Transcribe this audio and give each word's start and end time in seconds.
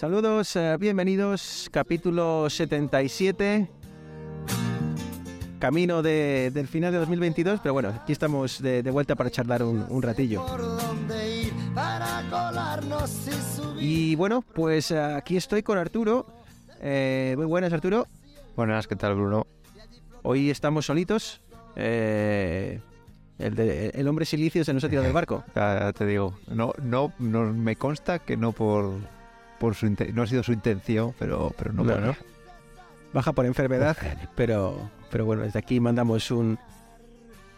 Saludos, 0.00 0.54
eh, 0.56 0.76
bienvenidos, 0.78 1.70
capítulo 1.72 2.50
77. 2.50 3.70
Camino 5.58 6.02
de- 6.02 6.50
del 6.52 6.68
final 6.68 6.92
de 6.92 6.98
2022, 6.98 7.60
pero 7.62 7.72
bueno, 7.72 7.88
aquí 7.88 8.12
estamos 8.12 8.60
de, 8.60 8.82
de 8.82 8.90
vuelta 8.90 9.14
para 9.14 9.30
charlar 9.30 9.62
un, 9.62 9.86
un 9.88 10.02
ratillo. 10.02 10.44
Y 13.80 14.14
bueno, 14.16 14.42
pues 14.42 14.90
eh, 14.90 14.98
aquí 15.00 15.38
estoy 15.38 15.62
con 15.62 15.78
Arturo. 15.78 16.26
Eh, 16.82 17.32
muy 17.38 17.46
buenas, 17.46 17.72
Arturo. 17.72 18.06
Buenas, 18.54 18.86
¿qué 18.86 18.96
tal, 18.96 19.14
Bruno? 19.14 19.46
Hoy 20.22 20.50
estamos 20.50 20.84
solitos. 20.84 21.40
Eh, 21.74 22.80
el, 23.38 23.54
de- 23.54 23.88
el 23.94 24.06
hombre 24.08 24.26
silicio 24.26 24.62
se 24.62 24.74
nos 24.74 24.84
ha 24.84 24.90
tirado 24.90 25.04
del 25.04 25.14
barco. 25.14 25.42
Ya 25.54 25.90
te 25.94 26.04
digo, 26.04 26.34
no, 26.48 26.74
no, 26.82 27.14
no 27.18 27.50
me 27.54 27.76
consta 27.76 28.18
que 28.18 28.36
no 28.36 28.52
por, 28.52 28.92
por 29.58 29.74
su 29.74 29.86
no 30.12 30.22
ha 30.22 30.26
sido 30.26 30.42
su 30.42 30.52
intención, 30.52 31.14
pero, 31.18 31.52
pero 31.56 31.72
no, 31.72 31.84
No, 31.84 31.98
no. 32.00 32.16
Baja 33.12 33.32
por 33.32 33.46
enfermedad, 33.46 33.96
pero, 34.36 34.90
pero 35.10 35.24
bueno, 35.24 35.42
desde 35.42 35.58
aquí 35.58 35.80
mandamos 35.80 36.30
un, 36.30 36.58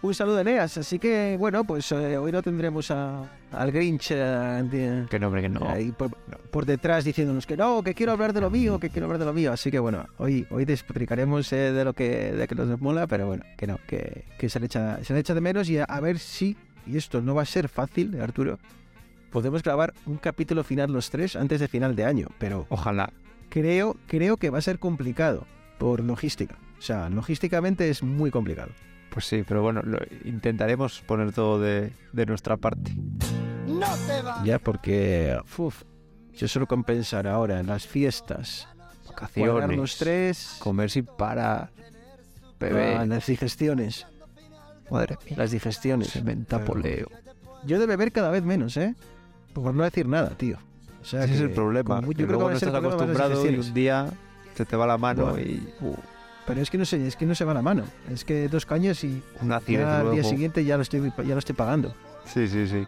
un 0.03 0.15
saludo 0.15 0.39
a 0.39 0.41
Eneas. 0.43 0.79
Así 0.79 0.99
que 1.01 1.37
bueno, 1.39 1.65
pues 1.65 1.91
eh, 1.91 2.17
hoy 2.17 2.31
no 2.31 2.43
tendremos 2.43 2.91
a- 2.93 3.25
al 3.51 3.73
Grinch 3.73 4.11
eh, 4.13 5.07
Que 5.11 5.19
no, 5.19 5.27
hombre, 5.29 5.43
que 5.43 5.49
no. 5.49 5.69
ahí 5.69 5.91
por, 5.91 6.11
por 6.51 6.65
detrás 6.67 7.05
diciéndonos 7.05 7.47
que 7.47 7.57
no, 7.57 7.83
que 7.83 7.95
quiero 7.95 8.13
hablar 8.13 8.33
de 8.33 8.41
lo 8.43 8.51
mío, 8.51 8.79
que 8.79 8.91
quiero 8.91 9.07
hablar 9.07 9.19
de 9.19 9.25
lo 9.25 9.33
mío. 9.33 9.53
Así 9.53 9.71
que 9.71 9.79
bueno, 9.81 10.07
hoy, 10.19 10.47
hoy 10.51 10.65
despotricaremos 10.65 11.53
eh, 11.53 11.73
de 11.73 11.85
lo 11.85 11.93
que, 11.95 12.31
de 12.33 12.47
que 12.47 12.55
nos 12.55 12.81
mola, 12.81 13.07
pero 13.09 13.27
bueno, 13.27 13.43
que 13.57 13.67
no, 13.67 13.79
que, 13.89 14.27
que 14.39 14.49
se, 14.49 14.61
le 14.61 14.67
echa, 14.67 15.03
se 15.03 15.13
le 15.15 15.21
echa 15.21 15.35
de 15.35 15.41
menos 15.41 15.69
y 15.71 15.79
a, 15.79 15.85
a 15.85 16.01
ver 16.01 16.19
si, 16.21 16.57
y 16.87 16.97
esto 16.99 17.21
no 17.21 17.35
va 17.35 17.43
a 17.43 17.47
ser 17.47 17.69
fácil, 17.69 18.21
Arturo, 18.21 18.59
podemos 19.31 19.63
grabar 19.63 19.95
un 20.07 20.17
capítulo 20.17 20.65
final 20.65 20.93
los 20.93 21.11
tres 21.11 21.37
antes 21.37 21.61
de 21.61 21.69
final 21.69 21.95
de 21.97 22.05
año, 22.05 22.29
pero 22.39 22.67
Ojalá. 22.69 23.13
creo, 23.49 23.97
creo 24.07 24.37
que 24.37 24.51
va 24.51 24.59
a 24.59 24.63
ser 24.63 24.79
complicado 24.79 25.47
por 25.79 26.01
logística. 26.01 26.57
O 26.79 26.83
sea, 26.83 27.09
logísticamente 27.11 27.89
es 27.91 28.03
muy 28.03 28.31
complicado. 28.31 28.71
Pues 29.11 29.25
sí, 29.27 29.43
pero 29.47 29.63
bueno, 29.63 29.83
lo- 29.83 29.99
intentaremos 30.25 31.01
poner 31.03 31.33
todo 31.33 31.61
de, 31.61 31.93
de 32.13 32.27
nuestra 32.27 32.57
parte. 32.57 32.93
No 33.67 33.87
te 34.07 34.23
bajas. 34.23 34.45
Ya, 34.45 34.59
porque, 34.59 35.39
uf, 35.57 35.83
yo 36.35 36.47
solo 36.49 36.67
compensar 36.67 37.27
ahora 37.27 37.59
en 37.61 37.67
las 37.67 37.87
fiestas, 37.87 38.69
Vacaciones. 39.09 39.77
los 39.77 39.97
tres, 39.99 40.57
Comer 40.61 40.91
sin 40.91 41.07
parar. 41.07 41.71
ah, 41.77 41.81
Beber. 42.61 43.07
las 43.09 43.27
digestiones, 43.27 44.07
Madre 44.91 45.17
mía. 45.27 45.35
las 45.39 45.51
digestiones. 45.51 46.13
Cementa 46.13 46.59
Pero- 46.59 46.73
poleo. 46.73 47.09
Yo 47.65 47.81
de 47.81 47.87
beber 47.87 48.13
cada 48.13 48.31
vez 48.31 48.45
menos, 48.45 48.77
¿eh? 48.77 48.95
Por 49.53 49.75
no 49.75 49.83
decir 49.85 50.07
nada, 50.07 50.31
tío. 50.31 50.59
O 51.01 51.05
sea, 51.05 51.25
Ese 51.25 51.35
es 51.35 51.41
que 51.41 51.47
el 51.47 51.53
problema. 51.53 51.97
como- 51.97 52.09
que 52.13 52.15
yo 52.23 52.27
creo 52.27 52.27
que 52.27 52.33
luego 52.33 52.45
van 52.45 52.53
no 52.53 52.57
estás 52.59 52.75
acostumbrado 52.75 53.51
y 53.51 53.55
un 53.57 53.75
día 53.75 54.11
se 54.55 54.65
te 54.65 54.77
va 54.77 54.87
la 54.87 54.99
mano 54.99 55.39
y 55.39 55.63
uh, 55.81 55.95
Pero 56.47 56.61
es 56.63 56.71
que 56.71 56.79
no 56.79 56.85
sé, 56.85 57.07
es 57.07 57.15
que 57.17 57.27
no 57.27 57.35
se 57.35 57.45
va 57.45 57.55
la 57.55 57.63
mano. 57.63 57.85
Es 58.11 58.25
que 58.25 58.49
dos 58.49 58.67
caños 58.67 59.03
y 59.05 59.23
al 59.41 60.11
día 60.13 60.25
siguiente 60.25 60.65
ya 60.65 60.77
lo 60.77 60.83
estoy, 60.83 61.13
ya 61.19 61.35
lo 61.35 61.39
estoy 61.39 61.55
pagando. 61.55 61.95
Sí, 62.25 62.49
sí, 62.49 62.67
sí. 62.67 62.87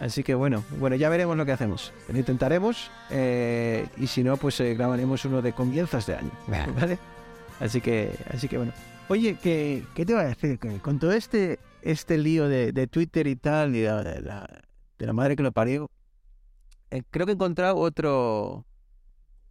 Así 0.00 0.22
que 0.22 0.34
bueno, 0.34 0.62
bueno, 0.78 0.94
ya 0.96 1.08
veremos 1.08 1.36
lo 1.36 1.44
que 1.44 1.52
hacemos. 1.52 1.92
Lo 2.08 2.18
intentaremos 2.18 2.90
eh, 3.10 3.86
y 3.96 4.06
si 4.06 4.22
no, 4.22 4.36
pues 4.36 4.58
eh, 4.60 4.74
grabaremos 4.74 5.24
uno 5.24 5.42
de 5.42 5.52
comienzos 5.52 6.06
de 6.06 6.14
año, 6.16 6.30
Bueno. 6.46 6.72
¿vale? 6.80 6.98
Así 7.60 7.80
que, 7.80 8.12
así 8.32 8.46
que 8.48 8.56
bueno. 8.58 8.72
Oye, 9.08 9.36
¿qué, 9.42 9.84
qué 9.94 10.04
te 10.06 10.14
va 10.14 10.20
a 10.20 10.24
decir? 10.26 10.58
Que 10.58 10.78
con 10.78 10.98
todo 10.98 11.12
este, 11.12 11.58
este 11.82 12.16
lío 12.18 12.46
de, 12.48 12.72
de 12.72 12.86
Twitter 12.86 13.26
y 13.26 13.36
tal, 13.36 13.74
y 13.74 13.84
la- 13.84 14.02
la, 14.02 14.48
de 14.98 15.06
la 15.06 15.12
madre 15.12 15.36
que 15.36 15.42
lo 15.42 15.52
parió, 15.52 15.90
eh, 16.90 17.02
creo 17.10 17.26
que 17.26 17.32
he 17.32 17.34
encontrado 17.34 17.76
otro... 17.76 18.64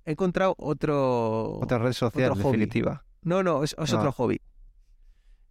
He 0.06 0.12
encontrado 0.12 0.56
otro... 0.58 1.60
Otra 1.60 1.78
red 1.80 1.94
social, 1.94 2.32
otro 2.32 2.44
definitiva. 2.44 3.04
No, 3.24 3.44
no, 3.44 3.64
es, 3.64 3.76
es 3.78 3.94
Ah. 3.94 3.98
otro 3.98 4.12
hobby. 4.14 4.40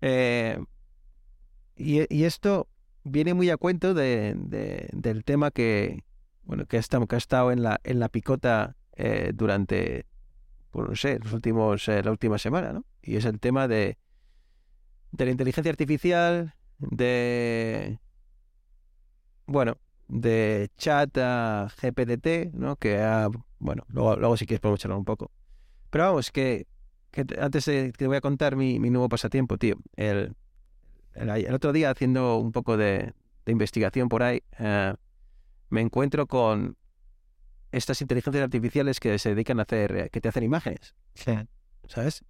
Eh, 0.00 0.58
y, 1.76 2.14
y 2.14 2.24
esto 2.24 2.68
viene 3.04 3.34
muy 3.34 3.50
a 3.50 3.56
cuento 3.56 3.92
de, 3.94 4.34
de- 4.36 4.88
del 4.92 5.24
tema 5.24 5.50
que, 5.50 6.04
bueno, 6.44 6.64
que 6.66 6.76
ha 6.78 6.80
estado, 6.80 7.06
que 7.06 7.16
ha 7.16 7.18
estado 7.18 7.52
en 7.52 7.62
la, 7.62 7.80
en 7.84 8.00
la 8.00 8.08
picota 8.08 8.76
eh, 8.96 9.32
durante, 9.34 10.06
pues 10.70 10.88
no 10.88 10.96
sé, 10.96 11.18
los 11.18 11.32
últimos, 11.34 11.86
eh, 11.88 12.02
la 12.02 12.10
última 12.10 12.38
semana, 12.38 12.72
¿no? 12.72 12.84
Y 13.02 13.16
es 13.16 13.24
el 13.26 13.38
tema 13.40 13.68
de, 13.68 13.98
de 15.12 15.24
la 15.26 15.30
inteligencia 15.30 15.70
artificial, 15.70 16.54
de, 16.78 17.98
bueno, 19.46 19.76
de 20.08 20.70
chat 20.76 21.16
a 21.18 21.68
GPTT, 21.80 22.52
¿no? 22.54 22.76
Que 22.76 22.98
ha, 23.00 23.28
bueno, 23.58 23.84
luego, 23.88 24.16
luego 24.16 24.36
si 24.36 24.46
quieres 24.46 24.60
podemos 24.60 24.80
charlar 24.80 24.98
un 24.98 25.04
poco. 25.04 25.30
Pero 25.90 26.04
vamos, 26.04 26.30
que, 26.30 26.66
que 27.10 27.24
te- 27.24 27.40
antes 27.40 27.64
de, 27.66 27.92
te 27.92 28.06
voy 28.06 28.16
a 28.16 28.20
contar 28.20 28.56
mi, 28.56 28.78
mi 28.78 28.90
nuevo 28.90 29.08
pasatiempo, 29.08 29.58
tío. 29.58 29.76
El, 29.96 30.34
el, 31.14 31.30
el 31.30 31.54
otro 31.54 31.72
día 31.72 31.90
haciendo 31.90 32.36
un 32.38 32.52
poco 32.52 32.76
de, 32.76 33.12
de 33.44 33.52
investigación 33.52 34.08
por 34.08 34.22
ahí, 34.22 34.42
eh, 34.58 34.94
me 35.70 35.80
encuentro 35.80 36.26
con 36.26 36.76
estas 37.72 38.00
inteligencias 38.00 38.44
artificiales 38.44 39.00
que 39.00 39.18
se 39.18 39.30
dedican 39.30 39.58
a 39.58 39.62
hacer, 39.62 39.96
eh, 39.96 40.10
que 40.10 40.20
te 40.20 40.28
hacen 40.28 40.44
imágenes, 40.44 40.94
¿sabes? 41.88 42.24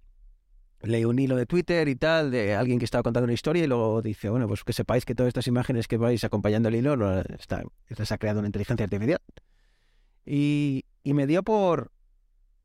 Leí 0.81 1.05
un 1.05 1.17
hilo 1.17 1.35
de 1.35 1.45
Twitter 1.45 1.87
y 1.87 1.95
tal 1.95 2.29
de 2.29 2.55
alguien 2.55 2.77
que 2.77 2.85
estaba 2.85 3.01
contando 3.01 3.25
una 3.25 3.33
historia 3.33 3.63
y 3.63 3.67
luego 3.67 4.01
dice, 4.01 4.29
bueno, 4.29 4.47
pues 4.47 4.63
que 4.63 4.73
sepáis 4.73 5.05
que 5.05 5.15
todas 5.15 5.29
estas 5.29 5.47
imágenes 5.47 5.87
que 5.87 5.97
vais 5.97 6.23
acompañando 6.23 6.69
el 6.69 6.75
hilo 6.75 6.95
no 6.95 7.19
está, 7.19 7.63
las 7.89 8.11
ha 8.11 8.17
creado 8.17 8.39
una 8.39 8.47
inteligencia 8.47 8.83
artificial. 8.83 9.19
Y, 10.25 10.85
y 11.03 11.13
me 11.13 11.25
dio 11.25 11.41
por, 11.41 11.91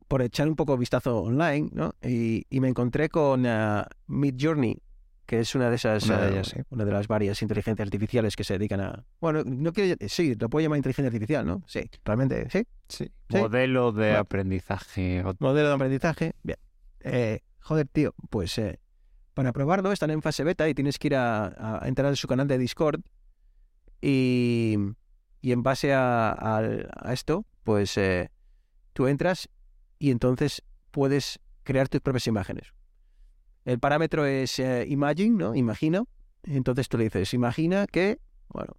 por 0.09 0.21
echar 0.21 0.47
un 0.49 0.57
poco 0.57 0.77
vistazo 0.77 1.23
online, 1.23 1.71
¿no? 1.73 1.95
Y, 2.03 2.45
y 2.51 2.61
me 2.61 2.69
encontré 2.69 3.09
con 3.09 3.47
uh, 3.47 3.85
Midjourney, 4.09 4.83
que 5.25 5.41
es 5.41 5.55
una 5.55 5.71
de 5.71 5.77
esas, 5.77 6.05
Una 6.05 6.21
de 6.21 6.27
eh, 6.27 6.33
ellas, 6.33 6.49
sí. 6.49 6.61
una 6.69 6.85
de 6.85 6.93
las 6.93 7.09
varias 7.09 7.41
inteligencias 7.41 7.87
artificiales 7.87 8.37
que 8.37 8.45
se 8.45 8.59
dedican 8.59 8.81
a... 8.81 9.07
Bueno, 9.21 9.43
no 9.47 9.73
quiero... 9.73 9.97
Sí, 10.07 10.35
lo 10.35 10.51
puedo 10.51 10.63
llamar 10.63 10.77
inteligencia 10.77 11.07
artificial, 11.07 11.47
¿no? 11.47 11.63
Sí, 11.67 11.89
realmente, 12.05 12.51
sí. 12.51 12.67
Sí. 12.89 13.11
Sí. 13.31 13.39
Modelo 13.39 13.93
de 13.93 14.17
aprendizaje. 14.17 15.25
Modelo 15.39 15.69
de 15.69 15.75
aprendizaje. 15.75 16.33
Bien. 16.43 16.59
Eh, 17.01 17.41
joder, 17.63 17.89
tío, 17.89 18.15
pues 18.31 18.59
eh, 18.59 18.79
para 19.35 19.53
probarlo 19.53 19.93
están 19.93 20.11
en 20.11 20.23
fase 20.23 20.45
beta 20.45 20.69
y 20.69 20.75
tienes 20.75 20.99
que 20.99 21.09
ir 21.09 21.17
a, 21.17 21.81
entrar 21.85 22.13
a 22.13 22.17
su 22.17 22.29
canal 22.29 22.49
de 22.49 22.59
Discord 22.59 23.01
y, 24.01 24.77
y 25.41 25.53
en 25.53 25.63
base 25.63 25.93
a, 25.95 26.91
esto, 27.11 27.47
pues 27.65 27.97
eh, 27.97 28.31
tú 28.93 29.07
entras 29.07 29.49
y 29.99 30.11
entonces 30.11 30.63
puedes 30.91 31.41
crear 31.63 31.89
tus 31.89 32.01
propias 32.01 32.27
imágenes. 32.27 32.73
El 33.65 33.79
parámetro 33.79 34.27
es 34.27 34.59
eh, 34.59 34.85
imagine, 34.89 35.37
¿no? 35.37 35.55
Imagina. 35.55 36.03
Entonces 36.43 36.89
tú 36.89 36.99
le 36.99 37.05
dices, 37.05 37.33
imagina 37.35 37.87
que, 37.87 38.19
bueno, 38.49 38.77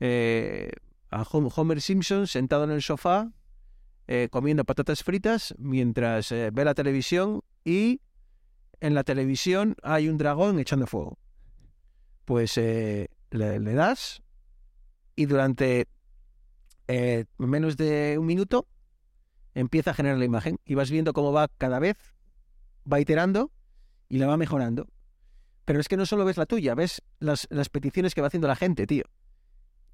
eh, 0.00 0.70
a 1.08 1.24
Hom- 1.24 1.50
Homer 1.54 1.80
Simpson 1.80 2.26
sentado 2.26 2.64
en 2.64 2.70
el 2.70 2.82
sofá 2.82 3.32
eh, 4.06 4.28
comiendo 4.30 4.64
patatas 4.64 5.02
fritas 5.02 5.54
mientras 5.58 6.30
eh, 6.32 6.50
ve 6.52 6.64
la 6.64 6.74
televisión 6.74 7.42
y 7.64 8.00
en 8.80 8.94
la 8.94 9.04
televisión 9.04 9.76
hay 9.82 10.08
un 10.08 10.18
dragón 10.18 10.58
echando 10.58 10.86
fuego. 10.86 11.18
Pues 12.24 12.56
eh, 12.58 13.08
le, 13.30 13.60
le 13.60 13.74
das 13.74 14.22
y 15.16 15.26
durante 15.26 15.88
eh, 16.88 17.24
menos 17.38 17.76
de 17.76 18.16
un 18.18 18.26
minuto 18.26 18.66
empieza 19.54 19.90
a 19.90 19.94
generar 19.94 20.18
la 20.18 20.24
imagen 20.24 20.58
y 20.64 20.74
vas 20.74 20.90
viendo 20.90 21.12
cómo 21.12 21.32
va 21.32 21.48
cada 21.48 21.78
vez, 21.78 21.96
va 22.90 23.00
iterando 23.00 23.52
y 24.08 24.18
la 24.18 24.26
va 24.26 24.36
mejorando. 24.36 24.88
Pero 25.64 25.78
es 25.78 25.88
que 25.88 25.96
no 25.96 26.06
solo 26.06 26.24
ves 26.24 26.36
la 26.36 26.46
tuya, 26.46 26.74
ves 26.74 27.02
las, 27.18 27.46
las 27.50 27.68
peticiones 27.68 28.14
que 28.14 28.20
va 28.20 28.26
haciendo 28.26 28.48
la 28.48 28.56
gente, 28.56 28.86
tío. 28.86 29.04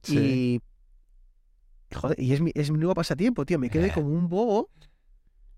Sí. 0.03 0.63
Y. 1.91 1.95
Joder, 1.95 2.19
y 2.19 2.33
es 2.33 2.41
mi, 2.41 2.51
es 2.55 2.71
mi 2.71 2.79
nuevo 2.79 2.95
pasatiempo, 2.95 3.45
tío. 3.45 3.59
Me 3.59 3.71
quedé 3.71 3.93
como 3.93 4.09
un 4.09 4.29
bobo 4.29 4.71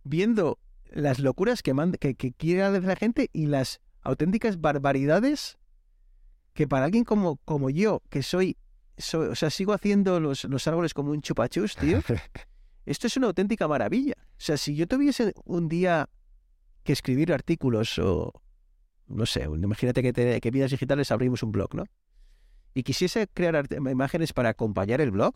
viendo 0.03 0.59
las 0.93 1.19
locuras 1.19 1.63
que, 1.63 1.75
manda, 1.75 1.99
que, 1.99 2.15
que 2.15 2.33
quiere 2.33 2.63
hacer 2.63 2.85
la 2.85 2.97
gente 2.97 3.31
y 3.33 3.47
las 3.47 3.81
auténticas 4.03 4.61
barbaridades 4.61 5.59
que 6.55 6.67
para 6.67 6.85
alguien 6.87 7.05
como, 7.05 7.37
como 7.45 7.71
yo, 7.71 8.03
que 8.11 8.23
soy, 8.23 8.57
soy. 8.97 9.29
O 9.29 9.35
sea, 9.35 9.51
sigo 9.51 9.73
haciendo 9.73 10.19
los, 10.21 10.45
los 10.45 10.67
árboles 10.67 10.95
como 10.95 11.11
un 11.13 11.23
chupachus, 11.23 11.77
tío. 11.77 12.01
Esto 12.87 13.07
es 13.07 13.17
una 13.17 13.27
auténtica 13.29 13.69
maravilla. 13.69 14.15
O 14.19 14.25
sea, 14.41 14.57
si 14.57 14.75
yo 14.75 14.87
tuviese 14.87 15.35
un 15.45 15.69
día 15.69 16.09
que 16.85 16.93
escribir 16.93 17.33
artículos 17.33 17.99
o, 17.99 18.33
no 19.07 19.27
sé, 19.27 19.43
imagínate 19.43 20.03
que, 20.03 20.13
te- 20.13 20.41
que 20.41 20.51
Vidas 20.51 20.71
Digitales 20.71 21.11
abrimos 21.13 21.43
un 21.43 21.53
blog, 21.53 21.75
¿no? 21.75 21.85
Y 22.75 22.83
quisiese 22.83 23.29
crear 23.29 23.67
imágenes 23.91 24.33
para 24.33 24.49
acompañar 24.51 25.01
el 25.01 25.11
blog, 25.11 25.35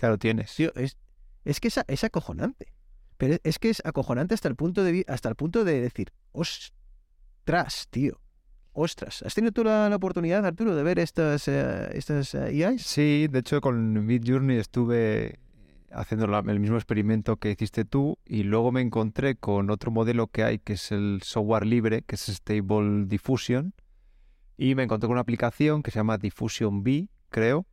Ya 0.00 0.08
lo 0.08 0.18
tienes. 0.18 0.54
tío, 0.54 0.72
es, 0.74 0.96
es 1.44 1.60
que 1.60 1.68
es 1.68 2.04
acojonante. 2.04 2.72
Pero 3.20 3.36
es 3.44 3.58
que 3.58 3.68
es 3.68 3.82
acojonante 3.84 4.32
hasta 4.32 4.48
el 4.48 4.56
punto 4.56 4.82
de, 4.82 5.04
hasta 5.06 5.28
el 5.28 5.34
punto 5.34 5.62
de 5.62 5.78
decir, 5.78 6.10
ostras, 6.32 7.86
tío. 7.90 8.18
Ostras, 8.72 9.22
¿has 9.26 9.34
tenido 9.34 9.52
tú 9.52 9.62
la, 9.62 9.94
oportunidad, 9.94 10.46
Arturo, 10.46 10.74
de 10.74 10.82
ver 10.82 10.98
estas, 10.98 11.46
eh, 11.46 11.90
estas 11.92 12.34
eh, 12.34 12.54
IAs? 12.54 12.80
Sí, 12.80 13.26
de 13.30 13.40
hecho 13.40 13.60
con 13.60 14.06
Midjourney 14.06 14.56
estuve 14.56 15.38
haciendo 15.90 16.24
el 16.38 16.60
mismo 16.60 16.76
experimento 16.76 17.36
que 17.36 17.50
hiciste 17.50 17.84
tú 17.84 18.16
y 18.24 18.44
luego 18.44 18.72
me 18.72 18.80
encontré 18.80 19.34
con 19.36 19.68
otro 19.68 19.90
modelo 19.90 20.28
que 20.28 20.42
hay 20.42 20.58
que 20.58 20.74
es 20.74 20.90
el 20.90 21.20
software 21.22 21.66
libre, 21.66 22.00
que 22.00 22.14
es 22.14 22.26
Stable 22.26 23.04
Diffusion 23.04 23.74
y 24.56 24.74
me 24.76 24.84
encontré 24.84 25.08
con 25.08 25.12
una 25.12 25.20
aplicación 25.20 25.82
que 25.82 25.90
se 25.90 25.98
llama 25.98 26.16
Diffusion 26.16 26.82
B, 26.82 27.08
creo. 27.28 27.66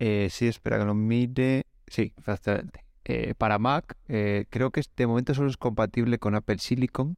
Eh, 0.00 0.26
sí, 0.32 0.48
espera 0.48 0.80
que 0.80 0.84
lo 0.84 0.94
mire. 0.94 1.66
Sí, 1.86 2.12
exactamente. 2.16 2.83
Eh, 3.04 3.34
para 3.36 3.58
Mac, 3.58 3.96
eh, 4.08 4.46
creo 4.50 4.70
que 4.70 4.82
de 4.96 5.06
momento 5.06 5.34
solo 5.34 5.48
es 5.48 5.56
compatible 5.56 6.18
con 6.18 6.34
Apple 6.34 6.58
Silicon 6.58 7.16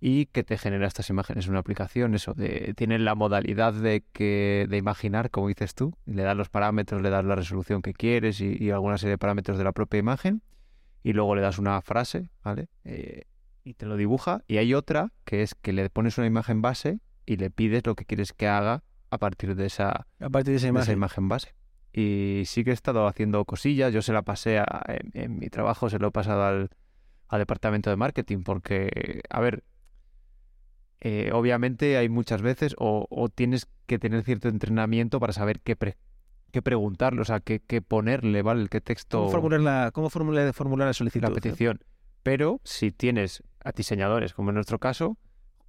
y 0.00 0.26
que 0.26 0.42
te 0.42 0.58
genera 0.58 0.86
estas 0.86 1.08
imágenes. 1.10 1.46
Una 1.48 1.60
aplicación, 1.60 2.14
eso, 2.14 2.34
de, 2.34 2.74
tiene 2.76 2.98
la 2.98 3.14
modalidad 3.14 3.72
de 3.72 4.04
que 4.12 4.66
de 4.68 4.76
imaginar, 4.76 5.30
como 5.30 5.48
dices 5.48 5.74
tú, 5.74 5.94
le 6.06 6.22
das 6.22 6.36
los 6.36 6.48
parámetros, 6.48 7.00
le 7.02 7.10
das 7.10 7.24
la 7.24 7.36
resolución 7.36 7.82
que 7.82 7.94
quieres 7.94 8.40
y, 8.40 8.56
y 8.62 8.70
alguna 8.70 8.98
serie 8.98 9.12
de 9.12 9.18
parámetros 9.18 9.58
de 9.58 9.64
la 9.64 9.72
propia 9.72 9.98
imagen, 9.98 10.42
y 11.02 11.12
luego 11.12 11.34
le 11.34 11.42
das 11.42 11.58
una 11.58 11.80
frase, 11.82 12.30
¿vale? 12.42 12.68
Eh, 12.84 13.24
y 13.64 13.74
te 13.74 13.86
lo 13.86 13.96
dibuja. 13.96 14.42
Y 14.46 14.58
hay 14.58 14.74
otra 14.74 15.12
que 15.24 15.42
es 15.42 15.54
que 15.54 15.72
le 15.72 15.88
pones 15.90 16.18
una 16.18 16.26
imagen 16.26 16.62
base 16.62 17.00
y 17.26 17.36
le 17.36 17.50
pides 17.50 17.86
lo 17.86 17.94
que 17.94 18.04
quieres 18.04 18.32
que 18.32 18.48
haga 18.48 18.82
a 19.10 19.18
partir 19.18 19.54
de 19.54 19.66
esa, 19.66 20.06
de 20.18 20.56
esa 20.56 20.72
de 20.72 20.80
esa 20.80 20.92
imagen 20.92 21.28
base. 21.28 21.54
Y 21.92 22.42
sí 22.46 22.64
que 22.64 22.70
he 22.70 22.74
estado 22.74 23.06
haciendo 23.06 23.44
cosillas. 23.44 23.92
Yo 23.92 24.00
se 24.02 24.12
la 24.12 24.22
pasé 24.22 24.58
a- 24.58 24.82
en, 24.88 25.10
en 25.14 25.38
mi 25.38 25.48
trabajo, 25.48 25.90
se 25.90 25.98
lo 25.98 26.08
he 26.08 26.10
pasado 26.10 26.42
al, 26.44 26.70
al 27.28 27.38
departamento 27.40 27.90
de 27.90 27.96
marketing, 27.96 28.42
porque, 28.44 29.20
a 29.28 29.40
ver, 29.40 29.62
eh, 31.00 31.30
obviamente 31.32 31.96
hay 31.96 32.08
muchas 32.08 32.42
veces 32.42 32.74
o, 32.78 33.06
o 33.10 33.28
tienes 33.28 33.66
que 33.86 33.98
tener 33.98 34.22
cierto 34.22 34.48
entrenamiento 34.48 35.18
para 35.18 35.32
saber 35.32 35.60
qué, 35.60 35.74
pre- 35.76 35.96
qué 36.52 36.62
preguntarle, 36.62 37.20
o 37.20 37.24
sea, 37.24 37.40
qué, 37.40 37.60
qué 37.60 37.82
ponerle, 37.82 38.42
¿vale? 38.42 38.68
¿Qué 38.68 38.80
texto? 38.80 39.18
¿Cómo 39.18 39.30
formular 39.30 39.60
la, 39.60 39.90
cómo 39.92 40.10
formular, 40.10 40.52
formular 40.52 40.86
la 40.86 40.92
solicitud? 40.94 41.26
la 41.26 41.34
petición. 41.34 41.80
Pero 42.22 42.60
si 42.62 42.92
tienes 42.92 43.42
a 43.64 43.72
diseñadores, 43.72 44.32
como 44.32 44.50
en 44.50 44.54
nuestro 44.54 44.78
caso, 44.78 45.18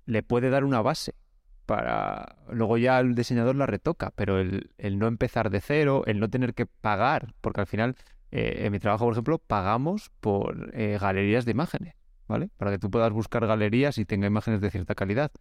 le 0.06 0.22
puede 0.22 0.52
dar 0.52 0.64
una 0.64 0.81
base 0.81 1.16
para 1.65 2.38
luego 2.51 2.77
ya 2.77 3.00
el 3.00 3.15
diseñador 3.15 3.56
la 3.56 3.65
retoca, 3.65 4.12
pero 4.15 4.39
el, 4.39 4.71
el 4.77 5.00
no 5.00 5.07
empezar 5.07 5.50
de 5.50 5.62
cero, 5.62 6.04
el 6.06 6.19
no 6.19 6.30
tener 6.30 6.54
que 6.54 6.65
pagar, 6.65 7.33
porque 7.42 7.62
al 7.62 7.68
final 7.68 7.95
eh, 8.31 8.65
en 8.65 8.71
mi 8.71 8.80
trabajo, 8.80 9.06
por 9.06 9.13
ejemplo, 9.13 9.38
pagamos 9.38 10.12
por 10.19 10.71
eh, 10.74 10.98
galerías 11.00 11.45
de 11.45 11.51
imágenes, 11.51 11.95
¿vale? 12.27 12.50
Para 12.57 12.71
que 12.71 12.80
tú 12.80 12.89
puedas 12.89 13.12
buscar 13.12 13.45
galerías 13.45 13.98
y 13.98 14.06
tenga 14.06 14.27
imágenes 14.27 14.62
de 14.62 14.71
cierta 14.71 14.95
calidad. 14.95 15.31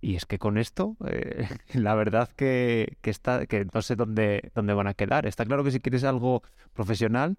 Y 0.00 0.16
es 0.16 0.26
que 0.26 0.38
con 0.38 0.58
esto, 0.58 0.96
eh, 1.06 1.48
la 1.74 1.94
verdad 1.94 2.28
que, 2.36 2.98
que 3.00 3.10
está, 3.10 3.46
que 3.46 3.66
no 3.72 3.82
sé 3.82 3.96
dónde, 3.96 4.52
dónde 4.54 4.74
van 4.74 4.86
a 4.86 4.94
quedar. 4.94 5.26
Está 5.26 5.44
claro 5.44 5.64
que 5.64 5.70
si 5.70 5.80
quieres 5.80 6.04
algo 6.04 6.42
profesional, 6.72 7.36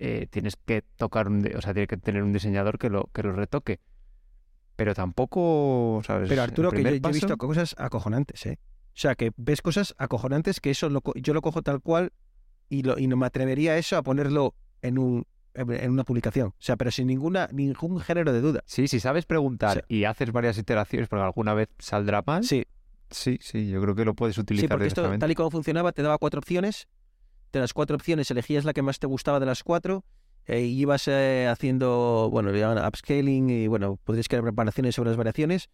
eh, 0.00 0.26
tienes 0.30 0.56
que 0.56 0.82
tocar 0.96 1.28
un, 1.28 1.46
o 1.54 1.60
sea, 1.60 1.74
tiene 1.74 1.86
que 1.86 1.96
tener 1.96 2.22
un 2.22 2.32
diseñador 2.32 2.78
que 2.78 2.88
lo, 2.88 3.10
que 3.12 3.22
lo 3.22 3.32
retoque. 3.32 3.80
Pero 4.80 4.94
tampoco, 4.94 6.00
¿sabes? 6.06 6.26
Pero 6.30 6.40
Arturo, 6.40 6.70
que 6.70 6.82
yo, 6.82 6.88
he 6.88 7.12
visto 7.12 7.36
cosas 7.36 7.74
acojonantes, 7.76 8.46
¿eh? 8.46 8.58
O 8.86 8.92
sea, 8.94 9.14
que 9.14 9.30
ves 9.36 9.60
cosas 9.60 9.94
acojonantes 9.98 10.58
que 10.58 10.70
eso 10.70 10.88
lo 10.88 11.02
yo 11.16 11.34
lo 11.34 11.42
cojo 11.42 11.60
tal 11.60 11.82
cual 11.82 12.14
y, 12.70 12.82
lo, 12.82 12.98
y 12.98 13.06
no 13.06 13.18
me 13.18 13.26
atrevería 13.26 13.72
a 13.72 13.76
eso 13.76 13.98
a 13.98 14.02
ponerlo 14.02 14.54
en, 14.80 14.96
un, 14.96 15.26
en 15.52 15.90
una 15.90 16.04
publicación. 16.04 16.48
O 16.48 16.54
sea, 16.60 16.78
pero 16.78 16.90
sin 16.90 17.08
ninguna 17.08 17.46
ningún 17.52 18.00
género 18.00 18.32
de 18.32 18.40
duda. 18.40 18.62
Sí, 18.64 18.88
si 18.88 19.00
sabes 19.00 19.26
preguntar 19.26 19.84
Sí. 19.86 19.96
y 19.96 20.04
haces 20.04 20.32
varias 20.32 20.56
iteraciones, 20.56 21.10
porque 21.10 21.24
alguna 21.24 21.52
vez 21.52 21.68
saldrá 21.78 22.22
mal. 22.26 22.42
Sí, 22.42 22.64
sí, 23.10 23.36
sí, 23.42 23.68
yo 23.68 23.82
creo 23.82 23.94
que 23.94 24.06
lo 24.06 24.14
puedes 24.14 24.36
sí, 24.36 24.40
utilizar 24.40 24.70
porque 24.70 24.86
esto, 24.86 25.18
tal 25.18 25.30
y 25.30 25.34
como 25.34 25.50
funcionaba, 25.50 25.92
te 25.92 26.00
daba 26.00 26.16
cuatro 26.16 26.38
opciones. 26.38 26.88
De 27.52 27.60
las 27.60 27.74
cuatro 27.74 27.96
opciones 27.96 28.30
elegías 28.30 28.64
la 28.64 28.72
que 28.72 28.80
más 28.80 28.98
te 28.98 29.06
gustaba 29.06 29.40
de 29.40 29.44
las 29.44 29.62
cuatro 29.62 30.06
e 30.46 30.60
ibas 30.62 31.06
eh, 31.08 31.48
haciendo, 31.48 32.28
bueno, 32.30 32.50
upscaling 32.86 33.50
y, 33.50 33.66
bueno, 33.66 33.98
podrías 34.04 34.28
crear 34.28 34.42
preparaciones 34.42 34.94
sobre 34.94 35.10
las 35.10 35.16
variaciones. 35.16 35.70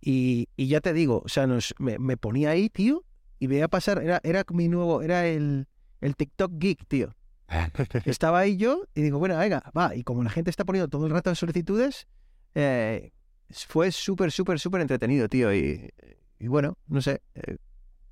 Y, 0.00 0.48
y 0.56 0.68
ya 0.68 0.80
te 0.80 0.92
digo, 0.92 1.22
o 1.24 1.28
sea, 1.28 1.46
nos, 1.46 1.74
me, 1.78 1.98
me 1.98 2.16
ponía 2.16 2.50
ahí, 2.50 2.70
tío, 2.70 3.04
y 3.38 3.46
veía 3.46 3.68
pasar, 3.68 4.02
era, 4.02 4.20
era 4.22 4.44
mi 4.52 4.68
nuevo, 4.68 5.02
era 5.02 5.26
el, 5.26 5.66
el 6.00 6.16
TikTok 6.16 6.52
geek, 6.56 6.86
tío. 6.86 7.14
Estaba 8.04 8.40
ahí 8.40 8.56
yo 8.56 8.84
y 8.94 9.02
digo, 9.02 9.18
bueno, 9.18 9.36
venga, 9.38 9.70
va. 9.76 9.94
Y 9.94 10.04
como 10.04 10.22
la 10.22 10.30
gente 10.30 10.50
está 10.50 10.64
poniendo 10.64 10.88
todo 10.88 11.06
el 11.06 11.12
rato 11.12 11.34
solicitudes, 11.34 12.06
eh, 12.54 13.12
fue 13.50 13.90
súper, 13.90 14.30
súper, 14.30 14.60
súper 14.60 14.80
entretenido, 14.80 15.28
tío. 15.28 15.54
Y, 15.54 15.90
y 16.38 16.48
bueno, 16.48 16.76
no 16.86 17.00
sé, 17.00 17.22
eh, 17.34 17.56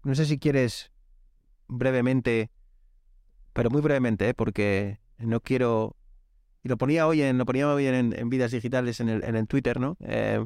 no 0.02 0.14
sé 0.14 0.24
si 0.24 0.38
quieres 0.38 0.90
brevemente, 1.68 2.50
pero 3.52 3.70
muy 3.70 3.82
brevemente, 3.82 4.28
¿eh? 4.28 4.34
porque 4.34 5.00
no 5.18 5.40
quiero... 5.40 5.96
Y 6.62 6.68
lo 6.68 6.76
ponía 6.78 7.06
hoy 7.06 7.22
en, 7.22 7.38
lo 7.38 7.46
ponía 7.46 7.68
hoy 7.72 7.86
en, 7.86 8.12
en 8.18 8.28
Vidas 8.28 8.50
Digitales 8.50 9.00
en 9.00 9.08
el, 9.08 9.24
en 9.24 9.36
el 9.36 9.46
Twitter, 9.46 9.78
¿no? 9.80 9.96
Eh, 10.00 10.44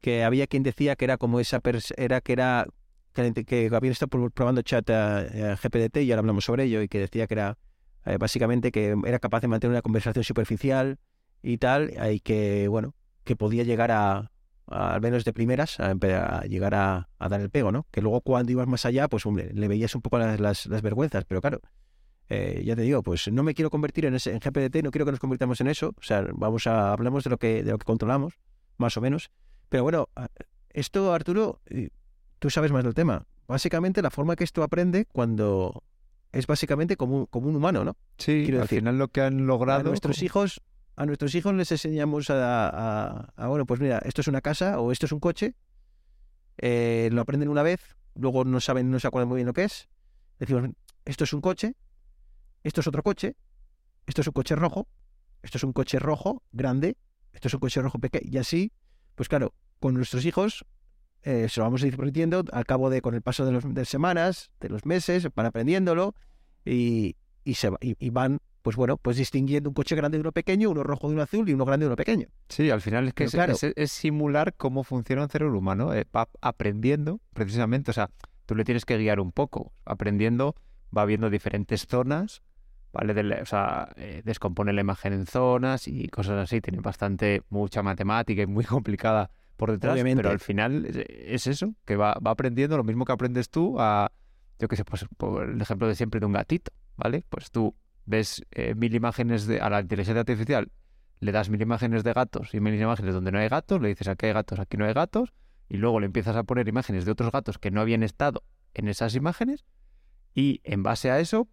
que 0.00 0.24
había 0.24 0.46
quien 0.46 0.62
decía 0.62 0.96
que 0.96 1.04
era 1.04 1.16
como 1.16 1.40
esa 1.40 1.60
era 1.96 2.20
que 2.20 2.32
era 2.32 2.66
que, 3.12 3.44
que 3.44 3.70
habían 3.72 3.92
estado 3.92 4.08
pro- 4.08 4.30
probando 4.30 4.62
chat 4.62 4.88
a, 4.90 5.56
GPDT 5.56 5.98
y 5.98 6.10
ahora 6.10 6.20
hablamos 6.20 6.44
sobre 6.44 6.64
ello 6.64 6.82
y 6.82 6.88
que 6.88 6.98
decía 6.98 7.26
que 7.26 7.34
era 7.34 7.58
eh, 8.06 8.16
básicamente 8.18 8.72
que 8.72 8.96
era 9.04 9.18
capaz 9.18 9.40
de 9.40 9.48
mantener 9.48 9.72
una 9.72 9.82
conversación 9.82 10.24
superficial 10.24 10.98
y 11.42 11.58
tal 11.58 11.92
y 12.10 12.20
que 12.20 12.68
bueno 12.68 12.94
que 13.24 13.36
podía 13.36 13.62
llegar 13.64 13.92
a, 13.92 14.32
al 14.66 15.00
menos 15.00 15.24
de 15.24 15.32
primeras 15.32 15.78
a, 15.78 15.90
a 15.90 16.42
llegar 16.46 16.74
a, 16.74 17.08
a 17.18 17.28
dar 17.28 17.40
el 17.40 17.50
pego 17.50 17.70
no 17.70 17.86
que 17.92 18.00
luego 18.00 18.22
cuando 18.22 18.50
ibas 18.50 18.66
más 18.66 18.84
allá 18.86 19.06
pues 19.08 19.24
hombre 19.26 19.50
le 19.52 19.68
veías 19.68 19.94
un 19.94 20.02
poco 20.02 20.18
las, 20.18 20.40
las, 20.40 20.66
las 20.66 20.82
vergüenzas 20.82 21.24
pero 21.26 21.40
claro 21.40 21.60
eh, 22.34 22.62
ya 22.64 22.74
te 22.76 22.82
digo 22.82 23.02
pues 23.02 23.30
no 23.30 23.42
me 23.42 23.52
quiero 23.54 23.68
convertir 23.70 24.04
en 24.06 24.14
ese 24.14 24.30
en 24.32 24.38
GPDT 24.40 24.82
no 24.82 24.90
quiero 24.90 25.04
que 25.04 25.10
nos 25.12 25.20
convirtamos 25.20 25.60
en 25.60 25.66
eso. 25.68 25.94
O 25.98 26.02
sea 26.02 26.24
vamos 26.34 26.66
a 26.66 26.92
hablamos 26.92 27.24
de 27.24 27.30
lo 27.30 27.38
que 27.38 27.62
de 27.62 27.70
lo 27.72 27.78
que 27.78 27.84
controlamos 27.84 28.38
más 28.78 28.96
o 28.96 29.00
menos. 29.00 29.30
Pero 29.68 29.82
bueno 29.82 30.08
esto 30.70 31.12
Arturo 31.12 31.60
tú 32.38 32.48
sabes 32.50 32.72
más 32.72 32.84
del 32.84 32.94
tema. 32.94 33.26
Básicamente 33.48 34.00
la 34.02 34.10
forma 34.10 34.34
que 34.36 34.44
esto 34.44 34.62
aprende 34.62 35.04
cuando 35.04 35.82
es 36.32 36.46
básicamente 36.46 36.96
como 36.96 37.16
un, 37.18 37.26
como 37.26 37.48
un 37.48 37.56
humano 37.56 37.84
no 37.84 37.96
Sí, 38.16 38.42
quiero 38.44 38.58
al 38.58 38.62
decir, 38.62 38.78
final 38.78 38.98
lo 38.98 39.08
que 39.08 39.20
han 39.20 39.46
logrado. 39.46 39.80
a 39.80 39.82
nuestros 39.82 40.22
hijos 40.22 40.60
a 40.96 41.04
nuestros 41.06 41.34
hijos 41.34 41.52
les 41.54 41.70
enseñamos 41.72 42.30
a, 42.30 42.68
a- 42.68 43.32
a, 43.36 43.46
bueno 43.48 43.66
pues 43.66 43.80
mira 43.80 43.98
esto 44.04 44.20
es 44.22 44.28
una 44.28 44.40
casa 44.40 44.78
o 44.80 44.92
esto 44.92 45.06
es 45.06 45.12
un 45.12 45.20
coche 45.20 45.54
eh, 46.58 47.08
lo 47.12 47.20
aprenden 47.22 47.48
una 47.48 47.62
vez 47.62 47.96
luego 48.14 48.44
no 48.44 48.60
saben 48.60 48.90
no 48.90 48.98
se 49.00 49.08
acuerdan 49.08 49.28
muy 49.28 49.36
bien 49.36 49.46
lo 49.46 49.52
que 49.52 49.64
es. 49.64 49.88
Decimos 50.38 50.70
esto 51.04 51.24
es 51.24 51.32
un 51.32 51.40
coche 51.40 51.74
esto 52.64 52.80
es 52.80 52.86
otro 52.86 53.02
coche 53.02 53.36
esto 54.06 54.20
es 54.20 54.26
un 54.26 54.32
coche 54.32 54.54
rojo 54.56 54.86
esto 55.42 55.58
es 55.58 55.64
un 55.64 55.72
coche 55.72 55.98
rojo 55.98 56.42
grande 56.52 56.96
esto 57.32 57.48
es 57.48 57.54
un 57.54 57.60
coche 57.60 57.80
rojo 57.82 57.98
pequeño 57.98 58.28
y 58.30 58.38
así 58.38 58.72
pues 59.14 59.28
claro 59.28 59.54
con 59.80 59.94
nuestros 59.94 60.24
hijos 60.24 60.64
eh, 61.22 61.48
se 61.48 61.60
lo 61.60 61.64
vamos 61.64 61.82
a 61.82 61.86
ir 61.86 61.96
repitiendo 61.96 62.42
al 62.52 62.64
cabo 62.66 62.90
de 62.90 63.00
con 63.00 63.14
el 63.14 63.22
paso 63.22 63.44
de, 63.46 63.60
de 63.60 63.84
semanas 63.84 64.50
de 64.60 64.68
los 64.68 64.84
meses 64.86 65.28
van 65.34 65.46
aprendiéndolo 65.46 66.14
y, 66.64 67.16
y 67.44 67.54
se 67.54 67.70
y, 67.80 67.96
y 67.98 68.10
van 68.10 68.38
pues 68.62 68.76
bueno 68.76 68.96
pues 68.96 69.16
distinguiendo 69.16 69.70
un 69.70 69.74
coche 69.74 69.94
grande 69.96 70.18
de 70.18 70.20
uno 70.22 70.32
pequeño 70.32 70.70
uno 70.70 70.82
rojo 70.84 71.08
de 71.08 71.14
uno 71.14 71.22
azul 71.22 71.48
y 71.48 71.52
uno 71.54 71.64
grande 71.64 71.84
de 71.84 71.88
uno 71.88 71.96
pequeño 71.96 72.28
Sí, 72.48 72.70
al 72.70 72.80
final 72.80 73.08
es 73.08 73.14
que 73.14 73.24
Pero 73.24 73.28
es, 73.28 73.32
claro. 73.34 73.52
es- 73.54 73.72
es 73.76 73.92
simular 73.92 74.54
cómo 74.54 74.84
funciona 74.84 75.22
un 75.22 75.28
cerebro 75.30 75.58
humano. 75.58 75.94
eh, 75.94 76.06
va 76.14 76.28
aprendiendo, 76.42 77.18
precisamente. 77.32 77.90
O 77.90 77.94
sea, 77.94 78.10
tú 78.44 78.54
le 78.54 78.62
tienes 78.64 78.84
que 78.84 78.98
guiar 78.98 79.20
un 79.20 79.32
poco. 79.32 79.72
Aprendiendo, 79.86 80.54
va 80.96 81.06
viendo 81.06 81.30
diferentes 81.30 81.86
zonas, 81.86 82.42
¿vale? 82.92 83.14
De 83.14 83.40
o 83.40 83.46
sea, 83.46 83.88
eh, 83.96 84.22
descompone 84.24 84.72
la 84.72 84.80
imagen 84.80 85.12
en 85.12 85.26
zonas 85.26 85.88
y 85.88 86.08
cosas 86.08 86.38
así. 86.38 86.60
Tiene 86.60 86.80
bastante, 86.80 87.42
mucha 87.50 87.82
matemática 87.82 88.42
y 88.42 88.46
muy 88.46 88.64
complicada 88.64 89.30
por 89.56 89.70
detrás. 89.70 89.94
Obviamente. 89.94 90.22
Pero 90.22 90.30
al 90.30 90.40
final 90.40 90.86
es, 90.86 90.96
es 90.96 91.46
eso, 91.46 91.74
que 91.84 91.96
va, 91.96 92.14
va 92.14 92.32
aprendiendo 92.32 92.76
lo 92.76 92.84
mismo 92.84 93.04
que 93.04 93.12
aprendes 93.12 93.50
tú 93.50 93.80
a, 93.80 94.12
yo 94.58 94.68
qué 94.68 94.76
sé, 94.76 94.84
pues 94.84 95.06
por 95.16 95.48
el 95.48 95.60
ejemplo 95.60 95.88
de 95.88 95.94
siempre 95.94 96.20
de 96.20 96.26
un 96.26 96.32
gatito, 96.32 96.72
¿vale? 96.96 97.24
Pues 97.28 97.50
tú 97.50 97.74
ves 98.04 98.44
eh, 98.50 98.74
mil 98.74 98.94
imágenes 98.94 99.46
de, 99.46 99.60
a 99.60 99.70
la 99.70 99.80
inteligencia 99.80 100.20
artificial 100.20 100.70
le 101.22 101.30
das 101.30 101.48
mil 101.48 101.62
imágenes 101.62 102.02
de 102.02 102.12
gatos 102.12 102.52
y 102.52 102.58
mil 102.58 102.74
imágenes 102.74 103.14
donde 103.14 103.30
no 103.30 103.38
hay 103.38 103.48
gatos, 103.48 103.80
le 103.80 103.88
dices 103.88 104.08
aquí 104.08 104.26
hay 104.26 104.32
gatos, 104.32 104.58
aquí 104.58 104.76
no 104.76 104.86
hay 104.86 104.92
gatos, 104.92 105.32
y 105.68 105.76
luego 105.76 106.00
le 106.00 106.06
empiezas 106.06 106.34
a 106.34 106.42
poner 106.42 106.66
imágenes 106.66 107.04
de 107.04 107.12
otros 107.12 107.30
gatos 107.30 107.58
que 107.58 107.70
no 107.70 107.80
habían 107.80 108.02
estado 108.02 108.42
en 108.74 108.88
esas 108.88 109.14
imágenes, 109.14 109.64
y 110.34 110.60
en 110.64 110.82
base 110.82 111.12
a 111.12 111.20
eso, 111.20 111.46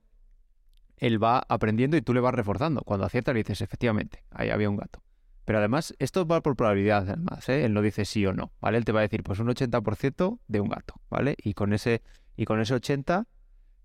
él 0.99 1.21
va 1.21 1.43
aprendiendo 1.47 1.97
y 1.97 2.01
tú 2.01 2.13
le 2.13 2.19
vas 2.19 2.33
reforzando. 2.33 2.81
Cuando 2.81 3.05
acierta 3.05 3.33
le 3.33 3.39
dices, 3.39 3.61
efectivamente, 3.61 4.23
ahí 4.31 4.49
había 4.49 4.69
un 4.69 4.77
gato. 4.77 5.01
Pero 5.49 5.57
además, 5.57 5.95
esto 5.97 6.27
va 6.27 6.41
por 6.41 6.55
probabilidad, 6.55 7.09
además, 7.09 7.49
¿eh? 7.49 7.65
Él 7.65 7.73
no 7.73 7.81
dice 7.81 8.05
sí 8.05 8.23
o 8.25 8.33
no, 8.33 8.51
¿vale? 8.61 8.77
Él 8.77 8.85
te 8.85 8.91
va 8.91 8.99
a 8.99 9.01
decir, 9.01 9.23
pues 9.23 9.39
un 9.39 9.47
80% 9.47 10.39
de 10.47 10.59
un 10.61 10.69
gato, 10.69 11.01
¿vale? 11.09 11.35
Y 11.41 11.55
con 11.55 11.73
ese, 11.73 12.03
y 12.37 12.45
con 12.45 12.61
ese 12.61 12.75
80 12.75 13.25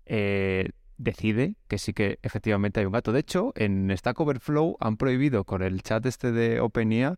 eh, 0.05 0.69
decide 0.97 1.55
que 1.67 1.79
sí 1.79 1.93
que 1.93 2.19
efectivamente 2.21 2.79
hay 2.79 2.85
un 2.85 2.91
gato. 2.91 3.11
De 3.11 3.21
hecho, 3.21 3.51
en 3.55 3.89
Stack 3.97 4.19
Overflow 4.19 4.77
han 4.79 4.97
prohibido 4.97 5.43
con 5.43 5.63
el 5.63 5.81
chat 5.81 6.05
este 6.05 6.31
de 6.31 6.59
OpenIA, 6.59 7.15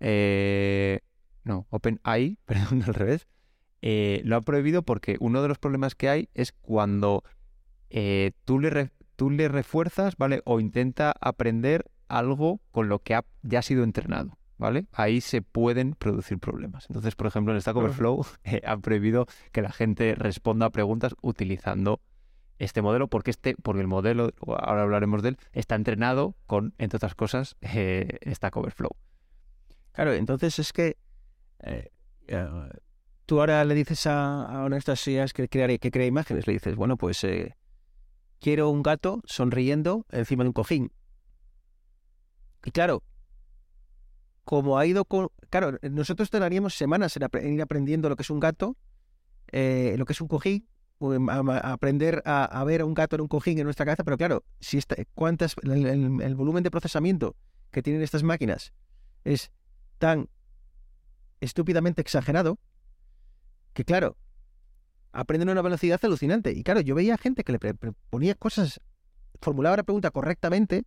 eh, 0.00 1.00
no, 1.44 1.66
OpenAI, 1.68 2.38
perdón, 2.46 2.84
al 2.84 2.94
revés, 2.94 3.28
eh, 3.82 4.22
lo 4.24 4.36
han 4.36 4.44
prohibido 4.44 4.82
porque 4.82 5.18
uno 5.20 5.42
de 5.42 5.48
los 5.48 5.58
problemas 5.58 5.94
que 5.94 6.08
hay 6.08 6.30
es 6.32 6.52
cuando 6.52 7.22
tú, 8.46 8.60
le 8.60 8.70
tú 9.16 9.30
le 9.30 9.48
refuerzas, 9.48 10.16
¿vale? 10.16 10.42
O 10.44 10.60
intenta 10.60 11.14
aprender 11.20 11.90
algo 12.08 12.60
con 12.70 12.88
lo 12.88 13.00
que 13.00 13.14
ha, 13.14 13.24
ya 13.42 13.60
ha 13.60 13.62
sido 13.62 13.84
entrenado. 13.84 14.38
¿Vale? 14.56 14.86
Ahí 14.92 15.20
se 15.20 15.42
pueden 15.42 15.94
producir 15.94 16.38
problemas. 16.38 16.86
Entonces, 16.88 17.16
por 17.16 17.26
ejemplo, 17.26 17.52
en 17.52 17.60
Stack 17.60 17.76
Overflow 17.76 18.24
han 18.64 18.80
prohibido 18.82 19.26
que 19.50 19.62
la 19.62 19.72
gente 19.72 20.14
responda 20.14 20.66
a 20.66 20.70
preguntas 20.70 21.16
utilizando 21.22 22.00
este 22.60 22.80
modelo, 22.80 23.08
porque 23.08 23.32
este, 23.32 23.56
porque 23.56 23.80
el 23.80 23.88
modelo, 23.88 24.30
ahora 24.46 24.82
hablaremos 24.82 25.22
de 25.22 25.30
él, 25.30 25.38
está 25.52 25.74
entrenado 25.74 26.36
con, 26.46 26.72
entre 26.78 26.98
otras 26.98 27.16
cosas, 27.16 27.56
eh, 27.62 28.18
Stack 28.26 28.56
Overflow. 28.56 28.90
Claro, 29.92 30.12
entonces 30.12 30.58
es 30.60 30.72
que 30.72 30.96
eh, 31.60 31.90
tú 33.26 33.40
ahora 33.40 33.64
le 33.64 33.74
dices 33.74 34.06
a, 34.06 34.44
a 34.44 34.64
una 34.64 34.76
de 34.76 34.78
estas 34.78 35.00
sillas 35.00 35.32
que 35.32 35.48
crea, 35.48 35.76
que 35.78 35.90
crea 35.90 36.06
imágenes, 36.06 36.46
le 36.46 36.52
dices, 36.54 36.76
bueno, 36.76 36.96
pues 36.96 37.22
eh, 37.24 37.56
quiero 38.40 38.70
un 38.70 38.82
gato 38.82 39.22
sonriendo 39.24 40.06
encima 40.10 40.44
de 40.44 40.48
un 40.48 40.52
cojín. 40.52 40.92
Y 42.64 42.70
claro, 42.70 43.02
como 44.44 44.78
ha 44.78 44.86
ido 44.86 45.04
con... 45.04 45.28
Claro, 45.50 45.78
nosotros 45.82 46.30
tardaríamos 46.30 46.74
semanas 46.74 47.16
en, 47.16 47.54
ir 47.54 47.62
aprendiendo 47.62 48.08
lo 48.08 48.16
que 48.16 48.22
es 48.22 48.30
un 48.30 48.40
gato, 48.40 48.76
eh, 49.52 49.94
lo 49.98 50.04
que 50.04 50.12
es 50.12 50.20
un 50.20 50.28
cojín, 50.28 50.66
aprender 51.62 52.22
a, 52.24 52.64
ver 52.64 52.82
a 52.82 52.84
un 52.84 52.94
gato 52.94 53.16
en 53.16 53.22
un 53.22 53.28
cojín 53.28 53.58
en 53.58 53.64
nuestra 53.64 53.84
cabeza, 53.84 54.04
pero 54.04 54.16
claro, 54.16 54.44
si 54.60 54.78
esta, 54.78 54.96
cuántas, 55.14 55.56
el, 55.62 56.34
volumen 56.34 56.62
de 56.62 56.70
procesamiento 56.70 57.36
que 57.70 57.82
tienen 57.82 58.02
estas 58.02 58.22
máquinas 58.22 58.72
es 59.24 59.50
tan 59.98 60.28
estúpidamente 61.40 62.00
exagerado 62.00 62.58
que 63.72 63.84
claro, 63.84 64.16
aprenden 65.14 65.48
a 65.48 65.52
una 65.52 65.62
velocidad 65.62 66.00
alucinante. 66.02 66.52
Y 66.52 66.62
claro, 66.62 66.80
yo 66.80 66.94
veía 66.94 67.16
gente 67.16 67.44
que 67.44 67.52
le 67.52 67.58
ponía 68.10 68.34
cosas, 68.34 68.80
formulaba 69.40 69.76
la 69.76 69.82
pregunta 69.84 70.10
correctamente 70.10 70.84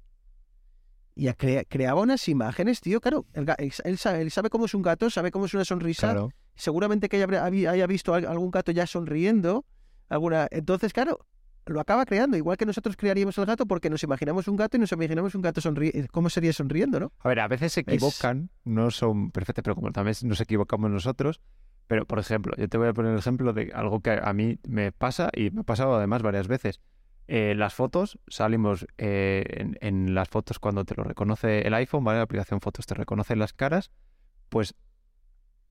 y 1.15 1.27
creaba 1.33 2.01
unas 2.01 2.27
imágenes, 2.27 2.81
tío. 2.81 3.01
Claro, 3.01 3.25
él, 3.33 3.97
sabe, 3.97 4.49
cómo 4.49 4.65
es 4.65 4.73
un 4.73 4.83
gato, 4.83 5.09
sabe 5.09 5.31
cómo 5.31 5.45
es 5.45 5.53
una 5.53 5.65
sonrisa. 5.65 6.27
Seguramente 6.55 7.09
que 7.09 7.23
haya, 7.23 7.43
haya 7.45 7.87
visto 7.87 8.13
algún 8.13 8.51
gato 8.51 8.71
ya 8.71 8.85
sonriendo 8.85 9.65
alguna. 10.09 10.47
Entonces, 10.51 10.93
claro, 10.93 11.25
lo 11.65 11.79
acaba 11.79 12.05
creando, 12.05 12.37
igual 12.37 12.57
que 12.57 12.65
nosotros 12.65 12.95
crearíamos 12.97 13.37
el 13.37 13.45
gato 13.45 13.65
porque 13.65 13.89
nos 13.89 14.03
imaginamos 14.03 14.47
un 14.47 14.55
gato 14.55 14.77
y 14.77 14.79
nos 14.79 14.91
imaginamos 14.91 15.35
un 15.35 15.41
gato 15.41 15.61
sonriendo. 15.61 16.07
¿Cómo 16.11 16.29
sería 16.29 16.53
sonriendo, 16.53 16.99
no? 16.99 17.11
A 17.19 17.29
ver, 17.29 17.39
a 17.39 17.47
veces 17.47 17.73
se 17.73 17.81
equivocan, 17.81 18.49
no 18.63 18.91
son 18.91 19.31
perfectos, 19.31 19.63
pero 19.63 19.75
como 19.75 19.91
también 19.91 20.15
nos 20.23 20.41
equivocamos 20.41 20.91
nosotros. 20.91 21.41
Pero, 21.87 22.05
por 22.05 22.19
ejemplo, 22.19 22.53
yo 22.57 22.67
te 22.67 22.77
voy 22.77 22.89
a 22.89 22.93
poner 22.93 23.13
el 23.13 23.19
ejemplo 23.19 23.53
de 23.53 23.71
algo 23.73 24.01
que 24.01 24.19
a 24.21 24.33
mí 24.33 24.59
me 24.67 24.91
pasa 24.91 25.29
y 25.33 25.51
me 25.51 25.61
ha 25.61 25.63
pasado 25.63 25.95
además 25.95 26.21
varias 26.21 26.47
veces. 26.47 26.81
Eh, 27.29 27.55
las 27.55 27.73
fotos, 27.73 28.19
salimos 28.27 28.87
eh, 28.97 29.43
en, 29.49 29.77
en, 29.81 30.15
las 30.15 30.29
fotos 30.29 30.59
cuando 30.59 30.85
te 30.85 30.95
lo 30.95 31.03
reconoce 31.03 31.67
el 31.67 31.73
iPhone, 31.73 32.03
¿vale? 32.03 32.19
La 32.19 32.23
aplicación 32.23 32.61
Fotos 32.61 32.85
te 32.85 32.93
reconoce 32.93 33.35
las 33.35 33.53
caras. 33.53 33.91
Pues 34.49 34.75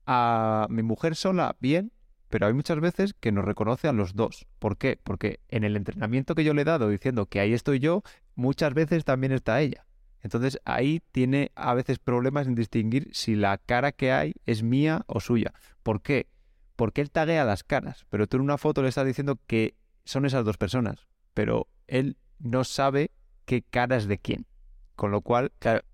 a 0.05 0.67
mi 0.69 0.83
mujer 0.83 1.15
sola, 1.15 1.55
bien, 1.59 1.91
pero 2.29 2.47
hay 2.47 2.53
muchas 2.53 2.79
veces 2.79 3.13
que 3.13 3.31
nos 3.31 3.45
reconoce 3.45 3.87
a 3.87 3.93
los 3.93 4.15
dos. 4.15 4.47
¿Por 4.59 4.77
qué? 4.77 4.99
Porque 5.01 5.39
en 5.49 5.63
el 5.63 5.75
entrenamiento 5.75 6.35
que 6.35 6.43
yo 6.43 6.53
le 6.53 6.61
he 6.61 6.65
dado 6.65 6.89
diciendo 6.89 7.25
que 7.27 7.39
ahí 7.39 7.53
estoy 7.53 7.79
yo, 7.79 8.03
muchas 8.35 8.73
veces 8.73 9.05
también 9.05 9.31
está 9.31 9.61
ella. 9.61 9.85
Entonces 10.21 10.59
ahí 10.65 11.01
tiene 11.11 11.51
a 11.55 11.73
veces 11.73 11.99
problemas 11.99 12.47
en 12.47 12.55
distinguir 12.55 13.09
si 13.13 13.35
la 13.35 13.57
cara 13.57 13.91
que 13.91 14.11
hay 14.11 14.33
es 14.45 14.63
mía 14.63 15.03
o 15.07 15.19
suya. 15.19 15.53
¿Por 15.87 16.01
qué? 16.01 16.27
Porque 16.75 16.99
él 16.99 17.11
taguea 17.11 17.45
las 17.45 17.63
caras, 17.63 18.05
pero 18.09 18.27
tú 18.27 18.35
en 18.35 18.43
una 18.43 18.57
foto 18.57 18.81
le 18.81 18.89
estás 18.89 19.05
diciendo 19.05 19.39
que 19.47 19.77
son 20.03 20.25
esas 20.25 20.43
dos 20.43 20.57
personas, 20.57 21.07
pero 21.33 21.69
él 21.87 22.17
no 22.39 22.65
sabe 22.65 23.11
qué 23.45 23.61
cara 23.61 23.95
es 23.95 24.09
de 24.09 24.17
quién. 24.17 24.47
Con 24.97 25.11
lo 25.11 25.21
cual, 25.21 25.53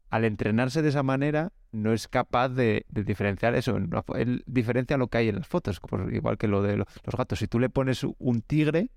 al 0.10 0.26
entrenarse 0.26 0.82
de 0.82 0.90
esa 0.90 1.04
manera, 1.04 1.52
no 1.72 1.94
es 1.94 2.08
capaz 2.08 2.50
de, 2.50 2.88
diferenciar 2.90 3.54
eso. 3.54 3.78
Él 4.16 4.44
diferencia 4.48 4.98
lo 4.98 5.10
que 5.10 5.20
hay 5.20 5.30
en 5.30 5.36
las 5.36 5.48
fotos, 5.48 5.80
igual 6.12 6.40
que 6.40 6.48
lo 6.48 6.64
de 6.64 6.78
los 6.78 6.88
gatos. 7.16 7.38
Si 7.38 7.48
tú 7.48 7.60
le 7.60 7.70
pones 7.70 8.04
un 8.18 8.42
tigre, 8.42 8.90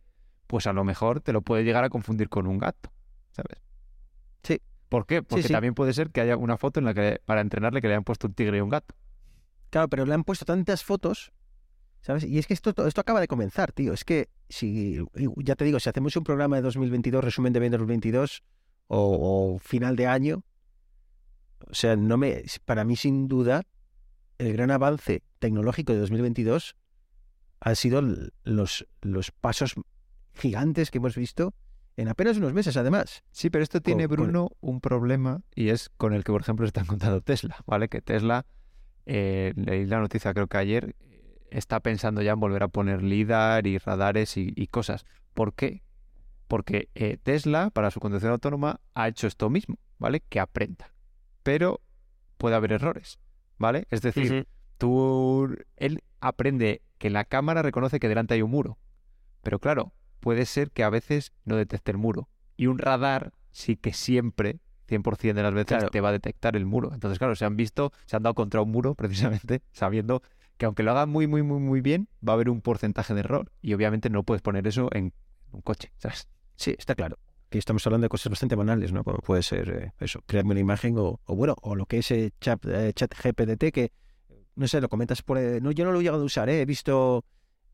pues 0.47 0.67
a 0.67 0.73
lo 0.73 0.83
mejor 0.83 1.21
te 1.21 1.35
lo 1.35 1.43
puede 1.43 1.63
llegar 1.65 1.85
a 1.85 1.91
confundir 1.91 2.31
con 2.31 2.47
un 2.47 2.57
gato, 2.57 2.91
¿sabes? 3.33 3.61
Sí. 4.45 4.63
¿Por 4.89 5.05
qué? 5.05 5.23
Porque 5.23 5.47
también 5.51 5.75
puede 5.75 5.93
ser 5.93 6.09
que 6.09 6.23
haya 6.23 6.39
una 6.39 6.57
foto 6.57 6.81
en 6.81 6.87
la 6.87 6.95
que 6.95 7.21
para 7.27 7.43
entrenarle 7.43 7.83
que 7.83 7.89
le 7.89 7.93
hayan 7.93 8.05
puesto 8.05 8.29
un 8.29 8.33
tigre 8.33 8.57
y 8.57 8.61
un 8.63 8.71
gato. 8.71 8.95
Claro, 9.77 9.91
pero 9.91 10.07
le 10.07 10.15
han 10.15 10.25
puesto 10.25 10.47
tantas 10.47 10.83
fotos, 10.83 11.35
¿sabes? 12.01 12.25
Y 12.25 12.39
es 12.39 12.47
que 12.47 12.55
esto, 12.55 12.73
esto 12.87 12.99
acaba 12.99 13.21
de 13.21 13.29
comenzar, 13.29 13.73
tío. 13.73 13.93
Es 13.93 14.07
que 14.07 14.31
si, 14.49 14.99
ya 15.37 15.55
te 15.55 15.67
digo, 15.67 15.79
si 15.81 15.91
hacemos 15.91 16.17
un 16.17 16.25
programa 16.25 16.57
de 16.57 16.63
2022, 16.63 17.23
resumen 17.23 17.53
de 17.53 17.61
2022 17.61 18.43
o, 18.87 19.53
o 19.53 19.59
final 19.59 19.95
de 19.95 20.07
año, 20.07 20.45
o 21.71 21.75
sea, 21.75 21.95
no 21.95 22.17
me, 22.17 22.43
para 22.65 22.85
mí 22.85 22.97
sin 22.97 23.29
duda, 23.29 23.65
el 24.39 24.55
gran 24.55 24.71
avance 24.71 25.23
tecnológico 25.41 25.93
de 25.93 25.99
2022 25.99 26.75
han 27.61 27.77
sido 27.77 28.01
los, 28.45 28.87
los 29.03 29.31
pasos 29.31 29.75
gigantes 30.33 30.91
que 30.91 30.97
hemos 30.97 31.17
visto 31.17 31.53
en 31.99 32.09
apenas 32.09 32.39
unos 32.39 32.55
meses, 32.55 32.79
además. 32.79 33.25
Sí, 33.31 33.51
pero 33.51 33.63
esto 33.63 33.83
tiene, 33.83 34.07
Bruno, 34.07 34.53
un 34.61 34.81
problema 34.81 35.43
y 35.55 35.69
es 35.69 35.91
con 35.99 36.15
el 36.15 36.25
que, 36.25 36.33
por 36.33 36.41
ejemplo, 36.41 36.65
está 36.65 36.81
encontrando 36.81 37.21
Tesla, 37.21 37.57
¿vale? 37.67 37.91
Que 37.91 38.01
Tesla, 38.01 38.47
eh, 39.07 39.53
leí 39.57 39.87
la 39.87 40.01
noticia 40.01 40.35
creo 40.35 40.47
que 40.47 40.59
ayer, 40.59 40.97
está 41.51 41.81
pensando 41.81 42.23
ya 42.23 42.33
en 42.33 42.41
volver 42.41 42.63
a 42.63 42.69
poner 42.69 43.03
LIDAR 43.03 43.67
y 43.67 43.79
radares 43.79 44.37
y, 44.37 44.67
cosas. 44.67 45.07
¿Por 45.33 45.55
qué? 45.55 45.83
Porque 46.49 46.91
eh, 46.95 47.17
Tesla, 47.23 47.71
para 47.71 47.91
su 47.91 48.01
conducción 48.01 48.33
autónoma, 48.33 48.81
ha 48.95 49.09
hecho 49.09 49.27
esto 49.27 49.49
mismo, 49.49 49.79
¿vale? 49.99 50.21
Que 50.29 50.41
aprenda 50.41 50.93
pero 51.47 51.81
puede 52.39 52.57
haber 52.57 52.73
errores, 52.73 53.21
¿vale? 53.57 53.87
Es 53.91 54.03
decir, 54.03 54.49
tú, 54.79 55.57
él 55.77 56.03
aprende 56.19 56.83
que 56.99 57.09
la 57.09 57.25
cámara 57.25 57.63
reconoce 57.63 58.01
que 58.01 58.09
delante 58.09 58.35
hay 58.35 58.43
un 58.43 58.51
muro, 58.51 58.79
pero 59.45 59.61
claro, 59.61 59.93
puede 60.19 60.45
ser 60.45 60.73
que 60.73 60.83
a 60.83 60.91
veces 60.91 61.33
no 61.45 61.55
detecte 61.55 61.93
el 61.93 61.99
muro. 61.99 62.29
Y 62.57 62.67
un 62.67 62.79
radar 62.79 63.33
sí 63.53 63.77
que 63.77 63.93
siempre, 63.93 64.59
100% 64.89 65.35
de 65.35 65.43
las 65.43 65.55
veces, 65.55 65.91
te 65.91 66.01
va 66.01 66.11
a 66.11 66.13
detectar 66.13 66.57
el 66.57 66.67
muro. 66.67 66.93
Entonces, 66.93 67.19
claro, 67.19 67.35
se 67.35 67.45
han 67.45 67.57
visto, 67.57 67.93
se 68.07 68.17
han 68.17 68.23
dado 68.23 68.35
contra 68.35 68.61
un 68.63 68.71
muro 68.71 68.95
precisamente 68.97 69.63
sabiendo 69.73 70.23
que 70.57 70.67
aunque 70.67 70.83
lo 70.83 70.93
haga 70.93 71.07
muy, 71.07 71.27
muy, 71.27 71.43
muy, 71.43 71.61
muy 71.61 71.81
bien, 71.81 72.09
va 72.27 72.33
a 72.33 72.35
haber 72.35 72.49
un 72.49 72.63
porcentaje 72.63 73.13
de 73.15 73.21
error. 73.21 73.53
Y 73.61 73.75
obviamente 73.75 74.09
no 74.09 74.23
puedes 74.23 74.43
poner 74.43 74.67
eso 74.67 74.89
en 74.93 75.13
un 75.53 75.61
coche, 75.61 75.93
¿sabes? 75.99 76.29
Sí, 76.57 76.75
está 76.79 76.95
claro 76.95 77.19
que 77.49 77.59
estamos 77.59 77.87
hablando 77.87 78.07
de 78.07 78.09
cosas 78.09 78.31
bastante 78.31 78.57
banales, 78.57 78.93
¿no? 78.93 79.05
Como 79.05 79.19
puede 79.19 79.43
ser 79.43 79.71
eh, 79.71 79.93
eso, 80.01 80.21
crearme 80.27 80.53
una 80.53 80.61
imagen 80.61 80.97
o, 80.99 81.21
bueno, 81.29 81.55
o 81.63 81.77
lo 81.77 81.87
que 81.87 81.99
es 81.99 82.11
el 82.11 82.33
chat, 82.41 82.65
eh, 82.67 82.93
chat 82.93 83.15
GPDT 83.15 83.73
que, 83.73 83.93
no 84.57 84.67
sé, 84.67 84.81
lo 84.81 84.89
comentas 84.89 85.23
por... 85.23 85.39
Eh, 85.39 85.61
no, 85.61 85.71
yo 85.71 85.85
no 85.85 85.93
lo 85.93 86.01
he 86.01 86.03
llegado 86.03 86.23
a 86.23 86.27
usar, 86.27 86.49
¿eh? 86.49 86.63
He 86.63 86.65
visto, 86.65 87.25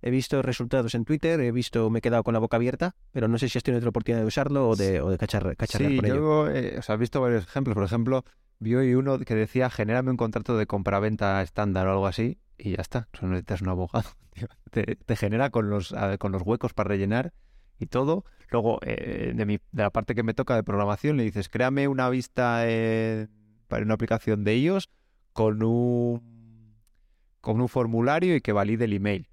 he 0.03 0.11
visto 0.11 0.43
resultados 0.43 0.95
en 0.95 1.05
Twitter, 1.05 1.41
he 1.41 1.53
visto, 1.53 1.89
me 1.89 2.01
he 2.01 2.03
quedado 2.03 2.25
con 2.25 2.35
la 2.35 2.41
boca 2.41 2.57
abierta, 2.57 2.95
pero 3.13 3.29
no 3.29 3.39
sé 3.39 3.49
si 3.49 3.59
has 3.59 3.65
tenido 3.65 3.79
otra 3.79 3.91
oportunidad 3.91 4.21
de 4.21 4.27
usarlo 4.27 4.69
o 4.69 4.77
de, 4.77 5.01
o 5.01 5.11
de 5.11 5.19
cachar, 5.19 5.57
sí, 5.69 5.97
con 5.97 6.07
yo, 6.07 6.41
o 6.43 6.83
sea, 6.83 6.97
he 6.97 6.99
visto 6.99 7.21
varios 7.21 7.45
ejemplos. 7.45 7.75
Por 7.75 7.85
ejemplo, 7.85 8.25
vi 8.59 8.75
hoy 8.75 8.95
uno 8.95 9.19
que 9.19 9.35
decía, 9.35 9.71
genérame 9.71 10.11
un 10.11 10.17
contrato 10.17 10.59
de 10.59 10.67
compraventa 10.67 11.41
estándar 11.43 11.87
o 11.87 11.93
algo 11.93 12.07
así, 12.07 12.39
y 12.59 12.73
ya 12.73 12.83
está. 12.83 13.09
O 13.21 13.27
necesitas 13.27 13.63
un 13.63 13.69
abogado. 13.69 14.11
Te, 14.71 14.97
te 14.97 15.17
genera 15.17 15.51
con 15.51 15.69
los, 15.69 15.95
con 16.19 16.33
los 16.33 16.41
huecos 16.43 16.73
para 16.73 16.89
rellenar 16.89 17.35
y 17.79 17.87
todo. 17.87 18.25
Luego, 18.51 18.79
eh, 18.83 19.33
de, 19.35 19.47
mi, 19.47 19.59
de 19.73 19.83
la 19.83 19.91
parte 19.91 20.15
que 20.15 20.23
me 20.23 20.35
toca 20.35 20.55
de 20.55 20.63
programación, 20.63 21.17
le 21.17 21.25
dices, 21.25 21.49
créame 21.49 21.89
una 21.89 22.09
vista 22.09 22.63
eh, 22.67 23.29
para 23.69 23.85
una 23.85 23.95
aplicación 23.95 24.45
de 24.45 24.53
ellos 24.53 24.91
con 25.33 25.63
un, 25.63 26.75
con 27.41 27.61
un 27.61 27.69
formulario 27.69 28.37
y 28.37 28.41
que 28.41 28.53
valide 28.53 28.85
el 28.85 28.93
email. 28.93 29.29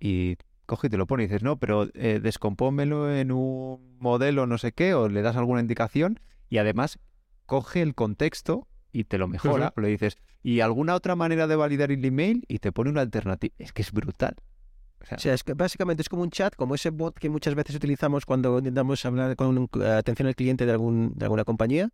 Y 0.00 0.36
coge 0.66 0.88
y 0.88 0.90
te 0.90 0.96
lo 0.96 1.06
pone 1.06 1.24
y 1.24 1.26
dices, 1.26 1.42
no, 1.42 1.58
pero 1.58 1.88
eh, 1.94 2.18
descompónmelo 2.20 3.14
en 3.14 3.30
un 3.30 3.96
modelo 3.98 4.46
no 4.46 4.58
sé 4.58 4.72
qué, 4.72 4.94
o 4.94 5.08
le 5.08 5.22
das 5.22 5.36
alguna 5.36 5.60
indicación 5.60 6.18
y 6.48 6.58
además 6.58 6.98
coge 7.46 7.82
el 7.82 7.94
contexto 7.94 8.66
y 8.92 9.04
te 9.04 9.18
lo 9.18 9.28
mejora. 9.28 9.72
O 9.76 9.80
le 9.80 9.88
dices, 9.88 10.16
¿y 10.42 10.60
alguna 10.60 10.94
otra 10.94 11.14
manera 11.14 11.46
de 11.46 11.56
validar 11.56 11.92
el 11.92 12.04
email? 12.04 12.44
Y 12.48 12.58
te 12.58 12.72
pone 12.72 12.90
una 12.90 13.02
alternativa. 13.02 13.54
Es 13.58 13.72
que 13.72 13.82
es 13.82 13.92
brutal. 13.92 14.36
O 15.00 15.18
sea, 15.18 15.32
es 15.32 15.44
que 15.44 15.54
básicamente 15.54 16.02
es 16.02 16.08
como 16.08 16.22
un 16.22 16.30
chat, 16.30 16.54
como 16.56 16.74
ese 16.74 16.90
bot 16.90 17.18
que 17.18 17.30
muchas 17.30 17.54
veces 17.54 17.74
utilizamos 17.76 18.26
cuando 18.26 18.58
intentamos 18.58 19.04
hablar 19.06 19.34
con 19.34 19.68
atención 19.96 20.28
al 20.28 20.34
cliente 20.34 20.66
de, 20.66 20.72
algún, 20.72 21.12
de 21.14 21.24
alguna 21.24 21.44
compañía, 21.44 21.90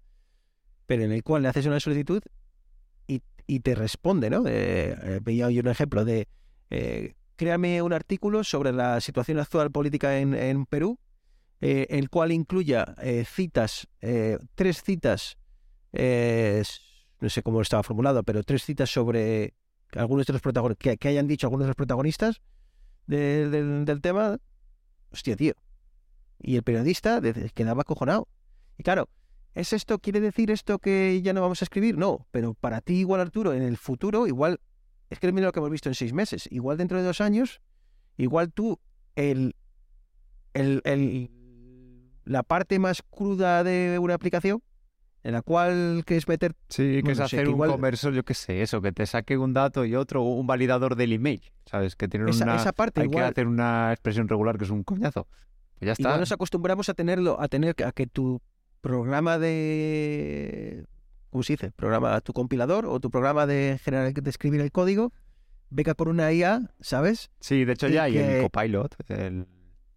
pero 0.87 1.05
en 1.05 1.13
el 1.13 1.23
cual 1.23 1.43
le 1.43 1.49
haces 1.49 1.67
una 1.67 1.79
solicitud 1.79 2.23
y 3.47 3.61
te 3.61 3.75
responde, 3.75 4.31
¿no? 4.31 4.47
Eh, 4.47 4.97
eh, 5.01 5.21
veía 5.23 5.47
hoy 5.47 5.59
un 5.61 5.69
ejemplo 5.69 6.05
de 6.05 6.29
eh, 6.71 7.15
créame 7.37 7.83
un 7.83 7.93
artículo 7.93 8.43
sobre 8.45 8.73
la 8.73 9.01
situación 9.01 9.39
actual 9.39 9.71
política 9.71 10.19
en, 10.19 10.35
en 10.35 10.67
Perú, 10.67 10.99
eh, 11.61 11.87
el 11.91 12.11
cual 12.11 12.33
incluya 12.33 12.95
eh, 13.01 13.25
citas, 13.25 13.89
eh, 14.01 14.39
tres 14.55 14.83
citas, 14.83 15.39
no 15.93 17.31
sé 17.31 17.43
cómo 17.43 17.63
estaba 17.63 17.83
formulado, 17.83 18.23
pero 18.23 18.43
tres 18.43 18.65
citas 18.65 18.91
sobre 18.91 19.55
algunos 19.93 20.27
de 20.27 20.35
los 20.35 20.43
protagonistas, 20.43 20.97
que, 20.99 21.09
hayan 21.09 21.27
dicho 21.27 21.47
algunos 21.47 21.65
de 21.65 21.69
los 21.69 21.77
protagonistas 21.77 22.43
de- 23.07 23.49
del, 23.49 24.01
tema. 24.03 24.39
Hostia, 25.11 25.37
tío. 25.37 25.55
Y 26.39 26.57
el 26.57 26.63
periodista 26.63 27.23
quedaba 27.55 27.83
acojonado. 27.83 28.29
Y 28.77 28.83
claro, 28.83 29.09
¿es 29.55 29.73
esto, 29.73 29.99
quiere 29.99 30.21
decir 30.21 30.51
esto 30.51 30.79
que 30.79 31.23
ya 31.23 31.33
no 31.33 31.41
vamos 31.41 31.63
a 31.63 31.65
escribir? 31.65 31.97
No, 31.97 32.27
pero 32.31 32.53
para 32.53 32.83
ti 32.83 32.97
igual, 32.97 33.23
Arturo, 33.23 33.55
en 33.55 33.63
el 33.63 33.79
futuro, 33.79 34.27
igual, 34.27 34.61
es 35.11 35.19
que 35.19 35.33
mira 35.33 35.47
lo 35.47 35.53
que 35.53 35.61
hemos 35.61 35.71
visto 35.71 35.89
en 35.89 35.95
seis 35.95 36.13
meses, 36.13 36.49
igual 36.51 36.77
dentro 36.79 36.99
de 36.99 37.05
dos 37.05 37.21
años, 37.21 37.61
igual 38.17 38.53
tú, 38.53 38.79
el, 39.15 39.55
el, 40.55 40.81
el- 40.85 41.31
la 42.25 42.43
parte 42.43 42.79
más 42.79 43.03
cruda 43.09 43.63
de 43.63 43.99
una 44.01 44.15
aplicación, 44.15 44.63
en 45.23 45.33
la 45.33 45.43
cual 45.43 46.03
quieres 46.07 46.27
meter 46.29 46.55
Sí, 46.69 47.03
que 47.05 47.13
es 47.13 47.21
hacer 47.21 47.45
que 47.45 47.51
un 47.53 47.59
conversor, 47.67 48.13
yo 48.15 48.25
qué 48.25 48.35
sé, 48.35 48.63
eso, 48.63 48.81
que 48.83 48.91
te 48.93 49.07
saque 49.07 49.37
un 49.39 49.53
dato 49.53 49.85
y 49.85 49.95
otro, 49.95 50.23
un 50.23 50.47
validador 50.47 50.97
del 50.97 51.13
email, 51.13 51.41
¿sabes? 51.67 51.95
Que 51.97 52.09
tienen 52.09 52.29
esa, 52.29 52.45
una... 52.45 52.57
esa 52.57 52.73
parte, 52.73 53.01
Hay 53.03 53.09
que 53.09 53.21
hacer 53.21 53.47
una 53.47 53.93
expresión 53.93 54.27
regular 54.29 54.59
que 54.59 54.65
es 54.65 54.71
un 54.71 54.83
coñazo. 54.83 55.27
Pues 55.79 55.87
ya 55.87 55.93
está. 55.93 56.03
igual 56.03 56.21
nos 56.21 56.33
acostumbramos 56.33 56.89
a 56.89 56.95
tenerlo, 56.95 57.41
a 57.41 57.49
tener 57.49 57.75
a 57.85 57.93
que 57.93 58.07
tu 58.07 58.41
programa 58.81 59.39
de 59.39 60.85
¿cómo 61.37 61.43
se 61.43 61.53
dice? 61.53 61.71
Programa, 61.73 62.19
tu 62.23 62.33
compilador 62.33 62.87
o 62.87 62.99
tu 62.99 63.11
programa 63.11 63.47
de 63.47 63.79
generar, 63.85 64.11
de 64.15 64.31
escribir 64.31 64.63
el 64.63 64.73
código, 64.73 65.13
venga 65.69 65.93
por 65.93 66.09
una 66.09 66.33
IA, 66.33 66.71
¿sabes? 66.81 67.31
Sí, 67.41 67.67
de 67.67 67.75
hecho 67.75 67.89
y 67.89 67.93
ya 67.93 68.05
hay 68.05 68.15
que- 68.15 68.37
el 68.39 68.51
Copilot. 68.51 68.95
el- 69.11 69.47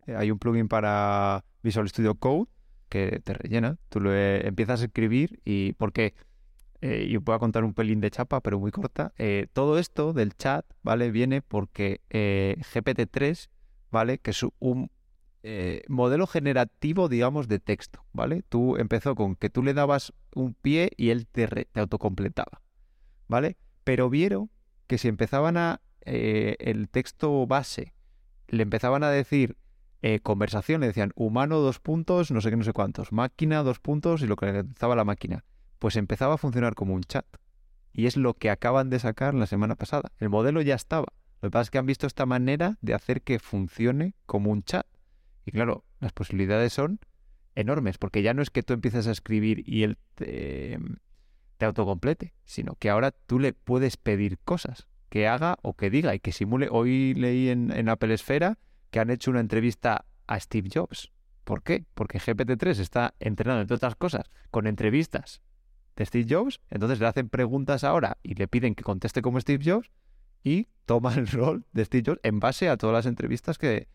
eh, 0.05 0.15
hay 0.17 0.31
un 0.31 0.37
plugin 0.37 0.67
para 0.67 1.45
Visual 1.63 1.87
Studio 1.87 2.15
Code 2.15 2.47
que 2.89 3.21
te 3.23 3.33
rellena. 3.35 3.77
Tú 3.87 4.01
lo 4.01 4.13
eh, 4.13 4.45
empiezas 4.45 4.81
a 4.81 4.85
escribir 4.85 5.39
y 5.45 5.71
porque... 5.73 6.13
eh, 6.81 7.05
y 7.07 7.15
voy 7.15 7.35
a 7.35 7.39
contar 7.39 7.63
un 7.63 7.73
pelín 7.73 8.01
de 8.01 8.09
chapa, 8.11 8.41
pero 8.41 8.59
muy 8.59 8.71
corta. 8.71 9.13
eh, 9.17 9.47
todo 9.53 9.79
esto 9.79 10.11
del 10.11 10.33
chat, 10.35 10.65
¿vale? 10.83 11.09
Viene 11.11 11.41
porque 11.41 12.01
eh, 12.09 12.57
GPT-3, 12.73 13.49
¿vale? 13.91 14.17
Que 14.17 14.31
es 14.31 14.43
un 14.59 14.91
eh, 15.41 15.83
modelo 15.87 16.27
generativo, 16.27 17.07
digamos, 17.07 17.47
de 17.47 17.59
texto, 17.59 18.03
¿vale? 18.11 18.43
Tú 18.49 18.75
empezó 18.77 19.15
con 19.15 19.35
que 19.35 19.49
tú 19.49 19.63
le 19.63 19.73
dabas 19.73 20.13
un 20.35 20.53
pie 20.53 20.91
y 20.97 21.09
él 21.11 21.27
te, 21.27 21.67
autocompletaba, 21.75 22.61
¿vale? 23.27 23.57
Pero 23.83 24.09
vieron 24.09 24.49
que 24.87 24.97
si 24.97 25.07
empezaban 25.07 25.55
a 25.55 25.81
eh, 26.01 26.57
el 26.59 26.89
texto 26.89 27.47
base, 27.47 27.93
le 28.47 28.63
empezaban 28.63 29.03
a 29.03 29.09
decir 29.09 29.55
eh, 30.01 30.19
conversación, 30.19 30.81
le 30.81 30.87
decían 30.87 31.11
humano 31.15 31.59
dos 31.59 31.79
puntos, 31.79 32.31
no 32.31 32.41
sé 32.41 32.49
qué, 32.49 32.57
no 32.57 32.63
sé 32.63 32.73
cuántos, 32.73 33.11
máquina 33.11 33.63
dos 33.63 33.79
puntos 33.79 34.21
y 34.21 34.27
lo 34.27 34.35
que 34.35 34.45
le 34.45 34.95
la 34.95 35.03
máquina, 35.05 35.45
pues 35.77 35.95
empezaba 35.95 36.35
a 36.35 36.37
funcionar 36.37 36.75
como 36.75 36.93
un 36.93 37.03
chat. 37.03 37.25
Y 37.91 38.05
es 38.05 38.17
lo 38.17 38.33
que 38.33 38.49
acaban 38.49 38.89
de 38.89 38.99
sacar 38.99 39.33
la 39.33 39.47
semana 39.47 39.75
pasada. 39.75 40.11
El 40.19 40.29
modelo 40.29 40.61
ya 40.61 40.75
estaba. 40.75 41.07
Lo 41.41 41.47
que 41.47 41.51
pasa 41.51 41.63
es 41.63 41.69
que 41.71 41.77
han 41.79 41.85
visto 41.85 42.05
esta 42.05 42.25
manera 42.25 42.77
de 42.81 42.93
hacer 42.93 43.21
que 43.21 43.39
funcione 43.39 44.13
como 44.25 44.51
un 44.51 44.63
chat. 44.63 44.85
Y 45.49 45.51
claro, 45.51 45.83
las 45.99 46.13
posibilidades 46.13 46.73
son 46.73 46.99
enormes, 47.55 47.97
porque 47.97 48.21
ya 48.21 48.35
no 48.35 48.43
es 48.43 48.51
que 48.51 48.61
tú 48.61 48.73
empieces 48.73 49.07
a 49.07 49.11
escribir 49.11 49.67
y 49.67 49.81
él 49.81 49.97
te, 50.13 50.77
te 51.57 51.65
autocomplete, 51.65 52.35
sino 52.45 52.75
que 52.75 52.91
ahora 52.91 53.09
tú 53.09 53.39
le 53.39 53.53
puedes 53.53 53.97
pedir 53.97 54.37
cosas 54.37 54.87
que 55.09 55.27
haga 55.27 55.57
o 55.63 55.75
que 55.75 55.89
diga 55.89 56.13
y 56.13 56.19
que 56.19 56.31
simule. 56.31 56.67
Hoy 56.69 57.15
leí 57.15 57.49
en, 57.49 57.71
en 57.71 57.89
Apple 57.89 58.13
Esfera 58.13 58.59
que 58.91 58.99
han 58.99 59.09
hecho 59.09 59.31
una 59.31 59.39
entrevista 59.39 60.05
a 60.27 60.39
Steve 60.39 60.69
Jobs. 60.71 61.11
¿Por 61.45 61.63
qué? 61.63 61.83
Porque 61.95 62.19
GPT-3 62.19 62.79
está 62.79 63.15
entrenado, 63.19 63.59
entre 63.59 63.75
otras 63.75 63.95
cosas, 63.95 64.29
con 64.51 64.67
entrevistas 64.67 65.41
de 65.95 66.05
Steve 66.05 66.27
Jobs, 66.29 66.61
entonces 66.69 66.99
le 66.99 67.07
hacen 67.07 67.27
preguntas 67.27 67.83
ahora 67.83 68.19
y 68.21 68.35
le 68.35 68.47
piden 68.47 68.75
que 68.75 68.83
conteste 68.83 69.23
como 69.23 69.41
Steve 69.41 69.63
Jobs 69.65 69.89
y 70.43 70.67
toma 70.85 71.15
el 71.15 71.25
rol 71.25 71.65
de 71.73 71.85
Steve 71.85 72.03
Jobs 72.05 72.19
en 72.21 72.39
base 72.39 72.69
a 72.69 72.77
todas 72.77 72.93
las 72.93 73.07
entrevistas 73.07 73.57
que, 73.57 73.87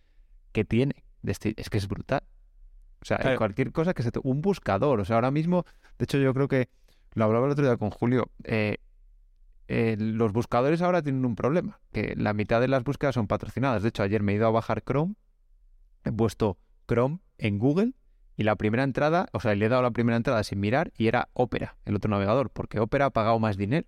que 0.50 0.64
tiene. 0.64 1.04
De 1.24 1.32
Steve- 1.34 1.54
Es 1.56 1.70
que 1.70 1.78
es 1.78 1.88
brutal. 1.88 2.22
O 3.00 3.04
sea, 3.04 3.16
Claro. 3.18 3.38
cualquier 3.38 3.72
cosa 3.72 3.94
que 3.94 4.02
se 4.02 4.10
te... 4.12 4.20
Un 4.22 4.40
buscador. 4.42 5.00
O 5.00 5.04
sea, 5.04 5.16
ahora 5.16 5.30
mismo, 5.30 5.64
de 5.98 6.04
hecho 6.04 6.18
yo 6.18 6.32
creo 6.34 6.48
que 6.48 6.68
lo 7.14 7.24
hablaba 7.24 7.46
el 7.46 7.52
otro 7.52 7.64
día 7.64 7.76
con 7.76 7.90
Julio. 7.90 8.30
eh, 8.44 8.76
eh, 9.68 9.96
los 9.98 10.32
buscadores 10.34 10.82
ahora 10.82 11.00
tienen 11.02 11.24
un 11.24 11.34
problema, 11.36 11.80
que 11.90 12.14
la 12.18 12.34
mitad 12.34 12.60
de 12.60 12.68
las 12.68 12.84
búsquedas 12.84 13.14
son 13.14 13.26
patrocinadas. 13.26 13.82
De 13.82 13.88
hecho, 13.88 14.02
ayer 14.02 14.22
me 14.22 14.32
he 14.32 14.34
ido 14.36 14.46
a 14.46 14.50
bajar 14.50 14.82
Chrome, 14.84 15.14
he 16.04 16.12
puesto 16.12 16.58
Chrome 16.86 17.20
en 17.38 17.58
Google 17.58 17.92
y 18.36 18.42
la 18.42 18.56
primera 18.56 18.82
entrada, 18.82 19.26
o 19.32 19.40
sea, 19.40 19.54
le 19.54 19.64
he 19.64 19.68
dado 19.70 19.80
la 19.80 19.90
primera 19.92 20.18
entrada 20.18 20.42
sin 20.44 20.60
mirar 20.60 20.92
y 20.98 21.06
era 21.06 21.30
Opera, 21.32 21.78
el 21.86 21.94
otro 21.96 22.10
navegador, 22.10 22.50
porque 22.50 22.78
Opera 22.78 23.06
ha 23.06 23.10
pagado 23.10 23.38
más 23.38 23.56
dinero. 23.56 23.86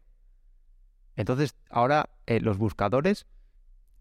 Entonces, 1.17 1.55
ahora 1.69 2.09
eh, 2.27 2.41
los 2.41 2.57
buscadores 2.57 3.27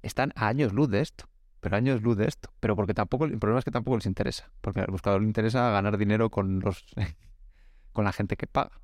están 0.02 0.32
a 0.36 0.48
años 0.48 0.71
luz 0.71 0.89
de 0.89 1.02
esto, 1.02 1.26
pero 1.60 1.76
años 1.76 2.02
luz 2.02 2.18
de 2.18 2.28
esto, 2.28 2.50
pero 2.60 2.76
porque 2.76 2.94
tampoco, 2.94 3.26
el 3.26 3.39
problema 3.39 3.60
es 3.60 3.65
que 3.65 3.72
tampoco 3.72 3.98
les 3.98 4.06
interesa, 4.06 4.52
porque 4.62 4.82
al 4.82 4.88
buscador 4.88 5.22
le 5.22 5.28
interesa 5.28 5.70
ganar 5.72 5.98
dinero 5.98 6.30
con 6.30 6.60
los 6.60 6.86
con 7.94 8.06
la 8.06 8.12
gente 8.12 8.36
que 8.36 8.48
paga. 8.48 8.80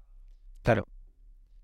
Claro. 0.64 0.88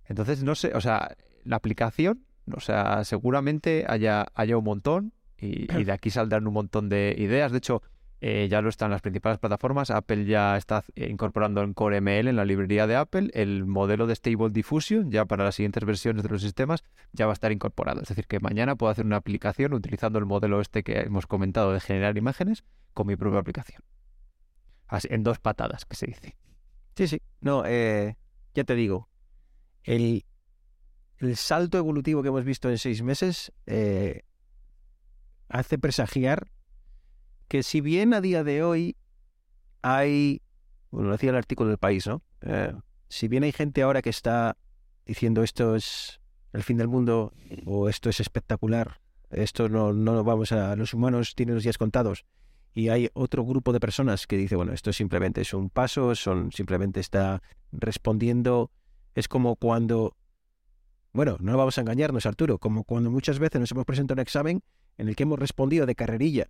Entonces, 0.06 0.43
no 0.43 0.56
sé, 0.56 0.74
o 0.74 0.82
sea, 0.82 1.15
la 1.43 1.56
aplicación, 1.56 2.26
o 2.56 2.60
sea, 2.60 3.04
seguramente 3.04 3.86
haya, 3.88 4.28
haya 4.36 4.58
un 4.58 4.63
montón 4.63 5.13
y, 5.38 5.72
y 5.74 5.84
de 5.84 5.91
aquí 5.91 6.10
saldrán 6.10 6.48
un 6.48 6.54
montón 6.54 6.89
de 6.89 7.15
ideas. 7.17 7.52
De 7.52 7.60
hecho, 7.60 7.82
eh, 8.19 8.47
ya 8.49 8.62
lo 8.62 8.69
están 8.69 8.89
las 8.89 9.01
principales 9.01 9.38
plataformas. 9.38 9.91
Apple 9.91 10.25
ya 10.25 10.58
está 10.58 10.84
eh, 10.95 11.08
incorporando 11.10 11.62
en 11.62 11.73
Core 11.73 12.01
ML, 12.01 12.27
en 12.27 12.36
la 12.36 12.45
librería 12.45 12.88
de 12.88 12.95
Apple, 12.95 13.30
el 13.34 13.65
modelo 13.65 14.08
de 14.08 14.15
Stable 14.15 14.49
Diffusion, 14.49 15.12
ya 15.12 15.25
para 15.25 15.43
las 15.43 15.56
siguientes 15.56 15.86
versiones 15.86 16.23
de 16.23 16.30
los 16.30 16.41
sistemas, 16.41 16.84
ya 17.13 17.27
va 17.27 17.34
a 17.34 17.34
estar 17.34 17.51
incorporado. 17.51 18.01
Es 18.01 18.08
decir, 18.08 18.25
que 18.25 18.39
mañana 18.39 18.75
puedo 18.75 18.91
hacer 18.91 19.06
una 19.06 19.17
aplicación 19.17 19.73
utilizando 19.73 20.17
el 20.17 20.25
modelo 20.25 20.62
este 20.62 20.84
que 20.84 21.01
hemos 21.01 21.27
comentado 21.27 21.73
de 21.73 21.80
generar 21.80 22.17
imágenes 22.17 22.63
con 22.93 23.06
mi 23.06 23.15
propia 23.15 23.39
aplicación. 23.39 23.84
Así, 24.88 25.08
en 25.12 25.23
dos 25.23 25.39
patadas, 25.39 25.86
que 25.86 25.95
se 25.95 26.08
dice. 26.08 26.36
Sí, 26.95 27.08
sí. 27.08 27.21
No, 27.41 27.65
eh, 27.65 28.17
ya 28.56 28.63
te 28.63 28.73
digo, 28.73 29.10
el, 29.84 30.25
el 31.19 31.36
salto 31.36 31.77
evolutivo 31.77 32.23
que 32.23 32.30
hemos 32.30 32.45
visto 32.45 32.69
en 32.69 32.80
seis 32.80 33.03
meses 33.03 33.51
hace 35.49 35.77
presagiar 35.77 36.47
que 37.48 37.64
si 37.64 37.82
bien 37.82 38.14
a 38.14 38.22
día 38.22 38.44
de 38.44 38.64
hoy 38.64 38.96
hay, 39.82 40.42
bueno, 40.92 41.08
lo 41.08 41.14
decía 41.14 41.30
el 41.30 41.36
artículo 41.36 41.70
del 41.70 41.78
país, 41.78 42.08
¿no? 42.08 42.22
Eh, 42.42 42.74
si 43.10 43.28
bien 43.28 43.44
hay 43.44 43.52
gente 43.52 43.82
ahora 43.82 44.02
que 44.02 44.10
está 44.10 44.58
diciendo 45.06 45.44
esto 45.44 45.76
es 45.76 46.20
el 46.54 46.64
fin 46.64 46.78
del 46.78 46.88
mundo 46.88 47.34
o 47.66 47.88
esto 47.88 48.10
es 48.10 48.20
espectacular, 48.20 49.00
esto 49.30 49.70
no, 49.70 49.94
no 49.94 50.14
lo 50.14 50.24
vamos 50.24 50.52
a, 50.52 50.76
los 50.76 50.94
humanos 50.94 51.36
tienen 51.36 51.56
los 51.56 51.64
días 51.64 51.78
contados, 51.78 52.26
y 52.74 52.90
hay 52.90 53.10
otro 53.14 53.44
grupo 53.44 53.74
de 53.74 53.80
personas 53.80 54.28
que 54.28 54.38
dice, 54.38 54.56
bueno, 54.56 54.74
esto 54.74 54.94
simplemente 54.94 55.42
es 55.42 55.54
un 55.54 55.70
paso, 55.70 56.14
son 56.16 56.52
simplemente 56.52 57.00
está 57.00 57.42
respondiendo, 57.72 58.72
es 59.16 59.28
como 59.28 59.56
cuando, 59.56 60.16
bueno, 61.12 61.38
no 61.40 61.58
vamos 61.58 61.78
a 61.78 61.82
engañarnos, 61.82 62.26
Arturo, 62.26 62.60
como 62.60 62.84
cuando 62.84 63.10
muchas 63.10 63.40
veces 63.40 63.60
nos 63.60 63.72
hemos 63.72 63.86
presentado 63.86 64.16
un 64.16 64.22
examen 64.22 64.64
en 64.98 65.08
el 65.08 65.16
que 65.16 65.24
hemos 65.24 65.40
respondido 65.40 65.86
de 65.86 65.96
carrerilla 65.96 66.50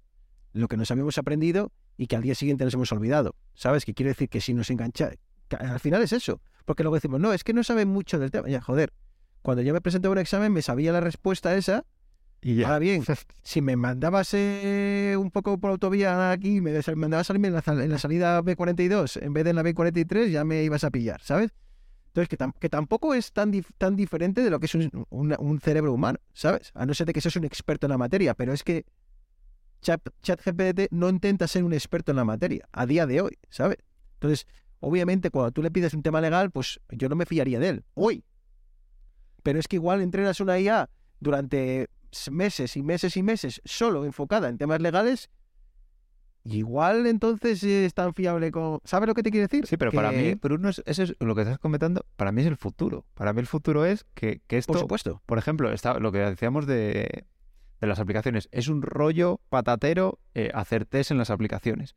lo 0.57 0.67
que 0.67 0.77
nos 0.77 0.91
habíamos 0.91 1.17
aprendido 1.17 1.71
y 1.97 2.07
que 2.07 2.15
al 2.15 2.21
día 2.21 2.35
siguiente 2.35 2.63
nos 2.65 2.73
hemos 2.73 2.91
olvidado. 2.91 3.35
¿Sabes? 3.53 3.85
Que 3.85 3.93
quiere 3.93 4.09
decir 4.09 4.29
que 4.29 4.41
si 4.41 4.53
nos 4.53 4.69
engancha, 4.69 5.11
al 5.59 5.79
final 5.79 6.01
es 6.01 6.13
eso, 6.13 6.41
porque 6.65 6.83
luego 6.83 6.95
decimos, 6.95 7.19
no, 7.19 7.33
es 7.33 7.43
que 7.43 7.53
no 7.53 7.63
saben 7.63 7.87
mucho 7.87 8.19
del 8.19 8.31
tema. 8.31 8.47
Ya, 8.49 8.61
joder, 8.61 8.91
cuando 9.41 9.61
yo 9.63 9.73
me 9.73 9.81
presenté 9.81 10.07
a 10.07 10.11
un 10.11 10.17
examen 10.17 10.51
me 10.51 10.61
sabía 10.61 10.91
la 10.91 10.99
respuesta 10.99 11.55
esa 11.55 11.85
Y 12.41 12.63
Ahora 12.63 12.79
bien, 12.79 13.03
si 13.43 13.61
me 13.61 13.75
mandabas 13.75 14.33
eh, 14.33 15.15
un 15.17 15.31
poco 15.31 15.57
por 15.59 15.71
autovía 15.71 16.31
aquí, 16.31 16.59
me 16.61 16.79
mandabas 16.95 17.27
salirme 17.27 17.47
en 17.47 17.53
la, 17.55 17.63
en 17.65 17.89
la 17.89 17.97
salida 17.97 18.41
B42 18.43 19.21
en 19.21 19.33
vez 19.33 19.43
de 19.45 19.51
en 19.51 19.55
la 19.55 19.63
B43, 19.63 20.27
ya 20.29 20.43
me 20.43 20.63
ibas 20.63 20.83
a 20.83 20.91
pillar, 20.91 21.21
¿sabes? 21.21 21.51
Entonces, 22.07 22.29
que, 22.29 22.37
tam- 22.37 22.53
que 22.59 22.67
tampoco 22.69 23.13
es 23.13 23.31
tan, 23.31 23.53
dif- 23.53 23.71
tan 23.77 23.95
diferente 23.95 24.41
de 24.41 24.49
lo 24.49 24.59
que 24.59 24.65
es 24.65 24.75
un, 24.75 25.05
un- 25.09 25.35
un 25.37 25.59
cerebro 25.61 25.93
humano, 25.93 26.19
¿sabes? 26.33 26.71
A 26.73 26.85
no 26.85 26.93
ser 26.93 27.05
de 27.07 27.13
que 27.13 27.21
seas 27.21 27.35
un 27.35 27.45
experto 27.45 27.85
en 27.85 27.91
la 27.91 27.97
materia, 27.97 28.33
pero 28.33 28.53
es 28.53 28.63
que 28.63 28.85
ChatGPT 29.81 30.91
no 30.91 31.09
intenta 31.09 31.47
ser 31.47 31.63
un 31.63 31.73
experto 31.73 32.11
en 32.11 32.17
la 32.17 32.25
materia 32.25 32.67
a 32.71 32.85
día 32.85 33.05
de 33.05 33.21
hoy, 33.21 33.37
¿sabes? 33.49 33.77
Entonces, 34.13 34.47
obviamente, 34.79 35.29
cuando 35.29 35.51
tú 35.51 35.61
le 35.61 35.71
pides 35.71 35.93
un 35.93 36.03
tema 36.03 36.21
legal, 36.21 36.51
pues 36.51 36.79
yo 36.89 37.09
no 37.09 37.15
me 37.15 37.25
fiaría 37.25 37.59
de 37.59 37.69
él, 37.69 37.85
hoy. 37.93 38.23
Pero 39.43 39.59
es 39.59 39.67
que 39.67 39.77
igual 39.77 40.01
entrenas 40.01 40.39
una 40.39 40.59
IA 40.59 40.89
durante 41.19 41.89
meses 42.31 42.75
y 42.75 42.83
meses 42.83 43.17
y 43.17 43.23
meses 43.23 43.61
solo 43.65 44.05
enfocada 44.05 44.49
en 44.49 44.57
temas 44.57 44.81
legales 44.81 45.29
igual 46.55 47.05
entonces 47.07 47.63
es 47.63 47.93
tan 47.93 48.13
fiable 48.13 48.51
como... 48.51 48.81
¿Sabes 48.85 49.07
lo 49.07 49.13
que 49.13 49.23
te 49.23 49.31
quiero 49.31 49.47
decir? 49.47 49.67
Sí, 49.67 49.77
pero 49.77 49.91
para 49.91 50.11
mí, 50.11 50.35
Bruno, 50.35 50.69
es, 50.69 50.81
eso 50.85 51.03
es 51.03 51.15
lo 51.19 51.35
que 51.35 51.41
estás 51.41 51.59
comentando, 51.59 52.05
para 52.15 52.31
mí 52.31 52.41
es 52.41 52.47
el 52.47 52.57
futuro. 52.57 53.05
Para 53.13 53.33
mí 53.33 53.39
el 53.39 53.47
futuro 53.47 53.85
es 53.85 54.05
que, 54.13 54.41
que 54.47 54.57
esto, 54.57 54.73
Por 54.73 54.81
supuesto. 54.81 55.21
por 55.25 55.37
ejemplo, 55.37 55.71
está, 55.71 55.99
lo 55.99 56.11
que 56.11 56.19
decíamos 56.19 56.65
de, 56.65 57.25
de 57.79 57.87
las 57.87 57.99
aplicaciones, 57.99 58.49
es 58.51 58.67
un 58.67 58.81
rollo 58.81 59.39
patatero 59.49 60.19
eh, 60.33 60.51
hacer 60.53 60.85
test 60.85 61.11
en 61.11 61.17
las 61.17 61.29
aplicaciones. 61.29 61.95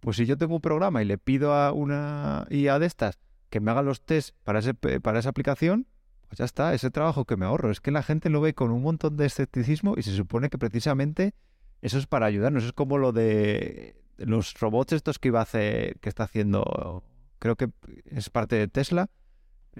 Pues 0.00 0.16
si 0.16 0.26
yo 0.26 0.36
tengo 0.36 0.54
un 0.54 0.60
programa 0.60 1.02
y 1.02 1.04
le 1.04 1.18
pido 1.18 1.52
a 1.52 1.72
una 1.72 2.46
IA 2.50 2.78
de 2.78 2.86
estas 2.86 3.18
que 3.50 3.60
me 3.60 3.70
haga 3.70 3.82
los 3.82 4.02
test 4.02 4.36
para, 4.44 4.60
ese, 4.60 4.74
para 4.74 5.18
esa 5.18 5.30
aplicación, 5.30 5.86
pues 6.28 6.38
ya 6.38 6.44
está, 6.44 6.74
ese 6.74 6.90
trabajo 6.90 7.24
que 7.24 7.36
me 7.36 7.46
ahorro. 7.46 7.70
Es 7.70 7.80
que 7.80 7.90
la 7.90 8.02
gente 8.02 8.30
lo 8.30 8.40
ve 8.40 8.54
con 8.54 8.70
un 8.70 8.82
montón 8.82 9.16
de 9.16 9.26
escepticismo 9.26 9.94
y 9.96 10.02
se 10.02 10.14
supone 10.14 10.48
que 10.48 10.58
precisamente 10.58 11.34
eso 11.82 11.98
es 11.98 12.06
para 12.06 12.26
ayudarnos. 12.26 12.64
Es 12.64 12.72
como 12.72 12.98
lo 12.98 13.12
de 13.12 13.96
los 14.18 14.54
robots 14.54 14.92
estos 14.92 15.18
que 15.18 15.28
iba 15.28 15.40
a 15.40 15.44
hacer, 15.44 15.98
que 16.00 16.08
está 16.08 16.24
haciendo, 16.24 17.04
creo 17.38 17.56
que 17.56 17.70
es 18.06 18.30
parte 18.30 18.56
de 18.56 18.68
Tesla, 18.68 19.10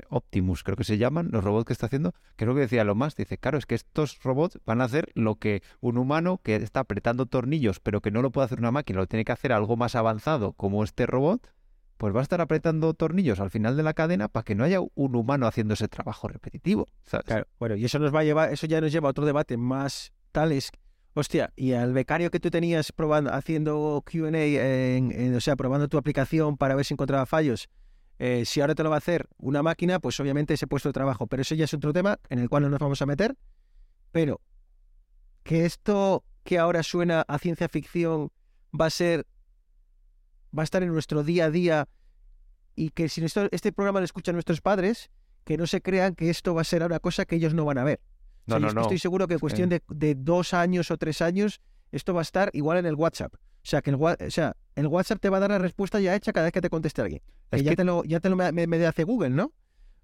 Optimus 0.08 0.62
creo 0.62 0.76
que 0.76 0.84
se 0.84 0.98
llaman, 0.98 1.28
los 1.32 1.42
robots 1.44 1.64
que 1.66 1.72
está 1.72 1.86
haciendo, 1.86 2.14
es 2.36 2.46
lo 2.46 2.54
que 2.54 2.60
decía 2.60 2.84
lo 2.84 2.94
más, 2.94 3.16
dice, 3.16 3.38
claro, 3.38 3.58
es 3.58 3.66
que 3.66 3.74
estos 3.74 4.22
robots 4.22 4.58
van 4.66 4.80
a 4.80 4.84
hacer 4.84 5.10
lo 5.14 5.36
que 5.36 5.62
un 5.80 5.98
humano 5.98 6.40
que 6.42 6.56
está 6.56 6.80
apretando 6.80 7.26
tornillos, 7.26 7.80
pero 7.80 8.00
que 8.00 8.10
no 8.10 8.22
lo 8.22 8.30
puede 8.30 8.46
hacer 8.46 8.58
una 8.58 8.70
máquina, 8.72 8.98
lo 9.00 9.06
tiene 9.06 9.24
que 9.24 9.32
hacer 9.32 9.52
algo 9.52 9.76
más 9.76 9.94
avanzado 9.94 10.52
como 10.52 10.84
este 10.84 11.06
robot, 11.06 11.46
pues 11.96 12.14
va 12.14 12.20
a 12.20 12.22
estar 12.22 12.40
apretando 12.40 12.92
tornillos 12.94 13.40
al 13.40 13.50
final 13.50 13.76
de 13.76 13.82
la 13.82 13.94
cadena 13.94 14.28
para 14.28 14.44
que 14.44 14.54
no 14.54 14.64
haya 14.64 14.80
un 14.80 15.16
humano 15.16 15.46
haciendo 15.46 15.74
ese 15.74 15.88
trabajo 15.88 16.28
repetitivo. 16.28 16.86
Claro, 17.24 17.46
bueno, 17.58 17.74
y 17.76 17.84
eso 17.86 17.98
nos 17.98 18.14
va 18.14 18.20
a 18.20 18.24
llevar, 18.24 18.52
eso 18.52 18.66
ya 18.66 18.80
nos 18.80 18.92
lleva 18.92 19.08
a 19.08 19.10
otro 19.12 19.24
debate 19.24 19.56
más 19.56 20.12
tales. 20.32 20.70
Hostia, 21.14 21.50
y 21.56 21.72
al 21.72 21.94
becario 21.94 22.30
que 22.30 22.38
tú 22.40 22.50
tenías 22.50 22.92
probando, 22.92 23.32
haciendo 23.32 24.02
QA, 24.04 24.28
en- 24.96 25.34
o 25.34 25.40
sea, 25.40 25.56
probando 25.56 25.88
tu 25.88 25.96
aplicación 25.96 26.58
para 26.58 26.74
ver 26.74 26.84
si 26.84 26.92
encontraba 26.92 27.24
fallos, 27.24 27.70
eh, 28.18 28.44
si 28.44 28.60
ahora 28.60 28.74
te 28.74 28.82
lo 28.82 28.90
va 28.90 28.96
a 28.96 28.98
hacer 28.98 29.28
una 29.38 29.62
máquina, 29.62 29.98
pues 30.00 30.18
obviamente 30.20 30.54
ese 30.54 30.66
puesto 30.66 30.88
de 30.88 30.92
trabajo. 30.94 31.26
Pero 31.26 31.42
eso 31.42 31.54
ya 31.54 31.64
es 31.64 31.74
otro 31.74 31.92
tema 31.92 32.18
en 32.28 32.38
el 32.38 32.48
cual 32.48 32.62
no 32.64 32.70
nos 32.70 32.78
vamos 32.80 33.00
a 33.02 33.06
meter. 33.06 33.36
Pero 34.12 34.40
que 35.42 35.64
esto 35.64 36.24
que 36.44 36.58
ahora 36.58 36.82
suena 36.82 37.22
a 37.28 37.38
ciencia 37.38 37.68
ficción 37.68 38.30
va 38.78 38.86
a 38.86 38.90
ser, 38.90 39.26
va 40.56 40.62
a 40.62 40.64
estar 40.64 40.82
en 40.82 40.92
nuestro 40.92 41.22
día 41.24 41.46
a 41.46 41.50
día 41.50 41.88
y 42.74 42.90
que 42.90 43.08
si 43.08 43.24
esto- 43.24 43.48
este 43.50 43.72
programa 43.72 44.00
lo 44.00 44.04
escuchan 44.04 44.34
nuestros 44.34 44.60
padres, 44.60 45.10
que 45.44 45.56
no 45.56 45.66
se 45.66 45.80
crean 45.82 46.14
que 46.14 46.30
esto 46.30 46.54
va 46.54 46.60
a 46.62 46.64
ser 46.64 46.82
una 46.82 46.98
cosa 47.00 47.24
que 47.24 47.36
ellos 47.36 47.54
no 47.54 47.64
van 47.64 47.78
a 47.78 47.84
ver. 47.84 48.00
O 48.46 48.50
sea, 48.50 48.58
No, 48.58 48.58
yo 48.58 48.60
no, 48.60 48.66
es 48.68 48.72
que 48.72 48.74
no. 48.76 48.80
Estoy 48.82 48.98
seguro 48.98 49.26
que 49.28 49.34
en 49.34 49.40
cuestión 49.40 49.68
de, 49.68 49.82
de 49.88 50.14
dos 50.14 50.54
años 50.54 50.90
o 50.90 50.96
tres 50.98 51.20
años, 51.22 51.60
esto 51.92 52.14
va 52.14 52.20
a 52.20 52.22
estar 52.22 52.50
igual 52.52 52.78
en 52.78 52.86
el 52.86 52.94
WhatsApp. 52.94 53.34
O 53.66 53.68
sea, 53.68 53.82
que 53.82 53.90
el, 53.90 53.96
o 53.96 54.16
sea, 54.28 54.54
el 54.76 54.86
WhatsApp 54.86 55.18
te 55.20 55.28
va 55.28 55.38
a 55.38 55.40
dar 55.40 55.50
la 55.50 55.58
respuesta 55.58 55.98
ya 55.98 56.14
hecha 56.14 56.32
cada 56.32 56.44
vez 56.46 56.52
que 56.52 56.60
te 56.60 56.70
conteste 56.70 57.02
alguien. 57.02 57.20
Que 57.50 57.56
Es 57.56 57.62
ya 57.64 57.70
que- 57.70 57.76
te 57.76 57.82
lo, 57.84 58.04
ya 58.04 58.20
te 58.20 58.30
lo 58.30 58.36
me, 58.36 58.52
me- 58.52 58.68
me 58.68 58.86
hace 58.86 59.02
Google, 59.02 59.30
¿no? 59.30 59.52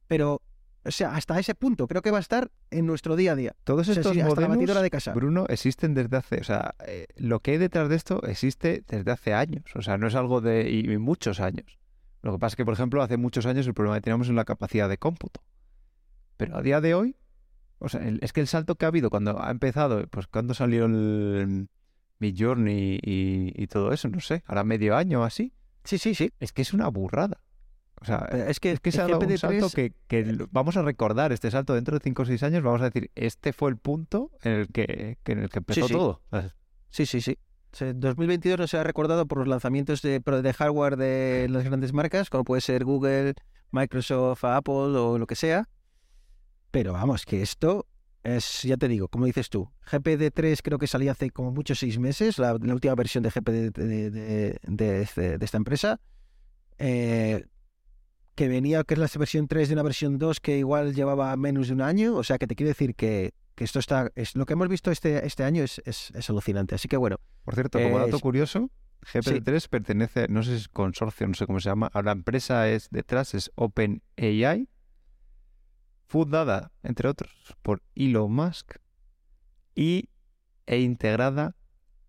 Pero, 0.08 0.42
o 0.84 0.90
sea, 0.90 1.14
hasta 1.14 1.38
ese 1.38 1.54
punto, 1.54 1.86
creo 1.86 2.02
que 2.02 2.10
va 2.10 2.16
a 2.18 2.20
estar 2.20 2.50
en 2.72 2.86
nuestro 2.86 3.14
día 3.14 3.32
a 3.32 3.36
día. 3.36 3.54
Todos 3.62 3.88
O 3.88 3.92
sea, 3.92 4.00
estos 4.00 4.14
sí, 4.14 4.18
la 4.18 4.24
modelos, 4.26 4.82
de 4.82 4.90
casa. 4.90 5.12
Bruno, 5.12 5.46
existen 5.48 5.94
desde 5.94 6.16
hace, 6.16 6.40
o 6.40 6.44
sea, 6.44 6.74
eh, 6.88 7.06
lo 7.14 7.38
que 7.38 7.52
hay 7.52 7.58
detrás 7.58 7.88
de 7.88 7.94
esto 7.94 8.20
existe 8.24 8.82
desde 8.88 9.12
hace 9.12 9.32
años, 9.32 9.62
o 9.76 9.80
sea, 9.82 9.96
no 9.96 10.08
es 10.08 10.16
algo 10.16 10.40
de 10.40 10.68
y, 10.68 10.80
y 10.90 10.98
muchos 10.98 11.38
años. 11.38 11.78
Lo 12.22 12.32
que 12.32 12.38
pasa 12.40 12.54
es 12.54 12.56
que, 12.56 12.64
por 12.64 12.74
ejemplo, 12.74 13.00
hace 13.00 13.16
muchos 13.16 13.46
años 13.46 13.64
el 13.68 13.74
problema 13.74 13.94
que 13.98 14.02
teníamos 14.02 14.26
es 14.28 14.34
la 14.34 14.44
capacidad 14.44 14.88
de 14.88 14.98
cómputo. 14.98 15.40
Pero 16.36 16.56
a 16.56 16.62
día 16.62 16.80
de 16.80 16.94
hoy, 16.94 17.16
o 17.78 17.88
sea, 17.88 18.00
el- 18.06 18.18
es 18.22 18.32
que 18.32 18.40
el 18.40 18.48
salto 18.48 18.74
que 18.74 18.86
ha 18.86 18.88
habido 18.88 19.08
cuando 19.08 19.40
ha 19.40 19.52
empezado, 19.52 20.04
pues 20.08 20.26
cuando 20.26 20.52
salió 20.52 20.86
el 20.86 21.68
Midjourney 22.22 22.98
y, 23.02 23.52
y 23.62 23.66
todo 23.66 23.92
eso, 23.92 24.08
no 24.08 24.20
sé, 24.20 24.42
ahora 24.46 24.64
medio 24.64 24.96
año 24.96 25.20
o 25.20 25.24
así, 25.24 25.52
Sí, 25.84 25.98
sí, 25.98 26.14
sí. 26.14 26.30
es 26.40 26.52
que 26.52 26.62
es 26.62 26.72
una 26.72 26.88
burrada. 26.88 27.42
O 28.00 28.04
sea, 28.04 28.26
Pero 28.30 28.44
es 28.46 28.58
que, 28.58 28.72
es 28.72 28.80
que 28.80 28.90
se 28.90 29.00
ha 29.00 29.06
dado 29.06 29.18
un 29.20 29.26
GPT-3 29.26 29.36
salto 29.38 29.70
que, 29.70 29.92
que 30.08 30.24
lo- 30.24 30.48
vamos 30.50 30.76
a 30.76 30.82
recordar 30.82 31.30
este 31.32 31.50
salto 31.50 31.74
dentro 31.74 31.96
de 31.98 32.02
5 32.02 32.22
o 32.22 32.24
6 32.24 32.42
años, 32.42 32.62
vamos 32.62 32.80
a 32.80 32.86
decir, 32.90 33.10
este 33.14 33.52
fue 33.52 33.70
el 33.70 33.76
punto 33.76 34.30
en 34.42 34.52
el 34.52 34.68
que, 34.68 35.18
que 35.22 35.32
en 35.32 35.38
el 35.40 35.48
que 35.50 35.58
empezó 35.58 35.86
sí. 35.86 35.92
todo. 35.94 36.20
Sí, 36.90 37.06
sí, 37.06 37.20
sí. 37.20 37.38
O 37.72 37.76
sea, 37.76 37.92
2022 37.94 38.58
no 38.58 38.66
se 38.66 38.76
ha 38.76 38.82
recordado 38.82 39.26
por 39.26 39.38
los 39.38 39.46
lanzamientos 39.48 40.02
de 40.02 40.20
hardware 40.56 40.96
de 40.96 41.46
las 41.48 41.64
grandes 41.64 41.92
marcas, 41.92 42.28
como 42.28 42.44
puede 42.44 42.60
ser 42.60 42.84
Google, 42.84 43.34
Microsoft, 43.70 44.44
Apple 44.44 44.74
o 44.98 45.16
lo 45.18 45.26
que 45.26 45.36
sea. 45.36 45.68
Pero 46.70 46.92
vamos, 46.92 47.24
que 47.24 47.40
esto 47.42 47.86
es, 48.24 48.62
ya 48.62 48.76
te 48.76 48.88
digo, 48.88 49.08
como 49.08 49.26
dices 49.26 49.48
tú, 49.50 49.68
GPD3 49.90 50.60
creo 50.62 50.78
que 50.78 50.86
salía 50.86 51.12
hace 51.12 51.30
como 51.30 51.50
muchos 51.52 51.78
seis 51.78 51.98
meses, 51.98 52.38
la, 52.38 52.56
la 52.60 52.74
última 52.74 52.94
versión 52.94 53.22
de 53.24 53.30
GPD 53.30 53.70
de, 53.72 54.10
de- 54.10 54.58
de 54.62 55.02
este- 55.02 55.38
de 55.38 55.44
esta 55.44 55.56
empresa, 55.56 56.00
eh, 56.78 57.44
que 58.34 58.48
venía, 58.48 58.82
que 58.84 58.94
es 58.94 59.00
la 59.00 59.08
versión 59.18 59.46
3 59.46 59.68
de 59.68 59.74
una 59.74 59.82
versión 59.82 60.18
2 60.18 60.40
que 60.40 60.58
igual 60.58 60.94
llevaba 60.94 61.36
menos 61.36 61.68
de 61.68 61.74
un 61.74 61.82
año, 61.82 62.14
o 62.16 62.24
sea 62.24 62.38
que 62.38 62.46
te 62.46 62.54
quiero 62.54 62.68
decir 62.68 62.94
que, 62.94 63.34
que 63.54 63.64
esto 63.64 63.78
está, 63.78 64.10
es, 64.14 64.34
lo 64.36 64.46
que 64.46 64.54
hemos 64.54 64.68
visto 64.68 64.90
este, 64.90 65.26
este 65.26 65.44
año 65.44 65.62
es, 65.62 65.82
es, 65.84 66.10
es 66.14 66.30
alucinante. 66.30 66.74
Así 66.74 66.88
que 66.88 66.96
bueno, 66.96 67.18
Por 67.44 67.54
cierto, 67.54 67.78
como 67.78 67.98
Eh, 67.98 68.04
dato 68.06 68.20
curioso, 68.20 68.70
GPT-3 69.02 69.68
pertenece, 69.68 70.28
no 70.28 70.42
sé 70.42 70.52
si 70.52 70.56
es 70.62 70.68
consorcio, 70.68 71.26
no 71.28 71.34
sé 71.34 71.46
cómo 71.46 71.60
se 71.60 71.68
llama, 71.68 71.90
a 71.92 72.02
la 72.02 72.12
empresa 72.12 72.68
es 72.70 72.88
detrás, 72.90 73.34
es 73.34 73.50
OpenAI, 73.54 74.68
fundada, 76.12 76.72
entre 76.82 77.08
otros, 77.08 77.56
por 77.62 77.82
Elon 77.94 78.30
Musk 78.30 78.76
y, 79.74 80.10
e 80.66 80.78
integrada 80.80 81.56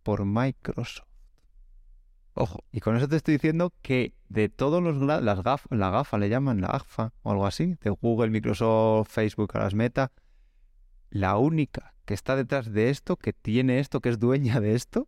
por 0.03 0.25
Microsoft. 0.25 1.07
Ojo, 2.33 2.65
y 2.73 2.81
con 2.81 2.97
eso 2.97 3.07
te 3.07 3.15
estoy 3.15 3.35
diciendo 3.35 3.71
que 3.81 4.13
de 4.27 4.49
todos 4.49 4.83
los 4.83 4.97
las 4.97 5.41
gaf, 5.41 5.67
la 5.69 5.89
GAFA 5.89 6.17
le 6.17 6.27
llaman, 6.27 6.59
la 6.59 6.67
GAFA 6.67 7.13
o 7.21 7.31
algo 7.31 7.45
así, 7.45 7.77
de 7.79 7.91
Google, 7.91 8.29
Microsoft, 8.29 9.09
Facebook, 9.09 9.55
a 9.55 9.59
las 9.59 9.73
Meta, 9.73 10.11
la 11.09 11.37
única 11.37 11.93
que 12.03 12.13
está 12.13 12.35
detrás 12.35 12.73
de 12.73 12.89
esto, 12.89 13.15
que 13.15 13.31
tiene 13.31 13.79
esto, 13.79 14.01
que 14.01 14.09
es 14.09 14.19
dueña 14.19 14.59
de 14.59 14.75
esto, 14.75 15.07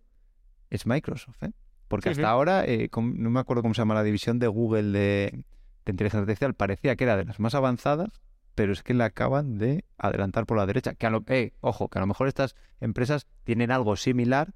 es 0.70 0.88
Microsoft, 0.88 1.44
¿eh? 1.44 1.52
Porque 1.90 2.12
hasta 2.12 2.30
ahora, 2.30 2.64
eh, 2.64 2.90
no 2.96 3.30
me 3.30 3.42
acuerdo 3.42 3.62
cómo 3.62 3.74
se 3.74 3.82
llama 3.82 3.94
la 3.94 4.04
división 4.04 4.40
de 4.40 4.48
Google 4.48 4.98
de, 4.98 5.44
de 5.84 5.92
inteligencia 5.92 6.22
artificial, 6.22 6.54
parecía 6.54 6.96
que 6.96 7.04
era 7.04 7.18
de 7.18 7.26
las 7.26 7.42
más 7.42 7.56
avanzadas, 7.56 8.25
pero 8.56 8.74
es 8.74 8.82
que 8.84 8.94
la 8.94 9.06
acaban 9.06 9.58
de 9.58 9.86
adelantar 9.98 10.46
por 10.46 10.58
la 10.58 10.66
derecha. 10.66 10.96
Que 10.96 11.06
a 11.06 11.10
lo, 11.10 11.24
eh, 11.28 11.54
ojo, 11.62 11.90
que 11.90 12.00
a 12.00 12.02
lo 12.02 12.08
mejor 12.08 12.28
estas 12.28 12.56
empresas 12.80 13.28
tienen 13.44 13.70
algo 13.72 13.96
similar, 13.96 14.54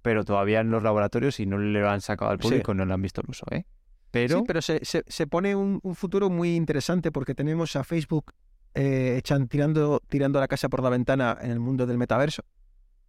pero 0.00 0.24
todavía 0.24 0.60
en 0.60 0.70
los 0.70 0.82
laboratorios 0.82 1.38
y 1.40 1.46
no 1.46 1.58
le 1.58 1.80
lo 1.80 1.90
han 1.90 2.00
sacado 2.00 2.30
al 2.30 2.38
público 2.38 2.72
no 2.74 2.84
le 2.84 2.94
han 2.94 3.02
visto 3.02 3.20
el 3.20 3.28
uso, 3.30 3.44
¿eh? 3.50 3.64
Pero, 4.10 4.38
Sí, 4.38 4.44
pero 4.46 4.60
se, 4.62 4.84
se, 4.84 5.04
se 5.06 5.26
pone 5.26 5.54
un, 5.56 5.80
un 5.82 5.94
futuro 5.94 6.28
muy 6.28 6.54
interesante 6.54 7.10
porque 7.10 7.34
tenemos 7.34 7.76
a 7.76 7.84
Facebook 7.84 8.32
eh, 8.74 9.20
echan- 9.22 9.48
tirando, 9.48 10.00
tirando 10.08 10.38
la 10.40 10.48
casa 10.48 10.68
por 10.68 10.82
la 10.82 10.90
ventana 10.90 11.36
en 11.40 11.50
el 11.50 11.60
mundo 11.60 11.86
del 11.86 11.98
metaverso. 11.98 12.42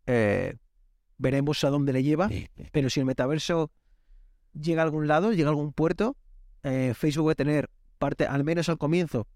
Eh, 0.08 0.56
veremos 1.18 1.64
a 1.64 1.70
dónde 1.70 1.94
le 1.94 2.04
lleva, 2.04 2.30
pero 2.72 2.90
si 2.90 3.00
el 3.00 3.06
metaverso 3.06 3.70
llega 4.54 4.82
a 4.82 4.86
algún 4.86 5.08
lado, 5.08 5.32
llega 5.34 5.50
a 5.50 5.52
algún 5.52 5.74
puerto, 5.74 6.16
eh, 6.64 6.94
Facebook 6.96 7.28
va 7.28 7.32
a 7.34 7.36
tener 7.36 7.70
parte, 7.98 8.26
al 8.26 8.44
menos 8.44 8.70
al 8.70 8.78
comienzo, 8.78 9.28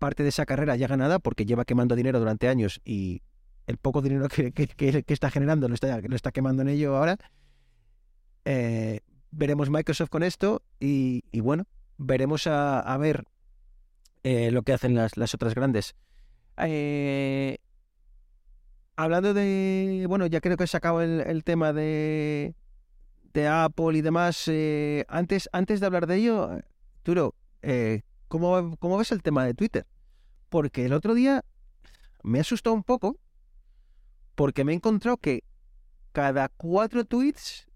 parte 0.00 0.24
de 0.24 0.30
esa 0.30 0.46
carrera 0.46 0.74
ya 0.74 0.88
ganada 0.88 1.20
porque 1.20 1.46
lleva 1.46 1.64
quemando 1.64 1.94
dinero 1.94 2.18
durante 2.18 2.48
años 2.48 2.80
y 2.84 3.22
el 3.68 3.76
poco 3.76 4.02
dinero 4.02 4.26
que, 4.28 4.52
está 5.06 5.30
generando 5.30 5.68
lo 5.68 5.74
está, 5.74 6.00
lo 6.00 6.16
está 6.16 6.32
quemando 6.32 6.62
en 6.62 6.68
ello 6.68 6.96
ahora. 6.96 7.18
Eh, 8.44 9.00
veremos 9.30 9.70
Microsoft 9.70 10.08
con 10.08 10.24
esto 10.24 10.62
y, 10.80 11.22
bueno, 11.40 11.66
veremos 11.98 12.48
a, 12.48 12.96
ver 12.98 13.24
eh, 14.24 14.50
lo 14.50 14.62
que 14.62 14.72
hacen 14.72 14.96
las, 14.96 15.34
otras 15.34 15.54
grandes. 15.54 15.94
Eh, 16.56 17.58
hablando 18.96 19.34
de, 19.34 20.06
bueno, 20.08 20.26
ya 20.26 20.40
creo 20.40 20.56
que 20.56 20.66
se 20.66 20.76
acabó 20.76 21.02
el, 21.02 21.20
el 21.20 21.44
tema 21.44 21.72
de, 21.72 22.56
de 23.32 23.46
Apple 23.46 23.96
y 23.96 24.00
demás. 24.00 24.50
antes, 25.06 25.48
antes 25.52 25.78
de 25.78 25.86
hablar 25.86 26.08
de 26.08 26.16
ello, 26.16 26.58
Turo, 27.02 27.34
eh, 27.62 28.02
¿cómo, 28.30 28.76
¿cómo 28.78 28.96
ves 28.96 29.10
el 29.12 29.22
tema 29.22 29.44
de 29.44 29.52
Twitter? 29.54 29.86
Porque 30.48 30.86
el 30.86 30.92
otro 30.94 31.14
día 31.14 31.44
me 32.22 32.40
asustó 32.40 32.72
un 32.72 32.84
poco 32.84 33.18
porque 34.36 34.64
me 34.64 34.72
he 34.72 34.76
encontrado 34.76 35.16
que 35.18 35.42
cada 36.12 36.48
cuatro 36.48 37.04
tweets 37.04 37.66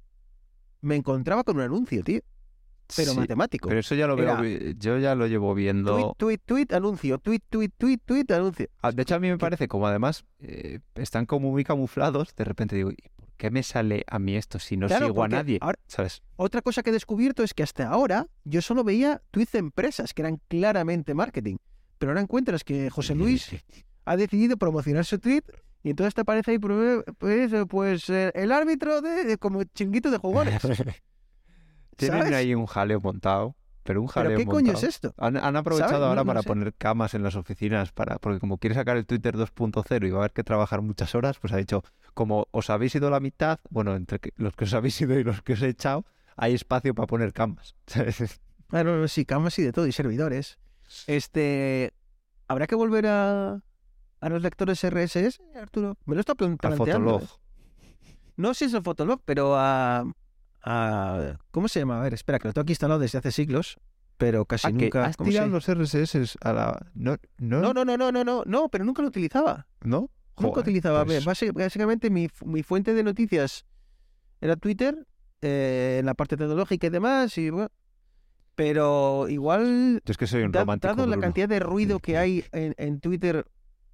me 0.81 0.97
encontraba 0.97 1.45
con 1.45 1.57
un 1.57 1.63
anuncio, 1.63 2.03
tío. 2.03 2.21
Pero 2.97 3.13
sí, 3.13 3.19
matemático. 3.19 3.69
pero 3.69 3.81
eso 3.81 3.95
ya 3.95 4.07
lo 4.07 4.15
veo, 4.15 4.39
Era- 4.45 4.73
yo 4.79 4.99
ya 4.99 5.15
lo 5.15 5.27
llevo 5.27 5.55
viendo. 5.55 6.15
Tweet, 6.17 6.39
tweet, 6.45 6.67
tweet, 6.67 6.77
anuncio. 6.77 7.19
Tweet, 7.19 7.41
tweet, 7.49 7.71
tweet, 7.77 7.99
tweet, 8.05 8.27
anuncio. 8.31 8.69
Ah, 8.83 8.93
De 8.93 9.03
hecho, 9.03 9.15
a 9.15 9.19
mí 9.19 9.29
me 9.29 9.39
parece 9.39 9.69
como 9.69 9.87
además 9.87 10.25
eh, 10.39 10.81
están 10.95 11.25
como 11.27 11.51
muy 11.51 11.65
camuflados, 11.65 12.35
de 12.37 12.45
repente 12.45 12.77
digo, 12.77 12.91
¿y 12.91 12.97
por 12.97 13.14
qué 13.37 13.51
me 13.51 13.63
sale 13.63 14.05
a 14.07 14.19
mí 14.19 14.37
esto 14.37 14.59
si 14.59 14.77
no 14.77 14.87
Claro, 14.87 15.07
sigo 15.07 15.23
a 15.25 15.29
nadie? 15.29 15.59
ahora- 15.61 15.79
¿Sabes? 15.87 16.23
Otra 16.37 16.63
cosa 16.63 16.83
que 16.83 16.91
he 16.91 16.93
descubierto 16.93 17.43
es 17.43 17.55
que 17.55 17.63
hasta 17.63 17.89
ahora 17.89 18.27
yo 18.45 18.63
solo 18.63 18.85
veía 18.85 19.23
tweets 19.31 19.53
de 19.53 19.59
empresas 19.59 20.15
que 20.15 20.23
eran 20.23 20.41
claramente 20.49 21.15
marketing. 21.15 21.57
Pero 21.99 22.13
ahora 22.13 22.21
encuentras 22.23 22.65
que 22.65 22.91
José 22.91 23.15
Luis 23.15 23.51
ha 24.05 24.17
decidido 24.17 24.57
promocionar 24.57 25.05
su 25.05 25.19
tweet 25.19 25.43
Y 25.83 25.91
entonces 25.91 26.15
te 26.15 26.23
aparece 26.23 26.53
ahí, 26.53 26.59
pues, 26.59 28.09
eh, 28.09 28.33
el 28.35 28.53
árbitro 28.53 29.03
de, 29.03 29.25
de 29.25 29.37
como 29.39 29.65
chinguito 29.65 30.11
de 30.11 30.17
jugones. 30.19 30.61
Tienen 31.97 32.35
ahí 32.35 32.55
un 32.55 32.67
jaleo 32.67 33.01
montado, 33.01 33.55
pero 33.85 34.01
un 34.01 34.09
jaleo 34.09 34.31
¿Pero 34.31 34.39
qué 34.39 34.47
coño 34.47 34.73
es 34.73 34.83
esto? 34.83 35.15
Han, 35.19 35.37
han 35.37 35.57
aprovechado 35.57 36.07
ahora 36.07 36.23
no 36.23 36.27
para 36.27 36.43
sé. 36.43 36.49
poner 36.49 36.75
camas 36.75 37.15
en 37.15 37.23
las 37.23 37.37
oficinas, 37.37 37.93
para, 37.93 38.19
porque 38.19 38.41
como 38.41 38.59
quiere 38.59 38.75
sacar 38.75 38.97
el 38.97 39.07
Twitter 39.07 39.37
2.0 39.37 40.07
y 40.07 40.11
va 40.11 40.17
a 40.17 40.21
haber 40.23 40.33
que 40.33 40.43
trabajar 40.43 40.83
muchas 40.83 41.15
horas, 41.15 41.39
pues 41.39 41.53
ha 41.53 41.57
dicho, 41.59 41.85
como 42.15 42.49
os 42.51 42.71
habéis 42.71 42.95
ido 42.95 43.11
la 43.11 43.21
mitad, 43.21 43.61
bueno, 43.71 43.95
entre 43.95 44.21
los 44.37 44.57
que 44.57 44.65
os 44.65 44.75
habéis 44.75 45.01
ido 45.01 45.19
y 45.19 45.23
los 45.23 45.43
que 45.43 45.53
os 45.53 45.63
he 45.63 45.69
echado, 45.69 46.05
hay 46.37 46.55
espacio 46.55 46.95
para 46.95 47.07
poner 47.07 47.33
camas. 47.33 47.77
Claro, 48.69 49.07
sí, 49.07 49.25
camas 49.25 49.57
y 49.61 49.63
de 49.63 49.73
todo, 49.73 49.87
y 49.87 49.93
servidores. 49.93 50.59
Este, 51.07 51.93
¿habrá 52.49 52.67
que 52.67 52.75
volver 52.75 53.07
a, 53.07 53.61
a 54.21 54.29
los 54.29 54.43
lectores 54.43 54.83
RSS, 54.85 55.41
Arturo? 55.55 55.97
Me 56.07 56.15
lo 56.15 56.21
está 56.21 56.35
planteando. 56.35 56.79
Fotolog. 56.79 57.23
¿eh? 57.23 58.17
No 58.37 58.53
sé 58.53 58.61
si 58.61 58.65
es 58.65 58.75
el 58.75 58.83
Fotolog, 58.83 59.21
pero 59.25 59.55
a, 59.57 60.05
a... 60.65 61.39
¿Cómo 61.51 61.69
se 61.69 61.81
llama? 61.81 62.01
A 62.01 62.03
ver, 62.03 62.15
espera, 62.15 62.39
que 62.39 62.49
lo 62.49 62.55
tengo 62.55 62.63
aquí 62.63 62.73
instalado 62.73 62.99
desde 63.01 63.19
hace 63.19 63.31
siglos, 63.33 63.79
pero 64.17 64.45
casi 64.47 64.69
Ah, 64.69 64.71
nunca... 64.71 65.05
has 65.07 65.17
¿cómo 65.17 65.27
se- 65.27 65.33
tirado 65.33 65.51
los 65.51 65.67
RSS 65.69 66.37
a 66.41 66.53
la... 66.53 66.87
No, 66.95 67.17
no, 67.39 67.61
No, 67.61 67.75
no, 67.75 67.85
no, 67.85 67.97
no, 67.97 68.13
no, 68.13 68.25
no, 68.25 68.43
no, 68.47 68.69
pero 68.69 68.85
nunca 68.85 69.03
lo 69.03 69.09
utilizaba. 69.09 69.67
¿no? 69.83 70.11
Nunca 70.39 70.61
utilizaba. 70.61 71.05
Pues- 71.05 71.25
Básicamente 71.25 72.11
mi, 72.11 72.29
mi 72.45 72.63
fuente 72.63 72.95
de 72.95 73.03
noticias 73.03 73.67
era 74.41 74.57
Twitter, 74.57 75.07
eh, 75.43 75.99
en 76.01 76.07
la 76.07 76.15
parte 76.15 76.37
tecnológica 76.37 76.87
y 76.87 76.91
demás, 76.91 77.37
y 77.39 77.51
bueno, 77.51 77.71
pero 78.55 79.29
igual 79.29 80.01
Yo 80.05 80.11
es 80.13 80.17
que 80.17 80.27
soy 80.27 80.43
un 80.43 80.53
romántico. 80.53 80.95
dado 80.95 81.09
la 81.09 81.19
cantidad 81.19 81.49
de 81.49 81.59
ruido 81.61 81.99
que 81.99 82.17
hay 82.19 82.45
en, 82.53 82.75
en 82.79 83.01
Twitter 83.01 83.47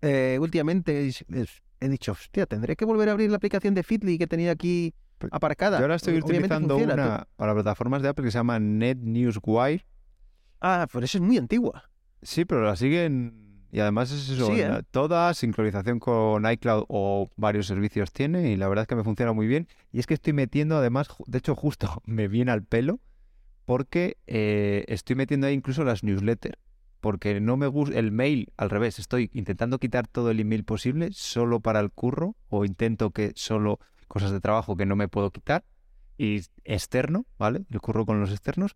eh, 0.03 0.39
últimamente, 0.41 1.09
es- 1.09 1.25
es- 1.33 1.63
he 1.81 1.89
dicho, 1.89 2.13
hostia, 2.13 2.47
tendré 2.47 2.77
que 2.77 2.85
volver 2.85 3.09
a 3.09 3.13
abrir 3.13 3.31
la 3.31 3.37
aplicación 3.37 3.75
de 3.75 3.83
Fitly 3.83 4.19
que 4.19 4.27
tenía 4.27 4.51
aquí 4.53 4.95
aparcada. 5.31 5.79
Yo 5.79 5.85
ahora 5.85 5.97
estoy 5.97 6.19
utilizando 6.19 6.75
funciona, 6.77 6.95
tú- 6.95 7.01
una 7.03 7.29
para 7.37 7.55
plataformas 7.55 8.03
de 8.03 8.09
Apple 8.09 8.25
que 8.25 8.31
se 8.31 8.39
llama 8.39 8.59
NetNewsWire. 8.59 9.85
Ah, 10.61 10.87
pero 10.93 11.05
eso 11.05 11.19
es 11.19 11.23
muy 11.23 11.39
antigua. 11.39 11.91
Sí, 12.23 12.45
pero 12.45 12.63
la 12.63 12.77
siguen 12.77 13.65
y 13.73 13.81
además 13.81 14.11
es 14.11 14.29
eso, 14.29 14.47
Sí, 14.49 14.61
¿eh? 14.61 14.83
toda 14.91 15.33
sincronización 15.33 16.01
con 16.01 16.51
iCloud 16.51 16.85
o 16.89 17.29
varios 17.37 17.67
servicios 17.67 18.13
tiene 18.13 18.51
y 18.51 18.57
la 18.57 18.69
verdad 18.69 18.83
es 18.83 18.89
que 18.89 18.97
me 18.97 19.05
funciona 19.05 19.33
muy 19.33 19.47
bien. 19.47 19.69
Y 19.93 20.01
es 20.01 20.07
que 20.07 20.15
estoy 20.15 20.33
metiendo 20.33 20.77
además, 20.77 21.09
de 21.27 21.39
hecho 21.39 21.55
justo 21.55 22.03
me 22.05 22.29
viene 22.29 22.51
al 22.53 22.65
pelo 22.65 23.01
porque 23.65 24.17
eh, 24.27 24.85
estoy 24.89 25.17
metiendo 25.17 25.47
ahí 25.47 25.55
incluso 25.55 25.85
las 25.85 26.03
newsletters. 26.03 26.59
Porque 27.01 27.41
no 27.41 27.57
me 27.57 27.67
gusta 27.67 27.99
el 27.99 28.13
mail, 28.13 28.53
al 28.59 28.69
revés, 28.69 28.99
estoy 28.99 29.31
intentando 29.33 29.79
quitar 29.79 30.07
todo 30.07 30.31
el 30.31 30.39
email 30.41 30.65
posible 30.65 31.09
solo 31.13 31.61
para 31.61 31.81
el 31.81 31.91
curro 31.91 32.37
o 32.51 32.67
intento 32.67 33.11
que 33.11 33.33
solo 33.37 33.79
cosas 34.11 34.33
de 34.33 34.41
trabajo 34.41 34.77
que 34.77 34.85
no 34.87 34.97
me 34.97 35.07
puedo 35.07 35.31
quitar 35.31 35.65
y 36.19 36.43
externo, 36.65 37.25
¿vale? 37.39 37.65
El 37.71 37.81
curro 37.81 38.05
con 38.05 38.19
los 38.21 38.31
externos. 38.33 38.75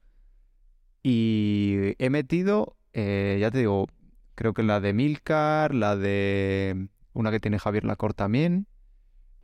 Y 1.03 1.95
he 1.99 2.09
metido, 2.11 2.77
eh, 2.93 3.37
ya 3.41 3.51
te 3.51 3.59
digo, 3.59 3.87
creo 4.35 4.55
que 4.55 4.63
la 4.63 4.81
de 4.81 4.93
Milcar, 4.93 5.75
la 5.75 5.97
de 5.97 6.89
una 7.13 7.31
que 7.31 7.41
tiene 7.41 7.59
Javier 7.59 7.85
Lacor 7.85 8.15
también. 8.15 8.67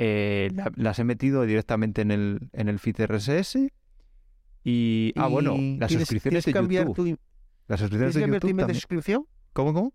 eh, 0.02 0.48
la- 0.54 0.72
las 0.76 0.98
he 0.98 1.04
metido 1.04 1.42
directamente 1.42 2.00
en 2.00 2.10
el, 2.10 2.48
en 2.54 2.70
el 2.70 2.78
feed 2.78 3.00
RSS. 3.02 3.70
Y, 4.64 5.12
ah, 5.16 5.26
bueno, 5.26 5.50
las 5.78 5.90
tienes- 5.90 6.08
suscripciones 6.08 6.20
tienes 6.22 6.44
de 6.46 6.52
cambiar 6.54 6.86
YouTube. 6.86 7.18
Las 7.68 7.80
¿Tienes 7.80 7.80
suscripciones 7.80 8.14
de 8.14 8.20
cambiar 8.22 8.40
tu 8.40 8.46
YouTube 8.46 8.50
email 8.50 8.56
de 8.56 8.72
también. 8.72 8.80
suscripción? 8.80 9.26
¿Cómo, 9.52 9.74
cómo? 9.74 9.92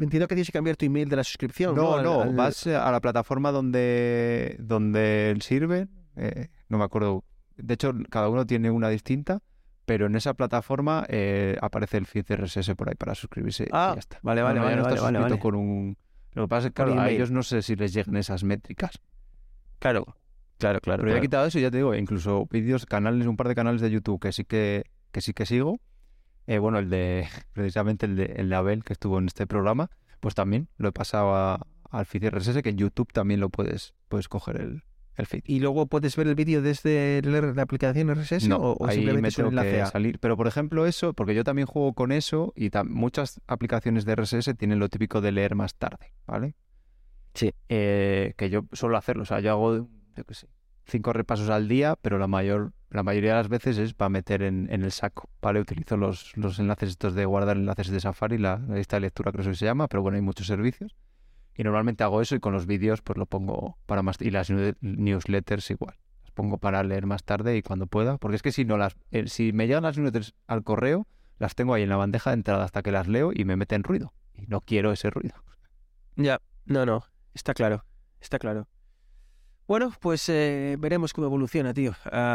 Me 0.00 0.04
entiendo 0.04 0.26
que 0.28 0.34
tienes 0.34 0.46
que 0.48 0.52
cambiar 0.52 0.76
tu 0.78 0.86
email 0.86 1.10
de 1.10 1.16
la 1.16 1.24
suscripción. 1.24 1.74
No, 1.74 2.02
no, 2.02 2.22
al- 2.22 2.34
vas 2.34 2.66
a 2.66 2.90
la 2.90 3.00
plataforma 3.00 3.52
donde, 3.52 4.56
donde 4.58 5.36
sirve, 5.42 5.88
eh, 6.16 6.48
no 6.70 6.78
me 6.78 6.84
acuerdo, 6.84 7.22
de 7.58 7.74
hecho 7.74 7.92
cada 8.08 8.30
uno 8.30 8.46
tiene 8.46 8.70
una 8.70 8.88
distinta, 8.88 9.42
pero 9.84 10.06
en 10.06 10.16
esa 10.16 10.32
plataforma 10.32 11.04
eh, 11.10 11.58
aparece 11.60 11.98
el 11.98 12.06
feed 12.06 12.24
RSS 12.30 12.74
por 12.76 12.88
ahí 12.88 12.94
para 12.94 13.14
suscribirse 13.14 13.68
Ah, 13.72 13.90
y 13.92 13.96
ya 13.96 13.98
está. 14.00 14.18
vale, 14.22 14.40
vale, 14.40 14.58
No, 14.58 14.64
vale, 14.64 14.76
no 14.76 14.82
vale, 14.84 15.18
vale, 15.18 15.38
con 15.38 15.54
un... 15.54 15.98
Lo 16.32 16.44
que 16.44 16.48
pasa 16.48 16.68
es 16.68 16.72
que 16.72 16.82
claro, 16.82 16.98
a 16.98 17.10
ellos 17.10 17.30
no 17.30 17.42
sé 17.42 17.60
si 17.60 17.76
les 17.76 17.92
lleguen 17.92 18.16
esas 18.16 18.42
métricas, 18.42 18.92
Claro, 19.80 20.16
claro, 20.58 20.80
claro. 20.80 21.02
pero 21.02 21.12
ya 21.12 21.18
he 21.18 21.20
quitado 21.20 21.44
eso 21.46 21.58
y 21.58 21.62
ya 21.62 21.70
te 21.70 21.76
digo, 21.76 21.94
incluso 21.94 22.46
vídeos, 22.50 22.86
canales, 22.86 23.26
un 23.26 23.36
par 23.36 23.48
de 23.48 23.54
canales 23.54 23.82
de 23.82 23.90
YouTube 23.90 24.18
que 24.20 24.32
sí 24.32 24.44
que, 24.46 24.84
que 25.12 25.20
sí 25.20 25.34
que 25.34 25.44
sigo, 25.44 25.78
eh, 26.46 26.58
bueno, 26.58 26.78
el 26.78 26.90
de, 26.90 27.26
precisamente 27.52 28.06
el 28.06 28.16
de, 28.16 28.24
el 28.36 28.48
de 28.48 28.54
Abel 28.56 28.84
que 28.84 28.92
estuvo 28.92 29.18
en 29.18 29.26
este 29.26 29.46
programa, 29.46 29.90
pues 30.20 30.34
también 30.34 30.68
lo 30.76 30.88
he 30.88 30.92
pasado 30.92 31.34
a- 31.34 31.66
al 31.90 32.06
feed 32.06 32.24
RSS, 32.30 32.62
que 32.62 32.70
en 32.70 32.76
YouTube 32.78 33.12
también 33.12 33.40
lo 33.40 33.50
puedes, 33.50 33.94
puedes 34.08 34.28
coger 34.28 34.60
el, 34.60 34.84
el 35.16 35.26
feed. 35.26 35.42
¿Y 35.44 35.58
luego 35.58 35.86
puedes 35.86 36.14
ver 36.16 36.28
el 36.28 36.36
vídeo 36.36 36.62
desde 36.62 37.20
la 37.22 37.62
aplicación 37.62 38.10
RSS 38.10 38.46
No, 38.48 38.58
o, 38.58 38.72
o 38.74 38.86
ahí 38.86 38.96
simplemente 38.96 39.26
me 39.28 39.32
tengo 39.32 39.48
enlace 39.48 39.70
que 39.72 39.82
a... 39.82 39.86
salir. 39.86 40.18
Pero 40.20 40.36
por 40.36 40.46
ejemplo 40.46 40.86
eso, 40.86 41.14
porque 41.14 41.34
yo 41.34 41.42
también 41.42 41.66
juego 41.66 41.92
con 41.94 42.12
eso 42.12 42.52
y 42.54 42.70
muchas 42.86 43.40
aplicaciones 43.48 44.04
de 44.04 44.12
RSS 44.14 44.54
tienen 44.56 44.78
lo 44.78 44.88
típico 44.88 45.20
de 45.20 45.32
leer 45.32 45.56
más 45.56 45.74
tarde, 45.74 46.12
¿vale? 46.26 46.54
Sí. 47.34 47.52
Eh, 47.68 48.34
que 48.36 48.50
yo 48.50 48.66
suelo 48.72 48.96
hacerlo, 48.96 49.22
o 49.24 49.26
sea, 49.26 49.40
yo 49.40 49.50
hago, 49.50 49.88
yo 50.16 50.24
qué 50.24 50.34
sé, 50.34 50.48
cinco 50.86 51.12
repasos 51.12 51.48
al 51.50 51.66
día, 51.68 51.96
pero 52.00 52.18
la 52.18 52.26
mayor, 52.28 52.72
la 52.90 53.02
mayoría 53.02 53.30
de 53.30 53.36
las 53.36 53.48
veces 53.48 53.78
es 53.78 53.94
para 53.94 54.08
meter 54.08 54.42
en, 54.42 54.68
el 54.70 54.92
saco, 54.92 55.30
¿vale? 55.40 55.60
Utilizo 55.60 55.96
los, 55.96 56.36
los 56.36 56.58
enlaces 56.58 56.90
estos 56.90 57.14
de 57.14 57.24
guardar 57.24 57.56
enlaces 57.56 57.88
de 57.90 58.00
Safari, 58.00 58.38
la, 58.38 58.56
de 58.56 59.00
lectura 59.00 59.32
creo 59.32 59.44
que 59.44 59.54
se 59.54 59.64
llama, 59.64 59.86
pero 59.88 60.02
bueno, 60.02 60.16
hay 60.16 60.22
muchos 60.22 60.46
servicios. 60.46 60.96
Y 61.54 61.62
normalmente 61.62 62.04
hago 62.04 62.20
eso 62.20 62.34
y 62.34 62.40
con 62.40 62.52
los 62.52 62.66
vídeos 62.66 63.02
pues 63.02 63.16
lo 63.18 63.26
pongo 63.26 63.76
para 63.86 64.02
más... 64.02 64.16
Y 64.20 64.30
las 64.30 64.50
new- 64.50 64.74
newsletters 64.80 65.70
igual. 65.70 65.96
Las 66.22 66.30
pongo 66.32 66.58
para 66.58 66.82
leer 66.82 67.06
más 67.06 67.22
tarde 67.22 67.56
y 67.56 67.62
cuando 67.62 67.86
pueda. 67.86 68.18
Porque 68.18 68.36
es 68.36 68.42
que 68.42 68.52
si 68.52 68.64
no 68.64 68.76
las... 68.76 68.96
eh, 69.10 69.28
si 69.28 69.52
me 69.52 69.66
llegan 69.66 69.82
las 69.82 69.96
newsletters 69.96 70.34
al 70.46 70.64
correo, 70.64 71.06
las 71.38 71.54
tengo 71.54 71.74
ahí 71.74 71.82
en 71.82 71.90
la 71.90 71.96
bandeja 71.96 72.30
de 72.30 72.34
entrada 72.34 72.64
hasta 72.64 72.82
que 72.82 72.92
las 72.92 73.08
leo 73.08 73.30
y 73.34 73.44
me 73.44 73.56
meten 73.56 73.82
ruido. 73.82 74.14
Y 74.34 74.46
no 74.46 74.62
quiero 74.62 74.90
ese 74.92 75.10
ruido. 75.10 75.34
Ya, 76.16 76.40
no, 76.64 76.86
no, 76.86 77.04
está 77.34 77.52
claro, 77.54 77.84
está 78.20 78.38
claro. 78.38 78.66
Bueno, 79.70 79.92
pues 80.00 80.28
eh, 80.28 80.74
veremos 80.80 81.12
cómo 81.12 81.28
evoluciona, 81.28 81.72
tío. 81.72 81.92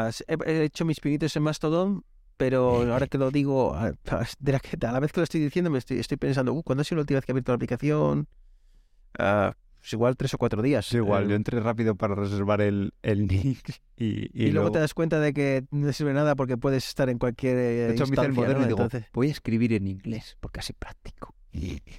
S- 0.07 0.23
he, 0.25 0.37
he 0.49 0.63
hecho 0.63 0.85
mis 0.85 1.01
pinitos 1.01 1.35
en 1.35 1.43
Mastodon, 1.43 2.05
pero 2.37 2.83
ahora 2.93 3.07
que 3.07 3.17
lo 3.17 3.29
digo, 3.29 3.75
a, 3.75 3.91
la, 4.39 4.59
que- 4.61 4.87
a 4.87 4.91
la 4.93 5.01
vez 5.01 5.11
que 5.11 5.19
lo 5.19 5.25
estoy 5.25 5.41
diciendo, 5.41 5.69
me 5.69 5.79
estoy, 5.79 5.99
estoy 5.99 6.15
pensando, 6.15 6.53
uh, 6.53 6.63
¿cuándo 6.63 6.79
ha 6.79 6.85
sido 6.85 6.95
la 6.95 7.01
última 7.01 7.17
vez 7.17 7.25
que 7.25 7.33
he 7.33 7.33
abierto 7.33 7.51
la 7.51 7.55
aplicación? 7.57 8.29
Pues 9.17 9.91
igual 9.91 10.15
tres 10.15 10.33
o 10.33 10.37
cuatro 10.37 10.61
días. 10.61 10.85
Sí, 10.85 10.95
igual, 10.95 11.25
Eh, 11.25 11.31
yo 11.31 11.35
entré 11.35 11.59
rápido 11.59 11.95
para 11.95 12.15
reservar 12.15 12.61
el, 12.61 12.93
el 13.03 13.27
nick 13.27 13.81
y, 13.97 14.29
y, 14.31 14.51
luego 14.53 14.71
te 14.71 14.79
das 14.79 14.93
cuenta 14.93 15.19
de 15.19 15.33
que 15.33 15.65
no 15.71 15.91
sirve 15.91 16.13
nada 16.13 16.37
porque 16.37 16.55
puedes 16.55 16.87
estar 16.87 17.09
en 17.09 17.17
cualquier 17.17 17.57
eh, 17.57 17.61
De 17.87 17.93
hecho, 17.95 18.07
me 18.07 18.13
hice 18.13 18.21
el 18.21 18.31
instancia, 18.31 18.31
moderno 18.43 18.59
¿no? 18.59 18.63
y 18.63 18.67
digo, 18.69 18.81
Entonces, 18.83 19.09
voy 19.11 19.27
a 19.27 19.31
escribir 19.31 19.73
en 19.73 19.87
inglés 19.87 20.37
porque 20.39 20.61
así 20.61 20.71
práctico. 20.71 21.35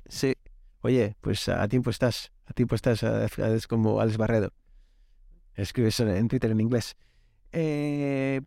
Sí. 0.09 0.35
Oye, 0.81 1.15
pues 1.21 1.47
a 1.51 1.69
tiempo 1.69 1.91
estás. 1.91 2.33
A 2.47 2.55
tiempo 2.55 2.75
estás. 2.75 3.03
Es 3.03 3.67
como 3.67 4.01
Alex 4.01 4.17
Barredo. 4.17 4.51
Escribes 5.57 5.99
en- 6.01 6.29
Twitter 6.29 6.51
en 6.51 6.61
inglés. 6.61 6.97
Eh, 7.53 8.41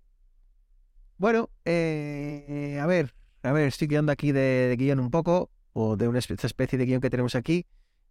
bueno, 1.17 1.49
eh, 1.65 2.79
a 2.81 2.85
ver. 2.85 3.13
A 3.43 3.51
ver, 3.51 3.67
estoy 3.67 3.87
guiando 3.87 4.11
aquí 4.11 4.31
de, 4.31 4.67
de 4.69 4.75
guion 4.77 4.99
un 4.99 5.11
poco. 5.11 5.49
O 5.73 5.97
de 5.97 6.07
una 6.07 6.19
especie 6.19 6.77
de 6.79 6.85
guion 6.85 7.01
que 7.01 7.09
tenemos 7.09 7.35
aquí. 7.35 7.65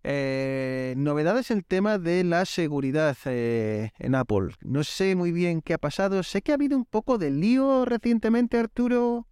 Eh, 0.04 0.94
novedades 0.96 1.50
en 1.50 1.58
el 1.58 1.64
tema 1.64 1.98
de 1.98 2.22
la 2.24 2.44
seguridad 2.44 3.16
eh, 3.24 3.90
en 3.98 4.14
Apple. 4.14 4.54
No 4.60 4.84
sé 4.84 5.16
muy 5.16 5.32
bien 5.32 5.60
qué 5.60 5.74
ha 5.74 5.78
pasado. 5.78 6.22
Sé 6.22 6.40
que 6.42 6.52
ha 6.52 6.54
habido 6.54 6.76
un 6.76 6.84
poco 6.84 7.18
de 7.18 7.30
lío 7.30 7.84
recientemente, 7.84 8.58
Arturo, 8.58 9.26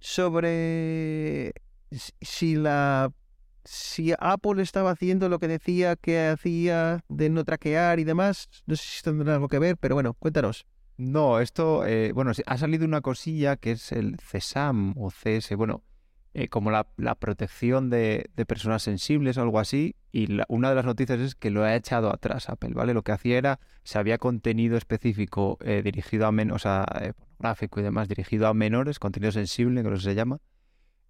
sobre 0.00 1.52
si 2.20 2.56
la 2.56 3.12
si 3.64 4.12
Apple 4.18 4.62
estaba 4.62 4.90
haciendo 4.90 5.28
lo 5.28 5.38
que 5.38 5.48
decía 5.48 5.96
que 5.96 6.28
hacía 6.28 7.04
de 7.08 7.30
no 7.30 7.44
traquear 7.44 8.00
y 8.00 8.04
demás, 8.04 8.48
no 8.66 8.76
sé 8.76 8.82
si 8.84 9.02
tendrá 9.02 9.34
algo 9.34 9.48
que 9.48 9.58
ver, 9.58 9.76
pero 9.76 9.94
bueno, 9.94 10.14
cuéntanos. 10.14 10.66
No, 10.96 11.40
esto, 11.40 11.86
eh, 11.86 12.12
bueno, 12.12 12.32
ha 12.46 12.58
salido 12.58 12.84
una 12.84 13.00
cosilla 13.00 13.56
que 13.56 13.72
es 13.72 13.92
el 13.92 14.18
CESAM 14.20 14.94
o 14.98 15.10
CS, 15.10 15.54
bueno, 15.56 15.82
eh, 16.34 16.48
como 16.48 16.70
la, 16.70 16.86
protección 17.18 17.90
de, 17.90 18.30
de 18.36 18.46
personas 18.46 18.82
sensibles 18.82 19.36
o 19.36 19.42
algo 19.42 19.58
así, 19.58 19.96
y 20.12 20.28
la- 20.28 20.46
una 20.48 20.70
de 20.70 20.74
las 20.76 20.84
noticias 20.86 21.20
es 21.20 21.34
que 21.34 21.50
lo 21.50 21.62
ha 21.64 21.74
echado 21.76 22.12
atrás 22.12 22.48
Apple, 22.48 22.70
¿vale? 22.74 22.94
Lo 22.94 23.02
que 23.02 23.12
hacía 23.12 23.36
era, 23.38 23.60
si 23.84 23.98
había 23.98 24.18
contenido 24.18 24.76
específico 24.76 25.58
eh, 25.62 25.82
dirigido 25.82 26.26
a 26.26 26.32
menores, 26.32 26.56
o 26.56 26.62
sea, 26.62 26.86
eh, 27.02 27.12
pornográfico 27.14 27.80
y 27.80 27.82
demás, 27.82 28.08
dirigido 28.08 28.46
a 28.46 28.54
menores, 28.54 28.98
contenido 28.98 29.32
sensible, 29.32 29.82
que 29.82 29.96
se 29.98 30.14
llama, 30.14 30.38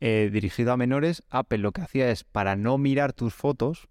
eh, 0.05 0.31
dirigido 0.33 0.73
a 0.73 0.77
menores, 0.77 1.23
Apple 1.31 1.59
lo 1.59 1.71
que 1.71 1.81
hacía 1.81 2.11
es, 2.11 2.25
para 2.25 2.57
no 2.57 2.77
mirar 2.77 3.13
tus 3.13 3.35
fotos, 3.35 3.89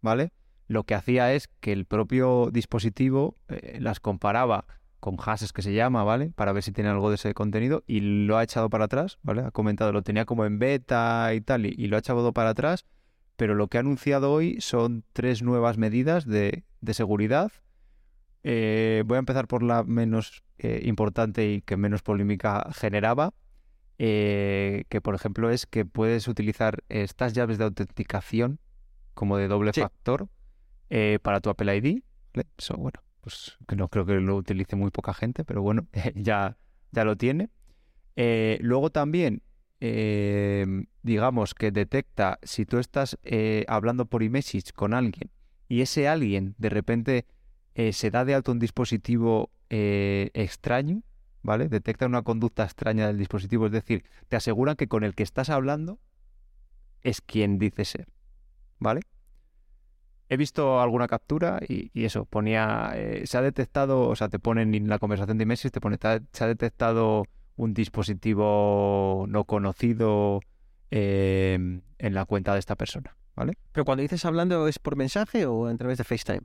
¿vale? 0.00 0.32
Lo 0.68 0.84
que 0.84 0.94
hacía 0.94 1.34
es 1.34 1.48
que 1.60 1.72
el 1.72 1.84
propio 1.84 2.48
dispositivo 2.50 3.36
eh, 3.48 3.76
las 3.78 4.00
comparaba 4.00 4.64
con 5.00 5.18
hashes 5.18 5.52
que 5.52 5.60
se 5.60 5.74
llama, 5.74 6.02
¿vale? 6.02 6.32
Para 6.34 6.52
ver 6.52 6.62
si 6.62 6.72
tiene 6.72 6.88
algo 6.88 7.10
de 7.10 7.16
ese 7.16 7.34
contenido 7.34 7.84
y 7.86 8.00
lo 8.00 8.38
ha 8.38 8.42
echado 8.42 8.70
para 8.70 8.86
atrás, 8.86 9.18
¿vale? 9.22 9.42
Ha 9.42 9.50
comentado, 9.50 9.92
lo 9.92 10.00
tenía 10.00 10.24
como 10.24 10.46
en 10.46 10.58
beta 10.58 11.34
y 11.34 11.42
tal 11.42 11.66
y, 11.66 11.88
lo 11.88 11.96
ha 11.96 11.98
echado 11.98 12.32
para 12.32 12.50
atrás 12.50 12.86
pero 13.36 13.54
lo 13.54 13.68
que 13.68 13.76
ha 13.76 13.80
anunciado 13.80 14.32
hoy 14.32 14.62
son 14.62 15.04
tres 15.12 15.42
nuevas 15.42 15.76
medidas 15.78 16.26
de, 16.26 16.64
seguridad. 16.92 17.52
Eh, 18.44 19.02
voy 19.06 19.16
a 19.16 19.18
empezar 19.18 19.46
por 19.46 19.62
la 19.62 19.82
menos 19.82 20.42
importante 20.58 21.50
y 21.50 21.62
que 21.62 21.78
menos 21.78 22.02
polémica 22.02 22.68
generaba, 22.72 23.32
eh, 24.02 24.84
que 24.88 25.02
por 25.02 25.14
ejemplo 25.14 25.50
es 25.50 25.66
que 25.66 25.84
puedes 25.84 26.26
utilizar 26.26 26.82
estas 26.88 27.34
llaves 27.34 27.58
de 27.58 27.64
autenticación 27.64 28.58
como 29.12 29.36
de 29.36 29.46
doble 29.46 29.74
Sí. 29.74 29.82
factor 29.82 30.28
eh, 30.88 31.18
para 31.20 31.40
tu 31.42 31.50
Apple 31.50 31.76
ID. 31.76 32.02
Eso, 32.56 32.76
bueno, 32.78 32.98
pues 33.20 33.58
que 33.68 33.76
no 33.76 33.88
creo 33.88 34.06
que 34.06 34.14
lo 34.14 34.36
utilice 34.36 34.74
muy 34.74 34.90
poca 34.90 35.12
gente, 35.12 35.44
pero 35.44 35.60
bueno, 35.60 35.86
ya, 36.14 36.56
ya 36.92 37.04
lo 37.04 37.16
tiene. 37.16 37.50
Eh, 38.16 38.56
luego 38.62 38.88
también, 38.88 39.42
eh, 39.80 40.64
digamos 41.02 41.52
que 41.54 41.70
detecta 41.70 42.38
si 42.42 42.64
tú 42.64 42.78
estás 42.78 43.18
hablando 43.68 44.06
por 44.06 44.22
iMessage 44.22 44.72
con 44.72 44.94
alguien 44.94 45.30
y 45.68 45.82
ese 45.82 46.08
alguien 46.08 46.54
de 46.56 46.70
repente 46.70 47.26
se 47.92 48.10
da 48.10 48.24
de 48.24 48.34
alto 48.34 48.50
un 48.50 48.58
dispositivo 48.58 49.50
extraño, 49.68 51.02
¿vale? 51.42 51.68
Detecta 51.68 52.06
una 52.06 52.22
conducta 52.22 52.64
extraña 52.64 53.06
del 53.06 53.18
dispositivo, 53.18 53.66
es 53.66 53.72
decir, 53.72 54.04
te 54.28 54.36
aseguran 54.36 54.76
que 54.76 54.88
con 54.88 55.04
el 55.04 55.14
que 55.14 55.22
estás 55.22 55.50
hablando 55.50 55.98
es 57.02 57.20
quien 57.20 57.58
dice 57.58 57.84
ser, 57.84 58.06
¿vale? 58.78 59.00
He 60.28 60.36
visto 60.36 60.80
alguna 60.80 61.08
captura 61.08 61.60
y, 61.66 61.90
eso, 62.04 62.24
ponía, 62.24 62.92
eh, 62.94 63.22
se 63.26 63.36
ha 63.36 63.42
detectado, 63.42 64.08
o 64.08 64.14
sea, 64.14 64.28
te 64.28 64.38
ponen 64.38 64.74
en 64.74 64.88
la 64.88 64.98
conversación 65.00 65.38
de 65.38 65.42
iMessage, 65.42 65.72
te 65.72 65.80
pone, 65.80 65.98
"Ta- 65.98 66.20
se 66.32 66.44
ha 66.44 66.46
detectado 66.46 67.24
un 67.56 67.74
dispositivo 67.74 69.26
no 69.28 69.44
conocido 69.44 70.40
eh, 70.92 71.58
en 71.98 72.14
la 72.14 72.24
cuenta 72.26 72.52
de 72.52 72.58
esta 72.60 72.74
persona, 72.76 73.16
¿vale? 73.36 73.54
Pero 73.72 73.84
cuando 73.84 74.02
dices 74.02 74.24
hablando, 74.24 74.66
¿es 74.68 74.78
por 74.78 74.96
mensaje 74.96 75.46
o 75.46 75.66
a 75.66 75.76
través 75.76 75.98
de 75.98 76.04
FaceTime? 76.04 76.42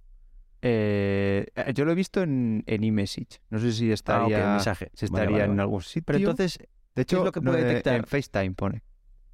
Eh, 0.68 1.46
yo 1.76 1.86
lo 1.86 1.92
he 1.92 1.96
visto 1.96 2.24
en, 2.24 2.64
en 2.66 2.84
iMessage. 2.84 3.40
No 3.52 3.60
sé 3.60 3.72
si 3.72 3.92
Ah, 3.92 3.94
estaría, 3.94 4.50
mensaje. 4.54 4.90
si 4.96 5.06
estaría 5.06 5.40
vale, 5.40 5.54
en 5.54 5.60
algún 5.60 5.82
sitio. 5.84 6.04
Pero 6.08 6.18
entonces, 6.18 6.58
de 6.96 7.02
hecho, 7.04 7.24
lo 7.24 7.32
que 7.32 7.40
puede 7.42 7.62
eh, 7.62 7.66
detectar? 7.66 7.96
en 7.98 8.04
FaceTime 8.06 8.52
pone. 8.56 8.84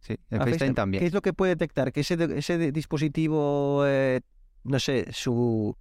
Sí, 0.01 0.17
en 0.29 0.41
a 0.41 0.45
FaceTime, 0.45 0.73
también. 0.73 0.99
¿qué 0.99 1.07
es 1.07 1.13
lo 1.13 1.21
que 1.21 1.31
puede 1.31 1.51
detectar? 1.55 1.93
Que 1.93 2.01
ese, 2.01 2.17
ese 2.37 2.71
dispositivo, 2.73 3.83
eh, 3.85 4.19
no 4.63 4.79
sé, 4.79 5.05
su, 5.13 5.77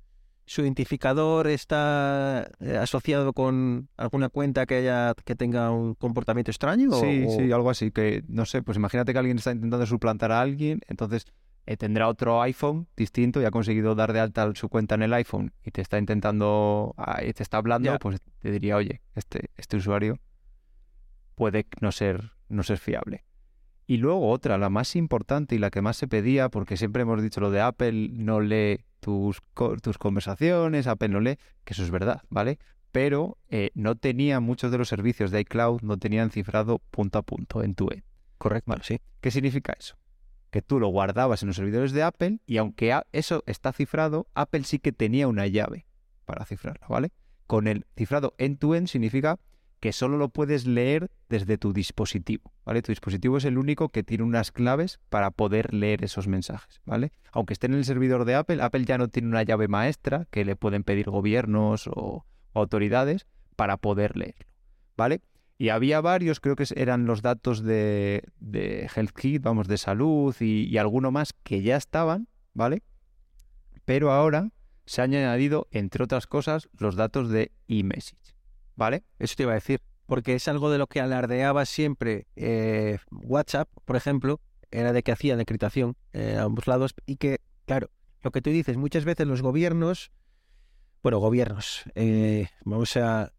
su 0.46 0.60
identificador 0.62 1.48
está 1.48 2.48
eh, 2.60 2.76
asociado 2.76 3.32
con 3.32 3.88
alguna 3.96 4.28
cuenta 4.28 4.66
que 4.66 4.76
haya 4.76 5.14
que 5.24 5.34
tenga 5.34 5.70
un 5.72 5.94
comportamiento 5.94 6.50
extraño. 6.52 6.92
Sí, 6.92 7.24
o- 7.26 7.30
sí, 7.36 7.50
algo 7.50 7.70
así. 7.70 7.90
Que 7.90 8.22
no 8.28 8.44
sé, 8.46 8.62
pues 8.62 8.76
imagínate 8.76 9.12
que 9.12 9.18
alguien 9.18 9.38
está 9.38 9.50
intentando 9.52 9.84
suplantar 9.86 10.30
a 10.32 10.40
alguien, 10.42 10.80
entonces 10.86 11.24
eh, 11.66 11.76
tendrá 11.76 12.08
otro 12.08 12.40
iPhone 12.42 12.88
distinto 12.96 13.40
y 13.40 13.44
ha 13.44 13.50
conseguido 13.50 13.94
dar 13.94 14.12
de 14.12 14.20
alta 14.20 14.50
su 14.54 14.68
cuenta 14.68 14.94
en 14.94 15.02
el 15.02 15.12
iPhone 15.14 15.52
y 15.64 15.70
te 15.70 15.82
está 15.82 15.98
intentando, 15.98 16.94
y 17.26 17.32
te 17.32 17.42
está 17.42 17.58
hablando, 17.58 17.98
pues 17.98 18.20
te 18.40 18.50
diría, 18.50 18.76
oye, 18.76 19.00
este, 19.14 19.50
este 19.56 19.76
usuario 19.76 20.18
puede 21.34 21.66
no 21.80 21.92
ser, 21.92 22.32
no 22.48 22.62
ser 22.62 22.78
fiable. 22.78 23.24
Y 23.86 23.96
luego 23.96 24.28
otra, 24.30 24.56
la 24.56 24.70
más 24.70 24.94
importante 24.94 25.56
y 25.56 25.58
la 25.58 25.70
que 25.70 25.82
más 25.82 25.96
se 25.96 26.06
pedía, 26.06 26.48
porque 26.48 26.76
siempre 26.76 27.02
hemos 27.02 27.22
dicho 27.22 27.40
lo 27.40 27.50
de 27.50 27.60
Apple 27.60 28.10
no 28.12 28.40
lee 28.40 28.84
tus, 29.00 29.42
tus 29.82 29.98
conversaciones, 29.98 30.86
Apple 30.86 31.08
no 31.08 31.20
lee, 31.20 31.38
que 31.64 31.72
eso 31.72 31.82
es 31.82 31.90
verdad, 31.90 32.22
¿vale? 32.28 32.58
Pero 32.92 33.38
eh, 33.48 33.70
no 33.74 33.96
tenía 33.96 34.38
muchos 34.38 34.70
de 34.70 34.78
los 34.78 34.88
servicios 34.88 35.30
de 35.30 35.40
iCloud, 35.40 35.82
no 35.82 35.96
tenían 35.96 36.30
cifrado 36.30 36.78
punto 36.90 37.18
a 37.18 37.22
punto, 37.22 37.64
en 37.64 37.74
tu 37.74 37.88
end. 37.90 38.04
Correcto, 38.38 38.70
Vale. 38.70 38.84
sí. 38.84 39.00
¿Qué 39.20 39.30
significa 39.30 39.74
eso? 39.78 39.96
Que 40.50 40.62
tú 40.62 40.80
lo 40.80 40.88
guardabas 40.88 41.42
en 41.42 41.48
los 41.48 41.56
servidores 41.56 41.92
de 41.92 42.02
Apple 42.02 42.40
y 42.46 42.56
aunque 42.58 42.98
eso 43.12 43.42
está 43.46 43.72
cifrado, 43.72 44.26
Apple 44.34 44.64
sí 44.64 44.78
que 44.78 44.92
tenía 44.92 45.28
una 45.28 45.46
llave 45.46 45.86
para 46.24 46.44
cifrarlo, 46.44 46.86
¿vale? 46.88 47.12
Con 47.46 47.66
el 47.66 47.86
cifrado 47.96 48.34
end-to-end 48.38 48.88
significa 48.88 49.38
que 49.80 49.92
solo 49.92 50.18
lo 50.18 50.28
puedes 50.28 50.66
leer 50.66 51.10
desde 51.28 51.56
tu 51.56 51.72
dispositivo, 51.72 52.52
¿vale? 52.64 52.82
Tu 52.82 52.92
dispositivo 52.92 53.38
es 53.38 53.46
el 53.46 53.56
único 53.56 53.88
que 53.88 54.02
tiene 54.02 54.24
unas 54.24 54.52
claves 54.52 55.00
para 55.08 55.30
poder 55.30 55.72
leer 55.72 56.04
esos 56.04 56.28
mensajes, 56.28 56.80
¿vale? 56.84 57.12
Aunque 57.32 57.54
esté 57.54 57.66
en 57.66 57.74
el 57.74 57.84
servidor 57.84 58.26
de 58.26 58.34
Apple, 58.34 58.62
Apple 58.62 58.84
ya 58.84 58.98
no 58.98 59.08
tiene 59.08 59.28
una 59.28 59.42
llave 59.42 59.68
maestra 59.68 60.26
que 60.30 60.44
le 60.44 60.54
pueden 60.54 60.84
pedir 60.84 61.08
gobiernos 61.08 61.88
o 61.88 62.26
autoridades 62.52 63.26
para 63.56 63.78
poder 63.78 64.16
leerlo, 64.16 64.46
¿vale? 64.96 65.22
Y 65.60 65.68
había 65.68 66.00
varios, 66.00 66.40
creo 66.40 66.56
que 66.56 66.64
eran 66.74 67.04
los 67.04 67.20
datos 67.20 67.62
de, 67.62 68.24
de 68.38 68.88
HealthKit, 68.94 69.42
vamos, 69.42 69.68
de 69.68 69.76
salud 69.76 70.34
y, 70.40 70.78
alguno 70.78 71.10
más 71.10 71.34
que 71.34 71.60
ya 71.60 71.76
estaban, 71.76 72.28
¿vale? 72.54 72.82
Pero 73.84 74.10
ahora 74.10 74.52
se 74.86 75.02
han 75.02 75.12
añadido, 75.12 75.68
entre 75.70 76.02
otras 76.02 76.26
cosas, 76.26 76.70
los 76.78 76.96
datos 76.96 77.28
de 77.28 77.52
eMessage, 77.68 78.34
¿vale? 78.74 79.04
Eso 79.18 79.34
te 79.36 79.42
iba 79.42 79.52
a 79.52 79.56
decir. 79.56 79.82
Porque 80.06 80.34
es 80.34 80.48
algo 80.48 80.70
de 80.70 80.78
lo 80.78 80.86
que 80.86 81.02
alardeaba 81.02 81.66
siempre 81.66 82.26
eh, 82.36 82.96
WhatsApp, 83.10 83.68
por 83.84 83.96
ejemplo, 83.96 84.40
era 84.70 84.94
de 84.94 85.02
que 85.02 85.12
hacían 85.12 85.40
encriptación 85.40 85.94
eh, 86.14 86.36
a 86.38 86.44
ambos 86.44 86.68
lados 86.68 86.94
y 87.04 87.16
que, 87.16 87.42
claro, 87.66 87.90
lo 88.22 88.30
que 88.30 88.40
tú 88.40 88.48
dices, 88.48 88.78
muchas 88.78 89.04
veces 89.04 89.26
los 89.26 89.42
gobiernos, 89.42 90.10
bueno, 91.02 91.18
gobiernos, 91.18 91.82
eh, 91.96 92.48
vamos 92.64 92.96
a, 92.96 93.34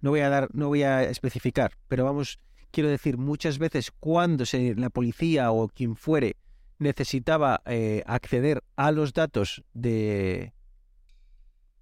no 0.00 0.10
voy 0.10 0.20
a 0.20 0.28
dar, 0.28 0.48
no 0.52 0.68
voy 0.68 0.82
a 0.82 1.02
especificar, 1.04 1.72
pero 1.88 2.04
vamos, 2.04 2.38
quiero 2.70 2.88
decir, 2.88 3.18
muchas 3.18 3.58
veces 3.58 3.90
cuando 3.90 4.44
la 4.76 4.90
policía 4.90 5.50
o 5.50 5.68
quien 5.68 5.96
fuere 5.96 6.36
necesitaba 6.78 7.62
eh, 7.66 8.02
acceder 8.06 8.62
a 8.76 8.90
los 8.92 9.12
datos 9.12 9.62
de 9.72 10.52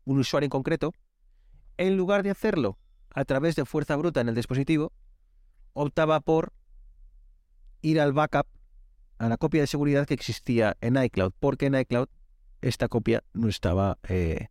un 0.04 0.18
usuario 0.18 0.46
en 0.46 0.50
concreto, 0.50 0.92
en 1.76 1.96
lugar 1.96 2.22
de 2.22 2.30
hacerlo 2.30 2.78
a 3.14 3.24
través 3.24 3.56
de 3.56 3.64
fuerza 3.64 3.96
bruta 3.96 4.20
en 4.20 4.28
el 4.28 4.34
dispositivo, 4.34 4.92
optaba 5.72 6.20
por 6.20 6.52
ir 7.82 8.00
al 8.00 8.12
backup, 8.12 8.46
a 9.18 9.28
la 9.28 9.36
copia 9.36 9.62
de 9.62 9.66
seguridad 9.66 10.06
que 10.06 10.14
existía 10.14 10.76
en 10.80 11.02
iCloud, 11.02 11.32
porque 11.38 11.66
en 11.66 11.74
iCloud 11.74 12.08
esta 12.60 12.88
copia 12.88 13.24
no 13.32 13.48
estaba 13.48 13.98
eh, 14.08 14.48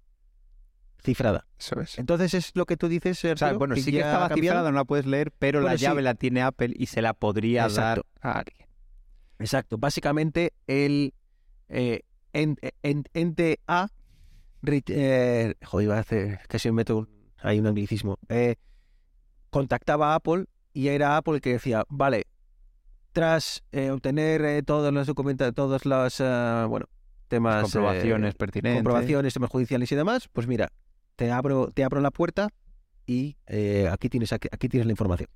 cifrada. 1.04 1.46
Eso 1.58 1.80
es. 1.82 1.98
Entonces 2.00 2.34
es 2.34 2.52
lo 2.56 2.66
que 2.66 2.78
tú 2.78 2.88
dices, 2.88 3.18
O 3.18 3.22
sea, 3.22 3.36
Sergio, 3.36 3.58
bueno, 3.60 3.76
sí 3.76 3.86
que 3.86 3.92
ya 4.00 4.06
estaba 4.08 4.30
cambiado. 4.30 4.58
cifrada, 4.58 4.72
no 4.72 4.78
la 4.78 4.86
puedes 4.86 5.06
leer, 5.06 5.32
pero 5.40 5.60
Bueno, 5.60 5.72
la 5.74 5.78
sí. 5.78 5.84
llave 5.84 6.02
la 6.02 6.16
tiene 6.16 6.42
Apple 6.42 6.74
y 6.78 6.86
se 6.88 7.02
la 7.02 7.14
podría 7.14 7.64
Exacto. 7.64 8.06
dar 8.22 8.34
a 8.34 8.40
alguien. 8.40 8.68
Exacto. 9.40 9.78
Básicamente 9.78 10.54
el 10.68 11.14
eh, 11.70 12.02
en- 12.34 12.58
en- 12.84 13.04
ente 13.14 13.60
A, 13.68 13.90
eh, 14.66 15.54
joder, 15.64 15.86
iba 15.86 15.96
a 15.98 16.00
hacer, 16.00 16.40
casi 16.48 16.70
me 16.70 16.74
meto 16.78 16.98
un- 16.98 17.10
hay 17.42 17.60
un 17.60 17.68
anglicismo, 17.68 18.18
eh, 18.28 18.56
contactaba 19.50 20.14
a 20.14 20.16
Apple 20.16 20.46
y 20.74 20.88
era 20.90 21.16
Apple 21.18 21.36
el 21.36 21.42
que 21.42 21.54
decía, 21.54 21.86
vale, 21.90 22.26
tras 23.12 23.64
eh, 23.72 23.90
obtener 23.92 24.42
eh, 24.46 24.64
todos 24.64 24.94
los 24.94 25.08
documentos, 25.08 25.54
todos 25.54 25.86
los, 25.86 26.20
bueno, 26.70 26.88
temas, 27.28 27.64
Comprobaciones 27.64 28.36
pertinentes. 28.36 28.78
comprobaciones, 28.84 29.34
temas 29.34 29.50
judiciales 29.50 29.92
y 29.92 29.96
demás, 29.96 30.28
pues 30.34 30.48
mira, 30.48 30.72
te 31.20 31.32
abro, 31.32 31.70
te 31.74 31.84
abro 31.84 32.00
la 32.00 32.12
puerta 32.12 32.48
y 33.06 33.36
eh, 33.46 33.90
aquí 33.92 34.08
tienes 34.08 34.32
aquí, 34.32 34.48
aquí 34.54 34.70
tienes 34.70 34.86
la 34.88 34.94
información. 34.94 35.30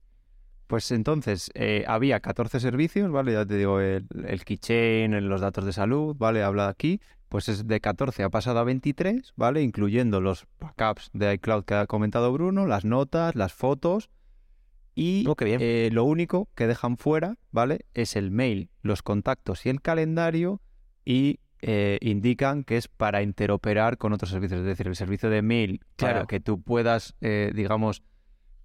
Pues 0.67 0.89
entonces 0.91 1.52
eh, 1.56 1.84
había 1.89 2.22
14 2.22 2.62
servicios, 2.62 3.12
¿vale? 3.12 3.34
Ya 3.34 3.46
te 3.46 3.58
digo, 3.58 3.82
el, 3.82 4.08
el 4.26 4.46
keychain, 4.46 5.28
los 5.28 5.41
datos 5.41 5.65
de 5.65 5.74
salud, 5.74 6.15
¿vale? 6.17 6.41
Habla 6.41 6.69
aquí. 6.69 7.02
Pues 7.28 7.50
es 7.50 7.67
de 7.67 7.82
14 7.82 8.24
ha 8.24 8.30
pasado 8.30 8.60
a 8.60 8.63
23, 8.63 9.34
¿vale? 9.36 9.62
Incluyendo 9.62 10.22
los 10.22 10.46
backups 10.62 11.10
de 11.12 11.34
iCloud 11.34 11.65
que 11.65 11.74
ha 11.74 11.86
comentado 11.86 12.32
Bruno, 12.32 12.65
las 12.65 12.86
notas, 12.86 13.36
las 13.36 13.52
fotos. 13.52 14.10
Y 14.96 15.26
Oh, 15.28 15.36
eh, 15.41 15.89
lo 15.91 16.06
único 16.06 16.48
que 16.56 16.65
dejan 16.65 16.96
fuera, 16.96 17.36
¿vale? 17.52 17.86
Es 17.93 18.15
el 18.15 18.32
mail, 18.32 18.69
los 18.84 19.02
contactos 19.02 19.65
y 19.65 19.69
el 19.69 19.81
calendario. 19.81 20.62
Y 21.04 21.42
eh, 21.66 21.98
indican 22.02 22.64
que 22.66 22.76
es 22.78 22.88
para 22.90 23.22
interoperar 23.22 23.98
con 23.98 24.12
otros 24.14 24.30
servicios. 24.32 24.60
Es 24.60 24.66
decir, 24.66 24.88
el 24.88 24.96
servicio 24.96 25.30
de 25.30 25.42
mail 25.42 25.80
para 25.96 26.12
Claro. 26.14 26.28
que 26.28 26.40
tú 26.40 26.62
puedas, 26.62 27.16
eh, 27.22 27.52
digamos, 27.56 28.04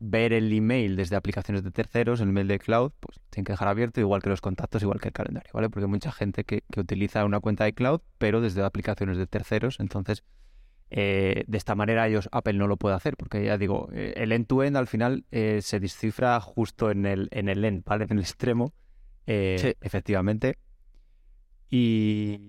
ver 0.01 0.33
el 0.33 0.53
email 0.53 0.97
desde 0.97 1.15
aplicaciones 1.17 1.63
de 1.63 1.71
terceros, 1.71 2.21
el 2.21 2.33
mail 2.33 2.49
de 2.49 2.59
cloud, 2.59 2.93
pues 3.01 3.21
tienen 3.31 3.45
que 3.45 3.53
dejar 3.53 3.69
abierto, 3.69 4.01
igual 4.01 4.23
que 4.23 4.29
los 4.31 4.41
contactos, 4.41 4.83
igual 4.83 5.01
que 5.01 5.09
el 5.09 5.13
calendario, 5.15 5.51
¿vale? 5.53 5.71
Porque 5.71 5.85
hay 5.85 5.91
mucha 5.91 6.13
gente 6.13 6.45
que, 6.45 6.63
que 6.73 6.81
utiliza 6.81 7.25
una 7.25 7.41
cuenta 7.41 7.65
de 7.65 7.73
cloud, 7.73 8.01
pero 8.19 8.41
desde 8.41 8.63
aplicaciones 8.63 9.17
de 9.17 9.27
terceros, 9.27 9.79
entonces 9.81 10.23
eh, 10.91 11.45
de 11.47 11.59
esta 11.59 11.75
manera 11.75 12.07
ellos, 12.09 12.29
Apple 12.33 12.55
no 12.55 12.67
lo 12.67 12.77
puede 12.79 12.95
hacer, 12.97 13.17
porque 13.17 13.45
ya 13.45 13.59
digo, 13.59 13.89
eh, 13.93 14.15
el 14.17 14.33
end-to-end 14.33 14.77
al 14.77 14.87
final 14.87 15.25
eh, 15.31 15.61
se 15.63 15.79
descifra 15.81 16.41
justo 16.41 16.91
en 16.91 17.05
el, 17.05 17.29
en 17.31 17.49
el 17.49 17.65
end, 17.65 17.85
¿vale? 17.85 18.05
En 18.05 18.13
el 18.19 18.21
extremo, 18.21 18.73
Sí. 19.27 19.75
efectivamente. 19.83 20.57
Y, 21.71 22.41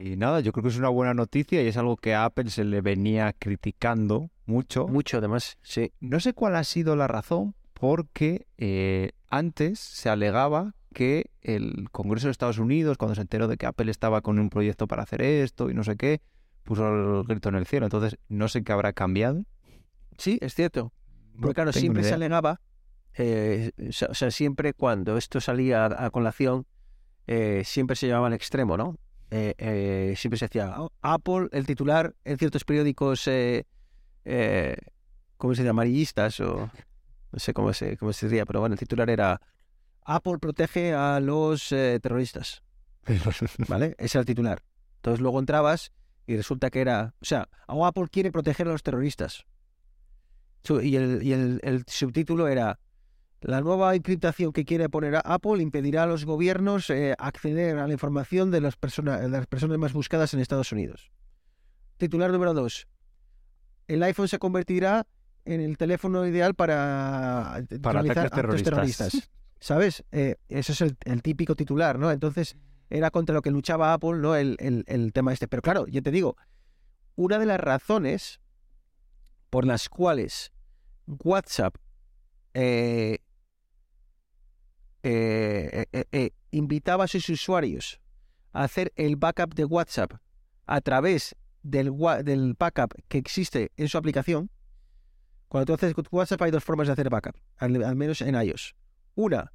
y 0.00 0.16
nada, 0.16 0.40
yo 0.40 0.52
creo 0.52 0.62
que 0.62 0.68
es 0.68 0.78
una 0.78 0.88
buena 0.88 1.14
noticia 1.14 1.62
y 1.62 1.66
es 1.66 1.76
algo 1.76 1.96
que 1.96 2.14
a 2.14 2.24
Apple 2.24 2.50
se 2.50 2.64
le 2.64 2.80
venía 2.80 3.34
criticando 3.38 4.30
mucho. 4.46 4.86
Mucho 4.88 5.18
además, 5.18 5.58
sí. 5.62 5.92
No 6.00 6.20
sé 6.20 6.34
cuál 6.34 6.56
ha 6.56 6.64
sido 6.64 6.96
la 6.96 7.06
razón, 7.06 7.54
porque 7.72 8.46
eh, 8.58 9.12
antes 9.30 9.78
se 9.78 10.08
alegaba 10.08 10.74
que 10.92 11.30
el 11.42 11.88
Congreso 11.90 12.28
de 12.28 12.32
Estados 12.32 12.58
Unidos, 12.58 12.96
cuando 12.98 13.14
se 13.14 13.20
enteró 13.20 13.48
de 13.48 13.56
que 13.56 13.66
Apple 13.66 13.90
estaba 13.90 14.20
con 14.20 14.38
un 14.38 14.50
proyecto 14.50 14.86
para 14.86 15.02
hacer 15.02 15.22
esto 15.22 15.70
y 15.70 15.74
no 15.74 15.84
sé 15.84 15.96
qué, 15.96 16.20
puso 16.62 16.88
el 16.88 17.24
grito 17.24 17.48
en 17.48 17.56
el 17.56 17.66
cielo. 17.66 17.86
Entonces, 17.86 18.18
no 18.28 18.48
sé 18.48 18.62
qué 18.62 18.72
habrá 18.72 18.92
cambiado. 18.92 19.44
Sí, 20.18 20.38
es 20.40 20.54
cierto. 20.54 20.92
No 21.34 21.42
Porque 21.42 21.54
claro, 21.54 21.72
siempre 21.72 22.04
se 22.04 22.14
alegaba, 22.14 22.60
eh, 23.14 23.72
o 23.88 23.92
sea, 23.92 24.08
o 24.08 24.14
sea, 24.14 24.30
siempre 24.30 24.72
cuando 24.72 25.16
esto 25.16 25.40
salía 25.40 25.84
a, 25.86 26.06
a 26.06 26.10
colación, 26.10 26.66
eh, 27.26 27.62
siempre 27.64 27.96
se 27.96 28.06
llevaba 28.06 28.26
al 28.28 28.32
extremo, 28.34 28.76
¿no? 28.76 28.96
Eh, 29.30 29.54
eh, 29.58 30.14
siempre 30.16 30.38
se 30.38 30.46
decía, 30.46 30.74
"Oh, 30.78 30.90
Apple, 31.02 31.48
el 31.52 31.66
titular 31.66 32.14
en 32.24 32.38
ciertos 32.38 32.64
periódicos, 32.64 33.24
¿cómo 35.36 35.54
se 35.54 35.62
dice? 35.62 35.68
Amarillistas 35.68 36.40
o 36.40 36.70
no 37.32 37.38
sé 37.38 37.52
cómo 37.52 37.72
se, 37.72 37.96
cómo 37.96 38.12
se 38.12 38.28
diría, 38.28 38.46
pero 38.46 38.60
bueno, 38.60 38.74
el 38.74 38.78
titular 38.78 39.10
era 39.10 39.40
Apple 40.04 40.38
protege 40.38 40.92
a 40.94 41.18
los 41.20 41.68
terroristas, 41.68 42.62
¿vale? 43.68 43.94
Ese 43.98 44.18
era 44.18 44.20
el 44.20 44.26
titular. 44.26 44.62
Entonces 44.96 45.20
luego 45.20 45.40
entrabas 45.40 45.92
y 46.26 46.36
resulta 46.36 46.70
que 46.70 46.80
era, 46.80 47.14
o 47.20 47.24
sea, 47.24 47.48
"Oh, 47.66 47.84
Apple 47.86 48.06
quiere 48.10 48.30
proteger 48.30 48.68
a 48.68 48.72
los 48.72 48.82
terroristas. 48.82 49.44
Y 50.82 50.96
el, 50.96 51.22
y 51.22 51.32
el- 51.32 51.60
el 51.62 51.84
subtítulo 51.86 52.48
era 52.48 52.78
La 53.44 53.60
nueva 53.60 53.94
encriptación 53.94 54.52
que 54.54 54.64
quiere 54.64 54.88
poner 54.88 55.16
a 55.16 55.20
Apple 55.20 55.62
impedirá 55.62 56.04
a 56.04 56.06
los 56.06 56.24
gobiernos 56.24 56.88
eh, 56.88 57.14
acceder 57.18 57.76
a 57.76 57.86
la 57.86 57.92
información 57.92 58.50
de 58.50 58.62
las, 58.62 58.76
personas 58.76 59.20
de 59.20 59.28
las 59.28 59.46
personas 59.46 59.76
más 59.76 59.92
buscadas 59.92 60.32
en 60.32 60.40
Estados 60.40 60.72
Unidos. 60.72 61.10
Titular 61.98 62.30
número 62.32 62.54
2. 62.54 62.88
El 63.88 64.02
iPhone 64.02 64.28
se 64.28 64.38
convertirá 64.38 65.06
en 65.44 65.60
el 65.60 65.76
teléfono 65.76 66.26
ideal 66.26 66.54
para, 66.54 67.62
Para 67.82 68.00
realizar 68.00 68.26
ataques 68.26 68.38
actos 68.38 68.62
terroristas. 68.62 68.64
terroristas. 69.12 69.30
¿Sabes? 69.60 70.04
Eh, 70.10 70.36
eso 70.48 70.72
es 70.72 70.80
el, 70.80 70.96
el 71.04 71.20
típico 71.20 71.54
titular, 71.54 71.98
¿no? 71.98 72.10
Entonces, 72.10 72.56
era 72.88 73.10
contra 73.10 73.34
lo 73.34 73.42
que 73.42 73.50
luchaba 73.50 73.92
Apple, 73.92 74.20
¿no? 74.20 74.36
El, 74.36 74.56
el- 74.58 74.84
el 74.86 75.12
tema 75.12 75.34
este. 75.34 75.48
Pero 75.48 75.60
claro, 75.60 75.86
yo 75.86 76.02
te 76.02 76.10
digo, 76.10 76.36
una 77.14 77.38
de 77.38 77.44
las 77.44 77.60
razones 77.60 78.40
por 79.50 79.66
las 79.66 79.90
cuales 79.90 80.50
WhatsApp 81.06 81.76
eh, 82.54 83.18
eh, 85.06 85.84
eh, 85.92 86.04
eh, 86.12 86.30
invitaba 86.50 87.04
a 87.04 87.08
sus 87.08 87.28
usuarios 87.28 88.00
a 88.52 88.64
hacer 88.64 88.90
el 88.96 89.16
backup 89.16 89.54
de 89.54 89.66
WhatsApp 89.66 90.14
a 90.64 90.80
través 90.80 91.36
del, 91.62 91.90
backup 92.58 92.94
que 93.08 93.18
existe 93.18 93.70
en 93.76 93.88
su 93.88 93.98
aplicación. 93.98 94.50
Cuando 95.48 95.66
tú 95.66 95.74
haces 95.74 95.94
WhatsApp 96.10 96.40
hay 96.40 96.50
dos 96.50 96.64
formas 96.64 96.86
de 96.86 96.94
hacer 96.94 97.10
backup, 97.10 97.36
al, 97.58 97.96
menos 97.96 98.22
en 98.22 98.34
iOS. 98.34 98.74
Una, 99.14 99.52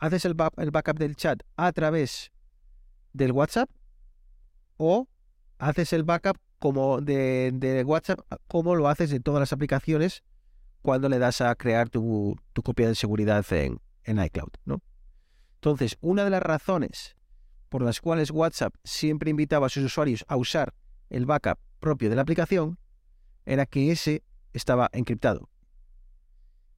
haces 0.00 0.24
el, 0.24 0.34
ba- 0.34 0.50
el 0.56 0.72
backup 0.72 0.98
del 0.98 1.14
chat 1.14 1.40
a 1.56 1.70
través 1.70 2.32
del 3.12 3.30
WhatsApp 3.30 3.70
o 4.76 5.06
haces 5.58 5.92
el 5.92 6.02
backup 6.02 6.36
como 6.58 7.00
de, 7.00 7.84
WhatsApp 7.86 8.20
como 8.48 8.74
lo 8.74 8.88
haces 8.88 9.10
de 9.10 9.20
todas 9.20 9.38
las 9.38 9.52
aplicaciones 9.52 10.24
cuando 10.82 11.08
le 11.08 11.20
das 11.20 11.40
a 11.42 11.54
crear 11.54 11.90
tu, 11.90 12.36
tu 12.52 12.62
copia 12.62 12.88
de 12.88 12.96
seguridad 12.96 13.44
en, 13.52 13.80
en 14.04 14.22
iCloud, 14.22 14.50
¿no? 14.64 14.82
Entonces, 15.56 15.98
una 16.00 16.24
de 16.24 16.30
las 16.30 16.42
razones 16.42 17.16
por 17.68 17.82
las 17.82 18.00
cuales 18.00 18.30
WhatsApp 18.30 18.74
siempre 18.84 19.30
invitaba 19.30 19.66
a 19.66 19.68
sus 19.68 19.84
usuarios 19.84 20.24
a 20.28 20.36
usar 20.36 20.74
el 21.08 21.26
backup 21.26 21.58
propio 21.78 22.10
de 22.10 22.16
la 22.16 22.22
aplicación 22.22 22.78
era 23.46 23.66
que 23.66 23.90
ese 23.90 24.22
estaba 24.52 24.90
encriptado. 24.92 25.48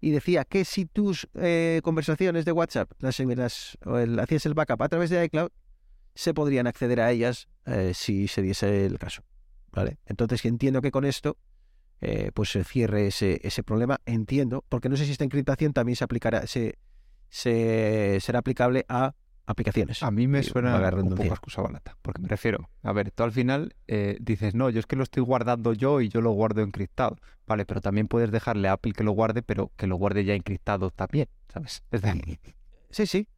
Y 0.00 0.10
decía 0.10 0.44
que 0.44 0.64
si 0.64 0.84
tus 0.84 1.28
eh, 1.34 1.80
conversaciones 1.82 2.44
de 2.44 2.52
WhatsApp 2.52 2.90
las, 2.98 3.20
hacías 3.20 4.46
el 4.46 4.54
backup 4.54 4.82
a 4.82 4.88
través 4.88 5.10
de 5.10 5.24
iCloud, 5.24 5.50
se 6.14 6.34
podrían 6.34 6.66
acceder 6.66 7.00
a 7.00 7.10
ellas 7.10 7.48
eh, 7.66 7.92
si 7.94 8.28
se 8.28 8.42
diese 8.42 8.84
el 8.84 8.98
caso. 8.98 9.22
¿Vale? 9.70 9.98
Entonces 10.06 10.44
entiendo 10.44 10.82
que 10.82 10.90
con 10.90 11.04
esto 11.04 11.38
eh, 12.02 12.32
pues 12.34 12.50
se 12.50 12.64
cierre 12.64 13.06
ese, 13.06 13.40
ese 13.44 13.62
problema. 13.62 14.00
Entiendo, 14.04 14.64
porque 14.68 14.88
no 14.88 14.96
sé 14.96 15.06
si 15.06 15.12
esta 15.12 15.24
encriptación 15.24 15.72
también 15.72 15.96
se 15.96 16.04
aplicará, 16.04 16.46
se, 16.46 16.78
se 17.32 18.18
será 18.20 18.40
aplicable 18.40 18.84
a 18.88 19.14
aplicaciones. 19.46 20.02
A 20.02 20.10
mí 20.10 20.28
me 20.28 20.42
Sí, 20.42 20.50
suena 20.50 20.72
valga 20.74 20.90
la 20.92 21.02
un 21.02 21.08
poco 21.14 21.24
excusa 21.24 21.62
barata, 21.62 21.96
porque 22.02 22.20
me 22.20 22.28
refiero, 22.28 22.68
a 22.82 22.92
ver, 22.92 23.10
tú 23.10 23.22
al 23.22 23.32
final 23.32 23.74
eh, 23.88 24.18
dices, 24.20 24.54
no, 24.54 24.68
yo 24.70 24.78
es 24.80 24.86
que 24.86 24.96
lo 24.96 25.02
estoy 25.02 25.22
guardando 25.22 25.72
yo 25.72 26.00
y 26.02 26.08
yo 26.10 26.20
lo 26.20 26.30
guardo 26.32 26.60
encriptado, 26.60 27.16
vale, 27.46 27.64
pero 27.64 27.80
también 27.80 28.06
puedes 28.06 28.30
dejarle 28.30 28.68
a 28.68 28.72
Apple 28.74 28.92
que 28.92 29.02
lo 29.02 29.12
guarde, 29.12 29.42
pero 29.42 29.72
que 29.76 29.86
lo 29.86 29.96
guarde 29.96 30.24
ya 30.24 30.34
encriptado 30.34 30.90
también, 30.90 31.26
¿sabes? 31.52 31.82
Es 31.90 32.02
decir, 32.02 32.38
Sí, 32.90 33.06
sí. 33.06 33.28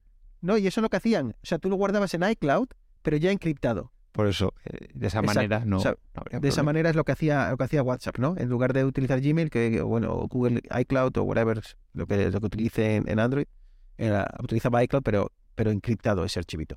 No, 0.41 0.59
y 0.59 0.67
eso 0.67 0.81
es 0.81 0.83
lo 0.83 0.91
que 0.91 0.97
hacían. 0.99 1.31
O 1.31 1.47
sea, 1.47 1.59
tú 1.59 1.71
lo 1.71 1.77
guardabas 1.77 2.13
en 2.15 2.29
iCloud, 2.29 2.67
pero 3.03 3.17
ya 3.17 3.31
encriptado. 3.31 3.93
por 4.13 4.27
eso, 4.27 4.53
eh, 4.65 4.89
de 4.93 5.07
esa 5.07 5.21
Exacto, 5.21 5.37
manera 5.41 5.65
no, 5.65 5.77
o 5.79 5.81
sea, 5.81 5.93
no 5.93 6.21
habría 6.21 6.41
De 6.41 6.49
esa 6.49 6.63
manera 6.63 6.91
es 6.91 6.97
lo 6.97 7.05
que 7.05 7.13
hacía 7.13 7.51
lo 7.51 7.57
que 7.57 7.65
hacía 7.65 7.83
WhatsApp, 7.83 8.19
¿no? 8.19 8.35
En 8.37 8.49
lugar 8.49 8.73
de 8.73 8.85
utilizar 8.85 9.21
Gmail, 9.21 9.49
que 9.51 9.81
bueno, 9.83 10.13
o 10.13 10.29
Google 10.29 10.61
iCloud 10.81 11.17
o 11.17 11.23
whatever, 11.23 11.63
lo 11.95 12.07
que 12.07 12.31
lo 12.31 12.41
que 12.41 12.47
utilice 12.47 12.97
en 12.97 13.19
Android, 13.19 13.47
era, 13.99 14.27
utilizaba 14.43 14.83
iCloud, 14.85 15.03
pero 15.03 15.33
pero 15.55 15.71
encriptado 15.71 16.25
ese 16.25 16.41
archivito. 16.41 16.75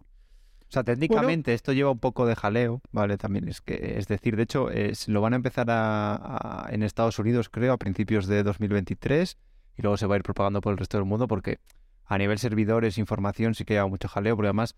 O 0.70 0.72
sea, 0.72 0.84
técnicamente 0.84 1.54
esto 1.54 1.72
lleva 1.74 1.90
un 1.92 1.98
poco 2.00 2.26
de 2.28 2.36
jaleo, 2.36 2.82
¿vale? 2.92 3.18
También 3.18 3.48
es 3.48 3.62
que, 3.62 3.96
es 3.98 4.08
decir, 4.08 4.36
de 4.36 4.44
hecho, 4.44 4.70
es- 4.70 5.08
lo 5.08 5.22
van 5.22 5.34
a 5.34 5.38
empezar 5.38 5.72
a, 5.72 6.66
a- 6.66 6.70
en 6.74 6.84
Estados 6.84 7.18
Unidos, 7.20 7.50
creo, 7.50 7.74
a 7.74 7.78
principios 7.78 8.28
de 8.28 8.44
2023 8.44 9.38
y 9.78 9.82
luego 9.82 9.98
se 9.98 10.06
va 10.06 10.16
a 10.16 10.18
ir 10.18 10.24
propagando 10.24 10.62
por 10.62 10.74
el 10.74 10.78
resto 10.78 10.98
del 10.98 11.06
mundo 11.06 11.28
porque 11.28 11.60
a 12.06 12.18
nivel 12.18 12.38
servidores, 12.38 12.98
información, 12.98 13.56
sí 13.56 13.66
que 13.66 13.74
lleva 13.76 13.88
mucho 13.88 14.08
jaleo, 14.10 14.36
porque 14.36 14.48
además, 14.50 14.76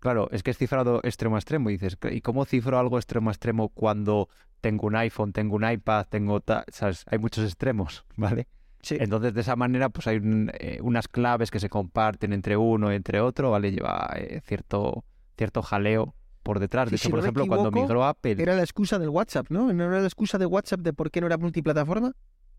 claro, 0.00 0.28
es 0.32 0.42
que 0.42 0.50
es 0.50 0.58
cifrado 0.58 1.00
extremo 1.04 1.36
a 1.36 1.38
extremo 1.38 1.70
y 1.70 1.74
dices, 1.78 1.96
¿y 2.10 2.20
cómo 2.20 2.44
cifro 2.44 2.78
algo 2.78 2.98
extremo 2.98 3.30
a 3.30 3.32
extremo 3.32 3.68
cuando 3.70 4.28
tengo 4.60 4.86
un 4.88 4.96
iPhone, 4.96 5.32
tengo 5.32 5.56
un 5.56 5.70
iPad, 5.70 6.06
tengo... 6.10 6.40
ta- 6.40 6.64
¿sabes? 6.72 7.04
Hay 7.08 7.18
muchos 7.18 7.44
extremos, 7.44 8.04
¿vale? 8.16 8.46
Sí. 8.82 8.96
Entonces, 9.00 9.34
de 9.34 9.40
esa 9.40 9.56
manera, 9.56 9.88
pues 9.88 10.06
hay 10.06 10.18
un- 10.18 10.50
eh, 10.58 10.78
unas 10.82 11.08
claves 11.08 11.50
que 11.50 11.60
se 11.60 11.68
comparten 11.68 12.32
entre 12.32 12.56
uno 12.56 12.92
y 12.92 12.96
entre 12.96 13.20
otro, 13.20 13.50
¿vale? 13.50 13.72
Lleva 13.72 14.10
eh, 14.16 14.40
cierto, 14.46 15.04
cierto 15.36 15.62
jaleo 15.62 16.14
por 16.42 16.60
detrás. 16.60 16.88
De 16.90 16.96
hecho, 16.96 17.04
si 17.04 17.08
por 17.10 17.18
no 17.18 17.24
ejemplo, 17.24 17.46
cuando 17.46 17.70
migró 17.70 18.04
Apple, 18.04 18.36
Era 18.38 18.54
la 18.54 18.62
excusa 18.62 18.98
del 18.98 19.08
WhatsApp, 19.10 19.46
¿no? 19.50 19.72
¿No 19.72 19.84
era 19.84 20.00
la 20.00 20.06
excusa 20.06 20.38
de 20.38 20.46
WhatsApp 20.46 20.80
de 20.80 20.92
por 20.92 21.10
qué 21.10 21.20
no 21.20 21.26
era 21.26 21.36
multiplataforma? 21.36 22.12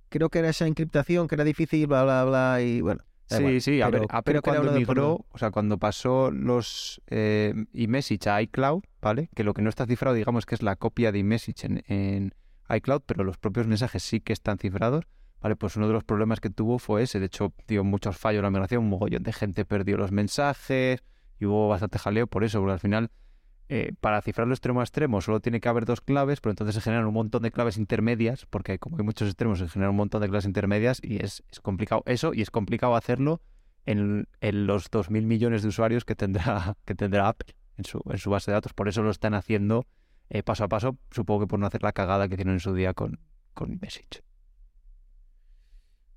Creo 0.10 0.30
que 0.30 0.40
era 0.40 0.50
esa 0.50 0.68
encriptación, 0.68 1.28
que 1.28 1.36
era 1.36 1.44
difícil, 1.44 1.88
bla, 1.88 2.04
bla, 2.04 2.26
bla, 2.26 2.62
y 2.62 2.82
bueno. 2.82 3.02
sí, 3.28 3.38
igual. 3.38 3.62
sí, 3.62 3.82
a 3.82 3.86
ver, 3.90 4.02
Pero 4.02 4.06
Apple 4.10 4.32
era 4.34 4.42
cuando 4.42 4.72
migró, 4.74 5.26
o 5.30 5.38
sea, 5.38 5.52
cuando 5.52 5.78
pasó 5.78 6.32
los 6.32 7.02
eh, 7.08 7.54
iMessage 7.74 8.28
a 8.28 8.42
iCloud, 8.42 8.82
¿vale? 9.02 9.30
Que 9.36 9.44
lo 9.44 9.54
que 9.54 9.62
no 9.62 9.70
está 9.70 9.86
cifrado, 9.86 10.16
digamos 10.16 10.46
que 10.46 10.56
es 10.56 10.64
la 10.64 10.76
copia 10.76 11.12
de 11.12 11.20
iMessage 11.20 11.64
en, 11.66 11.84
en 11.88 12.34
iCloud, 12.76 13.02
pero 13.06 13.24
los 13.24 13.38
propios 13.38 13.68
mensajes 13.68 14.04
sí 14.04 14.20
que 14.20 14.34
están 14.34 14.58
cifrados, 14.58 15.06
¿vale? 15.42 15.56
Pues 15.56 15.76
uno 15.76 15.88
de 15.88 15.94
los 15.94 16.04
problemas 16.04 16.40
que 16.40 16.50
tuvo 16.50 16.80
fue 16.80 17.04
ese. 17.04 17.20
De 17.20 17.28
hecho, 17.28 17.54
dio 17.68 17.84
muchos 17.84 18.18
fallos 18.18 18.40
en 18.40 18.44
la 18.44 18.50
migración, 18.52 18.84
un 18.84 18.90
mogollón 18.90 19.24
de 19.24 19.34
gente 19.34 19.66
perdió 19.66 19.98
los 19.98 20.12
mensajes 20.12 21.04
y 21.40 21.46
hubo 21.46 21.70
bastante 21.70 22.00
jaleo 22.00 22.28
por 22.28 22.44
eso, 22.44 22.60
porque 22.60 22.74
al 22.74 22.80
final, 22.80 23.12
eh, 23.70 23.94
para 24.02 24.22
cifrarlo 24.22 24.54
extremo 24.54 24.82
a 24.82 24.84
extremo, 24.84 25.22
solo 25.22 25.40
tiene 25.40 25.62
que 25.62 25.70
haber 25.70 25.86
dos 25.86 26.02
claves, 26.02 26.42
pero 26.42 26.52
entonces 26.52 26.76
se 26.76 26.82
generan 26.82 27.06
un 27.08 27.14
montón 27.14 27.44
de 27.44 27.52
claves 27.52 27.78
intermedias, 27.78 28.46
porque 28.46 28.78
como 28.80 28.98
hay 28.98 29.04
muchos 29.04 29.28
extremos, 29.28 29.60
se 29.60 29.70
generan 29.70 29.92
un 29.92 29.98
montón 29.98 30.22
de 30.22 30.28
claves 30.28 30.46
intermedias 30.46 31.00
y 31.02 31.24
es, 31.24 31.44
es 31.52 31.60
complicado 31.62 32.04
eso, 32.06 32.34
y 32.34 32.42
es 32.42 32.52
complicado 32.52 32.96
hacerlo 32.96 33.42
en, 33.86 34.28
en 34.42 34.68
los 34.68 34.92
2.000 34.92 35.24
millones 35.24 35.62
de 35.62 35.70
usuarios 35.70 36.04
que 36.04 36.16
tendrá, 36.16 36.76
que 36.86 36.96
tendrá 36.96 37.30
Apple 37.30 37.56
en 37.78 37.86
su, 37.86 38.02
en 38.10 38.18
su 38.18 38.30
base 38.30 38.52
de 38.52 38.56
datos. 38.56 38.74
Por 38.74 38.90
eso 38.90 39.02
lo 39.02 39.12
están 39.12 39.34
haciendo 39.34 39.88
eh, 40.30 40.44
paso 40.44 40.66
a 40.66 40.68
paso, 40.68 40.98
supongo 41.10 41.42
que 41.42 41.48
por 41.48 41.60
no 41.60 41.66
hacer 41.66 41.82
la 41.82 41.94
cagada 41.94 42.28
que 42.28 42.36
hicieron 42.36 42.54
en 42.54 42.60
su 42.60 42.74
día 42.74 42.94
con, 42.94 43.20
con 43.54 43.80
Message. 43.82 44.22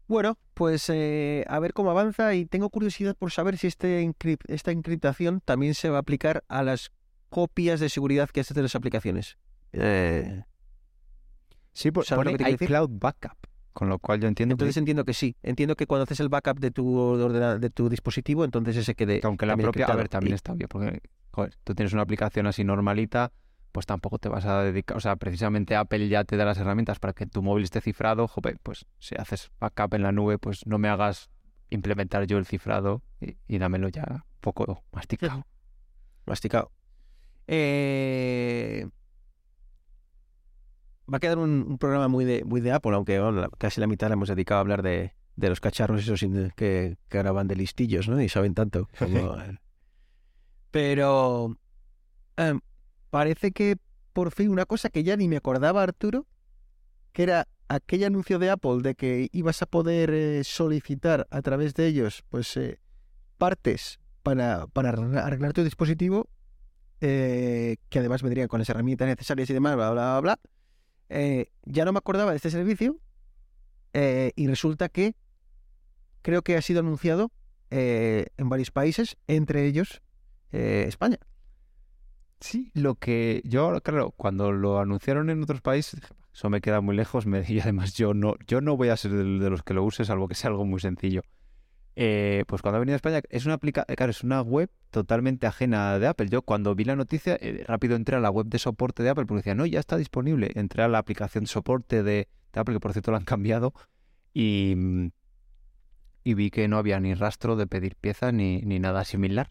Bueno, 0.09 0.37
pues 0.55 0.89
eh, 0.91 1.45
a 1.49 1.59
ver 1.59 1.73
cómo 1.73 1.91
avanza 1.91 2.35
y 2.35 2.45
tengo 2.45 2.69
curiosidad 2.71 3.17
por 3.17 3.31
saber 3.31 3.57
si 3.57 3.67
este 3.69 4.11
esta 4.49 4.71
encriptación 4.71 5.41
también 5.45 5.75
se 5.75 5.89
va 5.89 5.97
a 5.99 6.01
aplicar 6.01 6.45
a 6.49 6.63
las 6.63 6.93
copias 7.31 7.81
de 7.81 7.89
seguridad 7.89 8.29
que 8.29 8.41
haces 8.41 8.55
de 8.55 8.63
las 8.63 8.75
aplicaciones. 8.75 9.39
Eh, 9.73 10.43
Sí, 11.75 11.91
por, 11.91 12.05
¿Sabes 12.05 12.27
lo 12.27 12.33
pone 12.33 12.45
que 12.45 12.51
decir? 12.51 12.69
iCloud 12.69 12.91
Backup, 12.93 13.39
con 13.73 13.89
lo 13.89 13.99
cual 13.99 14.21
yo 14.21 14.29
entiendo 14.29 14.53
que- 14.53 14.65
entonces 14.65 14.77
entiendo 14.77 15.07
que 15.07 15.15
sí. 15.15 15.37
Entiendo 15.43 15.75
que 15.75 15.87
cuando 15.87 16.03
haces 16.03 16.21
el 16.21 16.29
backup 16.29 16.59
de 16.61 16.71
tu 16.71 16.95
ordena- 16.99 17.57
de 17.59 17.71
tu 17.71 17.89
dispositivo, 17.89 18.45
entonces 18.45 18.77
ese 18.77 18.95
quede 18.95 19.21
que 19.21 19.27
aunque 19.27 19.47
la 19.47 19.57
propia, 19.57 19.87
a 19.87 19.97
ver, 19.97 20.11
también 20.11 20.33
Y- 20.33 20.35
está 20.35 20.53
bien, 20.53 20.69
porque 20.69 21.01
joder, 21.31 21.55
tú 21.65 21.75
tienes 21.75 21.95
una 21.95 22.03
aplicación 22.03 22.47
así 22.47 22.63
normalita, 22.63 23.33
pues 23.73 23.87
tampoco 23.87 24.19
te 24.19 24.29
vas 24.29 24.45
a 24.45 24.63
dedicar, 24.63 24.97
o 24.97 25.01
sea, 25.01 25.17
precisamente 25.17 25.75
Apple 25.75 26.09
ya 26.09 26.25
te 26.25 26.37
da 26.37 26.45
las 26.45 26.59
herramientas 26.59 26.99
para 26.99 27.13
que 27.13 27.27
tu 27.27 27.43
móvil 27.43 27.65
esté 27.65 27.81
cifrado, 27.81 28.29
joder, 28.29 28.59
pues 28.63 28.87
si 28.99 29.15
haces 29.17 29.51
backup 29.59 29.95
en 29.95 30.03
la 30.03 30.13
nube, 30.13 30.39
pues 30.39 30.67
no 30.67 30.79
me 30.79 30.89
hagas 30.89 31.31
implementar 31.71 32.27
yo 32.27 32.39
el 32.39 32.47
cifrado 32.47 33.03
y, 33.21 33.37
y 33.49 33.59
dámelo 33.59 33.89
ya 33.89 34.05
un 34.09 34.41
poco 34.41 34.85
masticado. 34.93 35.47
masticado. 36.27 36.71
Eh, 37.49 38.87
Va 41.13 41.17
a 41.17 41.21
quedar 41.21 41.39
un, 41.39 41.67
un 41.69 41.79
programa 41.79 42.09
muy 42.09 42.25
de, 42.25 42.45
muy 42.45 42.61
de 42.61 42.73
Apple, 42.73 42.95
aunque 42.95 43.21
bueno, 43.21 43.49
casi 43.59 43.81
la 43.81 43.87
mitad 43.87 44.09
la 44.09 44.15
hemos 44.15 44.29
dedicado 44.29 44.59
a 44.59 44.61
hablar 44.61 44.83
de, 44.83 45.15
de 45.37 45.49
los 45.49 45.61
cacharros 45.61 46.01
esos 46.01 46.21
que, 46.55 46.97
que 47.09 47.17
ahora 47.17 47.33
van 47.33 47.49
de 47.49 47.57
listillos, 47.57 48.09
¿no? 48.09 48.21
Y 48.23 48.29
saben 48.29 48.55
tanto 48.55 48.89
como 48.99 49.37
Pero 50.71 51.59
em, 52.37 52.61
parece 53.13 53.53
que 53.53 53.77
por 54.15 54.33
fin 54.33 54.49
una 54.49 54.65
cosa 54.65 54.89
que 54.89 55.05
ya 55.05 55.19
ni 55.19 55.29
me 55.29 55.37
acordaba 55.37 55.83
Arturo, 55.83 56.27
que 57.13 57.25
era 57.25 57.47
aquel 57.69 58.05
anuncio 58.05 58.39
de 58.39 58.49
Apple 58.49 58.81
de 58.83 58.95
que 58.95 59.29
ibas 59.33 59.61
a 59.61 59.67
poder 59.67 60.09
eh, 60.15 60.45
solicitar 60.45 61.29
a 61.31 61.43
través 61.43 61.75
de 61.75 61.87
ellos 61.89 62.25
pues 62.31 62.57
eh, 62.57 62.81
partes 63.37 64.01
para, 64.23 64.67
arreglar 64.73 65.53
tu 65.53 65.63
dispositivo, 65.63 66.27
eh, 67.03 67.77
que 67.91 67.99
además 67.99 68.23
vendrían 68.23 68.49
con 68.49 68.61
las 68.61 68.71
herramientas 68.71 69.07
necesarias 69.07 69.51
y 69.51 69.53
demás, 69.53 69.77
bla, 69.77 69.91
bla, 69.91 70.13
bla, 70.13 70.21
bla. 70.21 70.41
Eh, 71.11 71.51
ya 71.65 71.85
no 71.85 71.93
me 71.93 71.99
acordaba 71.99 72.31
de 72.31 72.37
este 72.37 72.51
servicio 72.51 72.99
y 73.93 74.47
resulta 74.47 74.89
que 74.89 75.15
creo 76.23 76.41
que 76.41 76.57
ha 76.57 76.63
sido 76.63 76.81
anunciado 76.81 77.31
en 77.69 78.49
varios 78.49 78.71
países, 78.71 79.19
entre 79.27 79.67
ellos 79.67 80.01
España. 80.51 81.19
Sí, 82.43 82.73
lo 82.75 82.97
que 82.97 83.41
yo, 83.45 83.81
claro, 83.83 84.11
cuando 84.11 84.51
lo 84.51 84.81
anunciaron 84.81 85.31
en 85.31 85.43
otros 85.45 85.61
países, 85.61 86.01
eso 86.35 86.51
me 86.51 86.61
queda 86.61 86.81
muy 86.81 86.97
lejos, 86.97 87.25
me, 87.25 87.45
y 87.49 87.61
además 87.61 87.95
yo 87.95 88.15
no, 88.15 88.35
yo 88.49 88.61
no 88.61 88.77
voy 88.77 88.89
a 88.89 88.97
ser 88.97 89.13
de, 89.13 89.49
los 89.49 89.63
que 89.63 89.75
lo 89.75 89.85
use, 89.85 90.05
salvo 90.05 90.27
que 90.27 90.35
sea 90.35 90.51
algo 90.51 90.65
muy 90.65 90.81
sencillo. 90.81 91.23
Eh, 91.95 92.45
pues 92.49 92.63
cuando 92.63 92.79
ha 92.79 92.81
venido 92.81 92.95
a 92.95 92.97
España, 92.97 93.21
es 93.29 93.45
una 93.45 93.55
aplica 93.55 93.85
eh, 93.87 93.97
claro, 93.97 94.11
es 94.11 94.25
una 94.25 94.41
web 94.41 94.71
totalmente 94.91 95.47
ajena 95.47 95.99
de 95.99 96.07
Apple. 96.09 96.29
Yo 96.31 96.43
cuando 96.43 96.75
vi 96.75 96.85
la 96.85 96.97
noticia, 96.97 97.37
eh, 97.41 97.65
rápido 97.69 97.95
entré 97.95 98.17
a 98.17 98.21
la 98.21 98.31
web 98.31 98.47
de 98.47 98.59
soporte 98.59 99.03
de 99.03 99.11
Apple 99.11 99.27
porque 99.27 99.41
decía, 99.41 99.55
no, 99.55 99.67
ya 99.67 99.79
está 99.79 99.97
disponible. 99.97 100.51
Entré 100.55 100.83
a 100.83 100.89
la 100.89 100.99
aplicación 100.99 101.45
de 101.45 101.49
soporte 101.49 102.03
de, 102.03 102.29
Apple, 102.55 102.75
que 102.75 102.81
por 102.81 102.93
cierto 102.93 103.13
la 103.13 103.19
han 103.19 103.25
cambiado, 103.25 103.73
y, 104.35 104.75
y 106.25 106.35
vi 106.35 106.51
que 106.51 106.67
no 106.67 106.79
había 106.79 106.99
ni 106.99 107.15
rastro 107.15 107.57
de 107.57 107.67
pedir 107.67 107.95
piezas 107.95 108.33
ni, 108.33 108.63
ni 108.63 108.81
nada 108.81 109.05
similar. 109.05 109.49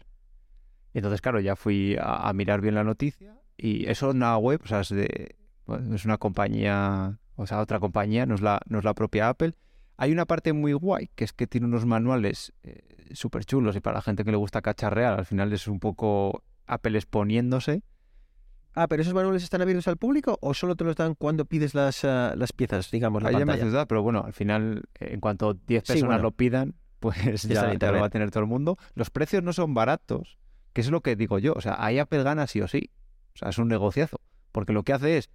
Entonces, 0.94 1.20
claro, 1.20 1.40
ya 1.40 1.56
fui 1.56 1.96
a, 1.96 2.28
a 2.28 2.32
mirar 2.32 2.60
bien 2.60 2.74
la 2.74 2.84
noticia 2.84 3.34
y 3.56 3.84
eso 3.88 4.08
es 4.10 4.14
una 4.14 4.36
web, 4.36 4.60
o 4.64 4.66
sea, 4.66 4.80
es 4.80 4.88
de, 4.90 5.36
bueno, 5.66 5.94
es 5.94 6.04
una 6.04 6.18
compañía, 6.18 7.18
o 7.36 7.46
sea, 7.46 7.60
otra 7.60 7.80
compañía, 7.80 8.26
no 8.26 8.34
es 8.34 8.40
la, 8.42 8.60
no 8.66 8.78
es 8.78 8.84
la 8.84 8.94
propia 8.94 9.28
Apple. 9.28 9.54
Hay 9.96 10.10
una 10.12 10.26
parte 10.26 10.52
muy 10.52 10.72
guay, 10.72 11.10
que 11.14 11.24
es 11.24 11.32
que 11.32 11.46
tiene 11.46 11.66
unos 11.66 11.86
manuales 11.86 12.52
eh, 12.62 12.80
súper 13.12 13.44
chulos 13.44 13.76
y 13.76 13.80
para 13.80 13.96
la 13.96 14.02
gente 14.02 14.24
que 14.24 14.30
le 14.30 14.36
gusta 14.36 14.60
cacharrear, 14.62 15.18
al 15.18 15.26
final 15.26 15.52
es 15.52 15.66
un 15.68 15.78
poco 15.80 16.42
Apple 16.66 16.96
exponiéndose. 16.98 17.82
Ah, 18.74 18.88
pero 18.88 19.02
esos 19.02 19.12
manuales 19.12 19.42
están 19.42 19.60
abiertos 19.60 19.86
al 19.86 19.98
público 19.98 20.38
o 20.40 20.54
solo 20.54 20.76
te 20.76 20.84
los 20.84 20.96
dan 20.96 21.14
cuando 21.14 21.44
pides 21.44 21.74
las, 21.74 22.04
ah, 22.06 22.32
las 22.36 22.52
piezas, 22.54 22.90
digamos, 22.90 23.22
la 23.22 23.28
Ahí 23.28 23.34
ya 23.34 23.40
me 23.40 23.44
pantalla? 23.46 23.62
haces 23.64 23.72
dudar, 23.72 23.86
pero 23.86 24.02
bueno, 24.02 24.22
al 24.24 24.32
final, 24.32 24.84
eh, 24.98 25.10
en 25.12 25.20
cuanto 25.20 25.52
10 25.54 25.82
Sí, 25.84 25.92
personas 25.92 26.08
bueno. 26.16 26.22
lo 26.22 26.30
pidan, 26.32 26.74
pues 26.98 27.42
Ya 27.42 27.74
ya, 27.74 27.92
lo 27.92 28.00
va 28.00 28.06
a 28.06 28.10
tener 28.10 28.30
todo 28.30 28.40
el 28.42 28.48
mundo. 28.48 28.78
Los 28.94 29.10
precios 29.10 29.42
no 29.42 29.52
son 29.52 29.74
baratos, 29.74 30.38
que 30.72 30.80
es 30.80 30.90
lo 30.90 31.00
que 31.00 31.16
digo 31.16 31.38
yo. 31.38 31.52
O 31.54 31.60
sea, 31.60 31.76
ahí 31.78 31.98
Apple 31.98 32.22
gana 32.22 32.46
sí 32.46 32.60
o 32.60 32.68
sí. 32.68 32.90
O 33.34 33.38
sea, 33.38 33.48
es 33.50 33.58
un 33.58 33.68
negociazo. 33.68 34.20
Porque 34.52 34.72
lo 34.72 34.82
que 34.82 34.92
hace 34.92 35.16
es 35.18 35.30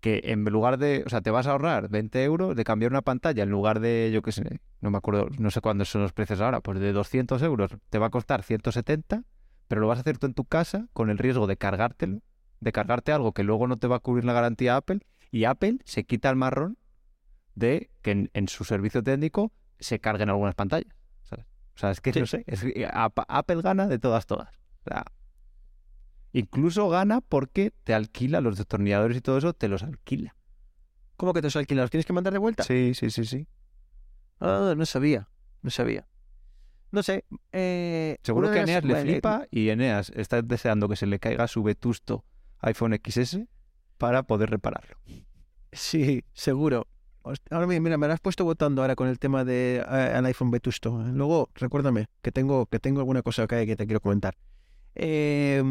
que 0.00 0.20
en 0.24 0.44
lugar 0.44 0.78
de, 0.78 1.02
o 1.06 1.08
sea, 1.08 1.20
te 1.22 1.30
vas 1.30 1.46
a 1.46 1.52
ahorrar 1.52 1.88
20 1.88 2.22
euros 2.22 2.54
de 2.54 2.62
cambiar 2.64 2.92
una 2.92 3.02
pantalla 3.02 3.42
en 3.42 3.50
lugar 3.50 3.80
de, 3.80 4.10
yo 4.12 4.22
qué 4.22 4.30
sé, 4.30 4.60
no 4.80 4.90
me 4.90 4.98
acuerdo, 4.98 5.28
no 5.38 5.50
sé 5.50 5.60
cuántos 5.60 5.88
son 5.88 6.02
los 6.02 6.12
precios 6.12 6.40
ahora, 6.40 6.60
pues 6.60 6.78
de 6.78 6.92
200 6.92 7.42
euros 7.42 7.72
te 7.90 7.98
va 7.98 8.06
a 8.06 8.10
costar 8.10 8.44
170, 8.44 9.24
pero 9.66 9.80
lo 9.80 9.88
vas 9.88 9.98
a 9.98 10.02
hacer 10.02 10.16
tú 10.18 10.26
en 10.26 10.34
tu 10.34 10.44
casa 10.44 10.86
con 10.92 11.10
el 11.10 11.18
riesgo 11.18 11.48
de 11.48 11.56
cargártelo, 11.56 12.20
de 12.60 12.70
cargarte 12.72 13.10
algo 13.10 13.32
que 13.32 13.42
luego 13.42 13.66
no 13.66 13.76
te 13.76 13.88
va 13.88 13.96
a 13.96 13.98
cubrir 13.98 14.24
la 14.24 14.32
garantía 14.34 14.76
Apple, 14.76 15.00
y 15.32 15.44
Apple 15.44 15.78
se 15.84 16.04
quita 16.04 16.30
el 16.30 16.36
marrón 16.36 16.78
de 17.56 17.90
que 18.02 18.12
en, 18.12 18.30
en 18.34 18.46
su 18.46 18.62
servicio 18.62 19.02
técnico 19.02 19.50
se 19.80 19.98
carguen 19.98 20.28
algunas 20.28 20.54
pantallas. 20.54 20.94
¿sabes? 21.24 21.46
O 21.74 21.78
sea, 21.78 21.90
es 21.90 22.00
que 22.00 22.12
Sí. 22.12 22.20
no 22.20 22.26
sé, 22.26 22.44
es 22.46 22.64
Apple 22.92 23.62
gana 23.62 23.88
de 23.88 23.98
todas, 23.98 24.26
todas. 24.26 24.48
Incluso 26.32 26.88
gana 26.88 27.20
porque 27.20 27.72
te 27.84 27.94
alquila 27.94 28.40
los 28.40 28.56
destornilladores 28.58 29.16
y 29.16 29.20
todo 29.20 29.38
eso, 29.38 29.52
te 29.54 29.68
los 29.68 29.82
alquila. 29.82 30.36
¿Cómo 31.16 31.32
que 31.32 31.40
te 31.40 31.46
los 31.46 31.56
alquilas? 31.56 31.84
¿Los 31.84 31.90
tienes 31.90 32.06
que 32.06 32.12
mandar 32.12 32.32
de 32.32 32.38
vuelta? 32.38 32.62
Sí, 32.64 32.92
sí, 32.94 33.10
sí, 33.10 33.24
sí. 33.24 33.46
Ah, 34.40 34.74
no 34.76 34.86
sabía, 34.86 35.28
no 35.62 35.70
sabía. 35.70 36.06
No 36.92 37.02
sé. 37.02 37.24
Eh, 37.52 38.18
Seguro 38.22 38.50
que 38.50 38.60
las- 38.60 38.68
Eneas 38.68 38.84
le 38.84 38.94
flipa 38.96 39.46
y 39.50 39.68
Eneas 39.70 40.10
está 40.14 40.42
deseando 40.42 40.88
que 40.88 40.96
se 40.96 41.06
le 41.06 41.18
caiga 41.18 41.48
su 41.48 41.62
vetusto 41.62 42.24
iPhone 42.60 42.92
XS 42.94 43.46
para 43.98 44.22
poder 44.22 44.50
repararlo. 44.50 44.96
Sí, 45.72 46.24
seguro. 46.34 46.86
Ahora 47.50 47.66
mi- 47.66 47.80
mira, 47.80 47.98
me 47.98 48.06
lo 48.06 48.12
has 48.14 48.20
puesto 48.20 48.44
votando 48.44 48.80
ahora 48.82 48.94
con 48.96 49.08
el 49.08 49.18
tema 49.18 49.44
de 49.44 49.84
eh, 49.86 50.12
el 50.16 50.24
iPhone 50.26 50.50
vetusto. 50.50 51.02
Luego, 51.12 51.50
recuérdame 51.54 52.06
que 52.22 52.32
tengo, 52.32 52.66
que 52.66 52.78
tengo 52.78 53.00
alguna 53.00 53.22
cosa 53.22 53.46
que, 53.46 53.66
que 53.66 53.76
te 53.76 53.86
quiero 53.86 54.00
comentar. 54.00 54.34
Eh, 54.94 55.62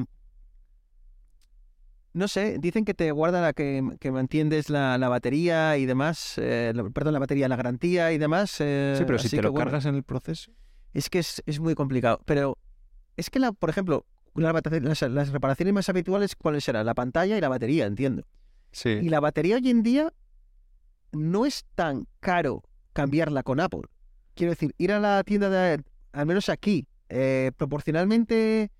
no 2.14 2.28
sé, 2.28 2.58
dicen 2.60 2.84
que 2.84 2.94
te 2.96 3.12
guarda 3.12 3.42
la 3.42 3.54
que, 3.54 3.84
que 4.00 4.12
mantienes 4.12 4.70
la, 4.70 4.98
la 4.98 5.08
batería 5.08 5.78
y 5.78 5.86
demás, 5.86 6.34
eh, 6.38 6.72
la- 6.74 6.90
perdón, 6.90 7.14
la 7.14 7.20
batería, 7.20 7.48
la 7.48 7.56
garantía 7.56 8.12
y 8.12 8.18
demás. 8.18 8.56
eh, 8.60 8.96
sí, 8.98 9.04
pero 9.06 9.20
si 9.20 9.30
te 9.30 9.42
lo 9.42 9.52
bueno, 9.52 9.66
cargas 9.66 9.86
en 9.86 9.96
el 9.96 10.04
proceso. 10.04 10.52
Es 10.94 11.10
que 11.10 11.20
es, 11.20 11.44
es 11.46 11.60
muy 11.60 11.76
complicado. 11.76 12.20
Pero 12.26 12.58
es 13.18 13.30
que, 13.30 13.38
la, 13.40 13.52
por 13.52 13.70
ejemplo, 13.70 14.06
las, 14.34 15.02
las 15.04 15.30
reparaciones 15.32 15.74
más 15.76 15.90
habituales, 15.90 16.36
¿cuáles 16.36 16.64
serán? 16.64 16.86
La 16.88 16.96
pantalla 16.96 17.38
y 17.38 17.42
la 17.42 17.50
batería, 17.50 17.86
entiendo. 17.86 18.24
Sí. 18.72 18.90
Y 18.90 19.10
la 19.10 19.20
batería 19.20 19.58
hoy 19.58 19.70
en 19.70 19.84
día 19.84 20.12
no 21.12 21.46
es 21.46 21.66
tan 21.76 22.08
caro 22.20 22.64
cambiarla 22.94 23.44
con 23.44 23.60
Apple. 23.60 23.82
Quiero 24.34 24.52
decir, 24.54 24.74
ir 24.80 24.92
a 24.92 25.00
la 25.00 25.24
tienda 25.24 25.50
de, 25.50 25.84
al 26.14 26.26
menos 26.26 26.50
aquí, 26.50 26.88
eh, 27.10 27.52
proporcionalmente, 27.58 28.72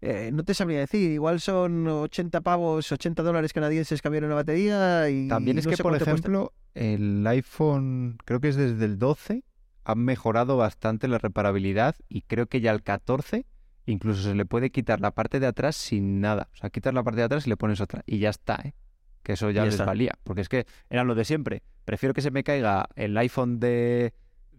eh, 0.00 0.30
no 0.32 0.44
te 0.44 0.54
sabría 0.54 0.80
decir, 0.80 1.10
igual 1.10 1.40
son 1.40 1.86
80 1.86 2.40
pavos, 2.42 2.90
80 2.92 3.22
dólares 3.22 3.52
canadienses 3.52 4.02
cambiar 4.02 4.24
una 4.24 4.34
batería 4.34 5.08
y 5.08 5.28
También 5.28 5.58
es 5.58 5.64
no 5.66 5.70
que, 5.72 5.76
por 5.82 5.92
cuesta. 5.92 6.10
ejemplo, 6.10 6.52
el 6.74 7.26
iPhone, 7.26 8.18
creo 8.24 8.40
que 8.40 8.48
es 8.48 8.56
desde 8.56 8.84
el 8.84 8.98
12, 8.98 9.44
han 9.84 9.98
mejorado 10.00 10.56
bastante 10.56 11.08
la 11.08 11.18
reparabilidad 11.18 11.94
y 12.08 12.22
creo 12.22 12.46
que 12.46 12.60
ya 12.60 12.72
el 12.72 12.82
14 12.82 13.46
incluso 13.86 14.22
se 14.22 14.34
le 14.34 14.44
puede 14.44 14.70
quitar 14.70 15.00
la 15.00 15.12
parte 15.12 15.38
de 15.40 15.46
atrás 15.46 15.76
sin 15.76 16.20
nada. 16.20 16.48
O 16.54 16.56
sea, 16.56 16.70
quitas 16.70 16.92
la 16.92 17.04
parte 17.04 17.18
de 17.20 17.24
atrás 17.24 17.46
y 17.46 17.50
le 17.50 17.56
pones 17.56 17.80
otra. 17.80 18.02
Y 18.04 18.18
ya 18.18 18.30
está, 18.30 18.56
¿eh? 18.64 18.74
Que 19.22 19.34
eso 19.34 19.48
ya, 19.50 19.60
Ya 19.60 19.64
les 19.66 19.74
está. 19.74 19.84
valía. 19.84 20.12
Porque 20.24 20.40
es 20.40 20.48
que 20.48 20.66
era 20.90 21.04
lo 21.04 21.14
de 21.14 21.24
siempre. 21.24 21.62
Prefiero 21.84 22.12
que 22.12 22.20
se 22.20 22.32
me 22.32 22.42
caiga 22.42 22.88
el 22.96 23.16
iPhone 23.16 23.60
de, 23.60 24.12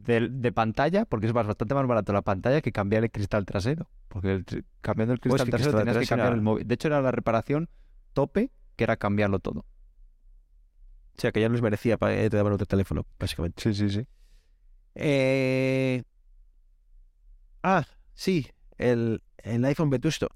de, 0.08 0.30
de 0.30 0.51
pantalla, 0.51 1.05
porque 1.05 1.28
es 1.28 1.34
más, 1.34 1.45
bastante 1.45 1.76
más 1.76 1.86
barato 1.86 2.14
la 2.14 2.24
pantalla 2.24 2.62
que 2.62 2.72
cambiar 2.72 3.03
el 3.03 3.12
cristal 3.12 3.45
trasero. 3.45 3.88
Porque 4.08 4.32
el 4.32 4.45
cambiando 4.82 5.14
el 5.14 5.20
cristal 5.20 5.49
trasero 5.49 5.72
cristal 5.72 5.86
tenías 5.86 5.97
que 6.03 6.08
cambiar 6.08 6.28
era- 6.30 6.36
el 6.36 6.41
móvil. 6.41 6.68
De 6.68 6.74
hecho, 6.74 6.88
era 6.88 7.01
la 7.01 7.12
reparación 7.12 7.70
tope, 8.14 8.51
que 8.76 8.84
era 8.84 8.97
cambiarlo 8.97 9.39
todo. 9.39 9.60
O 9.60 11.20
sea, 11.20 11.32
que 11.32 11.41
ya 11.41 11.49
no 11.49 11.53
les 11.53 11.62
merecía 11.62 11.97
para 11.97 12.16
te 12.16 12.30
daban 12.30 12.53
otro 12.53 12.66
teléfono, 12.66 13.05
básicamente. 13.20 13.62
Sí, 13.62 13.74
sí, 13.74 13.89
sí. 13.89 14.08
Eh... 14.95 16.03
Ah, 17.64 17.86
sí, 18.14 18.47
el, 18.78 19.22
el 19.38 19.66
iPhone 19.66 19.89
vetusto. 19.89 20.30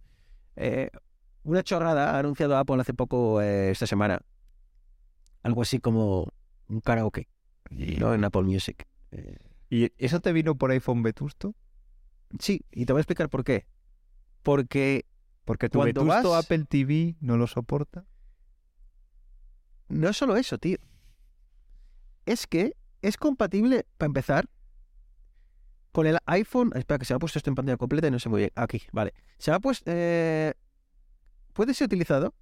Eh, 0.56 0.90
una 1.44 1.64
chorrada 1.64 2.16
ha 2.16 2.20
anunciado 2.20 2.58
Apple 2.58 2.82
hace 2.82 2.94
poco, 2.94 3.42
eh, 3.42 3.72
esta 3.72 3.88
semana. 3.88 4.20
Algo 5.44 5.62
así 5.62 5.80
como 5.80 6.28
un 6.68 6.82
karaoke, 6.82 7.28
¿no? 7.70 8.14
En 8.14 8.24
Apple 8.24 8.44
Music. 8.44 8.86
Eh, 9.12 9.38
¿Y 9.72 9.92
eso 9.98 10.20
te 10.20 10.34
vino 10.34 10.56
por 10.56 10.70
iPhone 10.72 11.02
vetusto? 11.02 11.56
sí, 12.40 12.62
y 12.72 12.86
te 12.86 12.94
voy 12.94 13.00
a 13.00 13.04
explicar 13.04 13.30
por 13.30 13.44
qué. 13.44 13.66
Porque 14.44 15.06
Porque 15.46 15.70
tu 15.70 15.80
Cuando 15.80 16.04
vetusto 16.06 16.30
vas- 16.32 16.44
Apple 16.46 16.66
TV 16.66 17.16
no 17.22 17.38
lo 17.38 17.48
soporta. 17.48 18.06
no 19.90 20.08
es 20.10 20.18
solo 20.18 20.36
eso, 20.38 20.58
tío. 20.58 20.78
Es 22.26 22.48
que 22.48 22.76
es 23.02 23.18
compatible, 23.18 23.86
para 23.98 24.08
empezar, 24.08 24.50
con 25.92 26.06
el 26.06 26.18
iPhone. 26.26 26.72
Espera, 26.76 27.00
que 27.00 27.06
se 27.06 27.14
me 27.14 27.16
ha 27.16 27.20
puesto 27.20 27.40
esto 27.40 27.50
en 27.50 27.56
pantalla 27.56 27.78
completa 27.78 28.08
y 28.08 28.12
no 28.12 28.20
sé 28.20 28.30
muy 28.30 28.40
bien. 28.42 28.52
Aquí, 28.56 28.82
vale. 28.92 29.14
Se 29.38 29.52
me 29.52 29.58
ha 29.58 29.60
puesto. 29.60 29.86
eh, 29.88 30.54
puede 31.54 31.74
ser 31.74 31.86
utilizado 31.86 32.34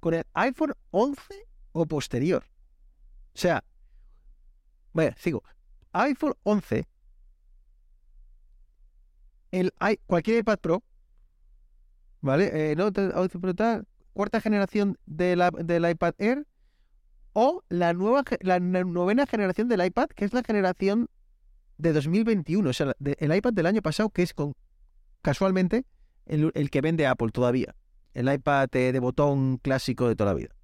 con 0.00 0.14
el 0.14 0.24
iPhone 0.34 0.72
11 0.90 1.34
o 1.72 1.86
posterior. 1.86 2.44
O 3.34 3.38
sea, 3.38 3.64
vaya, 4.92 5.14
sigo. 5.18 5.42
iPhone 5.96 6.34
11, 6.42 6.86
el 9.52 9.72
cualquier 10.06 10.38
iPad 10.40 10.58
Pro, 10.58 10.82
¿vale? 12.20 12.72
Eh, 12.72 12.76
no, 12.76 12.92
te- 12.92 13.08
11 13.14 13.38
Pro 13.38 13.54
tal, 13.54 13.86
cuarta 14.12 14.40
generación 14.40 14.98
de 15.06 15.36
la- 15.36 15.50
del 15.50 15.88
iPad 15.88 16.14
Air 16.18 16.46
o 17.32 17.62
la 17.68 17.92
nueva 17.92 18.24
la 18.40 18.60
no- 18.60 18.84
novena 18.84 19.26
generación 19.26 19.68
del 19.68 19.84
iPad, 19.84 20.08
que 20.08 20.24
es 20.24 20.32
la 20.32 20.42
generación 20.42 21.08
de 21.78 21.92
2021, 21.92 22.70
o 22.70 22.72
sea, 22.72 22.94
el 23.04 23.34
iPad 23.34 23.52
del 23.52 23.66
año 23.66 23.82
pasado, 23.82 24.10
que 24.10 24.22
es 24.22 24.32
con 24.32 24.54
casualmente 25.22 25.84
el, 26.26 26.50
el 26.54 26.70
que 26.70 26.80
vende 26.80 27.06
Apple 27.06 27.30
todavía, 27.30 27.74
el 28.14 28.32
iPad 28.32 28.68
eh, 28.74 28.92
de 28.92 28.98
botón 28.98 29.58
clásico 29.58 30.08
de 30.08 30.16
toda 30.16 30.32
la 30.32 30.36
vida. 30.38 30.55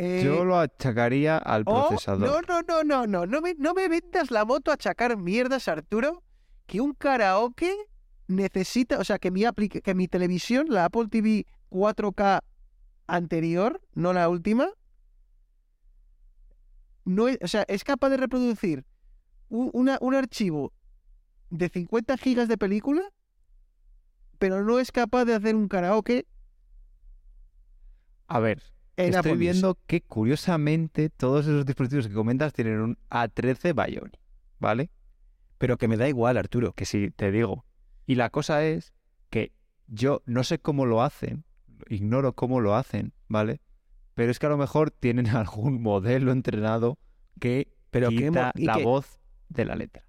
Eh, 0.00 0.22
Yo 0.24 0.44
lo 0.44 0.58
achacaría 0.60 1.38
al 1.38 1.64
o- 1.66 1.88
procesador. 1.88 2.46
no, 2.48 2.62
no, 2.62 2.62
no, 2.62 2.84
no, 2.84 3.06
no, 3.08 3.26
no 3.26 3.40
me, 3.40 3.54
no 3.54 3.74
me 3.74 3.88
vendas 3.88 4.30
la 4.30 4.44
moto 4.44 4.70
a 4.70 4.74
achacar 4.74 5.16
mierdas, 5.16 5.66
Arturo, 5.66 6.22
que 6.66 6.80
un 6.80 6.94
karaoke 6.94 7.74
necesita, 8.28 8.98
o 9.00 9.04
sea, 9.04 9.18
que 9.18 9.32
mi, 9.32 9.40
apli- 9.42 9.82
que 9.82 9.94
mi 9.96 10.06
televisión, 10.06 10.66
la 10.68 10.84
Apple 10.84 11.08
TV 11.10 11.46
4K 11.70 12.42
anterior, 13.08 13.80
no 13.94 14.12
la 14.12 14.28
última, 14.28 14.68
no 17.04 17.26
es, 17.26 17.38
o 17.42 17.48
sea, 17.48 17.64
es 17.68 17.82
capaz 17.84 18.10
de 18.10 18.18
reproducir 18.18 18.84
un, 19.48 19.70
una- 19.72 19.98
un 20.00 20.14
archivo 20.14 20.72
de 21.50 21.68
50 21.70 22.16
gigas 22.18 22.46
de 22.48 22.56
película, 22.58 23.02
pero 24.38 24.62
no 24.62 24.78
es 24.78 24.92
capaz 24.92 25.24
de 25.24 25.34
hacer 25.34 25.56
un 25.56 25.66
karaoke 25.68 26.26
A 28.28 28.38
ver, 28.40 28.62
en 28.98 29.06
estoy 29.14 29.18
Apple 29.18 29.32
Music. 29.32 29.40
viendo 29.52 29.78
que 29.86 30.02
curiosamente 30.02 31.08
todos 31.10 31.46
esos 31.46 31.64
dispositivos 31.64 32.08
que 32.08 32.14
comentas 32.14 32.52
tienen 32.52 32.80
un 32.80 32.98
A13 33.10 33.72
Bionic, 33.74 34.18
¿vale? 34.58 34.90
Pero 35.58 35.76
que 35.78 35.88
me 35.88 35.96
da 35.96 36.08
igual, 36.08 36.36
Arturo. 36.36 36.72
Que 36.72 36.84
sí, 36.84 37.10
te 37.10 37.30
digo. 37.30 37.64
Y 38.06 38.14
la 38.16 38.30
cosa 38.30 38.64
es 38.64 38.92
que 39.30 39.52
yo 39.86 40.22
no 40.26 40.44
sé 40.44 40.58
cómo 40.58 40.84
lo 40.86 41.02
hacen, 41.02 41.44
ignoro 41.88 42.32
cómo 42.34 42.60
lo 42.60 42.74
hacen, 42.76 43.12
¿vale? 43.28 43.60
Pero 44.14 44.30
es 44.30 44.38
que 44.38 44.46
a 44.46 44.50
lo 44.50 44.56
mejor 44.58 44.90
tienen 44.90 45.26
algún 45.36 45.80
modelo 45.82 46.32
entrenado 46.32 46.98
que 47.40 47.72
Pero 47.90 48.08
quita 48.10 48.52
la 48.56 48.76
que- 48.76 48.84
voz 48.84 49.18
de 49.48 49.64
la 49.64 49.74
letra. 49.76 50.04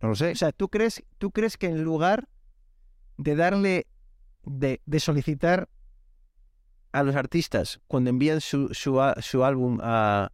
No 0.00 0.08
lo 0.08 0.14
sé. 0.14 0.30
O 0.32 0.36
sea, 0.36 0.52
¿tú 0.52 0.68
crees, 0.68 1.02
tú 1.18 1.30
crees 1.32 1.56
que 1.56 1.66
en 1.66 1.82
lugar 1.82 2.28
de 3.16 3.34
darle, 3.34 3.86
de, 4.44 4.80
de 4.86 5.00
solicitar 5.00 5.68
a 6.92 7.02
los 7.02 7.16
artistas 7.16 7.80
cuando 7.86 8.10
envían 8.10 8.40
su, 8.40 8.68
su, 8.74 9.00
su 9.20 9.44
álbum 9.44 9.78
a, 9.82 10.30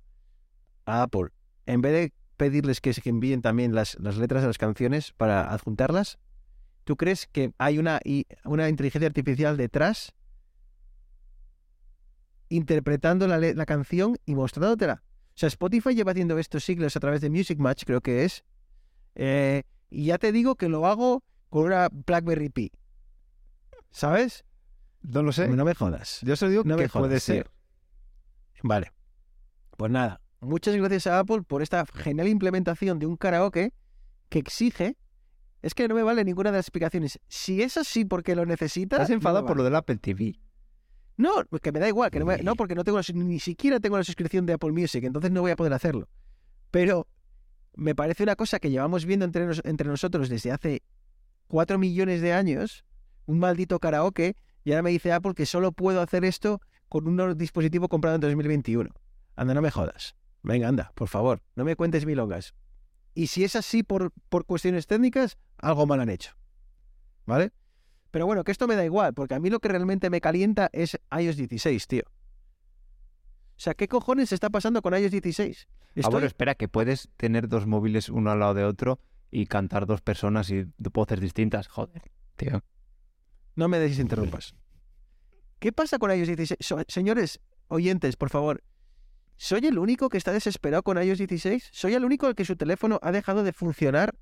a 0.87 1.03
Apple, 1.03 1.29
en 1.67 1.81
vez 1.81 1.93
de 1.93 2.13
pedirles 2.37 2.81
que, 2.81 2.93
envíen 3.05 3.43
también 3.43 3.75
las, 3.75 3.97
las 4.01 4.17
letras 4.17 4.43
de 4.43 4.49
las 4.49 4.59
canciones 4.59 5.13
para 5.13 5.53
adjuntarlas, 5.53 6.19
¿tú 6.85 6.97
crees 6.97 7.27
que 7.27 7.53
hay 7.59 7.79
una, 7.79 8.01
una 8.45 8.69
inteligencia 8.69 9.07
artificial 9.07 9.57
detrás 9.57 10.13
interpretando 12.49 13.27
la, 13.27 13.39
la 13.39 13.67
canción 13.67 14.17
y 14.27 14.35
mostrándotela? 14.35 15.03
O 15.35 15.37
sea, 15.37 15.49
Spotify 15.49 15.95
lleva 15.95 16.13
haciendo 16.13 16.39
estos 16.39 16.65
siglos 16.65 16.97
a 16.97 17.01
través 17.01 17.21
de 17.21 17.31
Music 17.31 17.59
Match, 17.59 17.85
creo 17.85 18.01
que 18.01 18.25
es, 18.25 18.45
eh, 19.15 19.65
y 19.91 20.07
ya 20.07 20.19
te 20.19 20.33
digo 20.33 20.57
que 20.57 20.69
lo 20.69 20.87
hago 20.87 21.23
con 21.51 21.67
una 21.67 21.89
BlackBerry 21.89 22.49
Pi. 22.51 22.73
¿Sabes? 23.91 24.45
No 25.05 25.23
lo 25.23 25.33
sé. 25.33 25.49
No 25.49 25.65
me 25.65 25.75
jodas. 25.75 26.19
Yo 26.23 26.35
solo 26.37 26.51
digo 26.51 26.63
no 26.65 26.77
que 26.77 26.89
puede 26.89 27.09
jodas, 27.09 27.23
ser. 27.23 27.51
Vale. 28.63 28.93
Pues 29.77 29.91
nada. 29.93 30.21
Muchas 30.41 30.75
gracias 30.77 31.07
a 31.07 31.19
Apple 31.21 31.43
por 31.43 31.63
esta 31.63 31.85
genial 31.87 32.29
implementación 32.29 32.99
de 32.99 33.07
un 33.07 33.17
karaoke 33.17 33.73
que 34.29 34.39
exige. 34.39 34.97
Es 35.63 35.75
que 35.75 35.89
no 35.89 35.95
me 35.95 36.03
vale 36.03 36.25
ninguna 36.25 36.51
de 36.51 36.59
las 36.59 36.67
explicaciones. 36.67 37.19
Si 37.29 37.63
es 37.63 37.77
así 37.77 38.05
porque 38.05 38.35
lo 38.35 38.45
necesitas. 38.45 38.99
Estás 38.99 39.11
no 39.11 39.15
enfadado 39.17 39.47
por 39.47 39.57
lo 39.57 39.65
del 39.65 39.75
Apple 39.75 39.97
TV. 39.97 40.39
No, 41.17 41.45
que 41.63 41.73
me 41.73 41.79
da 41.79 41.89
igual, 41.89 42.11
que 42.11 42.19
no, 42.19 42.27
me- 42.27 42.39
no, 42.39 42.57
porque 42.57 42.75
no 42.75 42.83
tengo 42.85 43.01
ni 43.15 43.39
siquiera 43.39 43.79
tengo 43.79 43.97
la 43.97 44.03
suscripción 44.05 44.47
de 44.47 44.55
Apple 44.55 44.73
Music, 44.73 45.05
entonces 45.05 45.31
no 45.31 45.43
voy 45.43 45.53
a 45.53 45.57
poder 45.57 45.73
hacerlo. 45.73 46.09
Pero 46.73 47.07
me 47.77 47.95
parece 47.95 48.25
una 48.25 48.35
cosa 48.35 48.59
que 48.59 48.69
llevamos 48.71 49.05
viendo 49.07 49.25
entre, 49.25 49.47
nos- 49.47 49.63
entre 49.65 49.89
nosotros 49.89 50.29
desde 50.29 50.51
hace 50.51 50.83
cuatro 51.47 51.79
millones 51.79 52.21
de 52.21 52.33
años, 52.33 52.85
un 53.27 53.39
maldito 53.39 53.79
karaoke, 53.79 54.35
y 54.65 54.73
ahora 54.73 54.83
me 54.83 54.91
dice 54.91 55.13
Apple 55.13 55.35
que 55.35 55.47
solo 55.47 55.73
puedo 55.73 56.01
hacer 56.01 56.25
esto 56.25 56.61
con 56.89 57.07
un 57.07 57.37
dispositivo 57.39 57.89
comprado 57.89 58.15
en 58.17 58.21
2021. 58.21 58.91
Anda, 59.37 59.55
no 59.55 59.63
me 59.63 59.71
jodas. 59.71 60.17
Venga, 60.43 60.69
anda, 60.69 60.93
por 60.95 61.09
favor, 61.09 61.43
no 61.57 61.65
me 61.65 61.77
cuentes 61.77 62.07
milongas. 62.07 62.55
Y 63.15 63.29
si 63.29 63.45
es 63.45 63.57
así 63.57 63.83
por, 63.83 64.13
por 64.29 64.45
cuestiones 64.45 64.87
técnicas, 64.87 65.39
algo 65.59 65.87
mal 65.87 66.01
han 66.01 66.09
hecho. 66.11 66.33
¿Vale? 67.27 67.53
Pero 68.11 68.27
bueno, 68.27 68.45
que 68.45 68.53
esto 68.53 68.67
me 68.69 68.77
da 68.77 68.85
igual, 68.85 69.15
porque 69.15 69.35
a 69.35 69.41
mí 69.41 69.51
lo 69.51 69.61
que 69.61 69.69
realmente 69.69 70.11
me 70.11 70.21
calienta 70.21 70.69
es 70.73 70.99
iOS 71.19 71.37
16, 71.37 71.87
tío. 71.89 72.03
O 73.57 73.61
sea, 73.61 73.75
¿qué 73.75 73.89
cojones 73.89 74.33
está 74.33 74.51
pasando 74.51 74.83
con 74.83 74.95
iOS 74.95 75.11
16? 75.13 75.69
Ah, 75.69 75.75
Estoy- 75.97 76.13
bueno, 76.13 76.27
espera, 76.27 76.55
que 76.55 76.69
puedes 76.69 77.09
tener 77.17 77.49
dos 77.49 77.67
móviles 77.67 78.09
uno 78.09 78.31
al 78.31 78.41
lado 78.41 78.55
de 78.55 78.65
otro 78.65 78.99
y 79.31 79.47
cantar 79.47 79.87
dos 79.87 80.01
personas 80.01 80.51
y 80.51 80.67
voces 80.79 81.21
distintas. 81.21 81.69
Joder, 81.69 82.03
tío. 82.37 82.63
No 83.57 83.69
me 83.69 83.79
desinterrumpas. 83.79 84.55
¿Qué 85.61 85.73
pasa 85.73 85.99
con 85.99 86.11
iOS 86.11 86.29
16? 86.29 86.59
So- 86.61 86.83
señores 86.89 87.41
oyentes, 87.69 88.17
por 88.17 88.31
favor, 88.31 88.63
¿soy 89.37 89.67
el 89.67 89.79
único 89.79 90.09
que 90.09 90.19
está 90.19 90.33
desesperado 90.33 90.83
con 90.83 91.03
iOS 91.03 91.19
16? 91.19 91.71
¿Soy 91.73 91.95
el 91.95 92.05
único 92.05 92.27
al 92.27 92.35
que 92.35 92.45
su 92.45 92.57
teléfono 92.57 92.99
ha 93.03 93.13
dejado 93.13 93.43
de 93.45 93.53
funcionar 93.53 94.15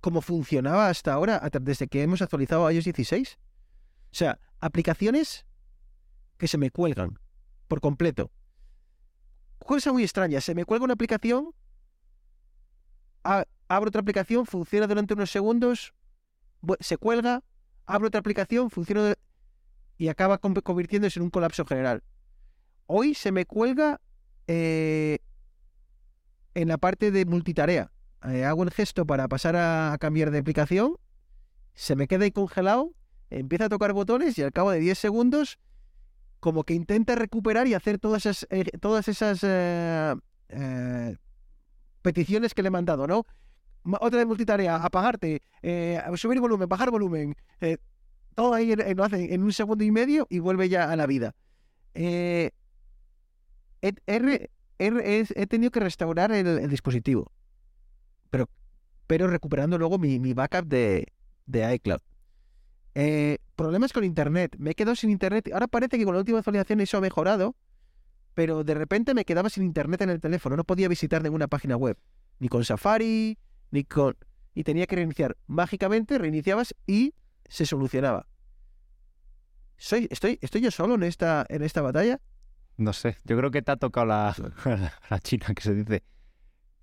como 0.00 0.20
funcionaba 0.20 0.88
hasta 0.88 1.12
ahora, 1.12 1.40
desde 1.60 1.86
que 1.86 2.02
hemos 2.02 2.22
actualizado 2.22 2.70
iOS 2.70 2.84
16? 2.84 3.38
O 3.38 4.14
sea, 4.14 4.38
aplicaciones 4.60 5.46
que 6.36 6.48
se 6.48 6.58
me 6.58 6.70
cuelgan 6.70 7.18
por 7.68 7.80
completo. 7.80 8.30
Cosa 9.60 9.92
muy 9.92 10.02
extraña, 10.02 10.40
se 10.40 10.54
me 10.54 10.64
cuelga 10.64 10.84
una 10.84 10.94
aplicación, 10.94 11.54
abro 13.22 13.88
otra 13.88 14.00
aplicación, 14.00 14.44
funciona 14.44 14.88
durante 14.88 15.14
unos 15.14 15.30
segundos, 15.30 15.94
se 16.80 16.96
cuelga, 16.98 17.44
abro 17.86 18.08
otra 18.08 18.20
aplicación, 18.20 18.70
funciona 18.70 19.14
y 19.98 20.08
acaba 20.08 20.38
con- 20.38 20.54
convirtiéndose 20.54 21.18
en 21.18 21.24
un 21.24 21.30
colapso 21.30 21.64
general. 21.64 22.02
Hoy 22.86 23.14
se 23.14 23.32
me 23.32 23.46
cuelga 23.46 24.00
eh, 24.46 25.18
en 26.54 26.68
la 26.68 26.78
parte 26.78 27.10
de 27.10 27.24
multitarea. 27.24 27.92
Eh, 28.28 28.44
hago 28.44 28.62
el 28.62 28.70
gesto 28.70 29.06
para 29.06 29.28
pasar 29.28 29.56
a, 29.56 29.96
cambiar 30.00 30.30
de 30.30 30.38
aplicación, 30.38 30.96
se 31.74 31.96
me 31.96 32.06
queda 32.06 32.24
ahí 32.24 32.30
congelado, 32.30 32.92
empieza 33.30 33.64
a 33.66 33.68
tocar 33.68 33.92
botones 33.92 34.36
y 34.38 34.42
al 34.42 34.52
cabo 34.52 34.70
de 34.70 34.78
10 34.78 34.98
segundos 34.98 35.58
como 36.38 36.64
que 36.64 36.74
intenta 36.74 37.14
recuperar 37.14 37.66
y 37.66 37.74
hacer 37.74 37.98
todas 37.98 38.26
esas, 38.26 38.46
eh, 38.50 38.64
todas 38.80 39.08
esas 39.08 39.40
peticiones 42.02 42.52
que 42.52 42.62
le 42.62 42.68
he 42.68 42.70
mandado, 42.70 43.06
¿no? 43.06 43.24
Otra 43.84 44.18
de 44.18 44.26
multitarea, 44.26 44.76
apagarte, 44.76 45.42
eh, 45.62 46.00
subir 46.16 46.40
volumen, 46.40 46.68
bajar 46.68 46.90
volumen, 46.90 47.34
eh, 47.60 47.78
todo 48.34 48.54
ahí 48.54 48.74
lo 48.74 49.04
hace 49.04 49.34
en 49.34 49.42
un 49.42 49.52
segundo 49.52 49.84
y 49.84 49.90
medio 49.90 50.26
y 50.30 50.38
vuelve 50.38 50.68
ya 50.68 50.90
a 50.90 50.96
la 50.96 51.06
vida. 51.06 51.34
Eh, 51.94 52.50
he, 53.80 53.92
he 54.78 55.46
tenido 55.46 55.70
que 55.70 55.80
restaurar 55.80 56.32
el, 56.32 56.68
dispositivo, 56.68 57.32
pero, 58.30 58.48
pero 59.06 59.26
recuperando 59.26 59.78
luego 59.78 59.98
mi, 59.98 60.18
mi 60.20 60.32
backup 60.32 60.66
de, 60.66 61.06
de 61.46 61.74
iCloud. 61.74 62.00
Eh, 62.94 63.38
problemas 63.56 63.92
con 63.92 64.04
internet. 64.04 64.56
Me 64.58 64.70
he 64.70 64.74
quedado 64.74 64.96
sin 64.96 65.10
internet. 65.10 65.50
Ahora 65.52 65.66
parece 65.66 65.98
que 65.98 66.04
con 66.04 66.14
la 66.14 66.20
última 66.20 66.38
actualización 66.38 66.80
eso 66.80 66.98
ha 66.98 67.00
mejorado, 67.00 67.56
pero 68.34 68.64
de 68.64 68.74
repente 68.74 69.14
me 69.14 69.24
quedaba 69.24 69.48
sin 69.48 69.64
internet 69.64 70.02
en 70.02 70.10
el 70.10 70.20
teléfono. 70.20 70.56
No 70.56 70.64
podía 70.64 70.88
visitar 70.88 71.22
ninguna 71.22 71.48
página 71.48 71.76
web, 71.76 71.98
ni 72.38 72.48
con 72.48 72.64
Safari, 72.64 73.38
ni 73.72 73.82
con. 73.84 74.16
Y 74.54 74.62
tenía 74.62 74.86
que 74.86 74.94
reiniciar. 74.96 75.36
Mágicamente 75.48 76.16
reiniciabas 76.18 76.74
y 76.86 77.14
se 77.48 77.66
solucionaba. 77.66 78.28
Soy, 79.76 80.06
estoy, 80.10 80.38
¿Estoy 80.40 80.60
yo 80.60 80.70
solo 80.70 80.94
en 80.94 81.02
esta, 81.02 81.44
en 81.48 81.62
esta 81.62 81.82
batalla? 81.82 82.20
No 82.76 82.92
sé, 82.92 83.16
yo 83.24 83.36
creo 83.36 83.50
que 83.50 83.62
te 83.62 83.72
ha 83.72 83.76
tocado 83.76 84.06
la, 84.06 84.34
la 85.10 85.18
china 85.18 85.46
que 85.54 85.62
se 85.62 85.74
dice. 85.74 86.04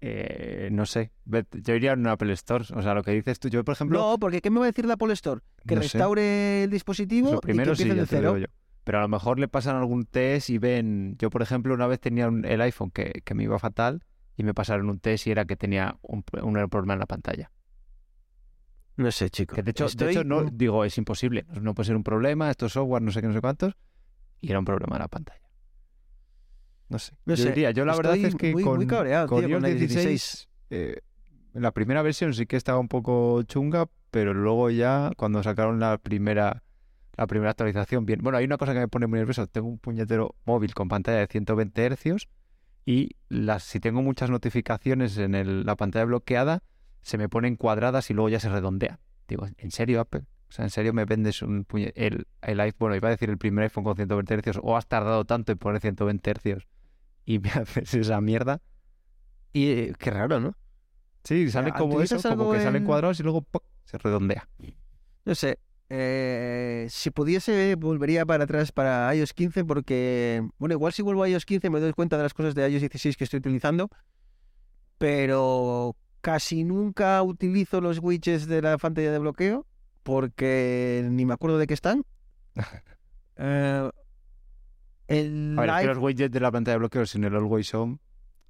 Eh, 0.02 0.70
no 0.72 0.86
sé, 0.86 1.12
yo 1.26 1.76
iría 1.76 1.92
a 1.92 1.96
un 1.96 2.08
Apple 2.08 2.32
Store. 2.34 2.66
O 2.74 2.82
sea, 2.82 2.94
lo 2.94 3.04
que 3.04 3.12
dices 3.12 3.40
tú, 3.40 3.50
yo 3.50 3.64
por 3.64 3.74
ejemplo. 3.74 4.00
No, 4.00 4.18
porque 4.20 4.42
¿qué 4.42 4.50
me 4.50 4.60
va 4.60 4.66
a 4.66 4.72
decir 4.72 4.86
la 4.86 4.94
Apple 4.94 5.14
Store? 5.14 5.42
Que 5.68 5.76
no 5.76 5.82
sé, 5.82 5.98
restaure 5.98 6.64
el 6.64 6.70
dispositivo 6.70 7.34
lo 7.34 7.42
primero 7.42 7.74
y 7.74 7.76
que 7.78 7.84
sí, 7.84 7.90
ya 7.96 8.06
te 8.06 8.22
lo 8.22 8.34
digo 8.36 8.38
yo. 8.38 8.54
Pero 8.84 9.00
a 9.00 9.02
lo 9.02 9.08
mejor 9.10 9.40
le 9.40 9.48
pasan 9.48 9.76
algún 9.76 10.06
test 10.06 10.50
y 10.50 10.58
ven. 10.58 11.16
Yo, 11.20 11.30
por 11.30 11.42
ejemplo, 11.42 11.74
una 11.74 11.86
vez 11.88 12.00
tenía 12.00 12.28
un- 12.28 12.46
el 12.46 12.62
iPhone 12.62 12.92
que, 12.92 13.22
que 13.26 13.34
me 13.34 13.44
iba 13.44 13.60
fatal 13.60 14.04
y 14.40 14.44
me 14.44 14.54
pasaron 14.54 14.90
un 14.90 15.00
test 15.02 15.28
y 15.28 15.32
era 15.32 15.44
que 15.44 15.58
tenía 15.58 15.98
un, 16.02 16.24
un 16.42 16.70
problema 16.70 16.94
en 16.94 17.00
la 17.02 17.06
pantalla. 17.08 17.52
No 18.96 19.12
sé, 19.12 19.30
chico. 19.30 19.54
Que 19.54 19.64
de 19.64 19.72
hecho, 19.72 19.84
de 19.84 19.90
Estoy 19.90 20.12
hecho 20.12 20.24
no 20.24 20.46
digo, 20.46 20.86
es 20.86 20.98
imposible. 20.98 21.46
No, 21.62 21.74
puede 21.76 21.88
ser 21.88 21.98
un 21.98 22.06
problema, 22.06 22.50
esto 22.50 22.68
es 22.68 22.72
software, 22.72 23.02
no 23.02 23.12
sé 23.12 23.20
qué, 23.20 23.28
no 23.28 23.34
sé 23.34 23.42
cuántos. 23.42 23.74
Y 24.40 24.50
era 24.50 24.60
un 24.60 24.64
problema 24.64 24.96
en 24.96 25.02
la 25.02 25.08
pantalla. 25.10 25.42
No 26.88 27.00
sé. 27.00 27.18
No 27.26 27.36
yo 27.36 27.44
sé, 27.44 27.50
diría, 27.50 27.72
yo 27.72 27.84
la 27.84 27.98
verdad 27.98 28.16
es 28.16 28.34
que 28.36 28.54
muy- 28.54 28.64
con, 28.64 28.78
muy 28.78 28.88
cabreado, 28.88 29.28
con 29.28 29.46
tío, 29.46 29.58
con 29.60 29.66
iOS 29.66 29.72
iOS 29.74 29.80
16, 29.80 30.50
eh, 30.70 31.02
la 31.52 31.72
primera 31.74 32.02
versión 32.02 32.34
sí 32.34 32.46
que 32.46 32.56
estaba 32.56 32.80
un 32.80 32.88
poco 32.88 33.44
chunga, 33.44 33.90
pero 34.10 34.34
luego 34.34 34.70
ya 34.70 35.12
cuando 35.18 35.44
sacaron 35.44 35.82
la 35.82 35.98
primera 35.98 36.64
la 37.18 37.28
primera 37.28 37.52
actualización, 37.52 38.06
bien. 38.06 38.22
Bueno, 38.24 38.38
hay 38.38 38.46
una 38.46 38.56
cosa 38.58 38.72
que 38.74 38.80
me 38.80 38.88
pone 38.88 39.06
muy 39.06 39.20
nervioso. 39.20 39.46
Tengo 39.48 39.68
un 39.68 39.80
puñetero 39.80 40.36
móvil 40.46 40.74
con 40.74 40.88
pantalla 40.88 41.18
de 41.18 41.28
120 41.28 41.84
hercios 41.86 42.30
y 42.90 43.18
las, 43.28 43.64
si 43.64 43.80
tengo 43.80 44.02
muchas 44.02 44.32
notificaciones 44.32 45.16
en 45.20 45.36
el- 45.36 45.64
la 45.64 45.76
pantalla 45.76 46.06
bloqueada, 46.06 46.64
se 47.04 47.20
me 47.20 47.30
ponen 47.30 47.56
cuadradas 47.56 48.10
y 48.10 48.16
luego 48.16 48.30
ya 48.30 48.40
se 48.40 48.50
redondean. 48.50 48.98
Digo, 49.28 49.48
¿en 49.58 49.70
serio, 49.70 50.00
Apple? 50.02 50.22
O 50.50 50.52
sea, 50.52 50.66
¿en 50.66 50.72
serio 50.72 50.92
me 50.92 51.06
vendes 51.06 51.44
un 51.44 51.66
puñe- 51.68 51.94
el, 51.96 52.26
el 52.42 52.60
iPhone? 52.60 52.78
Bueno, 52.80 52.96
iba 52.96 53.10
a 53.10 53.12
decir 53.12 53.30
el 53.30 53.38
primer 53.38 53.66
iPhone 53.66 53.84
con 53.84 53.96
120 53.96 54.34
hercios 54.34 54.60
o 54.64 54.76
has 54.76 54.88
tardado 54.88 55.24
tanto 55.26 55.52
en 55.52 55.60
poner 55.60 55.82
120 55.82 56.32
hercios 56.32 56.68
y 57.26 57.38
me 57.38 57.50
haces 57.52 57.94
esa 57.94 58.20
mierda. 58.22 58.60
Y 59.54 59.68
eh, 59.70 59.94
qué 60.00 60.10
raro, 60.10 60.40
¿no? 60.40 60.56
Sí, 61.24 61.52
sale 61.52 61.72
como 61.74 62.02
eso, 62.02 62.16
¿utilizas 62.16 62.32
como 62.32 62.50
que 62.50 62.60
salen 62.60 62.82
en- 62.82 62.86
cuadrados 62.88 63.20
y 63.20 63.24
luego 63.24 63.46
se 63.86 64.00
redondea. 64.00 64.50
No 65.26 65.36
sé. 65.36 65.60
Eh, 65.92 66.86
si 66.90 67.10
pudiese, 67.10 67.74
volvería 67.76 68.24
para 68.26 68.44
atrás 68.44 68.72
para 68.72 69.14
iOS 69.16 69.34
15 69.34 69.66
porque, 69.66 70.48
bueno, 70.60 70.74
igual 70.74 70.94
si 70.94 71.02
vuelvo 71.02 71.24
a 71.24 71.30
iOS 71.30 71.46
15 71.46 71.70
me 71.72 71.80
doy 71.80 71.94
cuenta 71.94 72.16
de 72.18 72.24
las 72.24 72.34
cosas 72.36 72.54
de 72.54 72.70
iOS 72.70 72.82
16 72.82 73.18
que 73.18 73.24
estoy 73.24 73.40
utilizando, 73.40 73.90
pero 75.00 75.96
casi 76.22 76.64
nunca 76.64 77.24
utilizo 77.24 77.82
los 77.82 78.00
widgets 78.00 78.48
de 78.48 78.62
la 78.62 78.78
pantalla 78.78 79.12
de 79.12 79.20
bloqueo 79.20 79.66
porque 80.04 81.08
ni 81.10 81.26
me 81.26 81.34
acuerdo 81.34 81.58
de 81.58 81.68
qué 81.68 81.74
están. 81.74 82.04
Eh, 83.42 83.90
el, 85.08 85.56
A 85.58 85.62
ver, 85.62 85.70
es 85.70 85.80
que 85.80 85.88
los 85.88 85.98
widgets 86.00 86.34
de 86.34 86.42
la 86.42 86.52
pantalla 86.52 86.74
de 86.74 86.80
bloqueo 86.80 87.06
sin 87.06 87.24
el 87.24 87.34
Always 87.34 87.74
On 87.74 87.98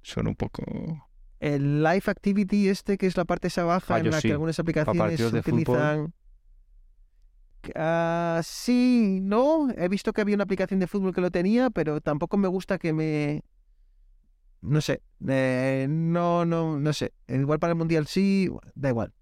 son 0.02 0.26
un 0.26 0.34
poco... 0.34 0.64
el 1.38 1.84
Live 1.84 2.02
Activity 2.06 2.68
este, 2.68 2.98
que 2.98 3.06
es 3.06 3.16
la 3.16 3.24
parte 3.24 3.46
esa 3.46 3.62
baja 3.62 3.98
en 3.98 4.00
Fallo, 4.00 4.10
la 4.10 4.20
sí. 4.20 4.26
que 4.26 4.32
algunas 4.32 4.58
aplicaciones 4.58 5.30
de 5.30 5.42
fútbol. 5.44 6.12
Ah, 7.74 8.40
sí, 8.44 9.20
no, 9.22 9.68
he 9.76 9.88
visto 9.88 10.12
que 10.12 10.20
había 10.20 10.34
una 10.34 10.44
aplicación 10.44 10.80
de 10.80 10.86
fútbol 10.86 11.14
que 11.14 11.20
lo 11.20 11.30
tenía, 11.30 11.70
pero 11.70 12.00
tampoco 12.00 12.36
me 12.36 12.48
gusta 12.48 12.78
que 12.78 12.92
me... 12.92 13.42
No 14.62 14.80
sé, 14.80 15.02
eh, 15.26 15.86
no, 15.88 16.44
no, 16.44 16.78
no 16.78 16.92
sé. 16.92 17.12
Igual 17.28 17.58
para 17.58 17.72
el 17.72 17.78
Mundial 17.78 18.06
sí, 18.06 18.50
da 18.74 18.90
igual. 18.90 19.12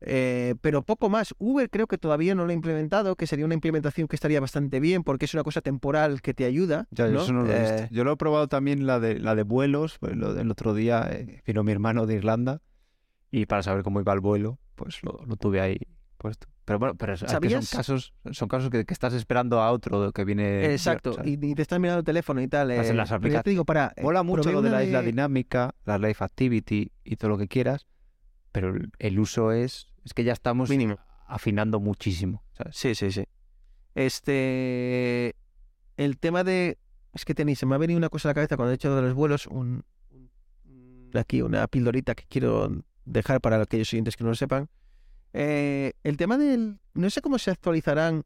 Eh, 0.00 0.54
pero 0.60 0.82
poco 0.82 1.08
más. 1.08 1.34
Uber 1.38 1.68
creo 1.70 1.88
que 1.88 1.98
todavía 1.98 2.34
no 2.36 2.44
lo 2.44 2.50
ha 2.50 2.54
implementado, 2.54 3.16
que 3.16 3.26
sería 3.26 3.44
una 3.44 3.54
implementación 3.54 4.06
que 4.06 4.14
estaría 4.14 4.40
bastante 4.40 4.78
bien 4.78 5.02
porque 5.02 5.24
es 5.24 5.34
una 5.34 5.42
cosa 5.42 5.60
temporal 5.60 6.22
que 6.22 6.34
te 6.34 6.44
ayuda. 6.44 6.86
Ya, 6.92 7.06
yo 7.06 7.14
¿no? 7.14 7.22
eso 7.22 7.32
no 7.32 7.42
lo 7.42 7.52
he 7.52 7.60
visto. 7.60 7.82
Eh, 7.82 7.88
Yo 7.90 8.04
lo 8.04 8.12
he 8.12 8.16
probado 8.16 8.46
también 8.46 8.86
la 8.86 9.00
de, 9.00 9.18
la 9.18 9.34
de 9.34 9.42
vuelos. 9.42 9.98
pues, 9.98 10.14
lo 10.14 10.34
del 10.34 10.50
otro 10.52 10.72
día 10.72 11.10
vino 11.44 11.64
mi 11.64 11.72
hermano 11.72 12.06
de 12.06 12.14
Irlanda 12.14 12.62
y 13.32 13.46
para 13.46 13.62
saber 13.64 13.82
cómo 13.82 14.00
iba 14.00 14.12
el 14.12 14.20
vuelo, 14.20 14.60
pues 14.76 15.02
lo, 15.02 15.20
lo 15.26 15.36
tuve 15.36 15.60
ahí 15.60 15.78
puesto. 16.16 16.46
Pero 16.68 16.78
bueno, 16.78 16.94
pero 16.96 17.14
es, 17.14 17.22
que 17.22 17.28
son 17.50 17.64
casos, 17.64 18.12
son 18.30 18.46
casos 18.46 18.68
que, 18.68 18.84
que 18.84 18.92
estás 18.92 19.14
esperando 19.14 19.62
a 19.62 19.72
otro 19.72 20.12
que 20.12 20.24
viene. 20.26 20.66
Exacto, 20.72 21.16
y, 21.24 21.32
y 21.44 21.54
te 21.54 21.62
estás 21.62 21.80
mirando 21.80 22.00
el 22.00 22.04
teléfono 22.04 22.42
y 22.42 22.46
tal. 22.46 22.68
Vas 22.68 22.86
en 22.88 22.92
eh, 22.92 22.96
las 22.96 23.08
ya 23.08 23.42
te 23.42 23.48
digo, 23.48 23.64
para... 23.64 23.94
eh, 23.96 24.02
Mola 24.02 24.22
mucho 24.22 24.52
lo 24.52 24.60
de 24.60 24.68
la 24.68 24.84
isla 24.84 25.00
dinámica, 25.00 25.74
la 25.86 25.96
life 25.96 26.22
activity 26.22 26.92
y 27.04 27.16
todo 27.16 27.30
lo 27.30 27.38
que 27.38 27.48
quieras, 27.48 27.86
pero 28.52 28.68
el, 28.68 28.90
el 28.98 29.18
uso 29.18 29.50
es, 29.52 29.86
es 30.04 30.12
que 30.12 30.24
ya 30.24 30.34
estamos 30.34 30.68
Mínimo. 30.68 30.98
afinando 31.26 31.80
muchísimo. 31.80 32.44
¿sabes? 32.52 32.76
Sí, 32.76 32.94
sí, 32.94 33.10
sí. 33.12 33.24
Este. 33.94 35.34
El 35.96 36.18
tema 36.18 36.44
de. 36.44 36.76
Es 37.14 37.24
que 37.24 37.34
tenéis, 37.34 37.58
se 37.60 37.66
me 37.66 37.74
ha 37.74 37.78
venido 37.78 37.96
una 37.96 38.10
cosa 38.10 38.28
a 38.28 38.30
la 38.30 38.34
cabeza 38.34 38.56
cuando 38.56 38.72
he 38.72 38.74
hecho 38.74 38.94
de 38.94 39.02
los 39.02 39.14
vuelos. 39.14 39.46
Un- 39.46 39.84
aquí 41.14 41.40
una 41.40 41.66
pildorita 41.66 42.14
que 42.14 42.24
quiero 42.28 42.70
dejar 43.06 43.40
para 43.40 43.62
aquellos 43.62 43.88
siguientes 43.88 44.16
que 44.16 44.24
no 44.24 44.30
lo 44.30 44.36
sepan. 44.36 44.68
Eh, 45.32 45.92
el 46.04 46.16
tema 46.16 46.38
del. 46.38 46.78
No 46.94 47.10
sé 47.10 47.20
cómo 47.20 47.38
se 47.38 47.50
actualizarán 47.50 48.24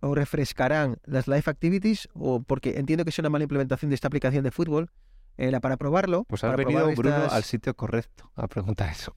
o 0.00 0.14
refrescarán 0.14 0.98
las 1.04 1.26
Live 1.28 1.44
Activities, 1.46 2.08
o 2.12 2.42
porque 2.42 2.78
entiendo 2.78 3.04
que 3.04 3.10
es 3.10 3.18
una 3.18 3.30
mala 3.30 3.44
implementación 3.44 3.88
de 3.88 3.94
esta 3.94 4.08
aplicación 4.08 4.44
de 4.44 4.50
fútbol. 4.50 4.90
eh, 5.36 5.50
para 5.60 5.76
probarlo. 5.76 6.24
Pues 6.28 6.44
has 6.44 6.56
venido, 6.56 6.86
Bruno, 6.94 7.16
al 7.32 7.42
sitio 7.44 7.74
correcto 7.74 8.30
a 8.36 8.46
preguntar 8.46 8.90
eso. 8.90 9.16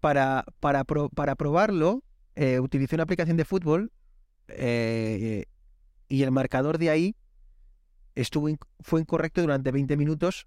para, 0.00 0.44
para, 0.60 0.84
pro- 0.84 1.08
para 1.10 1.34
probarlo, 1.34 2.02
eh, 2.36 2.60
utilicé 2.60 2.94
una 2.96 3.02
aplicación 3.04 3.36
de 3.36 3.44
fútbol 3.44 3.92
eh, 4.48 5.44
y 6.08 6.22
el 6.22 6.30
marcador 6.30 6.78
de 6.78 6.90
ahí 6.90 7.16
estuvo 8.14 8.48
fue 8.80 9.00
incorrecto 9.00 9.40
durante 9.42 9.70
20 9.70 9.96
minutos 9.96 10.46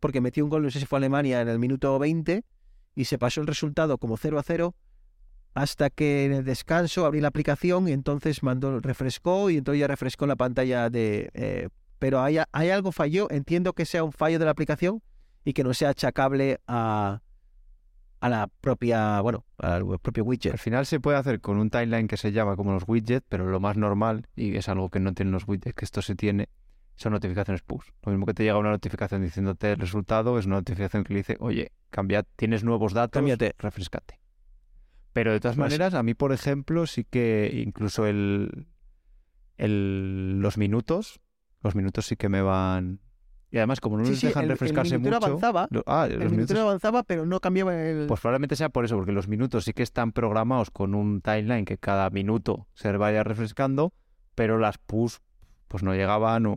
porque 0.00 0.20
metió 0.20 0.44
un 0.44 0.50
gol, 0.50 0.62
no 0.62 0.70
sé 0.70 0.78
si 0.80 0.86
fue 0.86 0.98
Alemania, 0.98 1.40
en 1.40 1.48
el 1.48 1.58
minuto 1.58 1.98
20 1.98 2.44
y 2.94 3.04
se 3.06 3.18
pasó 3.18 3.40
el 3.40 3.46
resultado 3.46 3.98
como 3.98 4.16
0 4.16 4.38
a 4.38 4.42
0 4.42 4.74
hasta 5.54 5.90
que 5.90 6.24
en 6.24 6.32
el 6.32 6.44
descanso 6.44 7.04
abrí 7.06 7.20
la 7.20 7.28
aplicación 7.28 7.88
y 7.88 7.92
entonces 7.92 8.42
mandó, 8.42 8.80
refrescó 8.80 9.50
y 9.50 9.58
entonces 9.58 9.80
ya 9.80 9.86
refrescó 9.86 10.26
la 10.26 10.36
pantalla 10.36 10.88
de... 10.90 11.30
eh, 11.34 11.68
pero 11.98 12.20
hay, 12.20 12.38
hay 12.50 12.70
algo 12.70 12.90
falló, 12.90 13.30
entiendo 13.30 13.74
que 13.74 13.84
sea 13.84 14.02
un 14.02 14.12
fallo 14.12 14.38
de 14.38 14.44
la 14.44 14.50
aplicación 14.50 15.02
y 15.44 15.52
que 15.52 15.62
no 15.62 15.72
sea 15.74 15.90
achacable 15.90 16.58
a, 16.66 17.20
a 18.20 18.28
la 18.28 18.48
propia, 18.60 19.20
bueno, 19.20 19.44
al 19.58 19.84
propio 20.00 20.24
widget. 20.24 20.52
Al 20.52 20.58
final 20.58 20.86
se 20.86 21.00
puede 21.00 21.18
hacer 21.18 21.40
con 21.40 21.58
un 21.58 21.70
timeline 21.70 22.08
que 22.08 22.16
se 22.16 22.32
llama 22.32 22.56
como 22.56 22.72
los 22.72 22.84
widgets, 22.86 23.26
pero 23.28 23.46
lo 23.48 23.60
más 23.60 23.76
normal, 23.76 24.26
y 24.34 24.56
es 24.56 24.68
algo 24.68 24.88
que 24.90 25.00
no 25.00 25.12
tienen 25.14 25.32
los 25.32 25.46
widgets, 25.46 25.74
que 25.74 25.84
esto 25.84 26.02
se 26.02 26.14
tiene, 26.16 26.48
son 26.96 27.12
notificaciones 27.12 27.62
push. 27.62 27.86
Lo 28.04 28.12
mismo 28.12 28.26
que 28.26 28.34
te 28.34 28.42
llega 28.44 28.58
una 28.58 28.70
notificación 28.70 29.22
diciéndote 29.22 29.72
el 29.72 29.78
resultado, 29.78 30.38
es 30.38 30.46
una 30.46 30.56
notificación 30.56 31.04
que 31.04 31.12
le 31.12 31.20
dice, 31.20 31.36
oye, 31.40 31.72
cambia, 31.90 32.24
tienes 32.36 32.64
nuevos 32.64 32.94
datos, 32.94 33.20
Cámbiate. 33.20 33.54
refrescate. 33.58 34.18
Pero 35.12 35.32
de 35.32 35.40
todas 35.40 35.56
Pues- 35.56 35.66
maneras, 35.70 35.94
a 35.94 36.02
mí, 36.02 36.14
por 36.14 36.32
ejemplo, 36.32 36.86
sí 36.86 37.04
que 37.04 37.62
incluso 37.66 38.06
el, 38.06 38.66
el 39.56 40.40
los 40.40 40.58
minutos, 40.58 41.20
los 41.62 41.74
minutos 41.74 42.06
sí 42.06 42.16
que 42.16 42.28
me 42.28 42.42
van... 42.42 43.00
Y 43.50 43.58
además, 43.58 43.80
como 43.80 43.98
no 43.98 44.04
Sí, 44.06 44.12
les 44.12 44.20
sí, 44.20 44.26
dejan 44.28 44.44
el- 44.44 44.50
el 44.50 44.50
refrescarse 44.56 44.96
minutero 44.96 45.16
mucho... 45.16 45.26
avanzaba, 45.26 45.68
lo- 45.70 45.82
ah, 45.86 46.06
El 46.06 46.20
los 46.20 46.30
minuto 46.32 46.54
minutos 46.54 46.58
avanzaba, 46.58 47.02
pero 47.02 47.26
no 47.26 47.38
cambiaba 47.40 47.74
el... 47.78 48.06
pues 48.06 48.20
probablemente 48.20 48.56
sea 48.56 48.70
por 48.70 48.86
eso, 48.86 48.96
porque 48.96 49.12
los 49.12 49.28
minutos 49.28 49.64
sí 49.64 49.74
que 49.74 49.82
están 49.82 50.12
programados 50.12 50.70
con 50.70 50.94
un 50.94 51.20
timeline 51.20 51.66
que 51.66 51.76
cada 51.76 52.08
minuto 52.08 52.66
se 52.72 52.90
vaya 52.96 53.22
refrescando, 53.24 53.92
pero 54.34 54.56
las 54.58 54.78
push 54.78 55.16
pues 55.68 55.82
no 55.82 55.94
llegaban 55.94 56.46
o, 56.46 56.56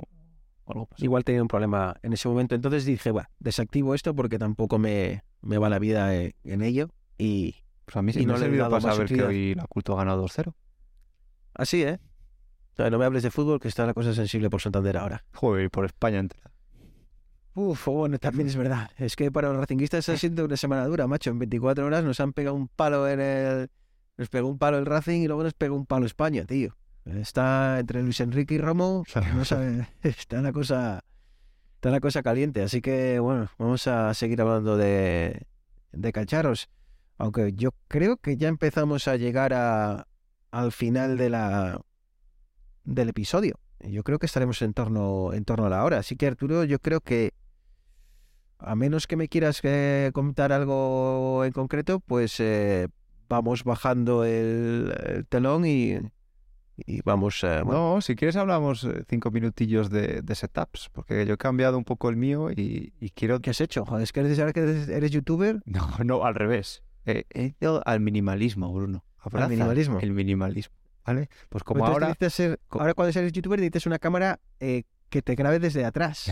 algo 0.67 0.85
pasó. 0.85 1.03
Igual 1.03 1.25
tenía 1.25 1.41
un 1.41 1.49
problema 1.49 1.95
en 2.01 2.13
ese 2.13 2.29
momento. 2.29 2.55
Entonces 2.55 2.85
dije, 2.85 3.11
bueno, 3.11 3.27
desactivo 3.39 3.93
esto 3.93 4.15
porque 4.15 4.39
tampoco 4.39 4.79
me, 4.79 5.23
me 5.41 5.57
va 5.57 5.67
la 5.69 5.79
vida 5.79 6.15
eh, 6.15 6.35
en 6.45 6.61
ello. 6.61 6.89
Y 7.17 7.55
Pues 7.85 7.95
a 7.97 8.01
mí 8.01 8.13
sí 8.13 8.19
y 8.19 8.25
me 8.25 8.33
no 8.33 8.37
ha 8.37 8.39
servido 8.39 8.69
para 8.69 8.81
saber 8.81 9.07
que 9.07 9.23
hoy 9.23 9.55
la 9.55 9.65
culto 9.67 9.93
ha 9.93 9.97
ganado 9.97 10.25
2-0. 10.25 10.53
así, 11.53 11.83
¿eh? 11.83 11.99
O 12.73 12.75
sea, 12.75 12.89
no 12.89 12.97
me 12.97 13.05
hables 13.05 13.23
de 13.23 13.31
fútbol, 13.31 13.59
que 13.59 13.69
está 13.69 13.85
la 13.85 13.93
cosa 13.93 14.13
sensible 14.13 14.49
por 14.49 14.61
Santander 14.61 14.97
ahora. 14.97 15.23
Joder, 15.33 15.65
y 15.65 15.69
por 15.69 15.85
España 15.85 16.19
entera. 16.19 16.51
Uf, 17.53 17.87
bueno, 17.87 18.19
también 18.19 18.49
es 18.49 18.57
verdad. 18.57 18.91
Es 18.97 19.15
que 19.15 19.31
para 19.31 19.47
los 19.47 19.57
racinguistas 19.57 20.09
ha 20.09 20.17
sido 20.17 20.43
una 20.43 20.57
semana 20.57 20.85
dura, 20.85 21.07
macho. 21.07 21.29
En 21.29 21.39
24 21.39 21.85
horas 21.85 22.03
nos 22.03 22.19
han 22.19 22.33
pegado 22.33 22.55
un 22.55 22.67
palo 22.67 23.07
en 23.07 23.21
el... 23.21 23.69
Nos 24.17 24.27
pegó 24.27 24.49
un 24.49 24.57
palo 24.57 24.77
el 24.77 24.85
Racing 24.85 25.21
y 25.21 25.27
luego 25.27 25.43
nos 25.43 25.53
pegó 25.53 25.75
un 25.75 25.85
palo 25.85 26.05
España, 26.05 26.43
tío. 26.43 26.75
Está 27.05 27.79
entre 27.79 28.01
Luis 28.01 28.19
Enrique 28.19 28.55
y 28.55 28.57
Romo, 28.57 29.03
no 29.35 29.45
sabe, 29.45 29.87
está 30.01 30.41
la 30.41 30.51
cosa... 30.51 31.03
Está 31.75 31.91
la 31.91 31.99
cosa 31.99 32.23
caliente, 32.23 32.63
así 32.63 32.81
que 32.81 33.19
bueno, 33.19 33.47
vamos 33.59 33.85
a 33.85 34.11
seguir 34.15 34.41
hablando 34.41 34.75
de, 34.75 35.45
de 35.91 36.11
cacharros. 36.11 36.67
Aunque 37.17 37.53
yo 37.53 37.71
creo 37.87 38.17
que 38.17 38.37
ya 38.37 38.47
empezamos 38.47 39.07
a 39.07 39.15
llegar 39.15 39.53
a, 39.53 40.07
al 40.51 40.71
final 40.71 41.17
de 41.17 41.29
la, 41.29 41.81
del 42.83 43.09
episodio. 43.09 43.59
Yo 43.79 44.03
creo 44.03 44.19
que 44.19 44.25
estaremos 44.25 44.61
en 44.61 44.73
torno, 44.73 45.33
en 45.33 45.45
torno 45.45 45.65
a 45.65 45.69
la 45.69 45.83
hora. 45.83 45.99
Así 45.99 46.15
que 46.15 46.27
Arturo, 46.27 46.63
yo 46.63 46.79
creo 46.79 47.01
que 47.01 47.33
a 48.57 48.75
menos 48.75 49.05
que 49.05 49.15
me 49.17 49.27
quieras 49.27 49.59
eh, 49.63 50.11
contar 50.13 50.51
algo 50.51 51.43
en 51.45 51.51
concreto, 51.51 51.99
pues 51.99 52.39
eh, 52.39 52.87
vamos 53.27 53.63
bajando 53.63 54.23
el, 54.23 54.93
el 55.05 55.27
telón 55.27 55.65
y, 55.65 55.97
y 56.77 57.01
vamos... 57.03 57.43
eh, 57.43 57.61
bueno, 57.63 57.95
No, 57.95 58.01
si 58.01 58.15
quieres 58.15 58.37
hablamos 58.37 58.85
eh, 58.85 59.03
cinco 59.09 59.29
minutillos 59.29 59.89
de, 59.89 60.21
de 60.21 60.35
setups, 60.35 60.89
porque 60.93 61.25
yo 61.25 61.33
he 61.35 61.37
cambiado 61.37 61.77
un 61.77 61.83
poco 61.83 62.09
el 62.09 62.15
mío 62.15 62.49
y, 62.49 62.93
y 62.99 63.09
quiero... 63.11 63.39
¿Qué 63.41 63.49
has 63.51 63.61
hecho? 63.61 63.85
Es 63.99 64.11
que 64.13 64.21
eres, 64.21 64.39
eres 64.39 65.11
youtuber. 65.11 65.61
No, 65.65 65.87
no, 66.03 66.23
al 66.25 66.35
revés. 66.35 66.81
Eh, 67.05 67.25
he 67.33 67.53
ido 67.59 67.81
al 67.85 67.99
minimalismo, 67.99 68.71
Bruno. 68.73 69.03
Abraza 69.19 69.47
minimalismo? 69.49 69.99
El 69.99 70.11
minimalismo, 70.11 70.75
¿vale? 71.05 71.29
Pues 71.49 71.63
como 71.63 71.85
Entonces 71.85 72.03
ahora... 72.03 72.29
ser- 72.29 72.59
ahora 72.69 72.93
cuando 72.93 73.19
eres 73.19 73.31
youtuber 73.31 73.59
necesitas 73.59 73.85
una 73.85 73.99
cámara 73.99 74.39
eh, 74.59 74.83
que 75.09 75.21
te 75.21 75.35
grabe 75.35 75.59
desde 75.59 75.83
atrás 75.85 76.27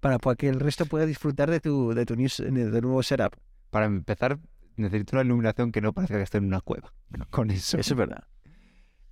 para, 0.00 0.18
para 0.18 0.36
que 0.36 0.48
el 0.48 0.60
resto 0.60 0.86
pueda 0.86 1.06
disfrutar 1.06 1.50
de 1.50 1.60
tu, 1.60 1.92
de 1.94 2.06
tu, 2.06 2.14
news- 2.16 2.38
de 2.38 2.70
tu 2.70 2.80
nuevo 2.82 3.02
setup. 3.02 3.34
Para 3.70 3.86
empezar, 3.86 4.38
necesito 4.76 5.16
una 5.16 5.24
iluminación 5.24 5.72
que 5.72 5.80
no 5.80 5.92
parezca 5.92 6.16
que 6.16 6.22
esté 6.22 6.38
en 6.38 6.44
una 6.46 6.60
cueva. 6.60 6.92
Con 7.30 7.50
eso. 7.50 7.78
Eso 7.78 7.94
es 7.94 7.98
verdad. 7.98 8.24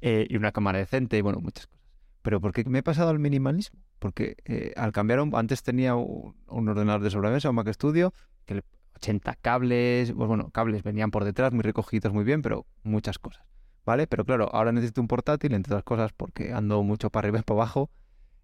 Eh, 0.00 0.26
y 0.30 0.36
una 0.36 0.52
cámara 0.52 0.78
decente 0.78 1.16
y 1.18 1.20
bueno, 1.20 1.40
muchas 1.40 1.66
cosas. 1.66 1.78
Pero 2.22 2.40
¿por 2.40 2.52
qué 2.52 2.64
me 2.64 2.80
he 2.80 2.82
pasado 2.82 3.10
al 3.10 3.18
minimalismo? 3.18 3.80
Porque 3.98 4.36
eh, 4.44 4.72
al 4.76 4.92
cambiar, 4.92 5.20
un- 5.20 5.34
antes 5.34 5.62
tenía 5.62 5.94
un, 5.96 6.36
un 6.46 6.68
ordenador 6.68 7.02
de 7.02 7.10
sobremesa, 7.10 7.50
un 7.50 7.56
Mac 7.56 7.68
Studio, 7.72 8.12
que 8.44 8.54
le- 8.56 8.64
80 8.98 9.34
cables, 9.36 10.12
pues 10.12 10.28
bueno, 10.28 10.50
cables 10.50 10.82
venían 10.82 11.10
por 11.10 11.24
detrás, 11.24 11.52
muy 11.52 11.62
recogidos, 11.62 12.12
muy 12.12 12.24
bien, 12.24 12.42
pero 12.42 12.66
muchas 12.82 13.18
cosas. 13.18 13.44
¿Vale? 13.84 14.06
Pero 14.06 14.24
claro, 14.24 14.50
ahora 14.52 14.70
necesito 14.70 15.00
un 15.00 15.08
portátil, 15.08 15.54
entre 15.54 15.72
otras 15.72 15.84
cosas, 15.84 16.12
porque 16.12 16.52
ando 16.52 16.82
mucho 16.82 17.08
para 17.08 17.26
arriba 17.26 17.40
y 17.40 17.42
para 17.42 17.60
abajo. 17.60 17.90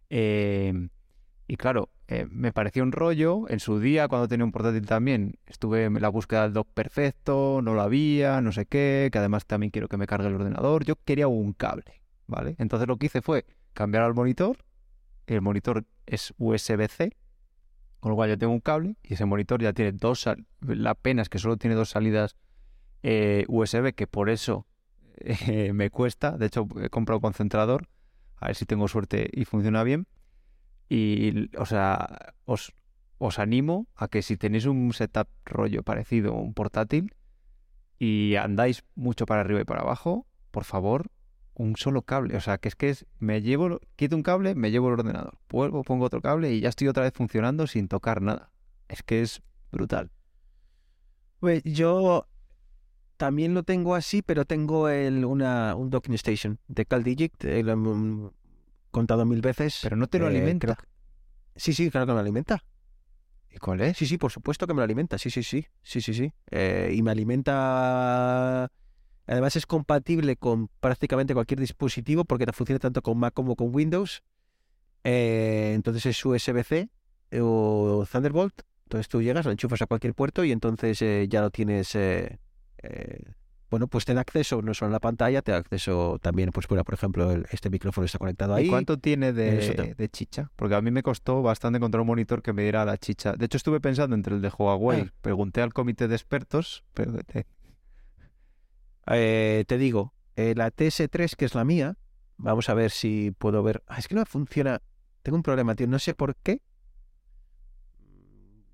Eh, 0.08 0.88
y 1.46 1.56
claro, 1.56 1.90
eh, 2.08 2.26
me 2.30 2.52
pareció 2.52 2.82
un 2.82 2.92
rollo. 2.92 3.48
En 3.48 3.60
su 3.60 3.78
día, 3.78 4.08
cuando 4.08 4.28
tenía 4.28 4.44
un 4.44 4.52
portátil 4.52 4.86
también, 4.86 5.34
estuve 5.46 5.84
en 5.84 6.00
la 6.00 6.08
búsqueda 6.08 6.42
del 6.42 6.52
dock 6.52 6.68
perfecto, 6.72 7.60
no 7.62 7.74
lo 7.74 7.82
había, 7.82 8.40
no 8.40 8.52
sé 8.52 8.66
qué, 8.66 9.10
que 9.12 9.18
además 9.18 9.46
también 9.46 9.70
quiero 9.70 9.88
que 9.88 9.96
me 9.96 10.06
cargue 10.06 10.28
el 10.28 10.34
ordenador. 10.34 10.84
Yo 10.84 10.96
quería 11.04 11.28
un 11.28 11.52
cable, 11.52 12.02
¿vale? 12.26 12.56
Entonces 12.58 12.88
lo 12.88 12.96
que 12.96 13.06
hice 13.06 13.20
fue 13.20 13.44
cambiar 13.74 14.04
al 14.04 14.14
monitor. 14.14 14.58
El 15.26 15.42
monitor 15.42 15.84
es 16.06 16.34
USB-C, 16.38 17.16
con 18.04 18.10
lo 18.10 18.16
cual 18.16 18.28
yo 18.28 18.36
tengo 18.36 18.52
un 18.52 18.60
cable 18.60 18.96
y 19.02 19.14
ese 19.14 19.24
monitor 19.24 19.62
ya 19.62 19.72
tiene 19.72 19.92
dos, 19.92 20.28
la 20.60 20.94
pena 20.94 21.22
es 21.22 21.30
que 21.30 21.38
solo 21.38 21.56
tiene 21.56 21.74
dos 21.74 21.88
salidas 21.88 22.36
eh, 23.02 23.46
USB, 23.48 23.94
que 23.94 24.06
por 24.06 24.28
eso 24.28 24.66
eh, 25.16 25.72
me 25.72 25.88
cuesta. 25.88 26.32
De 26.32 26.44
hecho, 26.44 26.68
he 26.82 26.90
comprado 26.90 27.22
concentrador, 27.22 27.88
a 28.36 28.48
ver 28.48 28.56
si 28.56 28.66
tengo 28.66 28.88
suerte 28.88 29.30
y 29.32 29.46
funciona 29.46 29.82
bien. 29.84 30.06
Y, 30.90 31.56
o 31.56 31.64
sea, 31.64 32.34
os, 32.44 32.74
os 33.16 33.38
animo 33.38 33.86
a 33.94 34.08
que 34.08 34.20
si 34.20 34.36
tenéis 34.36 34.66
un 34.66 34.92
setup 34.92 35.28
rollo 35.46 35.82
parecido 35.82 36.34
un 36.34 36.52
portátil 36.52 37.14
y 37.98 38.34
andáis 38.36 38.84
mucho 38.94 39.24
para 39.24 39.40
arriba 39.40 39.62
y 39.62 39.64
para 39.64 39.80
abajo, 39.80 40.26
por 40.50 40.64
favor, 40.64 41.06
un 41.54 41.76
solo 41.76 42.02
cable. 42.02 42.36
O 42.36 42.40
sea, 42.40 42.58
que 42.58 42.68
es 42.68 42.76
que 42.76 42.90
es, 42.90 43.06
me 43.18 43.42
llevo, 43.42 43.80
quito 43.96 44.16
un 44.16 44.22
cable, 44.22 44.54
me 44.54 44.70
llevo 44.70 44.88
el 44.88 44.94
ordenador. 44.94 45.38
Vuelvo, 45.48 45.82
pongo 45.84 46.04
otro 46.06 46.20
cable 46.20 46.52
y 46.52 46.60
ya 46.60 46.68
estoy 46.68 46.88
otra 46.88 47.04
vez 47.04 47.12
funcionando 47.14 47.66
sin 47.66 47.88
tocar 47.88 48.20
nada. 48.22 48.50
Es 48.88 49.02
que 49.02 49.22
es 49.22 49.40
brutal. 49.72 50.10
Pues 51.40 51.62
yo 51.64 52.26
también 53.16 53.54
lo 53.54 53.62
tengo 53.62 53.94
así, 53.94 54.22
pero 54.22 54.44
tengo 54.44 54.88
el, 54.88 55.24
una, 55.24 55.74
un 55.76 55.90
docking 55.90 56.14
station 56.14 56.58
de 56.68 56.86
CalDigit, 56.86 57.44
eh, 57.44 57.62
lo 57.62 57.72
he 57.72 58.30
contado 58.90 59.24
mil 59.26 59.40
veces. 59.40 59.78
Pero 59.82 59.96
no 59.96 60.06
te 60.06 60.18
lo 60.18 60.26
Eh, 60.26 60.30
alimenta. 60.30 60.74
que- 60.74 60.88
Sí, 61.56 61.72
sí, 61.72 61.90
claro 61.90 62.06
que 62.06 62.12
me 62.12 62.16
lo 62.16 62.20
alimenta. 62.20 62.64
¿Y 63.50 63.58
cuál 63.58 63.80
es? 63.82 63.96
Sí, 63.96 64.06
sí, 64.06 64.18
por 64.18 64.32
supuesto 64.32 64.66
que 64.66 64.74
me 64.74 64.78
lo 64.78 64.84
alimenta. 64.84 65.16
Sí, 65.18 65.30
sí, 65.30 65.44
sí. 65.44 65.64
Sí, 65.82 66.00
sí, 66.00 66.12
sí. 66.14 66.32
Eh, 66.50 66.92
y 66.94 67.02
me 67.02 67.12
alimenta. 67.12 68.68
Además, 69.26 69.56
es 69.56 69.66
compatible 69.66 70.36
con 70.36 70.68
prácticamente 70.80 71.32
cualquier 71.34 71.60
dispositivo 71.60 72.24
porque 72.24 72.46
funciona 72.52 72.78
tanto 72.78 73.00
con 73.02 73.18
Mac 73.18 73.32
como 73.34 73.56
con 73.56 73.74
Windows. 73.74 74.22
Eh, 75.04 75.72
entonces 75.74 76.06
es 76.06 76.24
USB-C 76.24 76.88
o 77.40 78.06
Thunderbolt. 78.10 78.62
Entonces 78.84 79.08
tú 79.08 79.22
llegas, 79.22 79.44
lo 79.44 79.50
enchufas 79.50 79.80
a 79.82 79.86
cualquier 79.86 80.14
puerto 80.14 80.44
y 80.44 80.52
entonces 80.52 81.00
eh, 81.02 81.26
ya 81.28 81.40
lo 81.40 81.50
tienes. 81.50 81.94
eh, 81.94 82.38
eh, 82.82 83.22
bueno, 83.70 83.88
pues 83.88 84.04
te 84.04 84.14
da 84.14 84.20
acceso 84.20 84.62
no 84.62 84.72
solo 84.72 84.90
a 84.90 84.92
la 84.92 85.00
pantalla, 85.00 85.42
te 85.42 85.50
da 85.50 85.58
acceso 85.58 86.18
también, 86.22 86.50
pues 86.50 86.68
por 86.68 86.94
ejemplo, 86.94 87.32
el- 87.32 87.46
este 87.50 87.70
micrófono 87.70 88.04
está 88.04 88.18
conectado 88.18 88.54
ahí. 88.54 88.66
¿Y 88.66 88.68
cuánto 88.70 88.98
tiene 88.98 89.32
de, 89.32 90.08
chicha? 90.10 90.52
Porque 90.54 90.76
a 90.76 90.80
mí 90.80 90.92
me 90.92 91.02
costó 91.02 91.42
bastante 91.42 91.78
encontrar 91.78 92.02
un 92.02 92.06
monitor 92.06 92.40
que 92.40 92.52
me 92.52 92.62
diera 92.62 92.84
la 92.84 92.98
chicha. 92.98 93.32
De 93.32 93.46
hecho, 93.46 93.56
estuve 93.56 93.80
pensando 93.80 94.14
entre 94.14 94.36
el 94.36 94.42
de 94.42 94.52
Huawei. 94.56 95.00
Ah. 95.08 95.12
Pregunté 95.22 95.60
al 95.60 95.72
comité 95.72 96.06
de 96.06 96.14
expertos, 96.14 96.84
pero 96.94 97.12
Eh, 99.06 99.64
te 99.66 99.78
digo, 99.78 100.14
eh, 100.36 100.54
la 100.56 100.70
TS3, 100.70 101.36
que 101.36 101.44
es 101.44 101.54
la 101.54 101.64
mía, 101.64 101.96
vamos 102.36 102.68
a 102.68 102.74
ver 102.74 102.90
si 102.90 103.32
puedo 103.38 103.62
ver. 103.62 103.82
Ah, 103.86 103.98
es 103.98 104.08
que 104.08 104.14
no 104.14 104.24
funciona. 104.24 104.80
Tengo 105.22 105.36
un 105.36 105.42
problema, 105.42 105.74
tío. 105.74 105.86
No 105.86 105.98
sé 105.98 106.14
por 106.14 106.36
qué. 106.36 106.60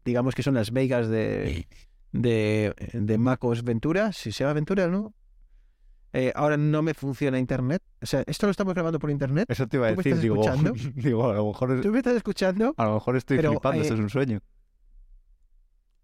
Digamos 0.05 0.35
que 0.35 0.43
son 0.43 0.55
las 0.55 0.73
Vegas 0.73 1.09
de, 1.09 1.67
de, 2.13 2.75
de 2.93 3.19
MacOS 3.19 3.63
Ventura. 3.65 4.13
Si 4.13 4.33
se 4.33 4.45
llama 4.45 4.55
Ventura, 4.55 4.89
¿no? 4.89 5.15
Eh, 6.13 6.33
ahora 6.35 6.57
no 6.57 6.83
me 6.83 6.95
funciona 6.95 7.39
Internet. 7.39 7.83
O 8.03 8.07
sea, 8.07 8.25
esto 8.27 8.47
lo 8.47 8.51
estamos 8.51 8.75
grabando 8.75 8.99
por 8.99 9.11
Internet. 9.11 9.45
eso 9.49 9.69
te 9.69 9.77
iba 9.77 9.89
a 9.89 9.95
¿Tú 9.95 9.97
me 9.99 10.03
decir. 10.03 10.95
Digo, 10.97 11.31
a 11.31 11.35
lo 11.35 11.47
mejor, 11.47 11.81
¿Tú 11.81 11.91
me 11.91 11.99
estás 11.99 12.17
escuchando? 12.17 12.75
a 12.77 12.85
lo 12.85 12.95
mejor 12.95 13.17
estoy 13.17 13.37
Pero, 13.37 13.51
flipando, 13.51 13.83
esto 13.83 13.95
eh, 13.95 13.97
es 13.97 14.03
un 14.03 14.11
sueño. 14.11 14.41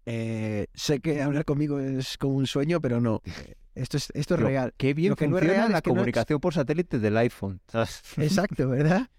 Eh, 0.05 0.67
sé 0.73 1.01
que 1.01 1.21
hablar 1.21 1.43
conmigo 1.43 1.79
es 1.79 2.17
como 2.17 2.35
un 2.35 2.47
sueño, 2.47 2.79
pero 2.79 3.01
no. 3.01 3.21
Esto 3.77 3.97
es, 3.97 4.09
esto 4.13 4.35
es 4.35 4.39
Pero 4.39 4.47
real. 4.47 4.73
Qué 4.77 4.93
bien 4.93 5.11
lo 5.11 5.15
que 5.15 5.27
no 5.27 5.37
es 5.37 5.41
funciona 5.43 5.59
real 5.61 5.71
la 5.71 5.77
es 5.77 5.81
que 5.83 5.89
no 5.89 5.95
comunicación 5.95 6.39
por 6.39 6.53
satélite 6.53 6.99
del 6.99 7.17
iPhone. 7.17 7.61
Exacto, 8.17 8.69
¿verdad? 8.69 9.09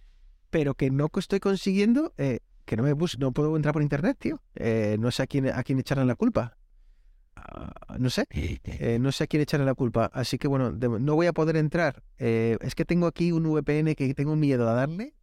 Pero 0.50 0.74
que 0.74 0.90
no 0.90 1.08
estoy 1.16 1.40
consiguiendo, 1.40 2.12
eh, 2.18 2.40
que 2.64 2.76
no 2.76 2.82
me 2.82 2.92
bus 2.92 3.18
no 3.18 3.32
puedo 3.32 3.54
entrar 3.56 3.72
por 3.72 3.82
internet, 3.82 4.16
tío. 4.18 4.42
Eh, 4.54 4.96
no 4.98 5.10
sé 5.10 5.22
a 5.22 5.26
quién, 5.26 5.48
a 5.48 5.62
quién 5.62 5.78
echarle 5.78 6.04
la 6.04 6.16
culpa. 6.16 6.56
Ah, 7.36 7.96
no 7.98 8.10
sé, 8.10 8.26
eh, 8.30 8.98
no 9.00 9.12
sé 9.12 9.24
a 9.24 9.26
quién 9.28 9.42
echarle 9.42 9.64
la 9.64 9.74
culpa. 9.74 10.10
Así 10.12 10.38
que 10.38 10.48
bueno, 10.48 10.72
de- 10.72 10.88
no 10.88 11.14
voy 11.14 11.26
a 11.28 11.32
poder 11.32 11.56
entrar. 11.56 12.02
Eh, 12.18 12.58
es 12.60 12.74
que 12.74 12.84
tengo 12.84 13.06
aquí 13.06 13.30
un 13.32 13.44
VPN 13.44 13.94
que 13.94 14.12
tengo 14.14 14.34
miedo 14.36 14.68
a 14.68 14.72
darle 14.74 15.14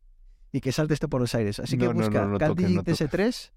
y 0.53 0.61
que 0.61 0.71
salte 0.71 0.93
esto 0.93 1.09
por 1.09 1.19
los 1.19 1.35
aires. 1.35 1.59
Así 1.59 1.77
que 1.77 1.85
No, 1.85 1.93
busca 1.93 2.25
no, 2.25 2.37
toques. 2.37 2.65
TS3 2.71 3.51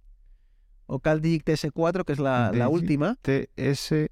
o 0.86 0.98
CalDigit 0.98 1.48
TS4, 1.48 2.04
que 2.04 2.12
es 2.14 2.18
la, 2.18 2.50
la 2.52 2.68
última. 2.68 3.16
TS4. 3.22 4.08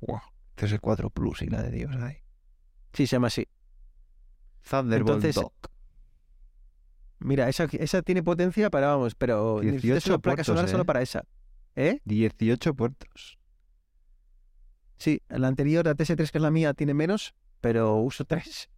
Wow. 0.00 0.20
TS4 0.56 1.10
Plus 1.10 1.42
y 1.42 1.46
la 1.46 1.62
de 1.62 1.70
Dios 1.70 1.94
ahí. 1.96 2.16
Sí, 2.92 3.06
se 3.06 3.16
llama 3.16 3.28
así. 3.28 3.46
Thunderbolt 4.68 5.16
Entonces, 5.16 5.34
Dock. 5.36 5.70
Mira, 7.20 7.48
esa, 7.48 7.64
esa 7.72 8.02
tiene 8.02 8.22
potencia 8.22 8.70
para, 8.70 8.88
vamos, 8.88 9.14
pero 9.14 9.56
necesitas 9.62 9.82
18 9.82 10.10
una 10.12 10.18
placa 10.18 10.44
solar 10.44 10.68
solo 10.68 10.82
¿eh? 10.82 10.86
para 10.86 11.02
esa. 11.02 11.24
¿Eh? 11.76 12.00
18 12.04 12.74
puertos. 12.74 13.38
Sí, 14.98 15.22
la 15.28 15.48
anterior, 15.48 15.84
la 15.86 15.94
TS3, 15.94 16.30
que 16.30 16.38
es 16.38 16.42
la 16.42 16.50
mía, 16.50 16.74
tiene 16.74 16.92
menos, 16.94 17.34
pero 17.60 17.96
uso 17.96 18.24
tres. 18.24 18.68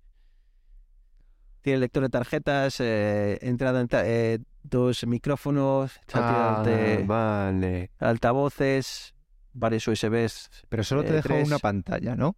Tiene 1.63 1.79
lector 1.79 2.03
de 2.03 2.09
tarjetas, 2.09 2.81
eh, 2.81 3.39
entrada 3.43 3.81
en 3.81 3.89
ta- 3.89 4.07
eh, 4.07 4.41
dos 4.65 5.07
micrófonos, 5.07 6.01
Ah, 6.13 6.63
de 6.65 7.05
vale. 7.07 7.91
altavoces, 8.01 9.15
varios 9.53 9.87
USBs. 9.89 10.51
Pero 10.69 10.85
solo 10.85 11.03
te 11.05 11.11
Eh, 11.11 11.15
deja 11.23 11.35
una 11.35 11.59
pantalla, 11.59 12.17
¿no? 12.17 12.37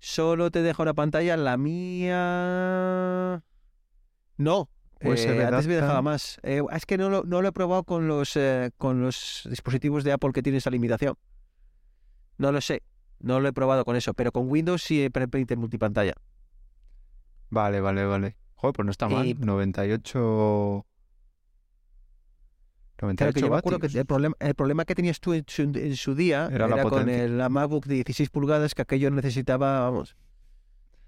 Solo 0.00 0.50
te 0.50 0.62
dejo 0.62 0.82
una 0.82 0.94
pantalla, 0.94 1.36
la 1.36 1.56
mía... 1.56 3.42
No, 4.36 4.70
USB 5.02 5.40
eh, 5.40 5.44
antes 5.44 5.66
me 5.66 5.74
dejaba 5.74 6.02
más. 6.02 6.38
Eh, 6.44 6.62
es 6.72 6.86
que 6.86 6.96
no 6.96 7.10
lo, 7.10 7.24
no 7.24 7.42
lo 7.42 7.48
he 7.48 7.52
probado 7.52 7.82
con 7.84 8.06
los, 8.06 8.36
eh, 8.36 8.70
con 8.78 9.02
los 9.02 9.46
dispositivos 9.50 10.04
de 10.04 10.12
Apple 10.12 10.30
que 10.32 10.42
tienen 10.42 10.58
esa 10.58 10.70
limitación. 10.70 11.16
No 12.36 12.52
lo 12.52 12.60
sé, 12.60 12.82
no 13.18 13.40
lo 13.40 13.48
he 13.48 13.52
probado 13.52 13.84
con 13.84 13.96
eso, 13.96 14.14
pero 14.14 14.30
con 14.30 14.48
Windows 14.48 14.82
sí 14.82 15.08
permite 15.10 15.56
multipantalla. 15.56 16.14
Vale, 17.50 17.80
vale, 17.80 18.04
vale. 18.04 18.36
Joder, 18.54 18.74
pues 18.74 18.86
no 18.86 18.92
está 18.92 19.08
mal. 19.08 19.26
Y- 19.26 19.34
98... 19.34 20.84
98 23.00 23.16
Claro 23.16 23.32
que 23.32 23.40
yo 23.40 23.50
me 23.50 23.56
acuerdo 23.58 23.78
que 23.78 23.86
vatios. 23.86 24.00
el 24.00 24.06
problema, 24.06 24.34
el 24.40 24.54
problema 24.54 24.84
que 24.84 24.94
tenías 24.94 25.20
tú 25.20 25.32
en 25.34 25.44
su, 25.46 25.62
en 25.62 25.96
su 25.96 26.14
día 26.14 26.46
Era 26.52 26.66
era, 26.66 26.76
la 26.76 26.82
con 26.82 27.08
el, 27.08 27.38
la 27.38 27.48
MacBook 27.48 27.86
de 27.86 27.94
16 27.96 28.30
pulgadas 28.30 28.74
que 28.74 28.82
aquello 28.82 29.10
necesitaba, 29.10 29.80
vamos. 29.80 30.16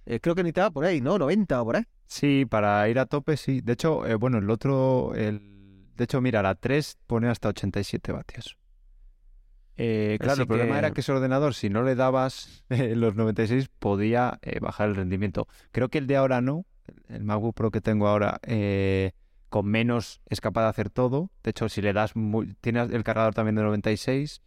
eh, 0.06 0.20
creo 0.20 0.34
que 0.34 0.42
necesitaba 0.42 0.70
por 0.70 0.84
ahí, 0.84 1.00
¿no? 1.00 1.18
90 1.18 1.60
o 1.60 1.64
por 1.64 1.76
ahí. 1.76 1.84
Sí, 2.06 2.46
para 2.48 2.88
ir 2.88 2.98
a 2.98 3.06
tope, 3.06 3.36
sí. 3.36 3.60
De 3.60 3.72
hecho, 3.74 4.06
eh, 4.06 4.14
bueno, 4.14 4.38
el 4.38 4.50
otro... 4.50 5.12
El... 5.14 5.86
De 5.96 6.04
hecho, 6.04 6.20
mira, 6.20 6.42
la 6.42 6.54
3 6.54 6.96
pone 7.06 7.28
hasta 7.28 7.48
87 7.50 8.10
vatios. 8.12 8.56
Eh, 9.76 10.16
claro, 10.18 10.32
Así 10.32 10.40
el 10.42 10.46
problema 10.48 10.72
que- 10.74 10.78
era 10.78 10.90
que 10.92 11.00
ese 11.00 11.12
ordenador, 11.12 11.54
si 11.54 11.70
no 11.70 11.82
le 11.82 11.94
dabas 11.94 12.64
los 12.68 13.14
96, 13.16 13.68
podía 13.78 14.38
bajar 14.60 14.88
el 14.90 14.96
rendimiento. 14.96 15.46
Creo 15.72 15.88
que 15.88 15.98
el 15.98 16.06
de 16.06 16.16
ahora 16.16 16.40
no. 16.40 16.64
El 17.08 17.22
MacBook 17.24 17.54
Pro 17.54 17.70
que 17.70 17.80
tengo 17.80 18.08
ahora, 18.08 18.40
eh, 18.42 19.12
con 19.50 19.66
menos 19.66 20.20
es 20.26 20.40
capaz 20.40 20.62
de 20.62 20.68
hacer 20.68 20.88
todo. 20.90 21.30
De 21.42 21.50
hecho, 21.50 21.68
si 21.68 21.82
le 21.82 21.92
das... 21.92 22.16
muy- 22.16 22.54
Tiene 22.62 22.80
el 22.80 23.04
cargador 23.04 23.34
también 23.34 23.56
de 23.56 23.62
96, 23.62 24.40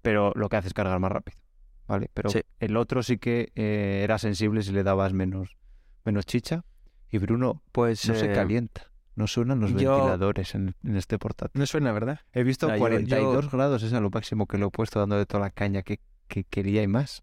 pero 0.00 0.32
lo 0.34 0.48
que 0.48 0.56
hace 0.56 0.68
es 0.68 0.74
cargar 0.74 0.98
más 1.00 1.12
rápido. 1.12 1.38
¿Vale? 1.86 2.10
Pero 2.14 2.30
Sí. 2.30 2.40
el 2.60 2.76
otro 2.76 3.02
sí 3.02 3.18
que 3.18 3.52
eh, 3.56 4.00
era 4.04 4.18
sensible 4.18 4.62
si 4.62 4.72
le 4.72 4.82
dabas 4.84 5.12
menos, 5.12 5.56
menos 6.04 6.24
chicha. 6.24 6.64
Y 7.10 7.18
Bruno, 7.18 7.62
Pues 7.72 8.08
no 8.08 8.14
se 8.14 8.30
eh, 8.32 8.34
calienta. 8.34 8.90
No 9.16 9.26
suenan 9.26 9.60
los 9.60 9.72
yo- 9.72 9.76
ventiladores 9.96 10.54
en, 10.54 10.74
en 10.84 10.96
este 10.96 11.18
portátil. 11.18 11.58
no 11.58 11.66
suena, 11.66 11.92
¿verdad? 11.92 12.20
He 12.32 12.44
visto 12.44 12.68
Ah, 12.70 12.76
yo- 12.76 12.78
42 12.78 13.44
yo- 13.44 13.50
grados, 13.50 13.82
es 13.82 13.92
a 13.92 14.00
lo 14.00 14.08
máximo 14.08 14.46
que 14.46 14.56
lo 14.56 14.68
he 14.68 14.70
puesto 14.70 15.00
dándole 15.00 15.26
toda 15.26 15.42
la 15.42 15.50
caña 15.50 15.82
que, 15.82 16.00
que 16.28 16.44
quería 16.44 16.82
y 16.82 16.86
más. 16.88 17.22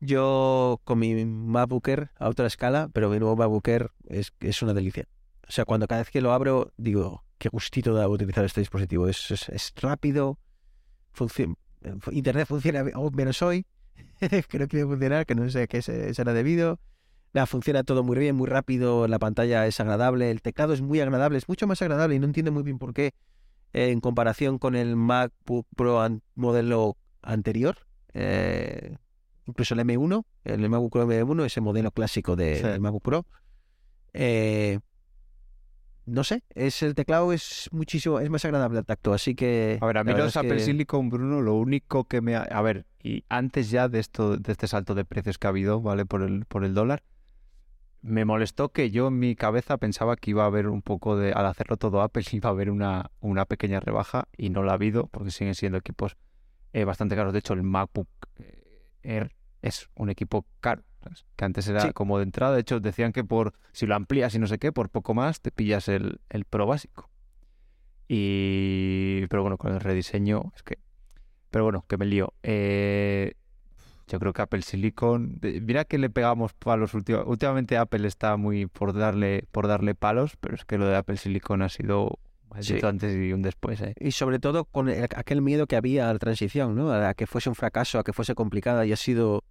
Yo 0.00 0.80
con 0.84 0.98
mi 0.98 1.24
MacBook 1.26 1.86
Air 1.88 2.10
a 2.18 2.28
otra 2.28 2.46
escala, 2.46 2.88
pero 2.92 3.10
mi 3.10 3.18
nuevo 3.18 3.36
MacBook 3.36 3.68
Air 3.68 3.90
es, 4.08 4.32
es 4.40 4.62
una 4.62 4.72
delicia. 4.72 5.04
O 5.50 5.52
sea, 5.52 5.64
cuando 5.64 5.88
cada 5.88 6.02
vez 6.02 6.10
que 6.10 6.20
lo 6.20 6.32
abro, 6.32 6.72
digo, 6.76 7.24
qué 7.36 7.48
gustito 7.48 7.92
da 7.92 8.06
utilizar 8.08 8.44
este 8.44 8.60
dispositivo. 8.60 9.08
Es, 9.08 9.32
es, 9.32 9.48
es 9.48 9.72
rápido, 9.82 10.38
funci- 11.12 11.56
eh, 11.82 11.94
Internet 12.12 12.46
funciona 12.46 12.84
menos 13.12 13.42
hoy. 13.42 13.66
Creo 14.20 14.68
que 14.68 14.76
debe 14.76 14.88
funcionar, 14.88 15.26
que 15.26 15.34
no 15.34 15.50
sé 15.50 15.62
a 15.62 15.66
qué 15.66 15.82
se- 15.82 16.14
será 16.14 16.32
debido. 16.34 16.78
Nada, 17.32 17.46
funciona 17.46 17.82
todo 17.82 18.04
muy 18.04 18.16
bien, 18.16 18.36
muy 18.36 18.46
rápido, 18.46 19.08
la 19.08 19.18
pantalla 19.18 19.66
es 19.66 19.80
agradable, 19.80 20.30
el 20.30 20.40
teclado 20.40 20.72
es 20.72 20.82
muy 20.82 21.00
agradable, 21.00 21.36
es 21.38 21.48
mucho 21.48 21.66
más 21.66 21.82
agradable 21.82 22.14
y 22.14 22.20
no 22.20 22.26
entiendo 22.26 22.52
muy 22.52 22.62
bien 22.62 22.78
por 22.78 22.94
qué 22.94 23.12
eh, 23.72 23.90
en 23.90 23.98
comparación 24.00 24.58
con 24.58 24.76
el 24.76 24.94
MacBook 24.94 25.66
Pro 25.74 26.00
an- 26.00 26.22
modelo 26.36 26.96
anterior. 27.22 27.76
eh, 28.14 28.96
incluso 29.46 29.74
el 29.74 29.80
M1, 29.80 30.24
el 30.44 30.68
MacBook 30.68 30.92
Pro 30.92 31.06
M1, 31.10 31.44
ese 31.46 31.60
modelo 31.60 31.90
clásico 31.90 32.36
de, 32.36 32.56
Sí. 32.58 32.62
del 32.62 32.80
MacBook 32.80 33.02
Pro. 33.02 33.26
eh, 34.12 34.78
no 36.10 36.24
sé, 36.24 36.42
es 36.54 36.82
el 36.82 36.94
teclado 36.94 37.32
es 37.32 37.68
muchísimo, 37.72 38.20
es 38.20 38.28
más 38.30 38.44
agradable 38.44 38.78
al 38.78 38.84
tacto, 38.86 39.12
así 39.12 39.34
que... 39.34 39.78
A 39.80 39.86
ver, 39.86 39.98
a 39.98 40.04
mí 40.04 40.12
los 40.12 40.36
Apple 40.36 40.56
que- 40.56 40.60
Silicon, 40.60 41.08
Bruno, 41.08 41.40
lo 41.40 41.54
único 41.54 42.04
que 42.04 42.20
me... 42.20 42.36
ha- 42.36 42.42
A 42.42 42.62
ver, 42.62 42.86
y 43.02 43.24
antes 43.28 43.70
ya 43.70 43.88
de 43.88 43.98
esto, 44.00 44.36
de 44.36 44.52
este 44.52 44.66
salto 44.66 44.94
de 44.94 45.04
precios 45.04 45.38
que 45.38 45.46
ha 45.46 45.50
habido, 45.50 45.80
¿vale? 45.80 46.06
Por 46.06 46.22
el, 46.22 46.44
por 46.46 46.64
el 46.64 46.74
dólar, 46.74 47.02
me 48.02 48.24
molestó 48.24 48.70
que 48.70 48.90
yo 48.90 49.08
en 49.08 49.18
mi 49.18 49.36
cabeza 49.36 49.76
pensaba 49.76 50.16
que 50.16 50.30
iba 50.30 50.44
a 50.44 50.46
haber 50.46 50.68
un 50.68 50.80
poco 50.82 51.16
de, 51.16 51.32
al 51.32 51.46
hacerlo 51.46 51.76
todo 51.76 52.00
Apple, 52.02 52.24
iba 52.32 52.48
a 52.48 52.52
haber 52.52 52.70
una, 52.70 53.10
una 53.20 53.44
pequeña 53.44 53.80
rebaja 53.80 54.28
y 54.36 54.50
no 54.50 54.62
la 54.62 54.72
ha 54.72 54.74
habido 54.76 55.06
porque 55.08 55.30
siguen 55.30 55.54
siendo 55.54 55.78
equipos 55.78 56.16
eh, 56.72 56.84
bastante 56.84 57.16
caros. 57.16 57.32
De 57.32 57.40
hecho, 57.40 57.52
el 57.52 57.62
MacBook 57.62 58.08
eh, 58.38 58.88
Air 59.02 59.32
es 59.62 59.88
un 59.96 60.08
equipo 60.10 60.46
caro. 60.60 60.82
Que 61.36 61.44
antes 61.44 61.66
era 61.68 61.80
Sí. 61.80 61.92
como 61.92 62.18
de 62.18 62.24
entrada. 62.24 62.54
De 62.54 62.60
hecho, 62.60 62.80
decían 62.80 63.12
que 63.12 63.24
por 63.24 63.52
si 63.72 63.86
lo 63.86 63.94
amplías 63.94 64.34
y 64.34 64.38
no 64.38 64.46
sé 64.46 64.58
qué, 64.58 64.72
por 64.72 64.88
poco 64.90 65.14
más 65.14 65.40
te 65.40 65.50
pillas 65.50 65.88
el, 65.88 66.20
el 66.28 66.44
Pro 66.44 66.66
básico. 66.66 67.08
Y 68.08 69.26
pero 69.28 69.42
bueno, 69.42 69.56
con 69.56 69.72
el 69.72 69.80
rediseño 69.80 70.52
es 70.56 70.62
que 70.62 70.78
pero 71.50 71.64
bueno, 71.64 71.84
que 71.88 71.96
me 71.96 72.06
lío. 72.06 72.32
Eh, 72.42 73.34
yo 74.06 74.18
creo 74.20 74.32
que 74.32 74.42
Apple 74.42 74.62
Silicon, 74.62 75.40
mira 75.62 75.84
que 75.84 75.98
le 75.98 76.10
pegamos 76.10 76.52
palos 76.54 76.94
últimamente. 76.94 77.30
Últimamente 77.30 77.76
Apple 77.76 78.06
está 78.06 78.36
muy 78.36 78.66
por 78.66 78.92
darle 78.92 79.44
por 79.52 79.66
darle 79.68 79.94
palos, 79.94 80.36
pero 80.40 80.54
es 80.54 80.64
que 80.64 80.78
lo 80.78 80.86
de 80.86 80.96
Apple 80.96 81.16
Silicon 81.16 81.62
ha 81.62 81.68
sido 81.68 82.18
Sí. 82.60 82.78
antes 82.82 83.14
y 83.16 83.32
un 83.32 83.42
después, 83.42 83.80
¿eh? 83.80 83.94
Y 84.00 84.10
sobre 84.10 84.40
todo 84.40 84.64
con 84.64 84.88
el- 84.88 85.04
aquel 85.14 85.40
miedo 85.40 85.68
que 85.68 85.76
había 85.76 86.10
a 86.10 86.12
la 86.12 86.18
transición, 86.18 86.74
¿no? 86.74 86.90
A 86.92 87.14
que 87.14 87.28
fuese 87.28 87.48
un 87.48 87.54
fracaso, 87.54 88.00
a 88.00 88.04
que 88.04 88.12
fuese 88.12 88.34
complicada 88.34 88.84
y 88.86 88.92
ha 88.92 88.96
sido... 88.96 89.44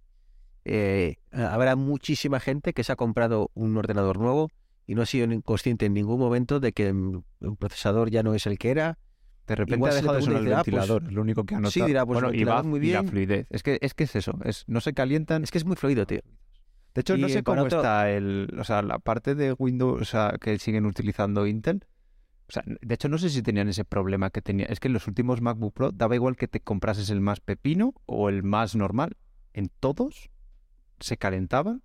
eh, 0.64 1.16
habrá 1.32 1.76
muchísima 1.76 2.40
gente 2.40 2.72
que 2.72 2.84
se 2.84 2.92
ha 2.92 2.96
comprado 2.96 3.50
un 3.54 3.76
ordenador 3.76 4.18
nuevo 4.18 4.50
y 4.86 4.94
no 4.94 5.02
ha 5.02 5.06
sido 5.06 5.28
consciente 5.42 5.86
en 5.86 5.94
ningún 5.94 6.18
momento 6.18 6.60
de 6.60 6.72
que 6.72 6.92
mm, 6.92 7.22
el 7.42 7.56
procesador 7.56 8.10
ya 8.10 8.22
no 8.22 8.34
es 8.34 8.46
el 8.46 8.58
que 8.58 8.70
era. 8.70 8.98
De 9.46 9.56
repente 9.56 9.76
Igual 9.76 9.92
ha 9.92 9.94
dejado 9.94 10.14
de 10.14 10.22
sonar 10.22 10.42
el 10.42 10.52
ah, 10.52 10.56
pues, 10.56 10.66
ventilador, 10.66 11.12
lo 11.12 11.22
único 11.22 11.44
que 11.44 11.54
ha 11.54 11.58
notado. 11.58 11.72
sí, 11.72 11.82
dirá, 11.82 12.06
pues, 12.06 12.20
bueno, 12.20 12.32
y, 12.36 12.44
va, 12.44 12.62
muy 12.62 12.78
y 12.80 12.92
la 12.92 13.00
bien. 13.00 13.10
fluidez. 13.10 13.46
Es 13.50 13.62
que, 13.62 13.78
es 13.80 13.94
que 13.94 14.04
es 14.04 14.14
eso, 14.16 14.38
es, 14.44 14.64
no 14.68 14.80
se 14.80 14.92
calientan. 14.92 15.42
Es 15.42 15.50
que 15.50 15.58
es 15.58 15.64
muy 15.64 15.76
fluido, 15.76 16.06
tío. 16.06 16.20
De 16.94 17.00
hecho, 17.00 17.16
no 17.16 17.28
sé 17.28 17.42
cómo 17.42 17.62
otro- 17.62 17.78
está 17.78 18.10
el, 18.10 18.52
o 18.58 18.64
sea, 18.64 18.82
la 18.82 18.98
parte 18.98 19.34
de 19.34 19.52
Windows, 19.52 20.00
o 20.00 20.04
sea, 20.04 20.34
que 20.40 20.58
siguen 20.58 20.86
utilizando 20.86 21.46
Intel. 21.46 21.84
O 22.48 22.52
sea, 22.52 22.64
de 22.66 22.94
hecho, 22.94 23.08
no 23.08 23.16
sé 23.16 23.30
si 23.30 23.42
tenían 23.42 23.68
ese 23.68 23.84
problema 23.84 24.30
que 24.30 24.42
tenía. 24.42 24.66
Es 24.66 24.80
que 24.80 24.88
en 24.88 24.94
los 24.94 25.06
últimos 25.06 25.40
MacBook 25.40 25.72
Pro 25.72 25.92
daba 25.92 26.16
igual 26.16 26.34
que 26.36 26.48
te 26.48 26.58
comprases 26.60 27.08
el 27.10 27.20
más 27.20 27.40
pepino 27.40 27.94
o 28.06 28.28
el 28.28 28.42
más 28.42 28.74
normal. 28.74 29.16
En 29.52 29.70
todos 29.80 30.30
se 31.00 31.16
calentaba. 31.16 31.80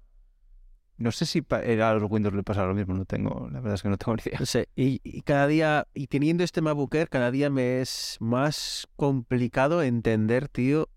No 0.97 1.11
sé 1.11 1.25
si 1.25 1.43
a 1.49 1.93
los 1.93 2.09
Windows 2.09 2.33
le 2.33 2.43
pasaba 2.43 2.67
lo 2.67 2.73
mismo, 2.73 2.93
no 2.93 3.03
tengo, 3.03 3.49
la 3.51 3.59
verdad 3.59 3.73
es 3.73 3.81
que 3.81 3.89
no 3.89 3.97
tengo 3.97 4.15
ni 4.15 4.23
idea. 4.25 4.65
Y, 4.75 5.21
cada 5.23 5.47
día, 5.47 5.87
y 5.93 6.07
teniendo 6.07 6.43
este 6.43 6.61
MacBook 6.61 6.95
cada 7.09 7.31
día 7.31 7.49
me 7.49 7.81
es 7.81 8.15
más 8.21 8.87
complicado 8.95 9.83
entender, 9.83 10.47
tío, 10.47 10.87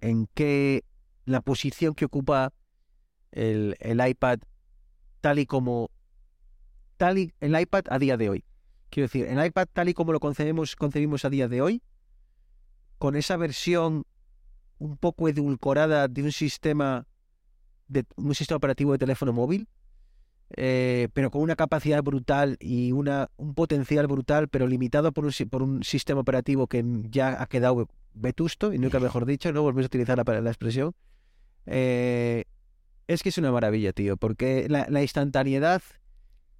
en 0.00 0.28
qué 0.34 0.84
la 1.24 1.40
posición 1.40 1.94
que 1.94 2.04
ocupa 2.04 2.52
el, 3.32 3.76
el 3.80 4.06
iPad 4.06 4.38
tal 5.20 5.40
y 5.40 5.46
como 5.46 5.90
tal 6.96 7.18
y 7.18 7.32
el 7.40 7.58
iPad 7.58 7.84
a 7.88 7.98
día 7.98 8.16
de 8.16 8.30
hoy. 8.30 8.44
Quiero 8.90 9.06
decir, 9.06 9.26
el 9.26 9.44
iPad 9.44 9.66
tal 9.72 9.88
y 9.88 9.94
como 9.94 10.12
lo 10.12 10.20
concebimos, 10.20 10.76
concebimos 10.76 11.24
a 11.24 11.30
día 11.30 11.48
de 11.48 11.62
hoy, 11.62 11.82
con 12.98 13.16
esa 13.16 13.36
versión 13.36 14.04
un 14.78 14.96
poco 14.96 15.28
edulcorada 15.28 16.08
de 16.08 16.22
un 16.22 16.32
sistema 16.32 17.06
de 17.88 18.04
un 18.16 18.34
sistema 18.34 18.56
operativo 18.56 18.92
de 18.92 18.98
teléfono 18.98 19.32
móvil, 19.32 19.68
eh, 20.56 21.08
pero 21.12 21.30
con 21.30 21.42
una 21.42 21.56
capacidad 21.56 22.02
brutal 22.02 22.56
y 22.60 22.92
una, 22.92 23.30
un 23.36 23.54
potencial 23.54 24.06
brutal, 24.06 24.48
pero 24.48 24.66
limitado 24.66 25.12
por 25.12 25.24
un, 25.24 25.32
por 25.50 25.62
un 25.62 25.82
sistema 25.82 26.20
operativo 26.20 26.66
que 26.66 26.84
ya 27.10 27.42
ha 27.42 27.46
quedado 27.46 27.88
vetusto, 28.14 28.72
y 28.72 28.78
nunca 28.78 29.00
mejor 29.00 29.26
dicho, 29.26 29.52
no 29.52 29.62
volvemos 29.62 29.84
a 29.84 29.86
utilizar 29.86 30.16
la, 30.16 30.40
la 30.40 30.50
expresión. 30.50 30.94
Eh, 31.66 32.44
es 33.06 33.22
que 33.22 33.28
es 33.28 33.38
una 33.38 33.52
maravilla, 33.52 33.92
tío, 33.92 34.16
porque 34.16 34.66
la, 34.68 34.86
la 34.88 35.02
instantaneidad 35.02 35.82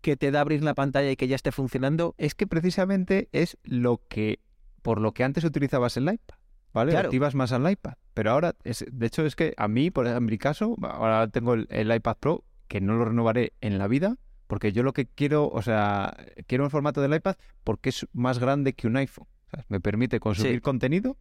que 0.03 0.17
te 0.17 0.31
da 0.31 0.43
abrir 0.43 0.63
la 0.63 0.75
pantalla 0.75 1.11
y 1.11 1.17
que 1.17 1.29
ya 1.29 1.37
esté 1.37 1.51
funcionando, 1.51 2.15
Es 2.19 2.35
que 2.35 2.47
precisamente 2.47 3.31
es 3.33 3.57
lo 3.63 4.03
que, 4.09 4.41
por 4.83 5.01
lo 5.01 5.13
que 5.13 5.25
antes 5.25 5.45
utilizabas 5.45 5.97
el 5.97 6.05
iPad, 6.05 6.37
¿vale? 6.75 6.93
Claro. 6.93 7.09
Ibas 7.13 7.35
más 7.35 7.53
al 7.53 7.71
iPad. 7.71 7.95
Pero 8.13 8.33
ahora, 8.33 8.55
es, 8.65 8.85
de 8.91 9.07
hecho, 9.07 9.25
es 9.25 9.35
que 9.37 9.55
a 9.57 9.67
mí, 9.69 9.91
por 9.91 10.05
ejemplo, 10.07 10.19
en 10.27 10.31
mi 10.33 10.39
caso, 10.39 10.77
ahora 10.83 11.27
tengo 11.29 11.55
el, 11.55 11.67
el 11.71 11.91
iPad 11.95 12.17
Pro, 12.21 12.45
que 12.69 12.81
no 12.83 12.97
lo 12.97 13.07
renovaré 13.07 13.53
en 13.63 13.79
la 13.79 13.89
vida, 13.89 14.17
porque 14.47 14.73
yo 14.73 14.83
lo 14.83 14.93
que 14.93 15.07
quiero, 15.07 15.49
o 15.49 15.63
sea, 15.63 16.15
quiero 16.47 16.65
el 16.65 16.71
formato 16.71 17.01
del 17.01 17.15
iPad 17.15 17.37
porque 17.65 17.89
es 17.89 18.07
más 18.13 18.39
grande 18.39 18.75
que 18.75 18.87
un 18.87 18.97
iPhone. 18.97 19.27
Me 19.69 19.81
permite 19.81 20.21
consumir 20.21 20.57
Sí. 20.57 20.61
contenido 20.61 21.17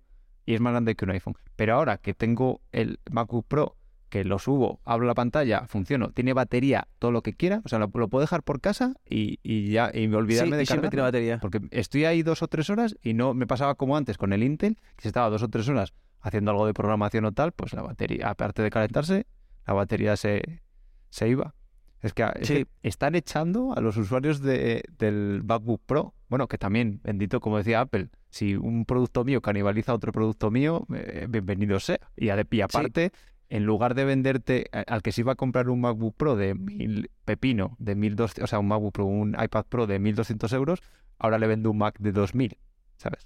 y 0.46 0.56
es 0.56 0.60
más 0.62 0.74
grande 0.74 0.96
que 0.96 1.06
un 1.06 1.12
iPhone. 1.12 1.36
Pero 1.56 1.76
ahora 1.76 1.98
que 2.00 2.14
tengo 2.14 2.62
el 2.72 3.00
MacBook 3.10 3.46
Pro, 3.48 3.78
que 4.14 4.24
lo 4.24 4.38
subo, 4.38 4.80
abro 4.86 5.08
la 5.08 5.16
pantalla, 5.16 5.66
funciono, 5.66 6.12
tiene 6.12 6.34
batería, 6.34 6.88
todo 7.00 7.12
lo 7.12 7.24
que 7.24 7.34
quiera, 7.34 7.64
o 7.66 7.68
sea, 7.68 7.80
lo, 7.80 7.90
lo 7.92 8.10
puedo 8.10 8.22
dejar 8.22 8.44
por 8.44 8.62
casa 8.62 8.94
y, 9.10 9.40
y 9.42 9.72
ya, 9.72 9.90
y 9.92 10.08
me 10.08 10.18
olvidarme 10.18 10.52
sí, 10.52 10.58
de 10.58 10.64
y 10.64 10.66
siempre 10.68 10.92
tiene 10.92 11.02
batería. 11.02 11.40
Porque 11.42 11.62
estoy 11.72 12.06
ahí 12.06 12.22
dos 12.22 12.44
o 12.44 12.48
tres 12.48 12.70
horas 12.70 12.96
y 13.02 13.16
no 13.16 13.34
me 13.34 13.48
pasaba 13.48 13.74
como 13.74 13.98
antes 13.98 14.20
con 14.20 14.32
el 14.32 14.44
Intel, 14.44 14.76
que 14.98 15.02
si 15.02 15.08
estaba 15.08 15.32
dos 15.32 15.42
o 15.42 15.48
tres 15.50 15.68
horas 15.68 15.94
haciendo 16.22 16.52
algo 16.52 16.68
de 16.68 16.76
programación 16.76 17.26
o 17.26 17.32
tal, 17.32 17.54
pues 17.54 17.74
la 17.74 17.82
batería, 17.82 18.30
aparte 18.30 18.62
de 18.62 18.70
calentarse, 18.70 19.26
la 19.66 19.74
batería 19.74 20.16
se, 20.16 20.62
se 21.10 21.28
iba. 21.30 21.56
Es 22.02 22.14
que, 22.14 22.24
es 22.36 22.48
Sí. 22.48 22.54
que 22.54 22.68
están 22.84 23.16
echando 23.16 23.74
a 23.76 23.82
los 23.82 23.98
usuarios 23.98 24.42
de- 24.42 24.84
del 25.00 25.42
MacBook 25.44 25.82
Pro. 25.88 26.14
Bueno, 26.30 26.48
que 26.48 26.58
también, 26.60 27.00
bendito, 27.04 27.40
como 27.40 27.58
decía 27.58 27.80
Apple, 27.82 28.10
si 28.30 28.56
un 28.56 28.86
producto 28.86 29.24
mío 29.24 29.42
canibaliza 29.42 29.92
a 29.94 29.96
otro 29.96 30.12
producto 30.12 30.52
mío, 30.52 30.86
eh, 30.94 31.26
bienvenido 31.30 31.80
sea. 31.80 32.00
Y, 32.16 32.28
y 32.52 32.62
aparte, 32.62 33.12
en 33.50 33.66
lugar 33.66 33.94
de 33.96 34.06
venderte 34.06 34.70
al 34.88 35.02
que 35.02 35.12
se 35.12 35.22
iba 35.22 35.34
a 35.34 35.36
comprar 35.36 35.70
un 35.70 35.82
MacBook 35.82 36.16
Pro 36.16 36.36
de 36.36 36.56
mil 36.56 37.12
pepino, 37.26 37.76
de 37.80 37.96
1200, 37.96 38.44
o 38.44 38.48
sea, 38.48 38.60
un 38.60 38.68
MacBook 38.68 38.94
Pro, 38.94 39.06
un 39.06 39.36
iPad 39.42 39.66
Pro 39.70 39.86
de 39.88 40.00
1200 40.00 40.52
euros, 40.54 40.82
ahora 41.20 41.38
le 41.38 41.48
vendo 41.48 41.70
un 41.72 41.78
Mac 41.78 41.98
de 42.00 42.12
2000, 42.12 42.58
¿sabes? 42.98 43.26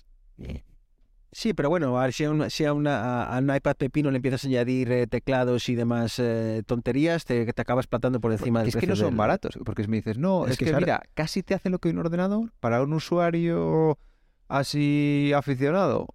Sí, 1.32 1.54
pero 1.54 1.70
bueno, 1.70 1.98
a 2.00 2.04
ver, 2.04 2.14
si 2.14 2.24
a, 2.24 2.50
si 2.50 2.66
a 2.66 2.74
una, 2.74 3.26
a- 3.26 3.40
un 3.40 3.54
iPad 3.54 3.76
pepino 3.76 4.10
le 4.12 4.16
empiezas 4.18 4.44
a 4.44 4.48
añadir 4.48 4.92
eh, 4.92 5.08
teclados 5.08 5.68
y 5.70 5.76
demás 5.76 6.18
eh, 6.20 6.64
tonterías, 6.66 7.26
te, 7.26 7.52
te 7.54 7.62
acabas 7.62 7.86
platando 7.86 8.20
por 8.20 8.32
encima 8.32 8.60
del 8.62 8.70
es 8.70 8.76
que 8.78 8.88
no 8.88 8.96
son 8.96 9.10
del- 9.12 9.18
baratos, 9.18 9.60
porque 9.66 9.84
si 9.84 9.90
me 9.90 9.98
dices, 9.98 10.18
no, 10.18 10.46
Es 10.46 10.54
es, 10.54 10.58
que 10.58 10.74
mira, 10.74 11.04
casi 11.14 11.44
te 11.44 11.54
hace 11.54 11.70
lo 11.70 11.80
que 11.80 11.90
un 11.90 12.00
ordenador 12.00 12.52
para 12.60 12.82
un 12.82 12.94
usuario 12.94 14.00
así 14.48 15.32
aficionado. 15.36 16.08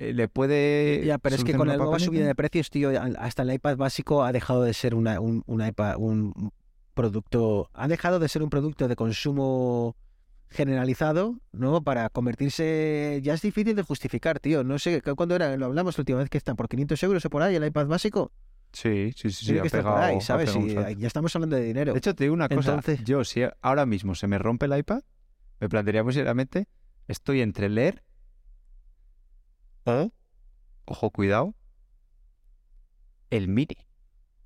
Eh, 0.00 0.12
le 0.14 0.28
puede. 0.28 1.02
Ya, 1.04 1.18
pero 1.18 1.36
es 1.36 1.44
que 1.44 1.52
con 1.54 1.68
la 1.68 1.76
nueva 1.76 1.98
subida 1.98 2.26
de 2.26 2.34
precios, 2.34 2.70
tío, 2.70 2.90
hasta 3.18 3.42
el 3.42 3.52
iPad 3.52 3.76
básico 3.76 4.24
ha 4.24 4.32
dejado 4.32 4.62
de 4.62 4.72
ser 4.74 4.94
una, 4.94 5.20
un, 5.20 5.42
un 5.46 5.64
iPad, 5.66 5.96
un 5.98 6.50
producto, 6.94 7.68
ha 7.74 7.86
dejado 7.86 8.18
de 8.18 8.28
ser 8.28 8.42
un 8.42 8.50
producto 8.50 8.88
de 8.88 8.96
consumo 8.96 9.96
generalizado, 10.48 11.36
¿no? 11.52 11.82
Para 11.82 12.08
convertirse, 12.10 13.20
ya 13.22 13.34
es 13.34 13.42
difícil 13.42 13.76
de 13.76 13.82
justificar, 13.82 14.40
tío. 14.40 14.64
No 14.64 14.78
sé, 14.78 15.00
¿cu- 15.00 15.14
¿cuándo 15.14 15.34
era? 15.36 15.56
Lo 15.56 15.66
hablamos 15.66 15.96
la 15.96 16.02
última 16.02 16.18
vez 16.18 16.28
que 16.28 16.38
está, 16.38 16.54
por 16.54 16.68
500 16.68 17.02
euros 17.04 17.24
o 17.24 17.30
por 17.30 17.42
ahí 17.42 17.54
el 17.54 17.64
iPad 17.64 17.86
básico. 17.86 18.32
Sí, 18.72 19.12
sí, 19.16 19.30
sí, 19.30 19.44
sí. 19.46 19.58
Ha 19.58 19.62
por 19.62 19.70
¿sabes? 20.22 20.50
pegado 20.50 20.66
Y, 20.66 20.76
eh, 20.92 20.96
ya 20.98 21.06
estamos 21.06 21.34
hablando 21.36 21.56
de 21.56 21.62
dinero. 21.62 21.92
De 21.92 21.98
hecho, 21.98 22.14
te 22.14 22.24
digo 22.24 22.34
una 22.34 22.48
cosa. 22.48 22.70
Entonces- 22.74 23.04
Yo, 23.04 23.24
si 23.24 23.42
ahora 23.62 23.86
mismo 23.86 24.14
se 24.14 24.26
me 24.26 24.38
rompe 24.38 24.66
el 24.66 24.76
iPad, 24.78 25.02
me 25.60 25.68
plantearía 25.68 26.02
muy 26.04 26.12
seriamente, 26.12 26.68
estoy 27.08 27.40
entre 27.42 27.68
leer 27.68 28.02
o, 29.84 30.10
ojo, 30.86 31.10
cuidado, 31.10 31.54
el 33.30 33.48
mini. 33.48 33.76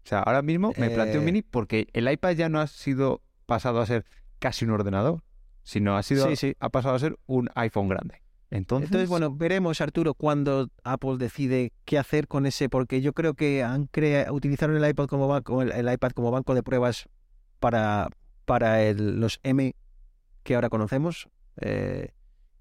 O 0.05 0.07
sea, 0.07 0.21
ahora 0.21 0.43
mismo 0.43 0.73
me 0.77 0.91
planteo 0.91 1.21
un 1.21 1.29
Eh. 1.29 1.33
mini 1.33 1.43
porque 1.43 1.89
el 1.93 2.11
iPad 2.11 2.33
ya 2.33 2.49
no 2.49 2.61
ha 2.61 2.67
sido 2.67 3.23
pasado 3.47 3.81
a 3.81 3.87
ser 3.87 4.05
casi 4.39 4.65
un 4.65 4.73
ordenador, 4.73 5.23
sino 5.63 5.97
ha 5.97 6.03
sido 6.03 6.29
Sí, 6.29 6.37
sí. 6.37 6.57
ha 6.61 6.69
pasado 6.69 6.95
a 6.95 6.99
ser 6.99 7.19
un 7.27 7.49
iPhone 7.55 7.89
grande. 7.89 8.21
Entonces, 8.51 8.89
Entonces, 8.89 9.09
bueno, 9.09 9.35
veremos, 9.35 9.81
Arturo, 9.81 10.15
cuando 10.15 10.69
Apple 10.85 11.17
decide 11.19 11.73
qué 11.87 11.99
hacer 11.99 12.29
con 12.29 12.47
ese, 12.47 12.69
porque 12.69 13.01
yo 13.01 13.13
creo 13.13 13.35
que 13.35 13.63
han 13.65 13.87
crea- 13.87 14.31
utilizaron 14.33 14.77
el 14.77 14.89
iPad 14.89 15.07
como 15.07 15.27
banco, 15.27 15.63
el, 15.63 15.73
el 15.73 15.91
iPad 15.93 16.11
como 16.13 16.31
banco 16.31 16.55
de 16.55 16.63
pruebas 16.63 17.09
para, 17.59 18.09
para 18.45 18.83
el- 18.85 19.19
los 19.19 19.41
M 19.43 19.75
que 20.43 20.55
ahora 20.55 20.69
conocemos. 20.69 21.29
eh, 21.61 22.11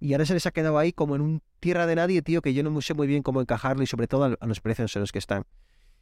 y 0.04 0.12
ahora 0.12 0.26
se 0.26 0.34
les 0.34 0.46
ha 0.46 0.52
quedado 0.52 0.78
ahí 0.78 0.92
como 0.92 1.16
en 1.16 1.22
un 1.22 1.42
tierra 1.62 1.88
de 1.88 1.96
nadie, 1.96 2.22
tío, 2.22 2.42
que 2.42 2.54
yo 2.54 2.62
no 2.62 2.82
sé 2.82 2.94
muy 2.94 3.08
bien 3.08 3.24
cómo 3.24 3.40
encajarlo 3.40 3.84
y 3.84 3.88
sobre 3.88 4.08
todo 4.08 4.36
a, 4.38 4.46
los 4.46 4.60
precios 4.60 4.94
en 4.98 5.00
los 5.00 5.14
que 5.14 5.20
están. 5.20 5.46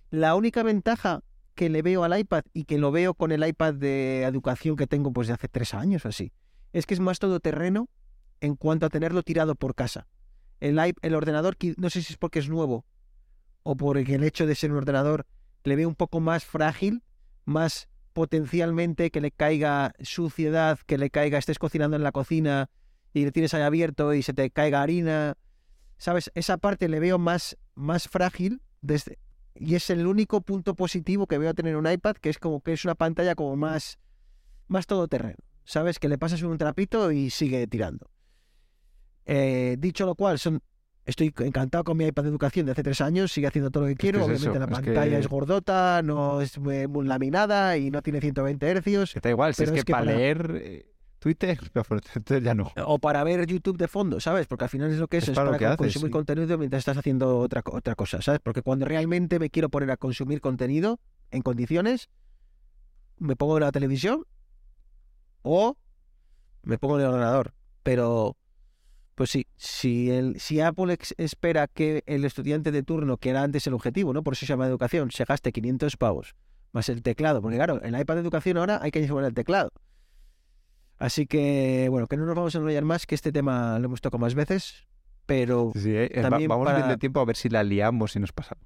La 0.09 0.33
única 0.33 0.63
ventaja 0.63 1.21
que 1.53 1.69
le 1.69 1.83
veo 1.83 2.03
al 2.03 2.17
iPad 2.17 2.41
y 2.51 2.63
que 2.63 2.79
lo 2.79 2.91
veo 2.91 3.13
con 3.13 3.31
el 3.31 3.47
iPad 3.47 3.75
de 3.75 4.23
educación 4.23 4.75
que 4.75 4.87
tengo 4.87 5.13
pues 5.13 5.27
de 5.27 5.35
hace 5.35 5.47
tres 5.47 5.75
años 5.75 6.07
así, 6.07 6.31
es 6.73 6.87
que 6.87 6.95
es 6.95 6.99
más 6.99 7.19
todoterreno 7.19 7.89
en 8.39 8.55
cuanto 8.55 8.87
a 8.87 8.89
tenerlo 8.89 9.21
tirado 9.21 9.53
por 9.53 9.75
casa. 9.75 10.07
El, 10.59 10.79
el 10.79 11.13
ordenador, 11.13 11.55
no 11.77 11.91
sé 11.91 12.01
si 12.01 12.13
es 12.13 12.17
porque 12.17 12.39
es 12.39 12.49
nuevo 12.49 12.85
o 13.61 13.77
por 13.77 13.99
el 13.99 14.23
hecho 14.23 14.47
de 14.47 14.55
ser 14.55 14.71
un 14.71 14.77
ordenador, 14.77 15.27
le 15.63 15.75
veo 15.75 15.87
un 15.87 15.95
poco 15.95 16.19
más 16.19 16.43
frágil, 16.43 17.03
más 17.45 17.87
potencialmente 18.13 19.11
que 19.11 19.21
le 19.21 19.29
caiga 19.29 19.93
suciedad, 20.01 20.79
que 20.87 20.97
le 20.97 21.11
caiga, 21.11 21.37
estés 21.37 21.59
cocinando 21.59 21.95
en 21.97 22.01
la 22.01 22.11
cocina 22.11 22.71
y 23.13 23.25
le 23.25 23.31
tienes 23.31 23.53
ahí 23.53 23.61
abierto 23.63 24.13
y 24.13 24.21
se 24.23 24.33
te 24.33 24.49
caiga 24.51 24.81
harina. 24.81 25.37
¿Sabes? 25.97 26.31
Esa 26.35 26.57
parte 26.57 26.89
le 26.89 26.99
veo 26.99 27.19
más, 27.19 27.57
más 27.75 28.07
frágil 28.07 28.61
desde, 28.81 29.19
y 29.53 29.75
es 29.75 29.89
el 29.91 30.07
único 30.07 30.41
punto 30.41 30.73
positivo 30.75 31.27
que 31.27 31.37
veo 31.37 31.51
a 31.51 31.53
tener 31.53 31.75
un 31.75 31.85
iPad, 31.89 32.15
que 32.15 32.29
es 32.29 32.39
como 32.39 32.61
que 32.61 32.73
es 32.73 32.83
una 32.85 32.95
pantalla 32.95 33.35
como 33.35 33.55
más, 33.55 33.99
más 34.67 34.87
todoterreno. 34.87 35.37
¿Sabes? 35.63 35.99
Que 35.99 36.09
le 36.09 36.17
pasas 36.17 36.41
un 36.41 36.57
trapito 36.57 37.11
y 37.11 37.29
sigue 37.29 37.67
tirando. 37.67 38.09
Eh, 39.25 39.75
dicho 39.79 40.05
lo 40.05 40.15
cual, 40.15 40.39
son, 40.39 40.61
estoy 41.05 41.33
encantado 41.39 41.83
con 41.83 41.97
mi 41.97 42.05
iPad 42.07 42.23
de 42.23 42.29
educación 42.29 42.65
de 42.65 42.71
hace 42.73 42.83
tres 42.83 42.99
años, 43.01 43.31
sigue 43.31 43.47
haciendo 43.47 43.69
todo 43.69 43.83
lo 43.83 43.89
que 43.89 43.95
quiero. 43.95 44.19
es 44.19 44.25
Obviamente 44.25 44.49
eso, 44.49 44.59
la 44.59 44.65
es 44.65 44.71
pantalla 44.71 45.11
que- 45.11 45.19
es 45.19 45.27
gordota, 45.27 46.01
no 46.03 46.41
es 46.41 46.57
muy, 46.57 46.87
laminada 47.05 47.77
y 47.77 47.91
no 47.91 48.01
tiene 48.01 48.19
120 48.21 48.67
hercios. 48.67 49.13
Da 49.21 49.29
igual, 49.29 49.53
si 49.53 49.63
es 49.63 49.71
que, 49.71 49.79
es 49.79 49.85
que 49.85 49.91
para 49.91 50.05
para- 50.05 50.17
leer 50.17 50.61
eh, 50.63 50.85
Twitter, 51.21 51.57
pero 51.73 52.01
entonces 52.15 52.43
ya 52.43 52.53
no. 52.55 52.71
O 52.85 52.97
para 52.99 53.23
ver 53.23 53.45
YouTube 53.45 53.77
de 53.77 53.87
fondo, 53.87 54.19
¿sabes? 54.19 54.47
Porque 54.47 54.65
al 54.65 54.69
final 54.69 54.89
es 54.91 54.97
lo 54.97 55.07
que 55.07 55.17
es, 55.17 55.23
Es 55.25 55.29
es, 55.29 55.35
para 55.35 55.77
consumir 55.77 56.07
sí. 56.07 56.11
contenido 56.11 56.57
mientras 56.57 56.79
estás 56.79 56.97
haciendo 56.97 57.37
otra, 57.37 57.61
otra 57.71 57.93
cosa, 57.95 58.21
¿sabes? 58.21 58.41
Porque 58.43 58.61
cuando 58.63 58.85
realmente 58.85 59.37
me 59.39 59.49
quiero 59.51 59.69
poner 59.69 59.91
a 59.91 59.97
consumir 59.97 60.41
contenido 60.41 60.99
en 61.29 61.43
condiciones, 61.43 62.09
me 63.19 63.35
pongo 63.35 63.57
en 63.57 63.63
la 63.63 63.71
televisión 63.71 64.25
o 65.43 65.77
me 66.63 66.77
pongo 66.77 66.95
en 66.99 67.01
el 67.05 67.07
ordenador. 67.11 67.53
Pero, 67.83 68.35
pues 69.15 69.29
sí, 69.29 69.45
si, 69.57 70.09
el, 70.11 70.39
si 70.39 70.59
Apple 70.59 70.93
ex- 70.93 71.13
espera 71.17 71.67
que 71.67 72.03
el 72.07 72.25
estudiante 72.25 72.71
de 72.71 72.83
turno, 72.83 73.17
que 73.17 73.29
era 73.29 73.43
antes 73.43 73.65
el 73.67 73.73
objetivo, 73.73 74.11
¿no? 74.13 74.23
Por 74.23 74.33
eso 74.33 74.41
se 74.45 74.53
llama 74.53 74.67
educación, 74.67 75.11
se 75.11 75.23
gaste 75.25 75.51
500 75.51 75.97
pavos 75.97 76.35
más 76.73 76.87
el 76.89 77.01
teclado, 77.03 77.41
porque 77.41 77.57
claro, 77.57 77.83
en 77.83 77.91
la 77.91 77.99
iPad 78.01 78.15
de 78.15 78.21
educación 78.21 78.57
ahora 78.57 78.79
hay 78.81 78.91
que 78.91 79.01
llevar 79.01 79.25
el 79.25 79.33
teclado. 79.33 79.71
Así 81.01 81.25
que, 81.25 81.87
bueno, 81.89 82.05
que 82.05 82.15
no 82.15 82.27
nos 82.27 82.35
vamos 82.35 82.53
a 82.53 82.59
enrollar 82.59 82.85
más, 82.85 83.07
que 83.07 83.15
este 83.15 83.31
tema 83.31 83.79
lo 83.79 83.85
hemos 83.85 84.01
tocado 84.01 84.19
más 84.19 84.35
veces, 84.35 84.87
pero 85.25 85.71
Sí, 85.73 85.89
eh, 85.95 86.09
eh, 86.13 86.21
va- 86.21 86.29
También 86.29 86.47
vamos 86.47 86.65
para- 86.67 86.77
bien 86.77 86.89
de 86.89 86.97
tiempo 86.97 87.19
a 87.19 87.25
ver 87.25 87.35
si 87.35 87.49
la 87.49 87.63
liamos 87.63 88.15
y 88.15 88.19
nos 88.19 88.31
pasamos. 88.31 88.63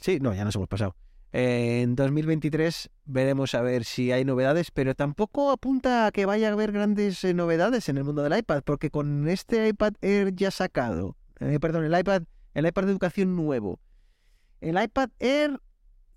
sí, 0.00 0.18
no, 0.20 0.34
ya 0.34 0.44
nos 0.44 0.56
hemos 0.56 0.66
pasado. 0.68 0.96
Eh, 1.32 1.82
en 1.82 1.94
2023 1.94 2.90
veremos 3.04 3.54
a 3.54 3.62
ver 3.62 3.84
si 3.84 4.10
hay 4.10 4.24
novedades, 4.24 4.72
pero 4.72 4.96
tampoco 4.96 5.50
apunta 5.52 6.06
a 6.06 6.10
que 6.10 6.26
vaya 6.26 6.48
a 6.48 6.52
haber 6.52 6.72
grandes 6.72 7.22
eh, 7.22 7.32
novedades 7.32 7.88
en 7.88 7.98
el 7.98 8.02
mundo 8.04 8.22
del 8.24 8.36
iPad, 8.36 8.62
porque 8.64 8.90
con 8.90 9.28
este 9.28 9.68
iPad 9.68 9.92
Air 10.00 10.34
ya 10.34 10.50
sacado, 10.50 11.16
eh, 11.38 11.60
perdón, 11.60 11.84
el 11.84 11.96
iPad, 11.96 12.22
el 12.54 12.66
iPad 12.66 12.84
de 12.86 12.90
educación 12.90 13.36
nuevo, 13.36 13.78
el 14.60 14.82
iPad 14.82 15.10
Air 15.20 15.60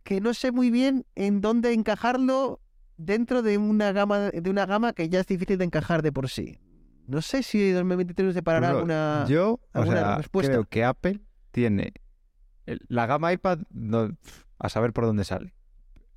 que 0.04 0.22
no 0.22 0.34
sé 0.34 0.52
muy 0.52 0.72
bien 0.72 1.06
en 1.14 1.40
dónde 1.42 1.74
encajarlo 1.74 2.62
dentro 3.00 3.42
de 3.42 3.58
una 3.58 3.92
gama 3.94 4.30
de 4.30 4.50
una 4.50 4.66
gama 4.66 4.94
que 4.94 5.08
ya 5.10 5.22
es 5.22 5.26
difícil 5.28 5.58
de 5.58 5.66
encajar 5.66 6.02
de 6.02 6.12
por 6.12 6.30
sí. 6.30 6.60
No 7.08 7.22
sé 7.22 7.42
si 7.42 7.72
2023 7.72 8.26
nos 8.28 8.36
deparará 8.36 8.70
alguna 8.70 9.26
Yo, 9.28 9.54
o 9.54 9.60
alguna 9.74 9.98
sea, 10.00 10.18
respuesta. 10.18 10.52
creo 10.52 10.66
que 10.66 10.84
Apple 10.84 11.22
tiene 11.52 11.94
el- 12.68 12.82
la 12.88 13.08
gama 13.08 13.34
iPad 13.34 13.60
no- 13.72 14.12
a 14.60 14.70
saber 14.70 14.94
por 14.94 15.06
dónde 15.06 15.24
sale. 15.24 15.56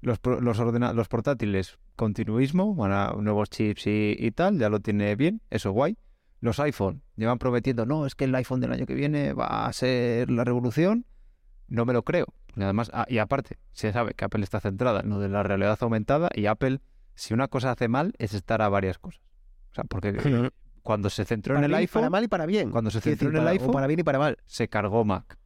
Los, 0.02 0.18
los, 0.24 0.58
ordena- 0.58 0.92
los 0.92 1.08
portátiles, 1.08 1.78
continuismo, 1.96 2.74
van 2.74 2.92
a 2.92 3.12
nuevos 3.12 3.48
chips 3.48 3.86
y, 3.86 4.16
y 4.18 4.32
tal, 4.32 4.58
ya 4.58 4.68
lo 4.68 4.80
tiene 4.80 5.14
bien, 5.16 5.40
eso 5.50 5.70
guay. 5.70 5.96
Los 6.40 6.58
iPhone 6.58 7.02
llevan 7.16 7.38
prometiendo, 7.38 7.86
no, 7.86 8.04
es 8.04 8.16
que 8.16 8.24
el 8.24 8.34
iPhone 8.34 8.60
del 8.60 8.72
año 8.72 8.84
que 8.84 8.94
viene 8.94 9.32
va 9.32 9.64
a 9.66 9.72
ser 9.72 10.28
la 10.30 10.42
revolución. 10.44 11.06
No 11.68 11.86
me 11.86 11.92
lo 11.92 12.02
creo. 12.02 12.26
Y 12.56 12.62
además, 12.62 12.90
ah, 12.92 13.06
y 13.08 13.18
aparte, 13.18 13.58
se 13.72 13.92
sabe 13.92 14.14
que 14.14 14.24
Apple 14.24 14.42
está 14.44 14.60
centrada 14.60 15.00
en 15.00 15.10
lo 15.10 15.18
de 15.18 15.28
la 15.28 15.42
realidad 15.42 15.78
aumentada 15.80 16.28
y 16.34 16.46
Apple, 16.46 16.80
si 17.14 17.34
una 17.34 17.48
cosa 17.48 17.70
hace 17.70 17.88
mal, 17.88 18.12
es 18.18 18.34
estar 18.34 18.62
a 18.62 18.68
varias 18.68 18.98
cosas. 18.98 19.22
O 19.70 19.74
sea, 19.74 19.84
porque 19.84 20.12
cuando 20.82 21.08
se 21.10 21.24
centró 21.24 21.56
en 21.56 21.64
el 21.64 21.70
bien, 21.70 21.80
iPhone, 21.80 22.00
para 22.02 22.10
mal 22.10 22.24
y 22.24 22.28
para 22.28 22.46
bien. 22.46 22.70
cuando 22.70 22.90
se 22.90 23.00
centró 23.00 23.28
decir, 23.28 23.28
en 23.28 23.36
el 23.36 23.40
para- 23.42 23.50
iPhone, 23.52 23.70
o 23.70 23.72
para 23.72 23.86
bien 23.86 24.00
y 24.00 24.02
para 24.02 24.18
mal. 24.18 24.38
se 24.46 24.68
cargó 24.68 25.04
Mac. 25.04 25.38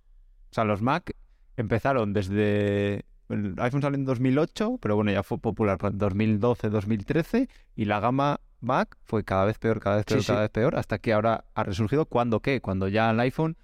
O 0.51 0.55
sea, 0.55 0.65
los 0.65 0.83
Mac 0.83 1.13
empezaron 1.57 2.13
desde... 2.13 3.05
El 3.29 3.57
iPhone 3.59 3.83
salió 3.83 3.99
en 3.99 4.05
2008, 4.05 4.79
pero 4.81 4.95
bueno, 4.95 5.11
ya 5.11 5.25
fue 5.25 5.39
popular 5.39 5.79
en 5.83 5.99
2012, 5.99 6.71
2013, 6.71 7.49
y 7.75 7.85
la 7.87 7.99
gama 7.99 8.41
Mac 8.61 8.97
fue 9.05 9.25
cada 9.25 9.45
vez 9.45 9.59
peor, 9.59 9.81
cada 9.81 9.97
vez 9.97 10.05
peor, 10.05 10.21
sí. 10.21 10.27
cada 10.29 10.43
vez 10.43 10.51
peor, 10.51 10.77
hasta 10.77 10.99
que 10.99 11.13
ahora 11.13 11.45
ha 11.55 11.65
resurgido. 11.65 12.07
¿Cuándo 12.07 12.41
qué? 12.41 12.61
Cuando 12.61 12.87
ya 12.87 13.11
el 13.11 13.19
iPhone 13.21 13.57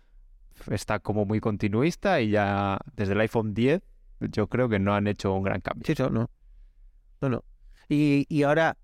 está 0.70 0.98
como 0.98 1.24
muy 1.24 1.40
continuista 1.40 2.20
y 2.20 2.30
ya 2.30 2.78
desde 2.96 3.12
el 3.14 3.20
iPhone 3.20 3.54
10 3.54 3.82
yo 4.20 4.48
creo 4.48 4.68
que 4.68 4.78
no 4.78 4.94
han 4.94 5.06
hecho 5.06 5.32
un 5.32 5.42
gran 5.42 5.60
cambio. 5.60 5.84
Sí, 5.86 5.94
no, 5.98 6.10
no. 6.10 6.30
No, 7.20 7.28
no. 7.28 7.44
Y, 7.88 8.26
y 8.28 8.42
ahora, 8.44 8.76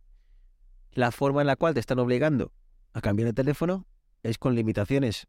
la 0.93 1.11
forma 1.12 1.41
en 1.41 1.47
la 1.47 1.57
cual 1.57 1.74
te 1.74 1.81
están 1.81 1.99
obligando 1.99 2.53
a 2.93 3.01
cambiar 3.01 3.29
de 3.29 3.33
teléfono 3.33 3.87
es 4.22 4.39
con 4.39 4.55
limitaciones, 4.55 5.29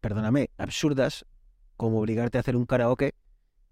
perdóname, 0.00 0.50
absurdas, 0.58 1.24
como 1.76 2.00
obligarte 2.00 2.38
a 2.38 2.40
hacer 2.40 2.56
un 2.56 2.66
karaoke 2.66 3.14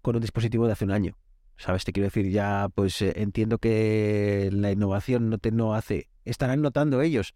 con 0.01 0.15
un 0.15 0.21
dispositivo 0.21 0.65
de 0.67 0.73
hace 0.73 0.85
un 0.85 0.91
año. 0.91 1.17
¿Sabes? 1.57 1.85
Te 1.85 1.91
quiero 1.91 2.07
decir, 2.07 2.29
ya 2.31 2.69
pues 2.73 3.01
eh, 3.01 3.13
entiendo 3.17 3.59
que 3.59 4.49
la 4.51 4.71
innovación 4.71 5.29
no 5.29 5.37
te 5.37 5.51
no 5.51 5.75
hace. 5.75 6.09
Estarán 6.25 6.61
notando 6.61 7.01
ellos 7.01 7.35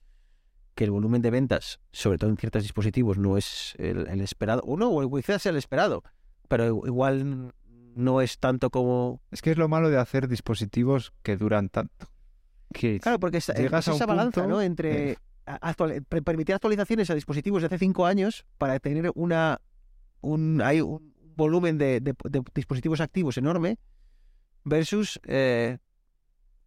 que 0.76 0.84
el 0.84 0.92
volumen 0.92 1.22
de 1.22 1.32
ventas, 1.32 1.80
sobre 1.92 2.18
todo 2.18 2.30
en 2.30 2.38
ciertos 2.38 2.64
dispositivos, 2.64 3.18
no 3.18 3.38
es 3.38 3.74
el, 3.78 4.08
el 4.08 4.22
esperado. 4.22 4.62
O 4.66 4.78
no, 4.78 4.90
o 4.92 5.16
quizás 5.16 5.42
sea 5.42 5.52
el 5.52 5.58
esperado, 5.58 6.04
pero 6.48 6.66
igual 6.86 7.54
no 7.96 8.22
es 8.22 8.38
tanto 8.40 8.70
como 8.70 9.22
Es 9.32 9.42
que 9.42 9.52
es 9.52 9.58
lo 9.58 9.70
malo 9.70 9.90
de 9.90 9.98
hacer 9.98 10.28
dispositivos 10.28 11.14
que 11.24 11.38
duran 11.38 11.70
tanto. 11.70 12.08
Que 12.74 13.00
Claro, 13.00 13.20
porque 13.20 13.38
esa, 13.38 13.54
Llegas 13.54 13.86
es 13.86 13.88
a 13.88 13.92
un 13.92 13.96
esa 13.96 14.06
balanza, 14.06 14.42
punto, 14.42 14.56
¿no? 14.58 14.62
Entre 14.62 15.18
actual- 15.46 16.04
permitir 16.04 16.56
actualizaciones 16.56 17.10
a 17.10 17.16
dispositivos 17.16 17.62
de 17.62 17.68
hace 17.68 17.78
cinco 17.80 18.06
años 18.06 18.46
para 18.58 18.78
tener 18.80 19.12
una 19.16 19.62
un, 20.22 20.62
hay 20.62 20.82
un 20.82 21.14
volumen 21.38 21.78
de, 21.78 22.02
de- 22.02 22.16
de 22.30 22.42
dispositivos 22.54 23.00
activos 23.00 23.38
enorme 23.38 23.78
versus 24.64 25.20
eh, 25.26 25.78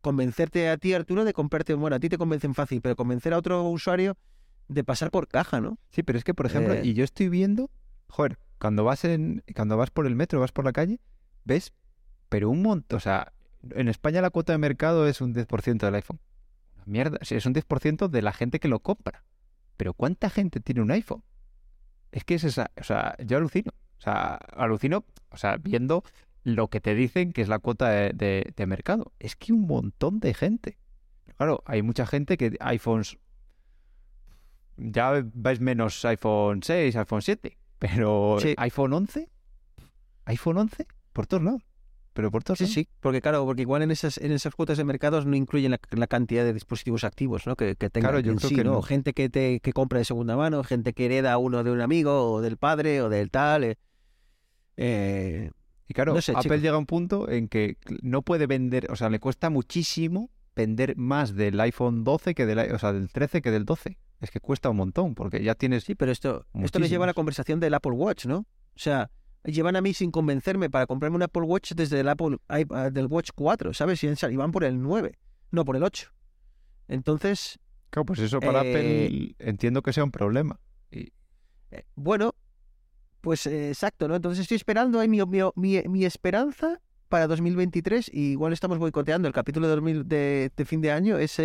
convencerte 0.00 0.68
a 0.68 0.76
ti, 0.76 0.94
Arturo, 0.94 1.24
de 1.24 1.32
comprarte, 1.32 1.74
bueno, 1.74 1.96
a 1.96 2.00
ti 2.00 2.08
te 2.08 2.18
convencen 2.18 2.54
fácil, 2.54 2.80
pero 2.80 2.96
convencer 2.96 3.32
a 3.32 3.38
otro 3.38 3.62
usuario 3.64 4.16
de 4.68 4.84
pasar 4.84 5.10
por 5.10 5.28
caja, 5.28 5.60
¿no? 5.60 5.78
Sí, 5.90 6.02
pero 6.02 6.18
es 6.18 6.24
que, 6.24 6.34
por 6.34 6.46
ejemplo, 6.46 6.74
Eh. 6.74 6.82
y 6.84 6.94
yo 6.94 7.04
estoy 7.04 7.28
viendo, 7.28 7.70
joder, 8.08 8.38
cuando 8.58 8.84
vas 8.84 9.04
en, 9.04 9.42
cuando 9.54 9.76
vas 9.76 9.90
por 9.90 10.06
el 10.06 10.14
metro, 10.14 10.40
vas 10.40 10.52
por 10.52 10.64
la 10.64 10.72
calle, 10.72 11.00
ves, 11.44 11.72
pero 12.28 12.50
un 12.50 12.62
montón, 12.62 12.96
o 12.96 13.00
sea, 13.00 13.32
en 13.70 13.88
España 13.88 14.20
la 14.20 14.30
cuota 14.30 14.52
de 14.52 14.58
mercado 14.58 15.06
es 15.08 15.20
un 15.20 15.32
10% 15.34 15.86
del 15.86 15.94
iPhone. 15.94 16.20
Mierda, 16.84 17.18
es 17.20 17.44
un 17.46 17.52
10% 17.54 18.08
de 18.08 18.22
la 18.22 18.32
gente 18.32 18.60
que 18.60 18.68
lo 18.68 18.80
compra. 18.80 19.24
Pero 19.76 19.94
¿cuánta 19.94 20.30
gente 20.30 20.60
tiene 20.60 20.80
un 20.80 20.90
iPhone? 20.90 21.22
Es 22.12 22.24
que 22.24 22.34
es 22.34 22.44
esa, 22.44 22.70
o 22.80 22.84
sea, 22.84 23.16
yo 23.24 23.36
alucino, 23.36 23.72
o 23.98 24.00
sea, 24.00 24.36
alucino, 24.36 25.04
o 25.30 25.36
sea, 25.36 25.56
viendo 25.58 26.02
lo 26.44 26.68
que 26.68 26.80
te 26.80 26.94
dicen 26.94 27.32
que 27.32 27.42
es 27.42 27.48
la 27.48 27.58
cuota 27.58 27.88
de, 27.90 28.12
de- 28.14 28.52
de 28.56 28.66
mercado. 28.66 29.12
Es 29.18 29.36
que 29.36 29.52
un 29.52 29.66
montón 29.66 30.20
de 30.20 30.34
gente. 30.34 30.78
Pero 31.24 31.36
claro, 31.36 31.62
hay 31.66 31.82
mucha 31.82 32.06
gente 32.06 32.36
que 32.36 32.56
iPhones 32.60 33.18
ya 34.76 35.24
vais 35.34 35.60
menos 35.60 36.04
iPhone 36.04 36.62
6, 36.62 36.96
iPhone 36.96 37.22
7, 37.22 37.58
pero 37.78 38.36
Sí. 38.40 38.54
iPhone 38.56 38.92
11, 38.92 39.28
iPhone 40.26 40.58
11 40.58 40.86
por 41.12 41.26
todos 41.26 41.42
lados, 41.42 41.62
pero 42.12 42.30
por 42.30 42.44
todos 42.44 42.58
Sí, 42.58 42.64
lados. 42.64 42.74
sí, 42.74 42.88
porque 43.00 43.20
claro, 43.20 43.44
porque 43.44 43.62
igual 43.62 43.82
en 43.82 43.90
esas, 43.90 44.18
en 44.18 44.30
esas 44.30 44.54
cuotas 44.54 44.78
de 44.78 44.84
mercados 44.84 45.26
no 45.26 45.34
incluyen 45.34 45.72
la, 45.72 45.80
la 45.90 46.06
cantidad 46.06 46.44
de 46.44 46.52
dispositivos 46.54 47.02
activos, 47.02 47.46
¿no? 47.46 47.56
Que, 47.56 47.74
que 47.74 47.90
tengan 47.90 48.12
Claro, 48.12 48.20
yo 48.20 48.30
en 48.32 48.38
creo 48.38 48.50
sí, 48.50 48.54
que 48.56 48.64
¿no? 48.64 48.72
no. 48.74 48.82
Gente 48.82 49.12
que 49.14 49.28
te 49.28 49.58
que 49.60 49.72
compra 49.72 49.98
de 49.98 50.04
segunda 50.04 50.36
mano, 50.36 50.62
gente 50.62 50.92
que 50.92 51.06
hereda 51.06 51.36
uno 51.38 51.64
de 51.64 51.72
un 51.72 51.80
amigo 51.80 52.32
o 52.32 52.40
del 52.40 52.56
padre 52.56 53.02
o 53.02 53.08
del 53.08 53.30
tal. 53.32 53.64
eh, 53.64 53.76
eh, 54.76 55.50
Y 55.88 55.94
claro, 55.94 56.12
No 56.14 56.20
sé, 56.20 56.32
Apple 56.36 56.60
llega 56.60 56.74
a 56.74 56.78
un 56.78 56.86
punto 56.86 57.28
en 57.30 57.48
que 57.48 57.78
no 58.02 58.22
puede 58.22 58.46
vender, 58.46 58.90
o 58.90 58.96
sea, 58.96 59.08
le 59.08 59.18
cuesta 59.20 59.48
muchísimo 59.50 60.30
vender 60.54 60.96
más 60.96 61.34
del 61.34 61.58
iPhone 61.60 62.04
12 62.04 62.34
que 62.34 62.44
del, 62.44 62.58
o 62.72 62.78
sea, 62.78 62.92
del 62.92 63.08
13 63.10 63.40
que 63.42 63.50
del 63.50 63.64
12. 63.64 63.96
Es 64.20 64.30
que 64.30 64.40
cuesta 64.40 64.68
un 64.68 64.76
montón, 64.76 65.14
porque 65.14 65.42
ya 65.42 65.54
tienes... 65.54 65.84
sí, 65.84 65.94
pero 65.94 66.10
esto, 66.12 66.44
esto 66.54 66.78
les 66.80 66.90
lleva 66.90 67.04
a 67.04 67.06
la 67.06 67.14
conversación 67.14 67.58
del 67.60 67.72
Apple 67.74 67.92
Watch, 67.92 68.26
¿no? 68.26 68.38
O 68.38 68.46
sea, 68.78 69.10
llevan 69.44 69.76
a 69.76 69.80
mí 69.80 69.94
sin 69.94 70.10
convencerme 70.10 70.68
para 70.68 70.86
comprarme 70.86 71.16
un 71.16 71.22
Apple 71.22 71.42
Watch 71.42 71.72
desde 71.74 72.00
el 72.00 72.08
Apple 72.08 72.36
i- 72.50 72.90
del 72.92 73.06
Watch 73.06 73.30
4, 73.34 73.72
¿sabes? 73.72 74.02
Y, 74.04 74.36
van 74.36 74.50
por 74.52 74.64
el 74.64 74.82
9, 74.82 75.16
no 75.52 75.64
por 75.64 75.76
el 75.76 75.84
8. 75.84 76.12
Entonces, 76.88 77.58
Claro, 77.90 78.04
pues 78.06 78.18
eso 78.20 78.40
para 78.40 78.62
Eh, 78.62 78.68
Apple 78.68 79.34
entiendo 79.38 79.82
que 79.82 79.92
sea 79.92 80.04
un 80.04 80.10
problema. 80.10 80.60
Y, 80.90 81.12
Eh, 81.70 81.84
bueno, 81.94 82.34
pues 83.20 83.46
eh, 83.46 83.68
exacto, 83.68 84.08
¿no? 84.08 84.16
Entonces 84.16 84.42
estoy 84.42 84.56
esperando 84.56 85.00
ahí 85.00 85.08
mi, 85.08 85.20
mi, 85.56 85.82
mi, 85.88 86.04
esperanza 86.04 86.80
para 87.08 87.26
2023 87.26 88.10
y 88.12 88.32
igual 88.32 88.52
estamos 88.52 88.78
boicoteando 88.78 89.28
el 89.28 89.34
capítulo 89.34 89.66
de, 89.66 89.74
2000 89.74 90.08
de, 90.08 90.52
de 90.56 90.64
fin 90.64 90.80
de 90.80 90.92
año, 90.92 91.18
es 91.18 91.38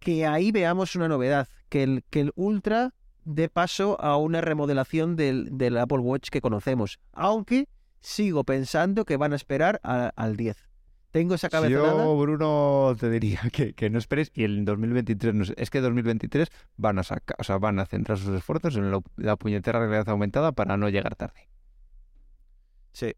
que 0.00 0.26
ahí 0.26 0.52
veamos 0.52 0.94
una 0.94 1.08
novedad, 1.08 1.48
que 1.68 1.82
el, 1.82 2.04
que 2.10 2.20
el 2.20 2.32
Ultra 2.36 2.94
dé 3.24 3.48
paso 3.48 4.00
a 4.00 4.16
una 4.16 4.40
remodelación 4.40 5.16
del, 5.16 5.48
del 5.58 5.76
Apple 5.78 5.98
Watch 5.98 6.28
que 6.30 6.40
conocemos, 6.40 7.00
aunque 7.12 7.68
sigo 8.00 8.44
pensando 8.44 9.04
que 9.04 9.16
van 9.16 9.32
a 9.32 9.36
esperar 9.36 9.80
al 9.82 10.36
10. 10.36 10.65
Tengo 11.16 11.34
esa 11.34 11.48
cabezonada. 11.48 12.04
Yo, 12.04 12.14
Bruno, 12.18 12.94
te 13.00 13.08
diría 13.08 13.40
que, 13.50 13.72
que 13.72 13.88
no 13.88 13.96
esperes 13.98 14.30
y 14.34 14.44
en 14.44 14.66
2023, 14.66 15.34
no 15.34 15.46
sé, 15.46 15.54
es 15.56 15.70
que 15.70 15.80
2023 15.80 16.46
van 16.76 16.98
a 16.98 17.02
sacar, 17.02 17.36
o 17.38 17.42
sea, 17.42 17.56
van 17.56 17.78
a 17.78 17.86
centrar 17.86 18.18
sus 18.18 18.36
esfuerzos 18.36 18.76
en 18.76 18.90
lo- 18.90 19.02
la 19.16 19.36
puñetera 19.36 19.78
realidad 19.78 20.06
aumentada 20.10 20.52
para 20.52 20.76
no 20.76 20.90
llegar 20.90 21.14
tarde. 21.16 21.48
Sí. 22.92 23.14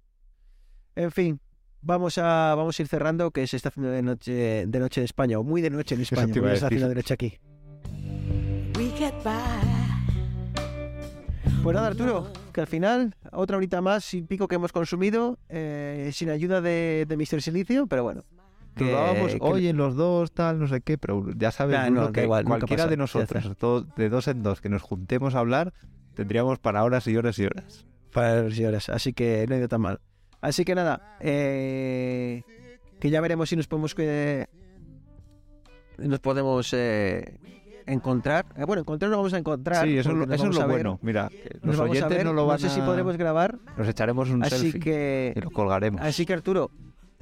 En 0.94 1.10
fin, 1.10 1.40
vamos 1.80 2.18
a, 2.18 2.54
vamos 2.54 2.78
a 2.78 2.82
ir 2.82 2.86
cerrando, 2.86 3.32
que 3.32 3.44
se 3.48 3.56
está 3.56 3.70
haciendo 3.70 3.90
de 3.90 4.02
noche, 4.02 4.64
de 4.68 4.78
noche 4.78 5.00
en 5.00 5.04
España, 5.06 5.40
o 5.40 5.42
muy 5.42 5.60
de 5.60 5.70
noche 5.70 5.96
en 5.96 6.00
España, 6.02 6.32
se 6.32 6.52
está 6.54 6.66
haciendo 6.66 6.88
de 6.88 6.94
noche 6.94 7.14
aquí. 7.14 7.38
We 8.78 8.90
get 8.96 9.14
by. 9.24 9.34
Pues 11.64 11.74
nada, 11.74 11.88
Arturo, 11.88 12.32
que 12.58 12.62
al 12.62 12.66
final, 12.66 13.14
otra 13.30 13.56
horita 13.56 13.80
más 13.80 14.12
y 14.14 14.22
pico 14.22 14.48
que 14.48 14.56
hemos 14.56 14.72
consumido, 14.72 15.38
eh, 15.48 16.10
sin 16.12 16.28
ayuda 16.28 16.60
de, 16.60 17.06
de 17.08 17.16
Mr. 17.16 17.40
Silicio, 17.40 17.86
pero 17.86 18.02
bueno. 18.02 18.24
Que 18.74 18.86
hablábamos, 18.96 19.32
que- 19.34 19.38
oye, 19.42 19.72
los 19.72 19.94
dos, 19.94 20.32
tal, 20.32 20.58
no 20.58 20.66
sé 20.66 20.80
qué, 20.80 20.98
pero 20.98 21.24
ya 21.36 21.52
sabes, 21.52 21.78
Nah, 21.78 21.88
no, 21.90 22.10
que 22.10 22.24
igual, 22.24 22.44
cualquiera 22.44 22.82
pasa, 22.84 22.90
de 22.90 22.96
nosotros, 22.96 23.56
todo- 23.58 23.82
de 23.96 24.08
dos 24.08 24.26
en 24.26 24.42
dos, 24.42 24.60
que 24.60 24.68
nos 24.68 24.82
juntemos 24.82 25.36
a 25.36 25.38
hablar, 25.38 25.72
tendríamos 26.14 26.58
para 26.58 26.82
horas 26.82 27.06
y 27.06 27.16
horas 27.16 27.38
y 27.38 27.44
horas. 27.44 27.86
para 28.12 28.42
los 28.42 28.56
señores, 28.56 28.88
así 28.88 29.12
que 29.12 29.46
no 29.48 29.54
ha 29.54 29.58
ido 29.58 29.68
tan 29.68 29.80
mal. 29.82 30.00
Así 30.40 30.64
que 30.64 30.74
nada, 30.74 31.16
eh, 31.20 32.42
que 32.98 33.10
ya 33.10 33.20
veremos 33.20 33.48
si 33.50 33.54
nos 33.56 33.68
podemos 33.68 33.94
que 33.94 34.48
nos 35.98 36.18
podemos 36.18 36.72
eh, 36.74 37.38
encontrar. 37.92 38.46
Eh, 38.56 38.64
bueno, 38.64 38.80
encontrar 38.82 39.10
no 39.10 39.16
vamos 39.18 39.34
a 39.34 39.38
encontrar. 39.38 39.86
Sí, 39.86 39.98
eso, 39.98 40.12
lo- 40.12 40.24
eso 40.32 40.46
es 40.48 40.54
lo 40.54 40.60
a 40.62 40.66
ver, 40.66 40.76
bueno. 40.76 40.98
Mira, 41.02 41.30
los 41.62 41.76
vamos 41.76 41.78
a 41.78 41.82
oyentes 41.84 42.08
ver, 42.16 42.24
no 42.26 42.32
lo 42.32 42.46
van 42.46 42.58
sé 42.58 42.68
si 42.70 42.80
a- 42.80 42.86
podremos 42.86 43.16
grabar, 43.16 43.58
Nos 43.76 43.88
echaremos 43.88 44.30
un 44.30 44.42
así 44.44 44.56
selfie 44.56 44.80
que 44.80 45.32
y 45.36 45.40
lo 45.40 45.50
colgaremos. 45.50 46.00
Así 46.00 46.24
que 46.26 46.32
Arturo, 46.34 46.70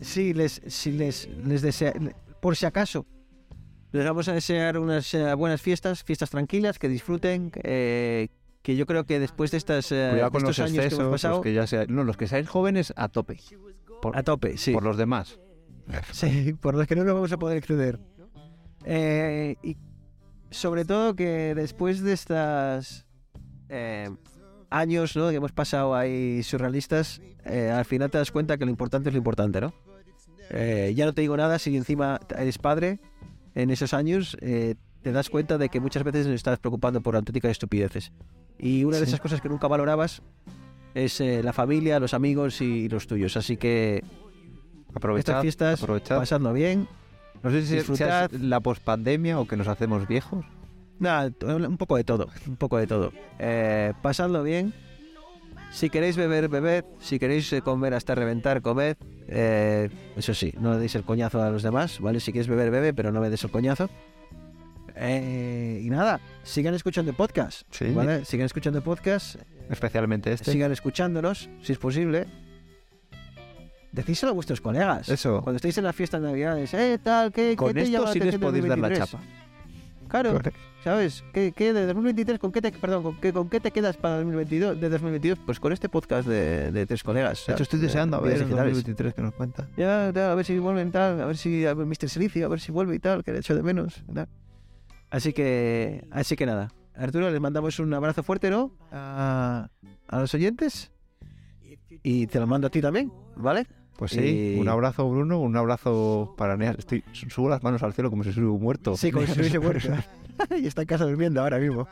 si 0.01 0.35
les, 0.35 0.61
si 0.67 0.93
les, 0.93 1.29
les 1.45 1.63
desea, 1.63 1.93
por 2.41 2.57
si 2.57 2.67
acaso, 2.67 3.07
les 3.93 4.05
vamos 4.05 4.29
a 4.29 4.33
desear 4.35 4.79
unas 4.79 5.13
eh, 5.15 5.35
buenas 5.35 5.61
fiestas, 5.63 6.03
fiestas 6.05 6.31
tranquilas, 6.31 6.79
que 6.79 6.89
disfruten, 6.89 7.51
eh, 7.63 8.29
que 8.63 8.77
yo 8.77 8.85
creo 8.87 9.05
que 9.05 9.19
después 9.21 9.51
de 9.53 9.59
estas 9.59 9.89
Cuidado 9.89 10.31
con 10.33 10.43
los 10.43 10.57
que 10.57 10.63
excesos, 10.65 10.99
hemos 10.99 11.13
pasado, 11.13 11.37
los 11.37 11.43
que 11.45 11.55
ya 11.55 11.67
sea- 11.67 11.87
no, 11.89 12.05
los 12.05 12.17
que 12.17 12.27
seáis 12.27 12.49
jóvenes 12.49 12.93
a 12.97 13.09
tope. 13.09 13.39
Por, 14.03 14.17
a 14.19 14.23
tope, 14.23 14.59
sí, 14.59 14.73
por 14.73 14.83
los 14.83 14.97
demás. 14.97 15.39
sí, 16.13 16.53
por 16.61 16.75
los 16.75 16.87
que 16.87 16.97
no 16.97 17.05
nos 17.05 17.15
vamos 17.15 17.33
a 17.33 17.39
poder 17.39 17.57
exceder. 17.59 17.99
Eh, 18.85 19.57
y 19.63 19.77
sobre 20.57 20.85
todo 20.85 21.15
que 21.15 21.55
después 21.55 22.03
de 22.03 22.13
estas 22.13 23.07
eh, 23.69 24.09
años 24.71 25.17
¿no? 25.17 25.29
que 25.31 25.37
hemos 25.37 25.53
pasado 25.53 25.95
ahí 25.95 26.43
surrealistas, 26.43 27.21
eh, 27.45 27.71
al 27.71 27.85
final 27.85 28.11
te 28.11 28.19
das 28.19 28.31
cuenta 28.31 28.57
que 28.57 28.65
lo 28.65 28.71
importante 28.71 29.09
es 29.11 29.15
lo 29.15 29.19
importante, 29.19 29.61
¿no? 29.61 29.73
Eh, 30.51 30.93
ya 30.97 31.07
no 31.07 31.13
te 31.13 31.23
digo 31.23 31.37
nada 31.37 31.59
si 31.59 31.77
encima 31.77 32.21
eres 32.37 32.59
padre 32.59 33.01
en 33.55 33.71
esos 33.71 33.95
años, 33.95 34.37
eh, 34.41 34.77
te 35.03 35.13
das 35.13 35.31
cuenta 35.31 35.59
de 35.59 35.69
que 35.69 35.81
muchas 35.81 36.05
veces 36.05 36.27
nos 36.27 36.37
estás 36.37 36.59
preocupando 36.59 37.01
por 37.01 37.17
auténticas 37.17 37.51
estupideces. 37.51 38.13
Y 38.59 38.85
una 38.85 38.99
de 38.99 39.05
esas 39.05 39.21
cosas 39.21 39.41
que 39.41 39.49
nunca 39.49 39.67
valorabas 39.69 40.23
es 40.95 41.21
eh, 41.21 41.43
la 41.43 41.53
familia, 41.53 42.01
los 42.01 42.15
amigos 42.15 42.61
y 42.61 42.89
los 42.89 43.07
tuyos. 43.07 43.37
Así 43.37 43.57
que 43.57 44.03
Aprovechad, 44.95 45.35
estas 45.35 45.43
fiestas, 45.43 45.83
aprovechad. 45.83 46.19
pasadlo 46.19 46.53
bien. 46.53 46.89
No 47.43 47.51
sé 47.51 47.63
si 47.63 47.67
sea 47.69 47.77
disfrutad. 47.79 48.31
la 48.33 48.61
pospandemia 48.61 49.39
o 49.39 49.47
que 49.47 49.57
nos 49.57 49.69
hacemos 49.69 50.07
viejos. 50.09 50.45
Nada, 50.99 51.31
un 51.47 51.77
poco 51.77 51.97
de 51.97 52.05
todo, 52.05 52.29
un 52.47 52.57
poco 52.57 52.79
de 52.79 52.87
todo. 52.87 53.13
Eh, 53.39 53.93
pasadlo 54.03 54.43
bien. 54.43 54.73
Si 55.71 55.91
queréis 55.91 56.17
beber, 56.17 56.49
bebed. 56.49 56.85
Si 57.01 57.19
queréis 57.19 57.53
eh, 57.53 57.61
comer 57.61 57.93
hasta 57.95 58.15
reventar, 58.15 58.63
comed. 58.63 58.97
Eh, 59.29 59.91
eso 60.17 60.33
sí, 60.33 60.55
no 60.59 60.73
le 60.73 60.79
deis 60.79 60.95
el 60.95 61.03
coñazo 61.03 61.43
a 61.43 61.51
los 61.51 61.63
demás, 61.63 62.01
¿vale? 62.01 62.21
Si 62.21 62.33
quieres 62.33 62.49
beber, 62.49 62.71
bebe, 62.71 62.95
pero 62.95 63.13
no 63.13 63.21
me 63.21 63.29
des 63.29 63.45
el 63.45 63.51
coñazo. 63.51 63.91
Eh, 64.95 65.83
y 65.85 65.91
nada, 65.91 66.21
sigan 66.43 66.73
escuchando 66.75 67.13
podcast, 67.13 67.63
Sí. 67.71 67.91
¿vale? 67.93 68.25
Sigan 68.25 68.47
escuchando 68.47 68.83
podcast, 68.83 69.37
Especialmente 69.69 70.33
este. 70.33 70.53
sigan 70.53 70.73
escuchándonos, 70.73 71.51
si 71.61 71.73
es 71.73 71.79
posible. 71.79 72.27
Decíselo 73.97 74.33
a 74.33 74.35
vuestros 74.35 74.61
colegas. 74.61 75.09
Eso. 75.09 75.41
Cuando 75.41 75.57
estéis 75.57 75.79
en 75.79 75.85
las 75.85 75.97
fiestas 75.97 76.21
de 76.21 76.29
navidades, 76.29 76.75
eh, 76.75 76.99
tal, 77.03 77.33
¿qué, 77.33 77.51
qué 77.51 77.57
Con 77.57 77.73
te 77.73 77.91
llama 77.91 78.05
esto 78.05 78.13
sí 78.13 78.21
les 78.21 78.39
podéis 78.39 78.69
dar 78.69 78.79
la 78.79 78.89
2023? 78.91 79.11
chapa. 79.11 79.25
Claro, 80.09 80.39
¿sabes? 80.85 81.25
¿Qué, 81.33 81.53
qué 81.57 81.73
de 81.73 81.87
2023, 81.87 82.39
con 82.39 82.53
qué 82.53 82.61
te, 82.61 82.73
perdón, 82.73 83.03
con 83.03 83.19
qué, 83.19 83.33
con 83.33 83.49
qué 83.49 83.59
te 83.59 83.71
quedas 83.71 83.97
para 83.97 84.17
2022, 84.17 84.79
de 84.79 84.89
2022? 84.91 85.39
Pues 85.47 85.59
con 85.59 85.73
este 85.73 85.89
podcast 85.89 86.29
de, 86.29 86.73
de 86.73 86.87
tres 86.87 87.03
colegas. 87.03 87.43
De 87.47 87.55
hecho, 87.55 87.63
estoy 87.63 87.81
deseando 87.81 88.19
a 88.19 88.21
ver 88.21 88.35
el 88.35 88.41
digitales. 88.41 88.75
2023 88.75 89.15
que 89.15 89.23
nos 89.23 89.33
cuenta. 89.33 89.67
Ya, 89.79 90.13
ya, 90.15 90.31
a 90.31 90.35
ver 90.35 90.45
si 90.45 90.59
vuelven 90.59 90.93
tal, 90.93 91.19
a 91.23 91.25
ver 91.25 91.39
si 91.39 91.65
a 91.65 91.73
ver 91.73 91.87
Mr. 91.87 92.11
Silicio, 92.11 92.45
a 92.45 92.49
ver 92.51 92.61
si 92.61 92.73
vuelve 92.73 92.95
y 92.95 92.99
tal, 92.99 93.25
que 93.25 93.33
le 93.33 93.39
echo 93.39 93.55
de 93.57 93.63
menos. 93.63 94.05
tal. 94.15 94.29
Así 95.09 95.33
que, 95.33 96.07
así 96.11 96.37
que 96.37 96.45
nada. 96.45 96.71
Arturo, 96.95 97.31
les 97.31 97.41
mandamos 97.41 97.79
un 97.79 97.95
abrazo 97.95 98.23
fuerte, 98.23 98.51
¿no? 98.51 98.73
A, 98.93 99.71
a 100.07 100.21
los 100.21 100.35
oyentes. 100.35 100.93
Y 102.03 102.27
te 102.27 102.39
lo 102.39 102.47
mando 102.47 102.67
a 102.67 102.71
ti 102.71 102.83
también, 102.83 103.11
¿vale? 103.37 103.67
Pues 103.99 104.11
sí, 104.13 104.55
Y- 104.57 104.61
un 104.61 104.69
abrazo 104.69 105.09
Bruno, 105.09 105.39
un 105.41 105.57
abrazo 105.57 106.35
para 106.37 106.57
Neas. 106.57 106.77
Estoy, 106.79 107.03
subo 107.13 107.49
las 107.49 107.63
manos 107.63 107.83
al 107.83 107.93
cielo 107.95 108.11
como 108.11 108.25
si 108.25 108.39
un 108.39 108.61
muerto. 108.61 108.97
Sí, 108.97 109.11
como 109.11 109.25
si 109.25 109.33
estuviese 109.33 109.59
muerto. 109.59 109.89
y 110.61 110.67
está 110.67 110.83
en 110.83 110.89
casa 110.89 111.05
durmiendo 111.05 111.41
ahora 111.41 111.59
mismo. 111.59 111.89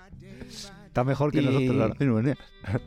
Está 0.86 1.02
mejor 1.02 1.32
que 1.32 1.40
Y- 1.42 1.46
nosotros 1.46 1.80
ahora 1.80 1.94
mismo, 1.98 2.22
Neas. 2.22 2.38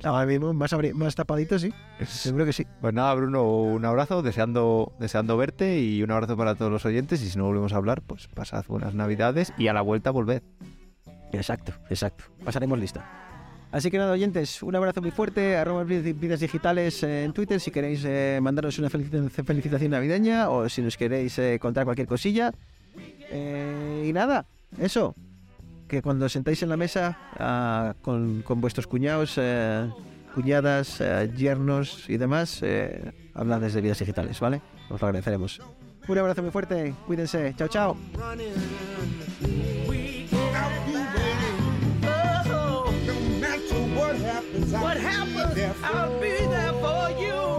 Ahora 0.03 0.25
mismo, 0.25 0.53
más, 0.53 0.73
más 0.93 1.15
tapadito, 1.15 1.57
sí. 1.59 1.73
Seguro 2.05 2.45
que 2.45 2.53
sí. 2.53 2.65
Pues 2.79 2.93
nada, 2.93 3.13
Bruno, 3.15 3.43
un 3.43 3.83
abrazo, 3.85 4.21
deseando, 4.21 4.93
deseando 4.99 5.35
verte 5.35 5.79
y 5.81 6.03
un 6.03 6.11
abrazo 6.11 6.37
para 6.37 6.55
todos 6.55 6.71
los 6.71 6.85
oyentes. 6.85 7.21
Y 7.21 7.29
si 7.29 7.37
no 7.37 7.45
volvemos 7.45 7.73
a 7.73 7.77
hablar, 7.77 8.01
pues 8.03 8.27
pasad 8.27 8.63
buenas 8.67 8.93
navidades 8.93 9.51
y 9.57 9.67
a 9.67 9.73
la 9.73 9.81
vuelta 9.81 10.11
volved. 10.11 10.41
Exacto, 11.33 11.73
exacto. 11.89 12.23
Pasaremos 12.45 12.79
lista. 12.79 13.26
Así 13.71 13.91
que 13.91 13.97
nada, 13.97 14.13
oyentes, 14.13 14.63
un 14.63 14.75
abrazo 14.75 15.01
muy 15.01 15.11
fuerte. 15.11 15.57
Arroba 15.57 15.83
Vid- 15.83 16.17
vidas 16.19 16.39
digitales 16.39 17.03
eh, 17.03 17.25
en 17.25 17.33
Twitter 17.33 17.59
si 17.59 17.69
queréis 17.69 18.01
eh, 18.05 18.39
mandarnos 18.41 18.79
una 18.79 18.89
felicita- 18.89 19.43
felicitación 19.43 19.91
navideña 19.91 20.49
o 20.49 20.67
si 20.69 20.81
nos 20.81 20.95
queréis 20.97 21.37
eh, 21.37 21.57
contar 21.59 21.83
cualquier 21.85 22.07
cosilla. 22.07 22.51
Eh, 23.29 24.05
y 24.07 24.13
nada, 24.13 24.45
eso. 24.79 25.13
Que 25.87 26.01
cuando 26.01 26.25
os 26.25 26.31
sentáis 26.31 26.61
en 26.63 26.69
la 26.69 26.77
mesa 26.77 27.17
ah, 27.37 27.93
con, 28.01 28.41
con 28.41 28.59
vuestros 28.61 28.87
cuñados, 28.87 29.33
eh, 29.37 29.89
cuñadas, 30.33 30.99
eh, 31.01 31.31
yernos 31.35 32.09
y 32.09 32.17
demás, 32.17 32.61
hablad 33.33 33.61
desde 33.61 33.81
vidas 33.81 33.99
digitales, 33.99 34.39
¿vale? 34.39 34.61
Os 34.89 34.99
lo 35.01 35.07
agradeceremos. 35.07 35.59
Un 36.07 36.17
abrazo 36.17 36.41
muy 36.41 36.51
fuerte, 36.51 36.93
cuídense, 37.05 37.53
chao, 37.57 37.67
chao. 37.67 37.97
What 44.53 44.97
happens, 44.97 45.75
I'll 45.83 46.19
be 46.21 46.29
there 46.29 46.73
for 46.73 47.21
you. 47.21 47.56